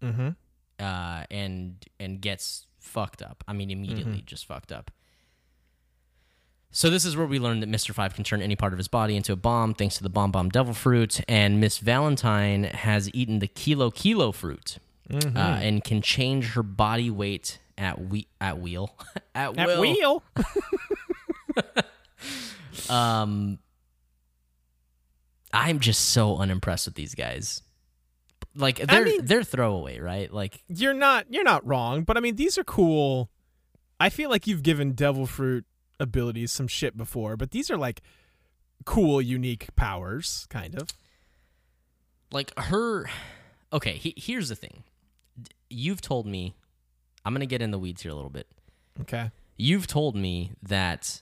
Mm-hmm. 0.03 0.29
uh, 0.79 1.23
and 1.29 1.75
and 1.99 2.19
gets 2.21 2.65
fucked 2.79 3.21
up. 3.21 3.43
I 3.47 3.53
mean, 3.53 3.69
immediately 3.69 4.13
Mm-hmm. 4.17 4.25
just 4.25 4.45
fucked 4.47 4.71
up. 4.71 4.89
So 6.73 6.89
this 6.89 7.03
is 7.05 7.15
where 7.17 7.27
we 7.27 7.37
learn 7.37 7.59
that 7.59 7.67
Mister 7.69 7.93
Five 7.93 8.15
can 8.15 8.23
turn 8.23 8.41
any 8.41 8.55
part 8.55 8.73
of 8.73 8.77
his 8.79 8.87
body 8.87 9.15
into 9.15 9.33
a 9.33 9.35
bomb, 9.35 9.73
thanks 9.75 9.97
to 9.97 10.03
the 10.03 10.09
bomb 10.09 10.31
bomb 10.31 10.49
devil 10.49 10.73
fruit. 10.73 11.19
And 11.27 11.59
Miss 11.59 11.77
Valentine 11.79 12.63
has 12.63 13.09
eaten 13.13 13.39
the 13.39 13.47
kilo 13.47 13.91
kilo 13.91 14.31
fruit 14.31 14.77
Mm-hmm. 15.09 15.35
uh, 15.35 15.39
and 15.59 15.83
can 15.83 16.01
change 16.01 16.53
her 16.53 16.63
body 16.63 17.09
weight 17.11 17.59
at 17.77 17.99
we 18.01 18.27
at 18.39 18.59
wheel 18.59 18.95
at, 19.35 19.57
At 19.59 19.67
will. 19.67 19.81
wheel. 19.81 20.23
Um, 22.89 23.59
I'm 25.53 25.79
just 25.79 26.09
so 26.09 26.37
unimpressed 26.37 26.85
with 26.87 26.95
these 26.95 27.15
guys. 27.15 27.61
Like 28.55 28.77
they're 28.77 29.05
mean- 29.05 29.25
they're 29.25 29.43
throwaway, 29.43 29.99
right? 29.99 30.31
Like 30.31 30.61
you're 30.67 30.93
not 30.93 31.25
you're 31.29 31.43
not 31.43 31.65
wrong, 31.65 32.03
but 32.03 32.17
I 32.17 32.19
mean 32.19 32.35
these 32.35 32.57
are 32.57 32.63
cool. 32.63 33.29
I 33.99 34.09
feel 34.09 34.29
like 34.29 34.47
you've 34.47 34.63
given 34.63 34.93
Devil 34.93 35.25
Fruit 35.25 35.65
abilities 35.99 36.51
some 36.51 36.67
shit 36.67 36.97
before, 36.97 37.37
but 37.37 37.51
these 37.51 37.69
are 37.71 37.77
like 37.77 38.01
cool, 38.85 39.21
unique 39.21 39.67
powers, 39.75 40.47
kind 40.49 40.75
of. 40.75 40.89
like 42.31 42.51
her 42.57 43.09
okay 43.71 43.93
he, 43.93 44.13
here's 44.17 44.49
the 44.49 44.55
thing 44.55 44.83
you've 45.69 46.01
told 46.01 46.25
me 46.25 46.55
I'm 47.23 47.33
going 47.33 47.41
to 47.41 47.45
get 47.45 47.61
in 47.61 47.71
the 47.71 47.77
weeds 47.79 48.01
here 48.01 48.11
a 48.11 48.15
little 48.15 48.29
bit. 48.31 48.47
Okay. 49.01 49.29
You've 49.57 49.85
told 49.87 50.15
me 50.15 50.51
that 50.63 51.21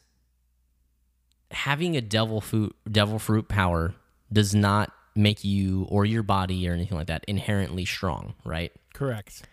having 1.52 1.98
a 1.98 2.02
devil 2.02 2.42
fruit 2.42 2.76
devil 2.90 3.20
fruit 3.20 3.48
power 3.48 3.94
does 4.32 4.54
not 4.54 4.92
make 5.16 5.44
you 5.44 5.86
or 5.90 6.06
your 6.06 6.24
body 6.24 6.68
or 6.68 6.74
anything 6.74 6.98
like 6.98 7.08
that 7.08 7.26
inherently 7.28 7.86
strong, 7.86 8.36
right? 8.46 8.72
Correct. 8.94 9.44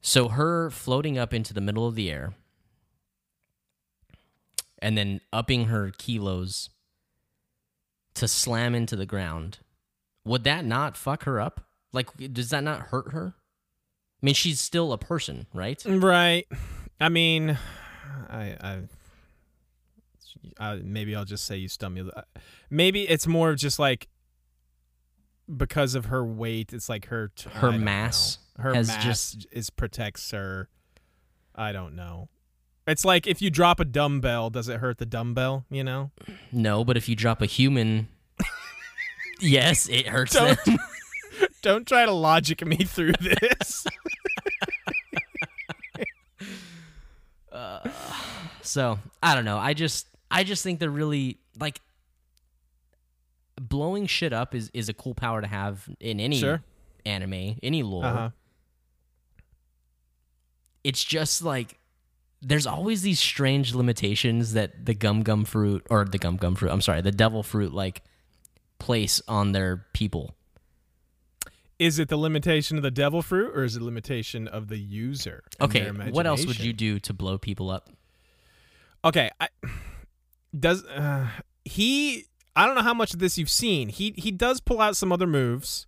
So 0.00 0.28
her 0.28 0.70
floating 0.70 1.18
up 1.18 1.32
into 1.32 1.54
the 1.54 1.60
middle 1.60 1.86
of 1.86 1.94
the 1.94 2.10
air 2.10 2.34
and 4.80 4.98
then 4.98 5.20
upping 5.32 5.66
her 5.66 5.92
kilos 5.96 6.70
to 8.14 8.28
slam 8.28 8.74
into 8.74 8.96
the 8.96 9.06
ground, 9.06 9.58
would 10.24 10.44
that 10.44 10.64
not 10.64 10.96
fuck 10.96 11.24
her 11.24 11.40
up? 11.40 11.62
Like, 11.92 12.08
does 12.32 12.50
that 12.50 12.64
not 12.64 12.88
hurt 12.88 13.12
her? 13.12 13.34
I 13.36 14.26
mean, 14.26 14.34
she's 14.34 14.60
still 14.60 14.92
a 14.92 14.98
person, 14.98 15.46
right? 15.52 15.82
Right. 15.86 16.46
I 17.00 17.08
mean, 17.08 17.58
I, 18.28 18.56
I, 18.60 18.78
Maybe 20.82 21.14
I'll 21.16 21.24
just 21.24 21.44
say 21.44 21.56
you 21.56 21.68
stun 21.68 21.94
me. 21.94 22.10
Uh, 22.14 22.22
maybe 22.70 23.02
it's 23.08 23.26
more 23.26 23.50
of 23.50 23.56
just 23.56 23.78
like 23.78 24.08
because 25.54 25.94
of 25.94 26.06
her 26.06 26.24
weight. 26.24 26.72
It's 26.72 26.88
like 26.88 27.06
her 27.06 27.30
t- 27.34 27.50
Her 27.50 27.72
mass 27.72 28.38
know. 28.58 28.64
Her 28.64 28.72
mass 28.74 29.02
just- 29.04 29.46
is 29.52 29.70
protects 29.70 30.30
her. 30.32 30.68
I 31.54 31.72
don't 31.72 31.94
know. 31.94 32.28
It's 32.86 33.04
like 33.04 33.26
if 33.26 33.40
you 33.40 33.50
drop 33.50 33.78
a 33.80 33.84
dumbbell, 33.84 34.50
does 34.50 34.68
it 34.68 34.80
hurt 34.80 34.98
the 34.98 35.06
dumbbell? 35.06 35.64
You 35.70 35.84
know. 35.84 36.10
No, 36.50 36.84
but 36.84 36.96
if 36.96 37.08
you 37.08 37.14
drop 37.14 37.40
a 37.42 37.46
human, 37.46 38.08
yes, 39.40 39.88
it 39.88 40.08
hurts 40.08 40.32
Don't- 40.32 40.62
them. 40.64 40.78
Don't 41.62 41.86
try 41.86 42.04
to 42.04 42.12
logic 42.12 42.64
me 42.66 42.76
through 42.76 43.12
this. 43.20 43.86
Uh, 47.50 47.86
so 48.62 48.98
I 49.22 49.34
don't 49.34 49.44
know. 49.44 49.58
I 49.58 49.74
just 49.74 50.06
I 50.32 50.44
just 50.44 50.62
think 50.64 50.80
they're 50.80 50.90
really 50.90 51.38
like 51.60 51.80
blowing 53.60 54.06
shit 54.06 54.32
up 54.32 54.54
is 54.54 54.70
is 54.74 54.88
a 54.88 54.94
cool 54.94 55.14
power 55.14 55.40
to 55.40 55.46
have 55.46 55.88
in 56.00 56.18
any 56.18 56.38
Sure. 56.38 56.62
anime, 57.04 57.56
any 57.62 57.82
lore. 57.82 58.04
uh-huh. 58.04 58.30
It's 60.84 61.04
just 61.04 61.42
like 61.42 61.78
there's 62.40 62.66
always 62.66 63.02
these 63.02 63.20
strange 63.20 63.72
limitations 63.74 64.54
that 64.54 64.84
the 64.84 64.94
gum 64.94 65.22
gum 65.22 65.44
fruit 65.44 65.86
or 65.90 66.04
the 66.04 66.18
gum 66.18 66.36
gum 66.36 66.56
fruit. 66.56 66.70
I'm 66.72 66.80
sorry, 66.80 67.00
the 67.00 67.12
devil 67.12 67.42
fruit 67.42 67.72
like 67.72 68.02
place 68.78 69.22
on 69.28 69.52
their 69.52 69.86
people. 69.92 70.34
Is 71.78 71.98
it 71.98 72.08
the 72.08 72.16
limitation 72.16 72.76
of 72.76 72.82
the 72.82 72.90
devil 72.90 73.22
fruit, 73.22 73.56
or 73.56 73.64
is 73.64 73.76
it 73.76 73.82
limitation 73.82 74.46
of 74.48 74.68
the 74.68 74.78
user? 74.78 75.42
Okay, 75.60 75.88
what 76.10 76.26
else 76.26 76.46
would 76.46 76.60
you 76.60 76.72
do 76.72 76.98
to 77.00 77.12
blow 77.12 77.38
people 77.38 77.70
up? 77.70 77.90
Okay, 79.04 79.30
I, 79.40 79.48
does 80.58 80.84
uh, 80.84 81.28
he? 81.64 82.26
I 82.54 82.66
don't 82.66 82.74
know 82.74 82.82
how 82.82 82.94
much 82.94 83.14
of 83.14 83.20
this 83.20 83.38
you've 83.38 83.50
seen. 83.50 83.88
He 83.88 84.14
he 84.16 84.30
does 84.30 84.60
pull 84.60 84.80
out 84.80 84.96
some 84.96 85.12
other 85.12 85.26
moves, 85.26 85.86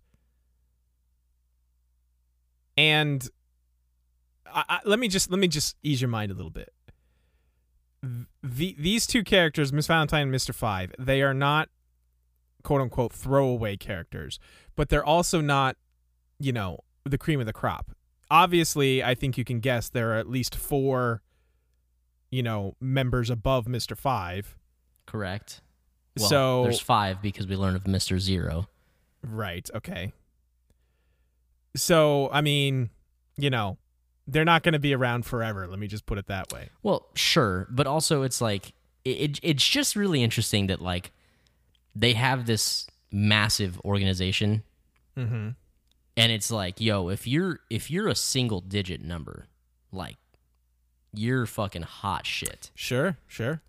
and 2.75 3.29
I, 4.47 4.63
I, 4.69 4.79
let 4.85 4.99
me 4.99 5.07
just 5.07 5.29
let 5.29 5.39
me 5.39 5.47
just 5.47 5.75
ease 5.83 6.01
your 6.01 6.09
mind 6.09 6.31
a 6.31 6.35
little 6.35 6.51
bit. 6.51 6.73
The, 8.43 8.75
these 8.77 9.07
two 9.07 9.23
characters, 9.23 9.73
Miss 9.73 9.87
Valentine 9.87 10.23
and 10.23 10.31
Mister 10.31 10.53
Five, 10.53 10.93
they 10.99 11.21
are 11.21 11.33
not 11.33 11.69
quote 12.63 12.81
unquote 12.81 13.13
throwaway 13.13 13.77
characters, 13.77 14.39
but 14.75 14.89
they're 14.89 15.05
also 15.05 15.41
not, 15.41 15.77
you 16.39 16.51
know, 16.51 16.79
the 17.03 17.17
cream 17.17 17.39
of 17.39 17.45
the 17.45 17.53
crop. 17.53 17.91
Obviously, 18.31 19.03
I 19.03 19.13
think 19.13 19.37
you 19.37 19.43
can 19.43 19.59
guess 19.59 19.89
there 19.89 20.13
are 20.13 20.17
at 20.17 20.27
least 20.27 20.55
four 20.55 21.21
you 22.31 22.43
know, 22.43 22.75
members 22.79 23.29
above 23.29 23.65
Mr. 23.65 23.97
Five. 23.97 24.57
Correct. 25.05 25.61
Well, 26.17 26.29
so 26.29 26.63
there's 26.63 26.79
five 26.79 27.21
because 27.21 27.45
we 27.47 27.55
learned 27.55 27.75
of 27.75 27.87
Mister 27.87 28.19
Zero. 28.19 28.67
right, 29.23 29.69
okay. 29.75 30.13
So 31.75 32.29
I 32.31 32.41
mean, 32.41 32.89
you 33.37 33.49
know, 33.49 33.77
they're 34.27 34.45
not 34.45 34.63
going 34.63 34.73
to 34.73 34.79
be 34.79 34.93
around 34.95 35.25
forever. 35.25 35.67
Let 35.67 35.79
me 35.79 35.87
just 35.87 36.05
put 36.05 36.17
it 36.17 36.27
that 36.27 36.51
way. 36.53 36.69
Well, 36.83 37.07
sure, 37.15 37.67
but 37.69 37.85
also 37.87 38.23
it's 38.23 38.41
like 38.41 38.73
it 39.03 39.39
it's 39.43 39.67
just 39.67 39.95
really 39.95 40.23
interesting 40.23 40.67
that 40.67 40.81
like 40.81 41.11
they 41.95 42.13
have 42.13 42.45
this 42.45 42.87
massive 43.11 43.79
organization 43.85 44.63
Mm-hmm. 45.17 45.49
and 46.17 46.31
it's 46.33 46.51
like, 46.51 46.81
yo, 46.81 47.07
if 47.07 47.25
you're 47.25 47.59
if 47.69 47.89
you're 47.89 48.09
a 48.09 48.15
single 48.15 48.59
digit 48.59 49.01
number, 49.01 49.45
like 49.93 50.17
you're 51.17 51.45
fucking 51.45 51.83
hot 51.83 52.25
shit. 52.25 52.71
Sure, 52.75 53.17
sure. 53.27 53.61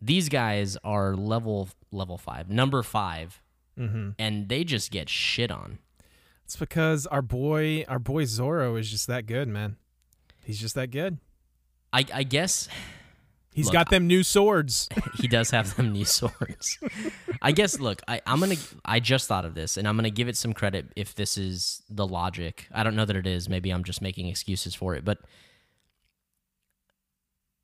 These 0.00 0.28
guys 0.28 0.76
are 0.84 1.14
level 1.14 1.68
level 1.90 2.18
5, 2.18 2.48
number 2.50 2.82
5, 2.82 3.40
Mm-hmm. 3.78 4.10
and 4.18 4.48
they 4.50 4.64
just 4.64 4.90
get 4.90 5.08
shit 5.08 5.50
on. 5.50 5.78
It's 6.44 6.56
because 6.56 7.06
our 7.06 7.22
boy, 7.22 7.84
our 7.88 7.98
boy 7.98 8.26
Zoro 8.26 8.76
is 8.76 8.90
just 8.90 9.06
that 9.06 9.24
good, 9.26 9.48
man. 9.48 9.76
He's 10.44 10.60
just 10.60 10.74
that 10.74 10.90
good. 10.90 11.16
I 11.92 12.04
I 12.12 12.22
guess 12.24 12.68
He's 13.54 13.66
Look, 13.66 13.74
got 13.74 13.90
them 13.90 14.06
new 14.06 14.22
swords. 14.22 14.88
he 15.16 15.28
does 15.28 15.50
have 15.50 15.76
them 15.76 15.92
new 15.92 16.06
swords. 16.06 16.78
I 17.42 17.52
guess. 17.52 17.78
Look, 17.78 18.00
I, 18.08 18.22
I'm 18.26 18.40
gonna. 18.40 18.56
I 18.84 18.98
just 18.98 19.28
thought 19.28 19.44
of 19.44 19.54
this, 19.54 19.76
and 19.76 19.86
I'm 19.86 19.94
gonna 19.96 20.08
give 20.10 20.26
it 20.28 20.38
some 20.38 20.54
credit 20.54 20.86
if 20.96 21.14
this 21.14 21.36
is 21.36 21.82
the 21.90 22.06
logic. 22.06 22.66
I 22.72 22.82
don't 22.82 22.96
know 22.96 23.04
that 23.04 23.14
it 23.16 23.26
is. 23.26 23.50
Maybe 23.50 23.70
I'm 23.70 23.84
just 23.84 24.00
making 24.00 24.28
excuses 24.28 24.74
for 24.74 24.94
it. 24.94 25.04
But 25.04 25.18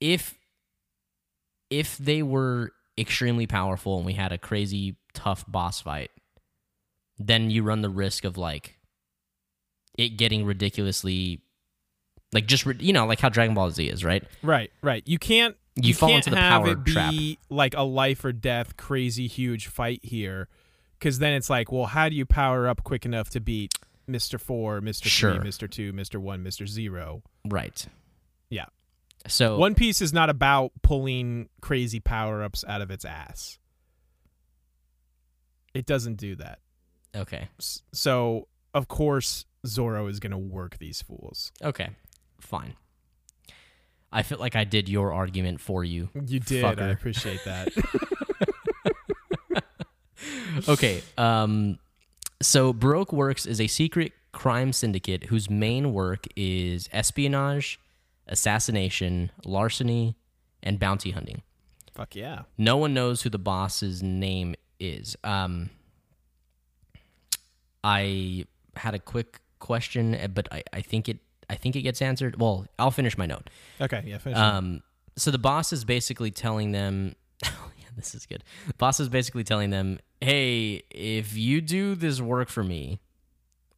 if 0.01 0.39
if 1.71 1.99
they 1.99 2.23
were 2.23 2.73
extremely 2.97 3.47
powerful 3.47 3.97
and 3.99 4.07
we 4.07 4.15
had 4.15 4.33
a 4.33 4.39
crazy 4.39 4.97
tough 5.15 5.45
boss 5.47 5.81
fight, 5.81 6.11
then 7.19 7.51
you 7.51 7.63
run 7.63 7.83
the 7.83 7.89
risk 7.91 8.25
of 8.25 8.37
like 8.39 8.79
it 9.97 10.11
getting 10.17 10.45
ridiculously, 10.45 11.41
like 12.33 12.47
just 12.47 12.65
you 12.81 12.93
know, 12.93 13.07
like 13.07 13.21
how 13.21 13.29
Dragon 13.29 13.55
Ball 13.55 13.71
Z 13.71 13.87
is, 13.87 14.05
right? 14.05 14.25
Right, 14.43 14.71
right. 14.83 15.03
You 15.07 15.19
can't 15.19 15.57
You 15.77 15.93
fall 15.95 16.09
can't 16.11 16.27
into 16.27 16.31
the 16.37 16.41
have 16.41 16.63
power 16.63 16.73
it 16.73 16.85
be 16.85 16.93
trap. 16.93 17.15
like 17.51 17.75
a 17.77 17.83
life 17.83 18.25
or 18.25 18.33
death 18.33 18.77
crazy 18.77 19.27
huge 19.27 19.67
fight 19.67 20.01
here 20.03 20.49
cuz 21.01 21.19
then 21.19 21.35
it's 21.35 21.51
like, 21.51 21.71
well, 21.71 21.87
how 21.87 22.09
do 22.09 22.17
you 22.17 22.25
power 22.27 22.67
up 22.69 22.83
quick 22.85 23.05
enough 23.05 23.31
to 23.31 23.41
beat 23.41 23.75
Mr. 24.09 24.41
4, 24.41 24.81
Mr. 24.81 25.05
Sure. 25.05 25.35
3, 25.39 25.47
Mr. 25.49 25.71
2, 25.71 25.93
Mr. 25.93 26.17
1, 26.19 26.43
Mr. 26.43 26.67
0? 26.67 27.23
Right. 27.45 27.87
So 29.29 29.59
One 29.59 29.75
Piece 29.75 30.01
is 30.01 30.13
not 30.13 30.31
about 30.31 30.73
pulling 30.83 31.49
crazy 31.61 32.01
power-ups 32.01 32.65
out 32.67 32.81
of 32.81 32.91
its 32.91 33.05
ass. 33.05 33.59
It 35.75 35.87
doesn't 35.87 36.17
do 36.17 36.35
that. 36.37 36.59
okay. 37.15 37.49
So, 37.93 38.49
of 38.75 38.89
course, 38.89 39.45
Zoro 39.67 40.07
is 40.09 40.19
going 40.19 40.33
to 40.33 40.39
work 40.39 40.79
these 40.79 41.03
fools. 41.03 41.53
Okay, 41.63 41.91
fine. 42.41 42.75
I 44.11 44.23
feel 44.23 44.39
like 44.39 44.57
I 44.57 44.65
did 44.65 44.89
your 44.89 45.13
argument 45.13 45.61
for 45.61 45.85
you. 45.85 46.09
You 46.27 46.41
did. 46.41 46.65
I 46.65 46.89
appreciate 46.89 47.45
that. 47.45 47.69
Okay, 50.69 51.03
um, 51.17 51.79
so 52.43 52.73
Baroque 52.73 53.13
Works 53.13 53.47
is 53.47 53.61
a 53.61 53.69
secret 53.69 54.13
crime 54.33 54.73
syndicate 54.73 55.25
whose 55.25 55.49
main 55.49 55.93
work 55.93 56.27
is 56.35 56.89
espionage, 56.93 57.79
assassination, 58.29 59.31
larceny, 59.45 60.17
and 60.63 60.79
bounty 60.79 61.11
hunting. 61.11 61.43
Fuck 61.95 62.15
yeah. 62.15 62.43
No 62.57 62.77
one 62.77 62.95
knows 62.95 63.23
who 63.23 63.31
the 63.31 63.39
boss's 63.39 64.03
name 64.03 64.55
is. 64.79 65.17
Um, 65.25 65.71
I 67.83 68.45
had 68.77 68.95
a 68.95 68.99
quick 68.99 69.41
question, 69.59 70.15
eh, 70.15 70.27
but 70.29 70.49
I, 70.53 70.63
I 70.73 70.81
think 70.81 71.09
it 71.09 71.19
I 71.51 71.55
think 71.55 71.77
it 71.77 71.83
gets 71.83 72.03
answered. 72.03 72.41
Well, 72.41 72.67
I'll 72.79 72.91
finish 72.91 73.17
my 73.17 73.27
note. 73.27 73.49
Okay, 73.81 74.05
yeah, 74.07 74.19
finish. 74.19 74.39
Um, 74.39 74.83
so 75.17 75.31
the 75.31 75.39
boss 75.39 75.73
is 75.73 75.85
basically 75.85 76.31
telling 76.31 76.73
them, 76.73 77.15
oh, 77.45 77.71
yeah, 77.79 77.89
this 77.97 78.15
is 78.15 78.27
good. 78.27 78.45
The 78.67 78.75
boss 78.75 79.01
is 79.01 79.09
basically 79.09 79.45
telling 79.45 79.71
them, 79.71 79.99
hey, 80.21 80.83
if 80.91 81.37
you 81.37 81.61
do 81.61 81.95
this 81.95 82.21
work 82.21 82.49
for 82.49 82.63
me, 82.63 83.01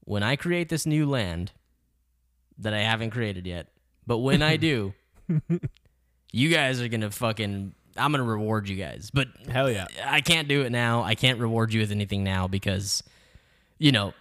when 0.01 0.22
I 0.22 0.36
create 0.36 0.68
this 0.68 0.85
new 0.85 1.06
land 1.06 1.52
that 2.59 2.74
I 2.74 2.81
haven't 2.81 3.10
created 3.10 3.47
yet, 3.47 3.68
but 4.06 4.18
when 4.18 4.43
I 4.43 4.56
do, 4.56 4.93
you 6.32 6.48
guys 6.48 6.81
are 6.81 6.89
gonna 6.89 7.10
fucking, 7.10 7.74
I'm 7.97 8.10
gonna 8.12 8.22
reward 8.24 8.68
you 8.68 8.77
guys. 8.77 9.10
But 9.12 9.28
Hell 9.48 9.70
yeah. 9.70 9.86
I 10.05 10.20
can't 10.20 10.48
do 10.48 10.62
it 10.62 10.70
now. 10.70 11.02
I 11.02 11.14
can't 11.14 11.39
reward 11.39 11.72
you 11.72 11.81
with 11.81 11.90
anything 11.90 12.24
now 12.24 12.48
because, 12.48 13.02
you 13.78 13.93
know, 13.93 14.14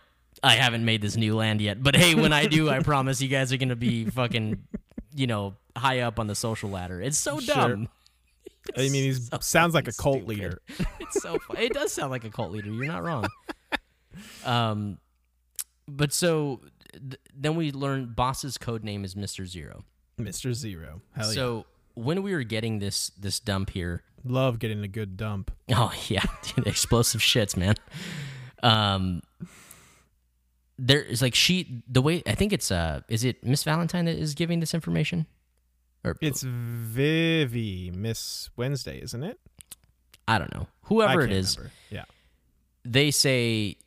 I 0.44 0.56
haven't 0.56 0.86
made 0.86 1.02
this 1.02 1.16
new 1.18 1.36
land 1.36 1.62
yet. 1.62 1.82
But 1.84 1.96
hey, 1.96 2.16
when 2.16 2.32
I 2.34 2.46
do, 2.46 2.70
I 2.70 2.80
promise 2.84 3.22
you 3.22 3.28
guys 3.28 3.52
are 3.54 3.58
gonna 3.58 3.76
be 3.76 4.06
fucking, 4.06 4.64
you 5.16 5.28
know, 5.28 5.56
high 5.76 6.00
up 6.02 6.20
on 6.20 6.28
the 6.28 6.36
social 6.36 6.70
ladder. 6.70 7.02
It's 7.02 7.18
so 7.18 7.40
Sure. 7.40 7.56
dumb. 7.56 7.90
I 8.78 8.82
mean, 8.82 8.92
he 8.94 9.14
so 9.14 9.38
sounds 9.42 9.74
like 9.74 9.88
a 9.88 9.94
cult 9.94 10.18
stupid. 10.18 10.28
leader. 10.30 10.62
It's 11.00 11.22
so. 11.22 11.40
Fu- 11.40 11.54
it 11.54 11.74
does 11.74 11.92
sound 11.92 12.12
like 12.12 12.24
a 12.24 12.30
cult 12.30 12.52
leader. 12.52 12.70
You're 12.72 12.86
not 12.86 13.04
wrong. 13.04 13.26
Um, 14.46 14.98
but 15.88 16.14
so 16.14 16.62
th- 16.94 17.20
then 17.36 17.56
we 17.56 17.72
learn 17.72 18.14
boss's 18.14 18.58
code 18.58 18.84
name 18.84 19.04
is 19.04 19.16
Mister 19.16 19.46
Zero. 19.46 19.84
Mr. 20.20 20.54
Zero. 20.54 21.02
Hell 21.16 21.32
so 21.32 21.66
when 21.94 22.22
we 22.24 22.34
were 22.34 22.44
getting 22.44 22.80
this 22.80 23.10
this 23.20 23.40
dump 23.40 23.70
here. 23.70 24.04
Love 24.26 24.60
getting 24.60 24.84
a 24.84 24.88
good 24.88 25.16
dump. 25.16 25.52
oh 25.74 25.94
yeah, 26.08 26.24
dude, 26.44 26.68
explosive 26.68 27.22
shits, 27.22 27.56
man. 27.56 27.76
Um, 28.62 29.22
there 30.78 31.02
is 31.02 31.22
like 31.22 31.36
she 31.36 31.84
the 31.88 32.02
way 32.02 32.22
I 32.28 32.36
think 32.36 32.52
it's 32.54 32.72
uh 32.72 33.02
is 33.08 33.24
it 33.24 33.44
Miss 33.44 33.64
Valentine 33.64 34.06
that 34.06 34.18
is 34.18 34.34
giving 34.34 34.60
this 34.60 34.74
information, 34.74 35.26
or 36.04 36.18
It's 36.22 36.42
Vivi, 36.44 37.92
Miss 37.92 38.50
Wednesday, 38.58 39.02
isn't 39.02 39.24
it? 39.24 39.40
I 40.28 40.38
don't 40.38 40.54
know 40.54 40.68
whoever 40.84 41.22
it 41.22 41.32
is. 41.32 41.58
remember. 41.58 41.74
Yeah. 41.90 42.04
they 42.86 43.12
say 43.12 43.78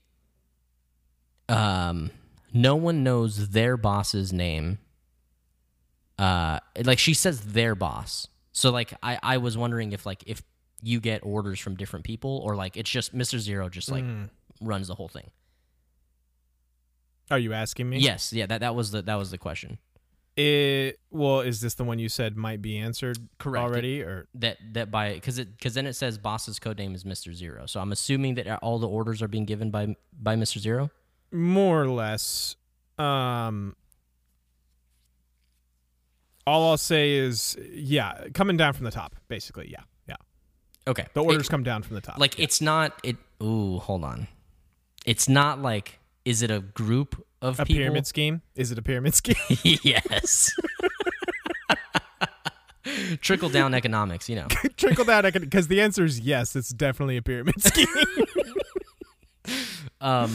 um 1.49 2.11
no 2.53 2.77
one 2.77 3.03
knows 3.03 3.49
their 3.51 3.77
boss's 3.77 4.33
name. 4.33 4.79
Uh 6.19 6.59
like 6.85 6.99
she 6.99 7.15
says 7.15 7.41
their 7.41 7.75
boss. 7.75 8.29
So 8.53 8.71
like 8.71 8.93
i 9.03 9.19
i 9.23 9.37
was 9.39 9.57
wondering 9.57 9.93
if 9.93 10.05
like 10.07 10.23
if 10.27 10.43
you 10.83 11.01
get 11.01 11.21
orders 11.25 11.59
from 11.61 11.77
different 11.77 12.05
people 12.05 12.39
or 12.45 12.55
like 12.57 12.77
it's 12.77 12.91
just 12.91 13.15
mr 13.15 13.39
zero 13.39 13.69
just 13.69 13.91
like 13.91 14.05
Mm. 14.05 14.29
runs 14.61 14.89
the 14.89 14.95
whole 14.95 15.09
thing. 15.09 15.31
Are 17.31 17.39
you 17.39 17.53
asking 17.53 17.89
me? 17.89 17.99
yes. 17.99 18.33
Yeah 18.33 18.47
that 18.47 18.61
that 18.61 18.75
was 18.75 18.91
the 18.91 19.03
that 19.03 19.15
was 19.17 19.31
the 19.31 19.39
question. 19.39 19.79
It, 20.35 20.99
well, 21.11 21.41
is 21.43 21.61
this 21.61 21.75
the 21.75 21.85
one 21.85 21.99
you 21.99 22.09
said 22.09 22.39
might 22.39 22.63
be 22.63 22.79
answered 22.79 23.19
Correct. 23.39 23.63
already, 23.63 24.01
or? 24.01 24.29
That 24.37 24.57
that 24.73 24.91
by 24.91 25.13
because 25.13 25.39
it 25.39 25.55
because 25.59 25.75
then 25.75 25.87
it 25.87 25.93
says 25.93 26.17
boss's 26.17 26.59
code 26.59 26.79
name 26.79 26.95
is 26.95 27.05
mr 27.05 27.35
zero. 27.35 27.67
So 27.67 27.81
i'm 27.81 27.93
assuming 27.93 28.35
that 28.37 28.49
all 28.63 28.79
the 28.79 28.89
orders 28.89 29.21
are 29.23 29.29
being 29.29 29.45
given 29.45 29.71
by 29.71 29.95
by 30.19 30.37
mr 30.37 30.59
zero 30.59 30.91
more 31.33 31.83
or 31.83 31.89
less? 31.89 32.57
Um, 32.99 33.75
all 36.47 36.71
I'll 36.71 36.77
say 36.79 37.13
is, 37.13 37.57
yeah, 37.73 38.27
coming 38.35 38.57
down 38.57 38.73
from 38.73 38.85
the 38.85 38.91
top, 38.91 39.15
basically. 39.29 39.69
Yeah, 39.71 39.81
yeah. 40.09 40.17
okay 40.87 41.07
The 41.15 41.23
It- 41.23 41.27
orders 41.27 41.49
come 41.49 41.63
down 41.63 41.83
from 41.83 41.95
the 41.95 42.01
top. 42.01 42.19
like 42.19 42.39
it's 42.39 42.61
not 42.61 42.99
it 43.03 43.17
ooh 43.43 43.79
hold 43.79 44.05
on 44.05 44.27
it's 45.07 45.29
not 45.29 45.61
like 45.63 45.99
is 46.25 46.43
it 46.43 46.51
a 46.51 46.61
group 46.61 47.25
of 47.41 47.59
a 47.59 47.65
people 47.65 47.81
pyramid 47.81 48.07
scheme. 48.07 48.43
Is 48.55 48.71
it 48.71 48.79
a 48.79 48.83
pyramid 48.83 49.15
scheme? 49.15 49.35
yes 49.83 50.51
trickle 53.21 53.49
down 53.49 53.75
economics 53.75 54.29
you 54.29 54.37
know 54.37 54.47
Trickle 54.77 55.05
down 55.05 55.23
because 55.33 55.69
the 55.69 55.81
answer 55.81 56.05
is 56.05 56.21
yes. 56.21 56.55
It's 56.57 56.71
definitely 56.71 57.17
a 57.17 57.23
pyramid 57.23 57.61
scheme. 57.63 57.87
um 60.01 60.33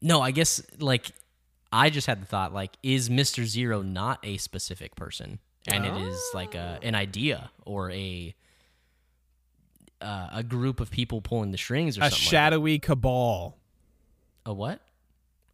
no 0.00 0.20
i 0.20 0.30
guess 0.30 0.62
like 0.78 1.10
i 1.72 1.90
just 1.90 2.06
had 2.06 2.20
the 2.22 2.26
thought 2.26 2.52
like 2.54 2.72
is 2.82 3.08
mr 3.08 3.44
zero 3.44 3.82
not 3.82 4.18
a 4.24 4.36
specific 4.36 4.94
person 4.96 5.38
and 5.66 5.84
it 5.84 5.94
is 5.96 6.18
like 6.34 6.54
a, 6.54 6.78
an 6.82 6.94
idea 6.94 7.50
or 7.66 7.90
a 7.90 8.34
uh, 10.00 10.28
a 10.32 10.42
group 10.42 10.80
of 10.80 10.90
people 10.90 11.20
pulling 11.20 11.50
the 11.50 11.58
strings 11.58 11.98
or 11.98 12.02
a 12.02 12.04
something 12.04 12.18
like 12.24 12.30
shadowy 12.30 12.78
cabal. 12.78 13.58
a 14.46 14.52
what 14.54 14.80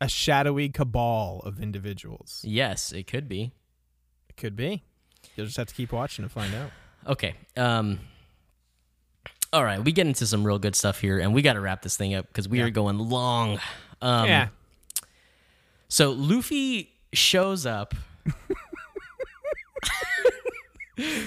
A 0.00 0.08
shadowy 0.08 0.68
cabal 0.68 1.40
of 1.44 1.60
individuals. 1.60 2.42
yes 2.46 2.92
it 2.92 3.06
could 3.06 3.28
be 3.28 3.52
It 4.28 4.36
could 4.36 4.54
be. 4.56 4.82
You'll 5.36 5.46
just 5.46 5.56
have 5.56 5.68
to 5.68 5.74
keep 5.74 5.92
watching 5.92 6.24
to 6.24 6.28
find 6.28 6.54
out. 6.54 6.70
Okay. 7.06 7.34
Um 7.56 8.00
All 9.52 9.64
right, 9.64 9.82
we 9.82 9.92
get 9.92 10.06
into 10.06 10.26
some 10.26 10.44
real 10.44 10.58
good 10.58 10.76
stuff 10.76 11.00
here 11.00 11.18
and 11.18 11.32
we 11.34 11.40
got 11.40 11.54
to 11.54 11.60
wrap 11.60 11.80
this 11.82 11.96
thing 11.96 12.14
up 12.14 12.30
cuz 12.32 12.46
we 12.48 12.58
Yeah. 12.58 12.64
are 12.66 12.70
going 12.70 12.98
long. 12.98 13.58
Um 14.02 14.26
yeah. 14.26 14.48
So 15.88 16.10
Luffy 16.12 16.92
shows 17.12 17.66
up. 17.66 17.94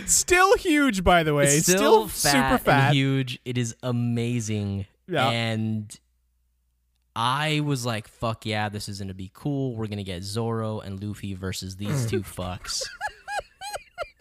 Still 0.06 0.56
huge, 0.58 1.04
by 1.04 1.24
the 1.24 1.34
way. 1.34 1.60
still, 1.60 2.08
Still, 2.08 2.08
fat 2.08 2.52
super 2.52 2.64
fat. 2.64 2.94
huge. 2.94 3.40
It 3.44 3.58
is 3.58 3.76
amazing. 3.84 4.86
Yeah. 5.10 5.28
And 5.30 5.94
I 7.16 7.60
was 7.60 7.86
like, 7.86 8.08
fuck 8.08 8.46
yeah, 8.46 8.70
this 8.70 8.88
is 8.88 9.00
going 9.00 9.10
to 9.10 9.14
be 9.14 9.30
cool. 9.34 9.76
We're 9.76 9.88
going 9.88 9.98
to 9.98 10.04
get 10.06 10.24
Zoro 10.24 10.80
and 10.80 11.04
Luffy 11.04 11.34
versus 11.34 11.76
these 11.76 12.06
two 12.06 12.22
fucks. 12.24 12.82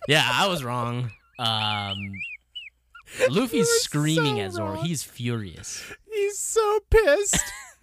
yeah, 0.09 0.29
I 0.29 0.49
was 0.49 0.65
wrong. 0.65 1.13
Um 1.39 1.97
Luffy's 3.31 3.69
screaming 3.83 4.37
so 4.37 4.43
at 4.43 4.53
Zoro. 4.53 4.75
wrong. 4.75 4.85
He's 4.85 5.05
furious. 5.05 5.85
He's 6.13 6.39
so 6.41 6.81
pissed. 6.91 7.41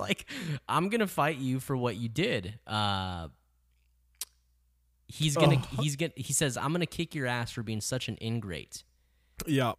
Like, 0.00 0.26
I'm 0.68 0.88
gonna 0.88 1.06
fight 1.06 1.38
you 1.38 1.60
for 1.60 1.76
what 1.76 1.96
you 1.96 2.08
did. 2.08 2.58
Uh, 2.66 3.28
he's 5.08 5.36
gonna, 5.36 5.56
Oh. 5.78 5.82
he's 5.82 5.96
gonna, 5.96 6.12
he 6.16 6.32
says, 6.32 6.56
I'm 6.56 6.72
gonna 6.72 6.86
kick 6.86 7.14
your 7.14 7.26
ass 7.26 7.52
for 7.52 7.62
being 7.62 7.80
such 7.80 8.08
an 8.08 8.16
ingrate. 8.22 8.84
yeah. 9.46 9.72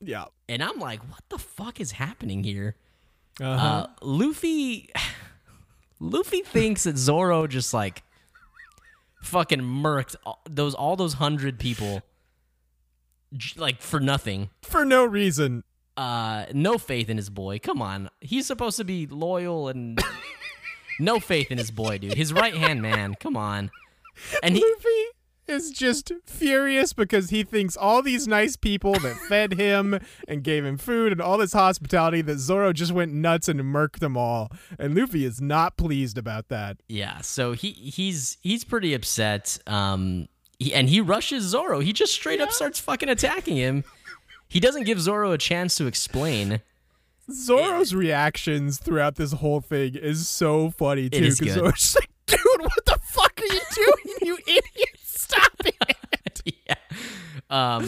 Yeah. 0.00 0.24
And 0.48 0.62
I'm 0.62 0.78
like, 0.80 1.00
what 1.10 1.22
the 1.30 1.38
fuck 1.38 1.80
is 1.80 1.92
happening 1.92 2.44
here? 2.44 2.76
Uh-huh. 3.40 3.66
Uh, 3.66 3.86
Luffy, 4.02 4.90
Luffy 6.00 6.42
thinks 6.42 6.84
that 6.84 6.98
Zoro 6.98 7.46
just 7.46 7.72
like 7.72 8.02
fucking 9.22 9.60
murked 9.60 10.14
all 10.26 10.40
those 10.50 10.74
all 10.74 10.96
those 10.96 11.14
hundred 11.14 11.58
people, 11.58 12.02
like 13.56 13.80
for 13.80 13.98
nothing. 14.00 14.50
For 14.62 14.84
no 14.84 15.04
reason. 15.06 15.64
Uh 15.96 16.46
no 16.52 16.78
faith 16.78 17.08
in 17.08 17.16
his 17.16 17.30
boy. 17.30 17.58
Come 17.58 17.80
on. 17.80 18.10
He's 18.20 18.46
supposed 18.46 18.76
to 18.78 18.84
be 18.84 19.06
loyal 19.06 19.68
and 19.68 20.00
no 20.98 21.20
faith 21.20 21.50
in 21.50 21.58
his 21.58 21.70
boy, 21.70 21.98
dude. 21.98 22.14
His 22.14 22.32
right 22.32 22.54
hand 22.54 22.82
man. 22.82 23.14
Come 23.14 23.36
on. 23.36 23.70
And 24.42 24.56
he 24.56 24.62
Luffy 24.62 25.18
is 25.46 25.70
just 25.70 26.10
furious 26.26 26.92
because 26.92 27.28
he 27.30 27.42
thinks 27.42 27.76
all 27.76 28.00
these 28.00 28.26
nice 28.26 28.56
people 28.56 28.94
that 28.94 29.14
fed 29.28 29.54
him 29.54 29.98
and 30.26 30.42
gave 30.42 30.64
him 30.64 30.78
food 30.78 31.12
and 31.12 31.20
all 31.20 31.36
this 31.36 31.52
hospitality 31.52 32.22
that 32.22 32.38
Zoro 32.38 32.72
just 32.72 32.92
went 32.92 33.12
nuts 33.12 33.48
and 33.48 33.60
murked 33.60 33.98
them 33.98 34.16
all. 34.16 34.50
And 34.78 34.94
Luffy 34.94 35.24
is 35.24 35.40
not 35.40 35.76
pleased 35.76 36.16
about 36.16 36.48
that. 36.48 36.78
yeah, 36.88 37.20
so 37.20 37.52
he 37.52 37.72
he's 37.72 38.38
he's 38.40 38.64
pretty 38.64 38.94
upset. 38.94 39.58
Um 39.66 40.28
he, 40.58 40.72
and 40.72 40.88
he 40.88 41.00
rushes 41.00 41.42
Zoro. 41.44 41.80
He 41.80 41.92
just 41.92 42.12
straight 42.14 42.40
up 42.40 42.52
starts 42.52 42.78
fucking 42.78 43.08
attacking 43.08 43.56
him. 43.56 43.84
He 44.54 44.60
doesn't 44.60 44.84
give 44.84 45.00
Zoro 45.00 45.32
a 45.32 45.36
chance 45.38 45.74
to 45.74 45.86
explain. 45.86 46.60
Zoro's 47.28 47.92
reactions 47.92 48.78
throughout 48.78 49.16
this 49.16 49.32
whole 49.32 49.60
thing 49.60 49.96
is 49.96 50.28
so 50.28 50.70
funny 50.70 51.10
too. 51.10 51.22
Because. 51.36 51.54
Zoro's 51.54 51.72
just 51.74 51.96
like, 51.96 52.08
dude, 52.26 52.38
what 52.60 52.84
the 52.86 52.96
fuck 53.02 53.40
are 53.40 53.52
you 53.52 53.60
doing, 53.74 54.16
you 54.22 54.38
idiot? 54.46 54.98
Stop 55.02 55.52
it. 55.64 56.42
yeah. 56.68 56.74
Um 57.50 57.82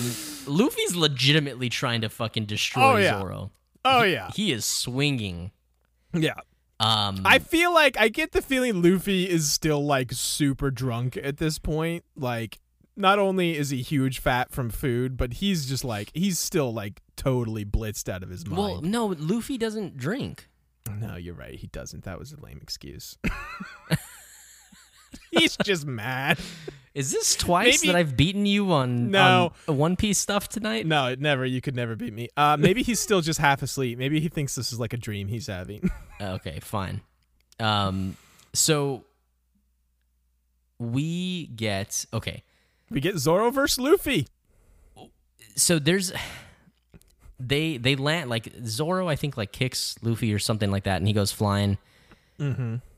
Luffy's 0.48 0.96
legitimately 0.96 1.68
trying 1.68 2.00
to 2.00 2.08
fucking 2.08 2.46
destroy 2.46 2.82
Oh, 2.82 2.96
yeah. 2.96 3.20
Zoro. 3.20 3.52
Oh 3.84 4.02
yeah. 4.02 4.32
He 4.34 4.50
is 4.50 4.64
swinging. 4.64 5.52
Yeah. 6.12 6.34
Um 6.80 7.20
I 7.24 7.38
feel 7.38 7.72
like 7.72 7.96
I 7.96 8.08
get 8.08 8.32
the 8.32 8.42
feeling 8.42 8.82
Luffy 8.82 9.30
is 9.30 9.52
still 9.52 9.86
like 9.86 10.10
super 10.10 10.72
drunk 10.72 11.16
at 11.16 11.36
this 11.36 11.60
point. 11.60 12.04
Like, 12.16 12.58
not 12.96 13.18
only 13.18 13.56
is 13.56 13.70
he 13.70 13.82
huge 13.82 14.20
fat 14.20 14.50
from 14.50 14.70
food, 14.70 15.16
but 15.16 15.34
he's 15.34 15.68
just 15.68 15.84
like 15.84 16.10
he's 16.14 16.38
still 16.38 16.72
like 16.72 17.00
totally 17.16 17.64
blitzed 17.64 18.08
out 18.08 18.22
of 18.22 18.30
his 18.30 18.46
mind. 18.46 18.58
Well, 18.58 18.80
no, 18.82 19.06
Luffy 19.18 19.58
doesn't 19.58 19.96
drink. 19.96 20.48
no, 21.00 21.16
you're 21.16 21.34
right. 21.34 21.54
He 21.54 21.66
doesn't. 21.66 22.04
That 22.04 22.18
was 22.18 22.32
a 22.32 22.40
lame 22.40 22.58
excuse. 22.62 23.16
he's 25.30 25.56
just 25.58 25.86
mad. 25.86 26.38
Is 26.94 27.10
this 27.10 27.36
twice 27.36 27.82
Maybe- 27.82 27.92
that 27.92 27.98
I've 27.98 28.16
beaten 28.16 28.46
you 28.46 28.72
on, 28.72 29.10
No. 29.10 29.52
on 29.68 29.76
One 29.76 29.96
Piece 29.96 30.18
stuff 30.18 30.48
tonight? 30.48 30.86
No, 30.86 31.08
it 31.08 31.20
never. 31.20 31.44
You 31.44 31.60
could 31.60 31.76
never 31.76 31.94
beat 31.94 32.14
me. 32.14 32.30
Uh, 32.38 32.56
maybe 32.58 32.82
he's 32.82 33.00
still 33.00 33.20
just 33.20 33.38
half 33.38 33.60
asleep. 33.62 33.98
Maybe 33.98 34.18
he 34.20 34.28
thinks 34.30 34.54
this 34.54 34.72
is 34.72 34.80
like 34.80 34.94
a 34.94 34.96
dream 34.96 35.28
he's 35.28 35.46
having. 35.46 35.90
Okay, 36.18 36.60
fine. 36.60 37.02
Um, 37.60 38.16
so 38.54 39.04
we 40.78 41.46
get 41.48 42.04
okay. 42.12 42.42
We 42.90 43.00
get 43.00 43.18
Zoro 43.18 43.50
versus 43.50 43.78
Luffy. 43.78 44.26
So 45.56 45.78
there's 45.78 46.12
they 47.40 47.76
they 47.76 47.96
land 47.96 48.30
like 48.30 48.52
Zoro. 48.64 49.08
I 49.08 49.16
think 49.16 49.36
like 49.36 49.52
kicks 49.52 49.96
Luffy 50.02 50.32
or 50.32 50.38
something 50.38 50.70
like 50.70 50.84
that, 50.84 50.98
and 50.98 51.06
he 51.06 51.12
goes 51.12 51.32
flying 51.32 51.78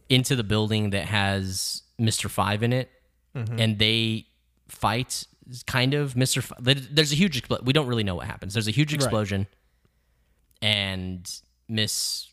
into 0.09 0.36
the 0.36 0.44
building 0.44 0.90
that 0.90 1.06
has 1.06 1.82
Mister 1.98 2.28
Five 2.28 2.62
in 2.62 2.73
it, 2.73 2.90
and 3.59 3.78
they 3.78 4.27
fight. 4.69 5.27
Kind 5.66 5.94
of 5.94 6.15
Mister. 6.15 6.40
F- 6.40 6.52
there's 6.60 7.10
a 7.10 7.15
huge. 7.15 7.40
Expl- 7.43 7.65
we 7.65 7.73
don't 7.73 7.86
really 7.86 8.05
know 8.05 8.15
what 8.15 8.27
happens. 8.27 8.52
There's 8.52 8.69
a 8.69 8.73
huge 8.73 8.93
explosion, 8.93 9.47
and 10.60 11.27
Miss. 11.69 12.28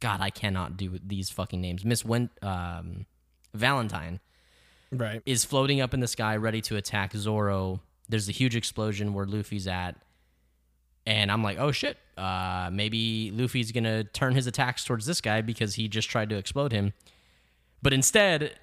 God, 0.00 0.20
I 0.20 0.28
cannot 0.28 0.76
do 0.76 0.98
these 1.02 1.30
fucking 1.30 1.60
names. 1.60 1.86
Miss 1.86 2.04
Wen 2.04 2.28
um, 2.42 3.06
Valentine 3.54 4.20
Right. 4.90 5.22
is 5.26 5.44
floating 5.44 5.80
up 5.80 5.92
in 5.94 6.00
the 6.00 6.06
sky, 6.08 6.36
ready 6.36 6.60
to 6.62 6.76
attack 6.76 7.12
Zoro. 7.14 7.80
There's 8.08 8.28
a 8.28 8.32
huge 8.32 8.56
explosion 8.56 9.12
where 9.12 9.26
Luffy's 9.26 9.66
at, 9.66 9.96
And 11.06 11.30
I'm 11.30 11.42
like, 11.42 11.58
oh 11.58 11.72
shit, 11.72 11.96
uh, 12.16 12.70
maybe 12.72 13.30
Luffy's 13.32 13.70
gonna 13.72 14.04
turn 14.04 14.34
his 14.34 14.46
attacks 14.46 14.84
towards 14.84 15.06
this 15.06 15.20
guy 15.20 15.40
because 15.42 15.74
he 15.74 15.88
just 15.88 16.08
tried 16.10 16.30
to 16.30 16.36
explode 16.36 16.72
him. 16.72 16.92
But 17.82 17.92
instead, 17.92 18.54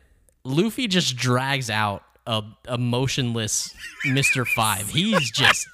Luffy 0.44 0.88
just 0.88 1.16
drags 1.16 1.70
out 1.70 2.04
a, 2.28 2.44
a 2.68 2.78
motionless 2.78 3.74
Mr. 4.06 4.46
Five. 4.48 4.90
He's 4.90 5.30
just 5.32 5.68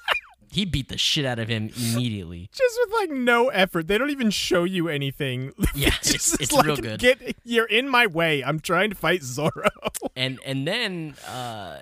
he 0.52 0.66
beat 0.66 0.88
the 0.90 0.98
shit 0.98 1.24
out 1.24 1.38
of 1.38 1.48
him 1.48 1.70
immediately. 1.76 2.50
Just 2.54 2.78
with 2.84 2.92
like 2.94 3.10
no 3.10 3.48
effort. 3.48 3.88
They 3.88 3.96
don't 3.96 4.10
even 4.10 4.30
show 4.30 4.64
you 4.64 4.88
anything. 4.88 5.52
Yeah, 5.74 5.90
Just 6.02 6.34
it's, 6.34 6.34
it's 6.34 6.52
like, 6.52 6.66
real 6.66 6.76
good. 6.76 7.00
Get 7.00 7.36
you're 7.44 7.64
in 7.64 7.88
my 7.88 8.06
way. 8.06 8.44
I'm 8.44 8.60
trying 8.60 8.90
to 8.90 8.96
fight 8.96 9.22
Zoro. 9.22 9.70
and 10.16 10.38
and 10.44 10.68
then 10.68 11.14
uh, 11.26 11.80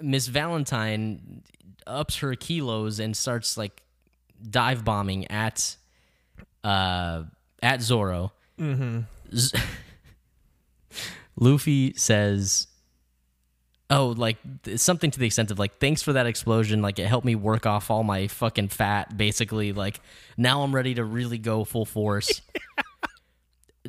Miss 0.00 0.28
Valentine 0.28 1.42
ups 1.86 2.18
her 2.18 2.36
kilos 2.36 3.00
and 3.00 3.16
starts 3.16 3.56
like 3.56 3.82
dive 4.48 4.84
bombing 4.84 5.28
at 5.28 5.76
uh, 6.62 7.24
at 7.62 7.82
Zoro. 7.82 8.32
Mm-hmm. 8.60 9.00
Z- 9.36 9.58
Luffy 11.38 11.92
says, 11.96 12.68
"Oh, 13.90 14.08
like 14.08 14.36
something 14.76 15.10
to 15.10 15.18
the 15.18 15.26
extent 15.26 15.50
of 15.50 15.58
like, 15.58 15.78
thanks 15.78 16.02
for 16.02 16.12
that 16.14 16.26
explosion. 16.26 16.82
Like, 16.82 16.98
it 16.98 17.06
helped 17.06 17.24
me 17.24 17.34
work 17.34 17.66
off 17.66 17.90
all 17.90 18.02
my 18.02 18.26
fucking 18.28 18.68
fat. 18.68 19.16
Basically, 19.16 19.72
like 19.72 20.00
now 20.36 20.62
I'm 20.62 20.74
ready 20.74 20.94
to 20.94 21.04
really 21.04 21.38
go 21.38 21.64
full 21.64 21.84
force." 21.86 22.40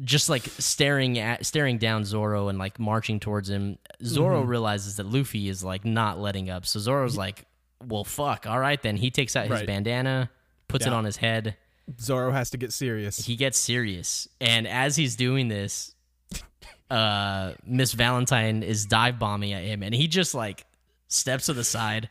just 0.03 0.29
like 0.29 0.43
staring 0.43 1.17
at 1.17 1.43
staring 1.45 1.79
down 1.79 2.05
Zoro 2.05 2.49
and 2.49 2.59
like 2.59 2.79
marching 2.79 3.19
towards 3.19 3.49
him, 3.49 3.79
Zoro 4.03 4.41
Mm-hmm. 4.41 4.49
realizes 4.49 4.97
that 4.97 5.07
Luffy 5.07 5.49
is 5.49 5.63
like 5.63 5.85
not 5.85 6.19
letting 6.19 6.49
up. 6.49 6.65
So 6.67 6.79
Zoro's 6.79 7.17
like, 7.17 7.45
"Well, 7.83 8.03
fuck. 8.03 8.45
All 8.45 8.59
right, 8.59 8.79
then." 8.81 8.97
He 8.97 9.09
takes 9.09 9.35
out 9.35 9.43
his 9.47 9.51
Right. 9.51 9.65
bandana, 9.67 10.29
puts 10.67 10.85
it 10.85 10.93
on 10.93 11.03
his 11.05 11.17
head. 11.17 11.55
Zoro 11.99 12.31
has 12.31 12.49
to 12.51 12.57
get 12.57 12.73
serious. 12.73 13.25
He 13.25 13.35
gets 13.35 13.57
serious, 13.57 14.27
and 14.39 14.67
as 14.67 14.95
he's 14.97 15.15
doing 15.15 15.47
this, 15.47 15.95
uh, 16.89 17.53
Miss 17.65 17.93
Valentine 17.93 18.63
is 18.63 18.85
dive 18.85 19.19
bombing 19.19 19.53
at 19.53 19.63
him, 19.63 19.83
and 19.83 19.93
he 19.93 20.07
just 20.07 20.33
like 20.33 20.65
steps 21.07 21.47
to 21.47 21.53
the 21.53 21.63
side. 21.63 22.09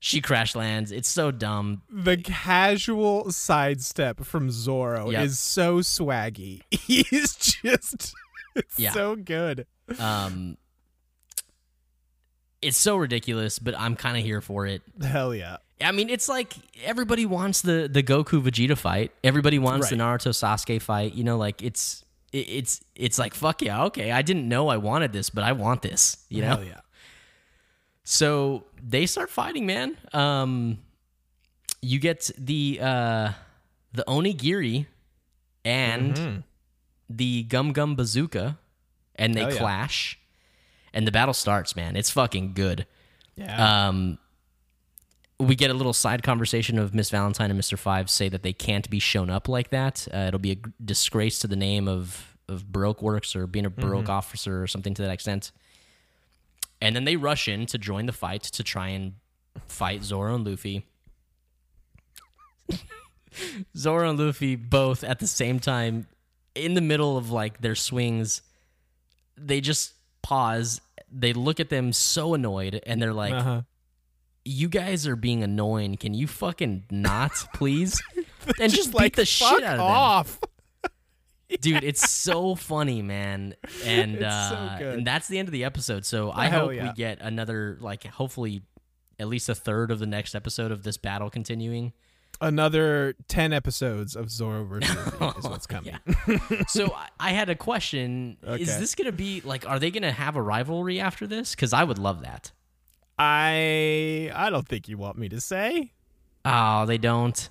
She 0.00 0.20
crash 0.20 0.54
lands. 0.54 0.92
It's 0.92 1.08
so 1.08 1.30
dumb. 1.30 1.80
the 1.90 2.18
casual 2.18 3.30
sidestep 3.32 4.22
from 4.24 4.50
Zoro 4.50 5.08
Yep. 5.10 5.24
is 5.24 5.38
so 5.38 5.78
swaggy. 5.78 6.60
He's 6.70 7.34
just 7.36 8.14
it's 8.54 8.78
Yeah. 8.78 8.92
so 8.92 9.16
good. 9.16 9.66
Um, 9.98 10.58
it's 12.60 12.78
so 12.78 12.96
ridiculous, 12.96 13.58
but 13.58 13.74
I'm 13.78 13.96
kind 13.96 14.16
of 14.16 14.22
here 14.24 14.40
for 14.40 14.66
it. 14.66 14.82
Hell 15.02 15.34
yeah. 15.34 15.56
I 15.80 15.92
mean, 15.92 16.08
it's 16.08 16.28
like 16.28 16.54
everybody 16.84 17.26
wants 17.26 17.62
the 17.62 17.88
the 17.90 18.02
Goku 18.02 18.42
Vegeta 18.42 18.76
fight. 18.76 19.10
Everybody 19.22 19.58
wants 19.58 19.90
the 19.90 19.96
Naruto 19.96 20.30
Sasuke 20.30 20.80
fight. 20.80 21.14
You 21.14 21.24
know, 21.24 21.36
like 21.36 21.62
it's 21.62 22.00
it, 22.02 22.03
it's 22.34 22.84
it's 22.94 23.18
like 23.18 23.32
fuck 23.34 23.62
yeah, 23.62 23.84
okay. 23.84 24.10
I 24.10 24.22
didn't 24.22 24.48
know 24.48 24.68
I 24.68 24.76
wanted 24.76 25.12
this, 25.12 25.30
but 25.30 25.44
I 25.44 25.52
want 25.52 25.82
this. 25.82 26.24
You 26.28 26.42
know. 26.42 26.48
Hell 26.48 26.64
yeah. 26.64 26.80
So 28.02 28.64
they 28.82 29.06
start 29.06 29.30
fighting, 29.30 29.66
man. 29.66 29.96
Um, 30.12 30.78
you 31.80 31.98
get 31.98 32.30
the 32.36 32.80
uh 32.82 33.32
the 33.92 34.04
Onigiri 34.08 34.86
and 35.64 36.42
the 37.08 37.44
Gum 37.44 37.72
Gum 37.72 37.94
Bazooka, 37.94 38.58
and 39.16 39.34
they 39.34 39.40
Hell 39.40 39.52
yeah. 39.52 39.58
clash, 39.58 40.18
and 40.92 41.06
the 41.06 41.12
battle 41.12 41.34
starts. 41.34 41.76
Man, 41.76 41.96
it's 41.96 42.10
fucking 42.10 42.54
good. 42.54 42.86
Yeah. 43.36 43.88
Um, 43.88 44.18
we 45.38 45.54
get 45.56 45.70
a 45.70 45.74
little 45.74 45.92
side 45.92 46.22
conversation 46.22 46.78
of 46.78 46.94
Miss 46.94 47.10
Valentine 47.10 47.50
and 47.50 47.56
Mister 47.56 47.76
Five 47.76 48.08
say 48.08 48.28
that 48.28 48.42
they 48.42 48.52
can't 48.52 48.88
be 48.88 48.98
shown 48.98 49.30
up 49.30 49.48
like 49.48 49.70
that. 49.70 50.06
Uh, 50.12 50.18
it'll 50.28 50.40
be 50.40 50.52
a 50.52 50.56
g- 50.56 50.62
disgrace 50.84 51.38
to 51.40 51.46
the 51.48 51.56
name 51.56 51.88
of 51.88 52.36
of 52.48 52.70
Baroque 52.70 53.02
Works 53.02 53.34
or 53.34 53.46
being 53.46 53.64
a 53.66 53.70
Baroque 53.70 54.08
officer 54.08 54.62
or 54.62 54.66
something 54.66 54.94
to 54.94 55.02
that 55.02 55.10
extent. 55.10 55.50
And 56.80 56.94
then 56.94 57.04
they 57.04 57.16
rush 57.16 57.48
in 57.48 57.64
to 57.66 57.78
join 57.78 58.06
the 58.06 58.12
fight 58.12 58.42
to 58.42 58.62
try 58.62 58.88
and 58.88 59.14
fight 59.66 60.02
Zoro 60.02 60.34
and 60.34 60.46
Luffy. 60.46 60.86
Zoro 63.76 64.10
and 64.10 64.18
Luffy 64.18 64.56
both 64.56 65.02
at 65.04 65.18
the 65.18 65.26
same 65.26 65.58
time 65.58 66.06
in 66.54 66.74
the 66.74 66.80
middle 66.80 67.16
of 67.16 67.30
like 67.30 67.60
their 67.60 67.74
swings. 67.74 68.42
They 69.36 69.60
just 69.60 69.94
pause. 70.22 70.80
They 71.10 71.32
look 71.32 71.60
at 71.60 71.70
them 71.70 71.92
so 71.92 72.34
annoyed 72.34 72.80
and 72.86 73.00
they're 73.00 73.12
like, 73.14 73.34
uh-huh. 73.34 73.62
You 74.44 74.68
guys 74.68 75.06
are 75.06 75.16
being 75.16 75.42
annoying. 75.42 75.96
Can 75.96 76.14
you 76.14 76.26
fucking 76.26 76.84
not, 76.90 77.32
please? 77.54 78.00
and 78.60 78.72
just, 78.72 78.92
beat 78.92 78.98
like 78.98 79.16
the 79.16 79.26
fuck 79.26 79.58
shit 79.58 79.64
out 79.64 79.74
of 79.76 79.80
off. 79.80 80.40
them. 80.40 80.50
Dude, 81.60 81.84
it's 81.84 82.10
so 82.10 82.54
funny, 82.54 83.00
man. 83.02 83.54
And 83.84 84.18
so 84.18 84.26
uh 84.26 84.78
good. 84.78 84.98
and 84.98 85.06
that's 85.06 85.28
the 85.28 85.38
end 85.38 85.46
of 85.48 85.52
the 85.52 85.64
episode. 85.64 86.04
So 86.04 86.32
I 86.32 86.48
Hell 86.48 86.66
hope 86.66 86.74
yeah. 86.74 86.88
we 86.88 86.92
get 86.94 87.20
another 87.20 87.78
like 87.80 88.04
hopefully 88.06 88.62
at 89.20 89.28
least 89.28 89.48
a 89.48 89.54
third 89.54 89.90
of 89.92 90.00
the 90.00 90.06
next 90.06 90.34
episode 90.34 90.72
of 90.72 90.82
this 90.82 90.96
battle 90.96 91.30
continuing. 91.30 91.92
Another 92.40 93.14
ten 93.28 93.52
episodes 93.52 94.16
of 94.16 94.30
Zoro 94.30 94.64
versus 94.64 94.90
is 95.38 95.44
what's 95.44 95.66
coming. 95.68 95.96
so 96.66 96.92
I, 96.92 97.08
I 97.20 97.30
had 97.30 97.50
a 97.50 97.54
question. 97.54 98.36
Is 98.44 98.76
this 98.80 98.96
going 98.96 99.06
to 99.06 99.12
be 99.12 99.40
like 99.44 99.68
are 99.68 99.78
they 99.78 99.92
going 99.92 100.02
to 100.02 100.12
have 100.12 100.34
a 100.34 100.42
rivalry 100.42 100.98
after 100.98 101.26
this? 101.26 101.54
Cuz 101.54 101.72
I 101.72 101.84
would 101.84 101.98
love 101.98 102.22
that. 102.22 102.50
I 103.18 104.30
I 104.34 104.50
don't 104.50 104.66
think 104.66 104.88
you 104.88 104.98
want 104.98 105.18
me 105.18 105.28
to 105.28 105.40
say. 105.40 105.92
Oh, 106.44 106.86
they 106.86 106.98
don't. 106.98 107.48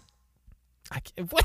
I 0.91 0.99
can't, 0.99 1.27
what? 1.31 1.43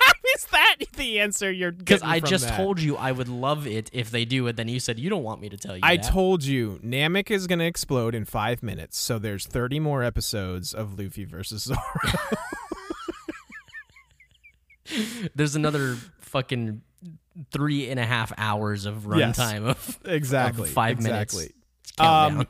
How 0.00 0.12
is 0.36 0.44
that 0.52 0.76
the 0.96 1.20
answer 1.20 1.50
you're 1.50 1.72
Because 1.72 2.02
I 2.02 2.20
just 2.20 2.46
that? 2.46 2.56
told 2.56 2.80
you 2.80 2.96
I 2.96 3.10
would 3.10 3.28
love 3.28 3.66
it 3.66 3.90
if 3.92 4.10
they 4.10 4.24
do 4.24 4.46
it. 4.46 4.56
Then 4.56 4.68
you 4.68 4.78
said 4.78 4.98
you 4.98 5.10
don't 5.10 5.24
want 5.24 5.40
me 5.40 5.48
to 5.48 5.56
tell 5.56 5.74
you. 5.76 5.80
I 5.82 5.96
that. 5.96 6.06
told 6.06 6.44
you 6.44 6.78
Namek 6.84 7.30
is 7.30 7.46
going 7.46 7.58
to 7.58 7.64
explode 7.64 8.14
in 8.14 8.24
five 8.24 8.62
minutes, 8.62 8.98
so 8.98 9.18
there's 9.18 9.46
30 9.46 9.80
more 9.80 10.02
episodes 10.04 10.72
of 10.74 10.98
Luffy 10.98 11.24
versus 11.24 11.64
Zoro. 11.64 11.78
There's 15.34 15.56
another 15.56 15.96
fucking 16.20 16.82
three 17.50 17.90
and 17.90 17.98
a 17.98 18.06
half 18.06 18.32
hours 18.38 18.86
of 18.86 19.04
Yes. 19.16 19.36
runtime 19.38 19.66
of, 19.66 19.98
exactly. 20.04 20.68
of 20.68 20.74
five 20.74 20.98
exactly. 20.98 21.50
minutes. 21.98 21.98
Um, 21.98 22.46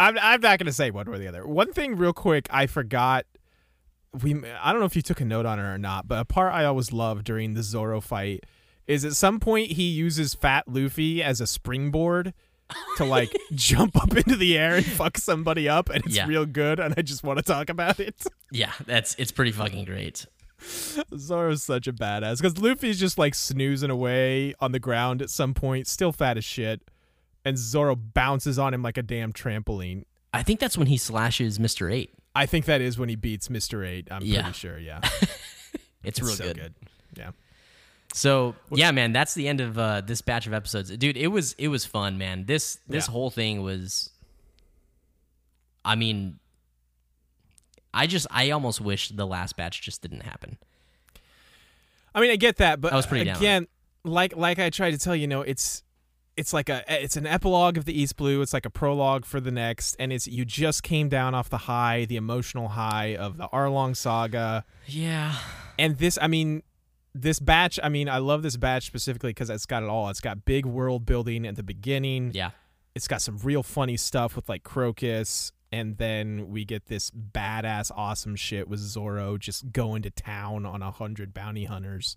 I'm 0.00 0.18
I'm 0.20 0.40
not 0.40 0.58
going 0.58 0.66
to 0.66 0.72
say 0.72 0.90
one 0.90 1.06
or 1.06 1.18
the 1.18 1.28
other. 1.28 1.46
One 1.46 1.72
thing, 1.72 1.96
real 1.96 2.12
quick, 2.12 2.48
I 2.50 2.66
forgot. 2.66 3.26
We 4.22 4.34
I 4.60 4.72
don't 4.72 4.80
know 4.80 4.86
if 4.86 4.96
you 4.96 5.02
took 5.02 5.20
a 5.20 5.24
note 5.24 5.46
on 5.46 5.58
it 5.60 5.62
or 5.62 5.78
not, 5.78 6.08
but 6.08 6.18
a 6.18 6.24
part 6.24 6.52
I 6.52 6.64
always 6.64 6.92
loved 6.92 7.24
during 7.24 7.54
the 7.54 7.62
Zoro 7.62 8.00
fight 8.00 8.44
is 8.88 9.04
at 9.04 9.12
some 9.12 9.38
point 9.38 9.72
he 9.72 9.84
uses 9.84 10.34
Fat 10.34 10.64
Luffy 10.66 11.22
as 11.22 11.40
a 11.40 11.46
springboard 11.46 12.34
to 12.96 13.04
like 13.04 13.30
jump 13.52 13.96
up 14.02 14.16
into 14.16 14.34
the 14.34 14.58
air 14.58 14.74
and 14.76 14.86
fuck 14.86 15.16
somebody 15.18 15.68
up, 15.68 15.90
and 15.90 16.04
it's 16.06 16.16
Yeah. 16.16 16.26
real 16.26 16.46
good. 16.46 16.80
And 16.80 16.94
I 16.96 17.02
just 17.02 17.22
want 17.22 17.38
to 17.38 17.44
talk 17.44 17.68
about 17.68 18.00
it. 18.00 18.24
yeah, 18.50 18.72
that's 18.86 19.14
it's 19.16 19.30
pretty 19.30 19.52
fucking 19.52 19.84
great. 19.84 20.26
Zoro's 21.16 21.62
such 21.62 21.86
a 21.86 21.92
badass 21.92 22.38
because 22.38 22.58
Luffy's 22.58 22.98
just 22.98 23.16
like 23.18 23.34
snoozing 23.34 23.90
away 23.90 24.54
on 24.60 24.72
the 24.72 24.80
ground 24.80 25.22
at 25.22 25.30
some 25.30 25.54
point, 25.54 25.86
still 25.86 26.12
fat 26.12 26.36
as 26.36 26.44
shit, 26.44 26.82
and 27.44 27.56
Zoro 27.58 27.94
bounces 27.96 28.58
on 28.58 28.74
him 28.74 28.82
like 28.82 28.96
a 28.98 29.02
damn 29.02 29.32
trampoline. 29.32 30.04
I 30.32 30.42
think 30.42 30.60
that's 30.60 30.76
when 30.78 30.86
he 30.86 30.96
slashes 30.96 31.58
Mister 31.58 31.88
Eight. 31.90 32.12
I 32.34 32.46
think 32.46 32.66
that 32.66 32.80
is 32.80 32.98
when 32.98 33.08
he 33.08 33.16
beats 33.16 33.50
Mister 33.50 33.84
Eight. 33.84 34.08
I'm 34.10 34.22
Yeah. 34.22 34.42
pretty 34.42 34.58
sure. 34.58 34.78
Yeah, 34.78 35.00
It's, 36.04 36.20
real 36.22 36.30
so 36.30 36.44
good. 36.44 36.56
good. 36.56 36.74
Yeah, 37.16 37.30
So 38.14 38.54
yeah, 38.70 38.90
man, 38.92 39.12
that's 39.12 39.34
the 39.34 39.48
end 39.48 39.60
of 39.60 39.76
uh, 39.78 40.00
this 40.02 40.20
batch 40.22 40.46
of 40.46 40.54
episodes, 40.54 40.96
dude. 40.96 41.16
It 41.16 41.26
was 41.28 41.54
it 41.58 41.68
was 41.68 41.84
fun, 41.84 42.18
man. 42.18 42.44
This 42.46 42.78
this 42.88 43.06
Yeah. 43.08 43.12
whole 43.12 43.30
thing 43.30 43.62
was. 43.62 44.10
I 45.84 45.96
mean, 45.96 46.38
I 47.92 48.06
just 48.06 48.26
I 48.30 48.50
almost 48.50 48.80
wish 48.80 49.08
the 49.08 49.26
last 49.26 49.56
batch 49.56 49.80
just 49.82 50.02
didn't 50.02 50.22
happen. 50.22 50.58
I 52.14 52.20
mean 52.20 52.30
I 52.30 52.36
get 52.36 52.56
that, 52.58 52.80
but 52.80 52.92
I 52.92 52.96
was 52.96 53.06
pretty 53.06 53.24
down 53.24 53.36
again, 53.36 53.66
like 54.04 54.36
like 54.36 54.58
I 54.58 54.70
tried 54.70 54.92
to 54.92 54.98
tell 54.98 55.14
you, 55.16 55.22
you 55.22 55.26
know, 55.28 55.42
it's 55.42 55.82
it's 56.36 56.52
like 56.52 56.68
a 56.68 56.84
it's 56.88 57.16
an 57.16 57.26
epilogue 57.26 57.76
of 57.76 57.84
the 57.84 57.98
East 57.98 58.16
Blue. 58.16 58.40
It's 58.42 58.52
like 58.52 58.66
a 58.66 58.70
prologue 58.70 59.24
for 59.24 59.40
the 59.40 59.50
next, 59.50 59.96
and 59.98 60.12
it's 60.12 60.26
you 60.26 60.44
just 60.44 60.82
came 60.82 61.08
down 61.08 61.34
off 61.34 61.50
the 61.50 61.58
high, 61.58 62.04
the 62.04 62.16
emotional 62.16 62.68
high 62.68 63.16
of 63.16 63.36
the 63.36 63.48
Arlong 63.48 63.96
saga. 63.96 64.64
Yeah, 64.86 65.34
and 65.80 65.96
this 65.96 66.18
i 66.20 66.28
mean 66.28 66.62
this 67.14 67.40
batch 67.40 67.80
i 67.82 67.88
mean 67.88 68.08
i 68.08 68.18
love 68.18 68.42
this 68.42 68.56
batch 68.56 68.86
specifically 68.86 69.30
because 69.30 69.50
it's 69.50 69.66
got 69.66 69.82
it 69.82 69.88
all 69.88 70.08
it's 70.08 70.20
got 70.20 70.44
big 70.44 70.64
world 70.66 71.04
building 71.04 71.46
at 71.46 71.56
the 71.56 71.62
beginning 71.62 72.30
yeah, 72.34 72.50
it's 72.94 73.08
got 73.08 73.20
some 73.20 73.38
real 73.38 73.62
funny 73.62 73.96
stuff 73.96 74.36
with 74.36 74.48
like 74.48 74.62
crocus 74.62 75.50
and 75.72 75.96
then 75.98 76.50
we 76.50 76.64
get 76.64 76.86
this 76.86 77.10
badass 77.10 77.90
awesome 77.96 78.36
shit 78.36 78.68
with 78.68 78.78
zoro 78.78 79.38
just 79.38 79.72
going 79.72 80.02
to 80.02 80.10
town 80.10 80.64
on 80.64 80.82
a 80.82 80.90
hundred 80.90 81.34
bounty 81.34 81.64
hunters 81.64 82.16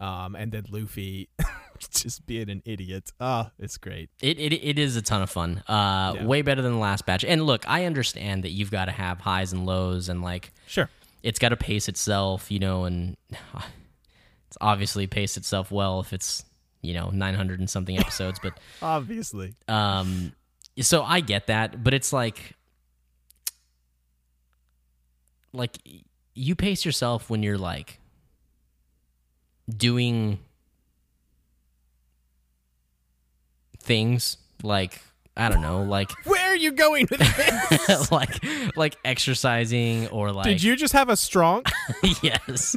um 0.00 0.34
and 0.36 0.52
then 0.52 0.64
luffy 0.70 1.28
just 1.90 2.26
being 2.26 2.48
an 2.50 2.62
idiot 2.64 3.12
oh 3.20 3.50
it's 3.58 3.76
great 3.76 4.08
It, 4.22 4.38
it 4.38 4.52
it 4.52 4.78
is 4.78 4.96
a 4.96 5.02
ton 5.02 5.22
of 5.22 5.30
fun. 5.30 5.62
Uh, 5.68 6.12
Yeah. 6.16 6.26
way 6.26 6.42
better 6.42 6.62
than 6.62 6.72
the 6.72 6.78
last 6.78 7.04
batch. 7.06 7.24
And 7.24 7.44
look, 7.44 7.68
I 7.68 7.84
understand 7.84 8.44
that 8.44 8.50
you've 8.50 8.70
got 8.70 8.86
to 8.86 8.92
have 8.92 9.20
highs 9.20 9.52
and 9.52 9.66
lows, 9.66 10.08
and 10.08 10.22
like 10.22 10.52
sure 10.66 10.88
it's 11.22 11.38
got 11.38 11.50
to 11.50 11.56
pace 11.56 11.88
itself, 11.88 12.50
you 12.50 12.58
know, 12.58 12.84
and 12.84 13.16
it's 14.48 14.56
obviously 14.60 15.06
paced 15.06 15.36
itself 15.36 15.70
well 15.70 16.00
if 16.00 16.12
it's 16.12 16.44
you 16.82 16.94
know 16.94 17.10
900 17.10 17.58
and 17.60 17.68
something 17.68 17.98
episodes, 17.98 18.38
but 18.42 18.58
Obviously. 18.82 19.54
um, 19.68 20.32
so 20.80 21.02
I 21.02 21.20
get 21.20 21.48
that, 21.48 21.82
but 21.84 21.92
it's 21.94 22.12
like, 22.12 22.54
like 25.52 25.76
you 26.34 26.54
pace 26.54 26.84
yourself 26.84 27.28
when 27.30 27.42
you're 27.42 27.58
like 27.58 27.98
doing 29.68 30.38
things 33.80 34.36
like 34.62 35.00
I 35.38 35.50
don't 35.50 35.60
know, 35.60 35.82
like 35.82 36.10
Where 36.24 36.48
are 36.52 36.56
you 36.56 36.72
going 36.72 37.08
with 37.10 37.20
this? 37.20 38.10
like 38.12 38.42
like 38.74 38.96
exercising 39.04 40.08
or 40.08 40.32
like 40.32 40.46
Did 40.46 40.62
you 40.62 40.76
just 40.76 40.94
have 40.94 41.08
a 41.10 41.16
strong? 41.16 41.62
yes, 42.22 42.74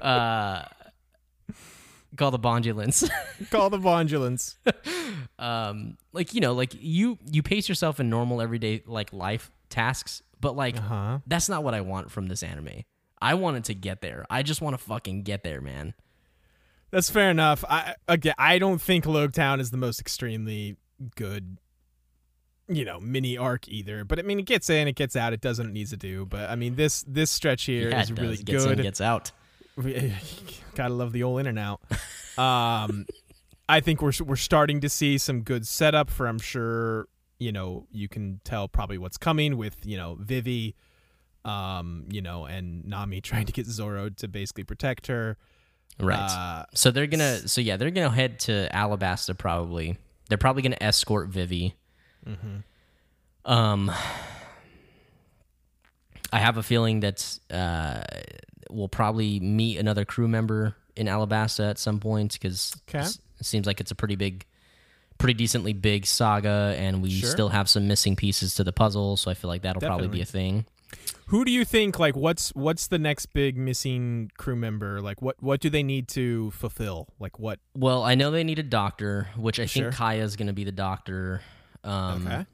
uh, 0.00 0.64
call 2.16 2.30
the 2.30 2.38
bondulance. 2.38 3.08
Call 3.50 3.68
the 3.70 3.78
Bondulance. 3.78 4.54
um, 5.40 5.96
like 6.12 6.34
you 6.34 6.40
know, 6.40 6.52
like 6.52 6.72
you 6.78 7.18
you 7.30 7.42
pace 7.42 7.68
yourself 7.68 7.98
in 7.98 8.08
normal 8.08 8.40
everyday 8.40 8.82
like 8.86 9.12
life 9.12 9.50
tasks, 9.68 10.22
but 10.40 10.54
like 10.54 10.78
Huh? 10.78 11.18
that's 11.26 11.48
not 11.48 11.64
what 11.64 11.74
I 11.74 11.80
want 11.80 12.12
from 12.12 12.28
this 12.28 12.44
anime. 12.44 12.84
I 13.22 13.34
wanted 13.34 13.64
to 13.64 13.74
get 13.74 14.00
there. 14.00 14.26
I 14.28 14.42
just 14.42 14.60
want 14.60 14.74
to 14.74 14.84
fucking 14.84 15.22
get 15.22 15.44
there, 15.44 15.60
man. 15.60 15.94
That's 16.90 17.08
fair 17.08 17.30
enough. 17.30 17.64
I 17.68 17.94
again, 18.08 18.34
I 18.36 18.58
don't 18.58 18.80
think 18.80 19.04
Loguetown 19.04 19.60
is 19.60 19.70
the 19.70 19.76
most 19.76 20.00
extremely 20.00 20.76
good, 21.14 21.56
you 22.68 22.84
know, 22.84 22.98
mini 23.00 23.38
arc 23.38 23.68
either. 23.68 24.04
But 24.04 24.18
I 24.18 24.22
mean, 24.22 24.40
it 24.40 24.46
gets 24.46 24.68
in, 24.68 24.88
it 24.88 24.96
gets 24.96 25.14
out, 25.14 25.32
it 25.32 25.40
does 25.40 25.58
what 25.58 25.68
it 25.68 25.72
needs 25.72 25.90
to 25.90 25.96
do. 25.96 26.26
But 26.26 26.50
I 26.50 26.56
mean, 26.56 26.74
this 26.74 27.04
this 27.06 27.30
stretch 27.30 27.64
here 27.64 27.88
is 27.88 27.92
yeah, 27.92 28.00
it 28.00 28.08
does. 28.08 28.20
really 28.20 28.36
gets 28.36 28.64
good. 28.64 28.78
in, 28.78 28.82
gets 28.82 29.00
out. 29.00 29.30
Gotta 30.74 30.92
love 30.92 31.12
the 31.12 31.22
old 31.22 31.40
in 31.40 31.46
and 31.46 31.58
out. 31.58 31.80
Um, 32.36 33.06
I 33.68 33.80
think 33.80 34.02
we're 34.02 34.12
we're 34.24 34.36
starting 34.36 34.80
to 34.80 34.88
see 34.88 35.16
some 35.16 35.42
good 35.42 35.66
setup 35.66 36.10
for. 36.10 36.26
I'm 36.26 36.38
sure 36.38 37.08
you 37.38 37.52
know 37.52 37.86
you 37.90 38.08
can 38.08 38.40
tell 38.44 38.68
probably 38.68 38.98
what's 38.98 39.16
coming 39.16 39.56
with 39.56 39.86
you 39.86 39.96
know 39.96 40.18
Vivi, 40.20 40.74
um, 41.44 42.06
you 42.10 42.22
know, 42.22 42.44
and 42.46 42.84
Nami 42.86 43.20
trying 43.22 43.46
to 43.46 43.52
get 43.52 43.66
Zoro 43.66 44.08
to 44.10 44.28
basically 44.28 44.64
protect 44.64 45.06
her. 45.08 45.36
Right. 46.00 46.18
Uh, 46.18 46.64
so 46.74 46.90
they're 46.90 47.06
gonna. 47.06 47.46
So 47.48 47.60
yeah, 47.60 47.76
they're 47.76 47.90
gonna 47.90 48.10
head 48.10 48.38
to 48.40 48.68
Alabasta. 48.72 49.36
Probably. 49.36 49.96
They're 50.28 50.38
probably 50.38 50.62
gonna 50.62 50.78
escort 50.80 51.28
Vivi. 51.28 51.74
Mm-hmm. 52.26 53.50
Um, 53.50 53.90
I 56.32 56.38
have 56.38 56.56
a 56.56 56.62
feeling 56.62 57.00
that 57.00 57.38
uh, 57.50 58.02
we'll 58.70 58.88
probably 58.88 59.38
meet 59.40 59.78
another 59.78 60.04
crew 60.04 60.28
member 60.28 60.76
in 60.96 61.06
Alabasta 61.06 61.68
at 61.70 61.78
some 61.78 62.00
point 62.00 62.32
because 62.34 62.74
Okay. 62.88 63.04
it 63.04 63.44
seems 63.46 63.66
like 63.66 63.80
it's 63.80 63.90
a 63.90 63.94
pretty 63.94 64.16
big, 64.16 64.46
pretty 65.18 65.34
decently 65.34 65.72
big 65.74 66.06
saga, 66.06 66.74
and 66.78 67.02
we 67.02 67.10
Sure. 67.10 67.28
still 67.28 67.48
have 67.50 67.68
some 67.68 67.86
missing 67.86 68.16
pieces 68.16 68.54
to 68.54 68.64
the 68.64 68.72
puzzle. 68.72 69.16
So 69.16 69.30
I 69.30 69.34
feel 69.34 69.48
like 69.48 69.62
that'll 69.62 69.82
probably 69.82 70.08
be 70.08 70.22
a 70.22 70.26
thing. 70.26 70.64
Who 71.26 71.44
do 71.44 71.50
you 71.50 71.64
think 71.64 71.98
like 71.98 72.14
what's 72.14 72.50
what's 72.50 72.86
the 72.88 72.98
next 72.98 73.26
big 73.32 73.56
missing 73.56 74.30
crew 74.36 74.56
member? 74.56 75.00
Like 75.00 75.22
what 75.22 75.42
what 75.42 75.60
do 75.60 75.70
they 75.70 75.82
need 75.82 76.08
to 76.08 76.50
fulfill? 76.50 77.08
Like 77.18 77.38
what 77.38 77.58
Well, 77.74 78.02
I 78.02 78.14
know 78.14 78.30
they 78.30 78.44
need 78.44 78.58
a 78.58 78.62
doctor, 78.62 79.28
which 79.36 79.58
I 79.58 79.66
Sure. 79.66 79.84
think 79.84 79.94
Kaya's 79.94 80.36
going 80.36 80.48
to 80.48 80.52
be 80.52 80.64
the 80.64 80.72
doctor. 80.72 81.40
Um, 81.84 82.26
Okay. 82.26 82.46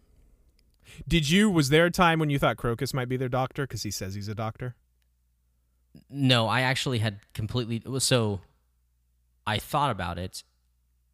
Did 1.07 1.29
you 1.29 1.51
was 1.51 1.69
there 1.69 1.87
a 1.87 1.91
time 1.91 2.19
when 2.19 2.31
you 2.31 2.39
thought 2.39 2.57
Crocus 2.57 2.95
might 2.95 3.09
be 3.09 3.17
their 3.17 3.29
doctor 3.29 3.67
cuz 3.67 3.83
he 3.83 3.91
says 3.91 4.15
he's 4.15 4.29
a 4.29 4.35
doctor? 4.35 4.75
No, 6.09 6.47
I 6.47 6.61
actually 6.61 6.99
had 6.99 7.21
completely 7.35 7.83
so 7.99 8.41
I 9.47 9.59
thought 9.59 9.91
about 9.91 10.19
it 10.19 10.45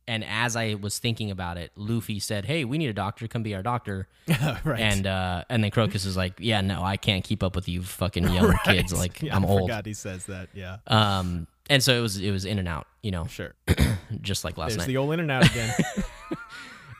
and 0.06 0.24
as 0.24 0.56
I 0.56 0.74
was 0.74 0.98
thinking 0.98 1.30
about 1.30 1.56
it, 1.56 1.72
Luffy 1.76 2.18
said, 2.20 2.44
"Hey, 2.44 2.64
we 2.64 2.78
need 2.78 2.88
a 2.88 2.92
doctor. 2.94 3.26
Come 3.28 3.42
be 3.42 3.54
our 3.54 3.62
doctor." 3.62 4.06
right. 4.64 4.80
And 4.80 5.06
uh 5.06 5.44
and 5.48 5.62
then 5.64 5.70
Crocus 5.70 6.04
is 6.04 6.16
like, 6.16 6.34
"Yeah, 6.38 6.60
no, 6.60 6.82
I 6.82 6.96
can't 6.96 7.24
keep 7.24 7.42
up 7.42 7.56
with 7.56 7.68
you 7.68 7.82
fucking 7.82 8.24
young 8.32 8.48
Right. 8.48 8.62
kids. 8.64 8.92
Like 8.92 9.22
Yeah, 9.22 9.36
I'm 9.36 9.44
I 9.44 9.48
old." 9.48 9.62
forgot 9.62 9.86
he 9.86 9.94
says 9.94 10.26
that. 10.26 10.48
Yeah. 10.54 10.76
Um 10.86 11.46
and 11.70 11.82
so 11.82 11.94
it 11.96 12.00
was 12.00 12.18
it 12.20 12.30
was 12.30 12.44
in 12.44 12.58
and 12.58 12.68
out, 12.68 12.86
you 13.02 13.10
know, 13.10 13.26
Sure. 13.26 13.54
just 14.20 14.44
like 14.44 14.58
last 14.58 14.70
There's 14.70 14.78
night. 14.78 14.86
the 14.88 14.96
old 14.98 15.12
in 15.14 15.20
and 15.20 15.30
out 15.30 15.48
again. 15.50 15.72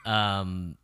Um, 0.04 0.76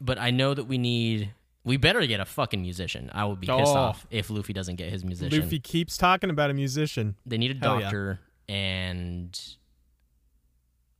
but 0.00 0.18
I 0.18 0.30
know 0.30 0.54
that 0.54 0.64
we 0.64 0.78
need. 0.78 1.32
We 1.64 1.76
better 1.76 2.04
get 2.06 2.18
a 2.18 2.24
fucking 2.24 2.60
musician. 2.60 3.10
I 3.12 3.24
would 3.24 3.40
be 3.40 3.46
pissed 3.46 3.72
Oh. 3.74 3.78
off 3.78 4.06
if 4.10 4.30
Luffy 4.30 4.52
doesn't 4.52 4.76
get 4.76 4.90
his 4.90 5.04
musician. 5.04 5.40
Luffy 5.40 5.60
keeps 5.60 5.96
talking 5.96 6.28
about 6.30 6.50
a 6.50 6.54
musician. 6.54 7.14
They 7.24 7.38
need 7.38 7.56
a 7.56 7.58
Hell 7.64 7.76
yeah. 7.78 7.82
doctor, 7.82 8.20
and 8.48 9.40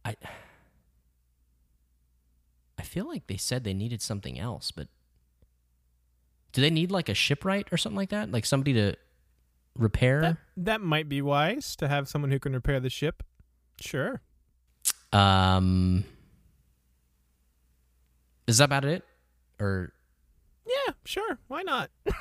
I. 0.04 0.16
I 2.78 2.82
feel 2.82 3.06
like 3.06 3.26
they 3.28 3.36
said 3.36 3.64
they 3.64 3.74
needed 3.74 4.02
something 4.02 4.38
else, 4.38 4.70
but 4.72 4.88
do 6.52 6.60
they 6.60 6.70
need 6.70 6.90
like 6.90 7.08
a 7.08 7.14
shipwright 7.14 7.68
or 7.72 7.76
something 7.76 7.96
like 7.96 8.10
that? 8.10 8.30
Like 8.30 8.44
somebody 8.44 8.72
to 8.74 8.96
repair? 9.76 10.20
That, 10.20 10.36
that 10.56 10.80
might 10.80 11.08
be 11.08 11.22
wise 11.22 11.76
to 11.76 11.88
have 11.88 12.08
someone 12.08 12.30
who 12.30 12.38
can 12.38 12.52
repair 12.52 12.80
the 12.80 12.90
ship. 12.90 13.22
Sure. 13.80 14.20
Um, 15.12 16.04
is 18.46 18.58
that 18.58 18.64
about 18.64 18.84
it? 18.84 19.04
Or 19.60 19.92
Yeah, 20.66 20.94
sure. 21.04 21.38
Why 21.48 21.62
not? 21.62 21.90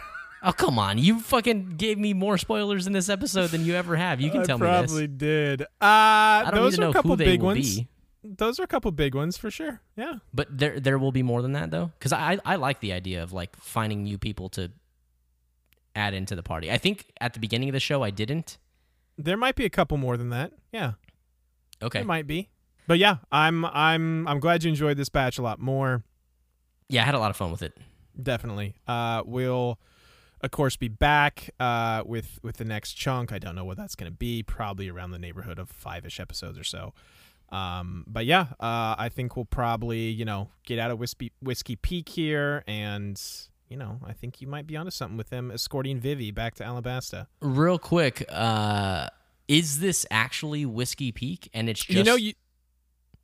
Oh 0.43 0.51
come 0.51 0.79
on! 0.79 0.97
You 0.97 1.19
fucking 1.19 1.75
gave 1.77 1.97
me 1.99 2.13
more 2.13 2.37
spoilers 2.37 2.87
in 2.87 2.93
this 2.93 3.09
episode 3.09 3.47
than 3.51 3.63
you 3.65 3.75
ever 3.75 3.95
have. 3.95 4.19
You 4.19 4.31
can 4.31 4.41
I 4.41 4.45
tell 4.45 4.57
me 4.57 4.65
this. 4.65 4.75
I 4.75 4.85
probably 4.85 5.07
did. 5.07 5.61
Uh, 5.61 5.65
I 5.81 6.43
don't 6.51 6.55
those 6.61 6.73
need 6.73 6.77
to 6.77 6.81
are 6.81 6.85
know 6.85 6.89
a 6.89 6.93
couple 6.93 7.11
who 7.11 7.17
big 7.17 7.41
ones. 7.43 7.77
be, 7.77 7.87
Those 8.23 8.59
are 8.59 8.63
a 8.63 8.67
couple 8.67 8.91
big 8.91 9.13
ones 9.13 9.37
for 9.37 9.51
sure. 9.51 9.81
Yeah. 9.95 10.15
but 10.33 10.47
there 10.55 10.79
there 10.79 10.97
will 10.97 11.11
be 11.11 11.21
more 11.23 11.41
than 11.43 11.51
that 11.53 11.69
though, 11.69 11.91
because 11.99 12.11
I 12.13 12.39
I 12.43 12.55
like 12.55 12.79
the 12.79 12.91
idea 12.93 13.21
of 13.21 13.33
like 13.33 13.55
finding 13.57 14.03
new 14.03 14.17
people 14.17 14.49
to 14.49 14.71
add 15.95 16.13
into 16.13 16.35
the 16.35 16.43
party. 16.43 16.71
I 16.71 16.77
think 16.77 17.11
at 17.19 17.33
the 17.33 17.39
beginning 17.39 17.69
of 17.69 17.73
the 17.73 17.79
show 17.79 18.01
I 18.01 18.09
didn't. 18.09 18.57
There 19.17 19.37
might 19.37 19.55
be 19.55 19.65
a 19.65 19.69
couple 19.69 19.97
more 19.97 20.17
than 20.17 20.29
that. 20.29 20.53
Yeah. 20.71 20.93
Okay, 21.83 21.99
There 21.99 22.05
might 22.07 22.25
be. 22.27 22.49
But 22.87 22.97
yeah, 22.97 23.17
I'm 23.31 23.65
I'm 23.65 24.27
I'm 24.27 24.39
glad 24.39 24.63
you 24.63 24.69
enjoyed 24.69 24.97
this 24.97 25.09
batch 25.09 25.37
a 25.37 25.41
lot 25.43 25.59
more. 25.59 26.03
yeah, 26.89 27.03
I 27.03 27.05
had 27.05 27.13
a 27.15 27.19
lot 27.19 27.29
of 27.29 27.37
fun 27.37 27.51
with 27.51 27.61
it. 27.61 27.73
Definitely. 28.21 28.73
Uh 28.87 29.21
we'll 29.25 29.79
of 30.43 30.51
course 30.51 30.75
be 30.75 30.87
back 30.87 31.49
uh 31.59 32.03
with 32.05 32.39
with 32.43 32.57
the 32.57 32.65
next 32.65 32.93
chunk. 32.93 33.31
I 33.31 33.39
don't 33.39 33.55
know 33.55 33.65
what 33.65 33.77
that's 33.77 33.95
going 33.95 34.11
to 34.11 34.17
be, 34.17 34.43
probably 34.43 34.89
around 34.89 35.11
the 35.11 35.19
neighborhood 35.19 35.59
of 35.59 35.71
5ish 35.71 36.19
episodes 36.19 36.57
or 36.57 36.63
so. 36.63 36.93
Um 37.49 38.05
but 38.07 38.25
yeah, 38.25 38.47
uh 38.59 38.95
I 38.97 39.09
think 39.13 39.35
we'll 39.35 39.45
probably, 39.45 40.09
you 40.09 40.25
know, 40.25 40.49
get 40.65 40.79
out 40.79 40.91
of 40.91 40.99
Whiskey 40.99 41.31
Whiskey 41.41 41.75
Peak 41.75 42.09
here 42.09 42.63
and 42.67 43.21
you 43.69 43.77
know, 43.77 43.99
I 44.05 44.11
think 44.11 44.41
you 44.41 44.47
might 44.47 44.67
be 44.67 44.75
onto 44.75 44.91
something 44.91 45.17
with 45.17 45.29
them 45.29 45.49
escorting 45.49 45.97
Vivi 45.97 46.31
back 46.31 46.55
to 46.55 46.63
Alabasta. 46.63 47.27
Real 47.39 47.79
quick, 47.79 48.25
uh, 48.27 49.07
is 49.47 49.79
this 49.79 50.05
actually 50.11 50.65
Whiskey 50.65 51.13
Peak? 51.13 51.49
And 51.53 51.69
it's 51.69 51.79
just 51.79 51.97
you 51.97 52.03
know 52.03 52.15
you 52.15 52.33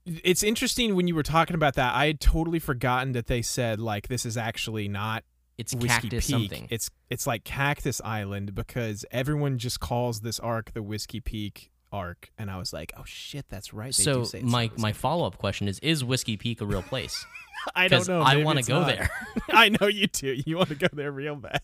it's 0.05 0.43
interesting 0.43 0.95
when 0.95 1.07
you 1.07 1.15
were 1.15 1.23
talking 1.23 1.53
about 1.53 1.75
that. 1.75 1.93
I 1.93 2.07
had 2.07 2.21
totally 2.21 2.59
forgotten 2.59 3.11
that 3.11 3.27
they 3.27 3.41
said 3.41 3.79
like 3.79 4.07
this 4.07 4.25
is 4.25 4.37
actually 4.37 4.87
not 4.87 5.23
it's 5.57 5.73
Whiskey 5.73 5.87
Cactus 5.87 6.27
Peak. 6.27 6.31
something. 6.33 6.67
It's 6.69 6.89
it's 7.09 7.25
like 7.27 7.43
Cactus 7.43 8.01
Island 8.03 8.53
because 8.55 9.05
everyone 9.11 9.57
just 9.57 9.79
calls 9.79 10.21
this 10.21 10.39
arc 10.39 10.73
the 10.73 10.83
Whiskey 10.83 11.19
Peak 11.19 11.71
arc, 11.91 12.31
and 12.37 12.51
I 12.51 12.57
was 12.57 12.73
like, 12.73 12.91
oh 12.97 13.03
shit, 13.05 13.45
that's 13.49 13.73
right. 13.73 13.95
They 13.95 14.03
so 14.03 14.13
do 14.19 14.25
say 14.25 14.39
it's 14.39 14.51
my 14.51 14.69
my 14.77 14.91
follow 14.93 15.25
up 15.25 15.37
question 15.37 15.67
is: 15.67 15.79
Is 15.79 16.03
Whiskey 16.03 16.37
Peak 16.37 16.61
a 16.61 16.65
real 16.65 16.81
place? 16.83 17.25
I 17.75 17.87
don't 17.87 17.99
'cause 17.99 18.07
know. 18.09 18.21
I 18.21 18.33
Maybe 18.35 18.45
want 18.45 18.55
to 18.57 18.59
it's 18.59 18.67
go 18.67 18.79
not. 18.81 18.87
there. 18.87 19.09
I 19.49 19.69
know 19.69 19.87
you 19.87 20.07
do. 20.07 20.35
You 20.45 20.57
want 20.57 20.69
to 20.69 20.75
go 20.75 20.87
there 20.93 21.11
real 21.11 21.35
bad. 21.35 21.61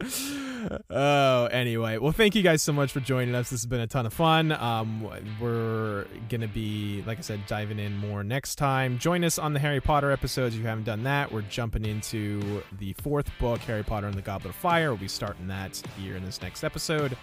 oh, 0.90 1.46
anyway. 1.46 1.98
Well, 1.98 2.12
thank 2.12 2.34
you 2.34 2.42
guys 2.42 2.62
so 2.62 2.72
much 2.72 2.92
for 2.92 3.00
joining 3.00 3.34
us. 3.34 3.50
This 3.50 3.60
has 3.62 3.66
been 3.66 3.80
a 3.80 3.86
ton 3.86 4.06
of 4.06 4.12
fun. 4.12 4.52
Um, 4.52 5.08
we're 5.40 6.06
gonna 6.28 6.48
be, 6.48 7.02
like 7.06 7.18
I 7.18 7.20
said, 7.22 7.40
diving 7.46 7.78
in 7.78 7.96
more 7.96 8.24
next 8.24 8.56
time. 8.56 8.98
Join 8.98 9.24
us 9.24 9.38
on 9.38 9.52
the 9.52 9.60
Harry 9.60 9.80
Potter 9.80 10.10
episodes 10.10 10.54
if 10.54 10.60
you 10.60 10.66
haven't 10.66 10.84
done 10.84 11.02
that. 11.04 11.30
We're 11.30 11.42
jumping 11.42 11.84
into 11.84 12.62
the 12.78 12.92
fourth 12.94 13.30
book, 13.38 13.60
Harry 13.60 13.82
Potter 13.82 14.06
and 14.06 14.16
the 14.16 14.22
Goblet 14.22 14.50
of 14.50 14.56
Fire. 14.56 14.90
We'll 14.90 14.98
be 14.98 15.08
starting 15.08 15.48
that 15.48 15.82
here 15.98 16.16
in 16.16 16.24
this 16.24 16.40
next 16.42 16.64
episode. 16.64 17.16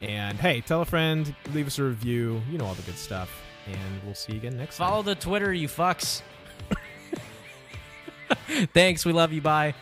And 0.00 0.38
hey, 0.38 0.60
tell 0.60 0.82
a 0.82 0.84
friend, 0.84 1.34
leave 1.54 1.66
us 1.66 1.78
a 1.78 1.84
review. 1.84 2.42
You 2.50 2.58
know 2.58 2.66
all 2.66 2.74
the 2.74 2.82
good 2.82 2.98
stuff. 2.98 3.30
And 3.66 4.02
we'll 4.04 4.14
see 4.14 4.32
you 4.32 4.38
again 4.38 4.56
next 4.56 4.78
time. 4.78 4.88
Follow 4.88 5.02
the 5.02 5.14
Twitter, 5.14 5.52
you 5.52 5.68
fucks. 5.68 6.22
Thanks. 8.74 9.04
We 9.04 9.12
love 9.12 9.32
you. 9.32 9.40
Bye. 9.40 9.74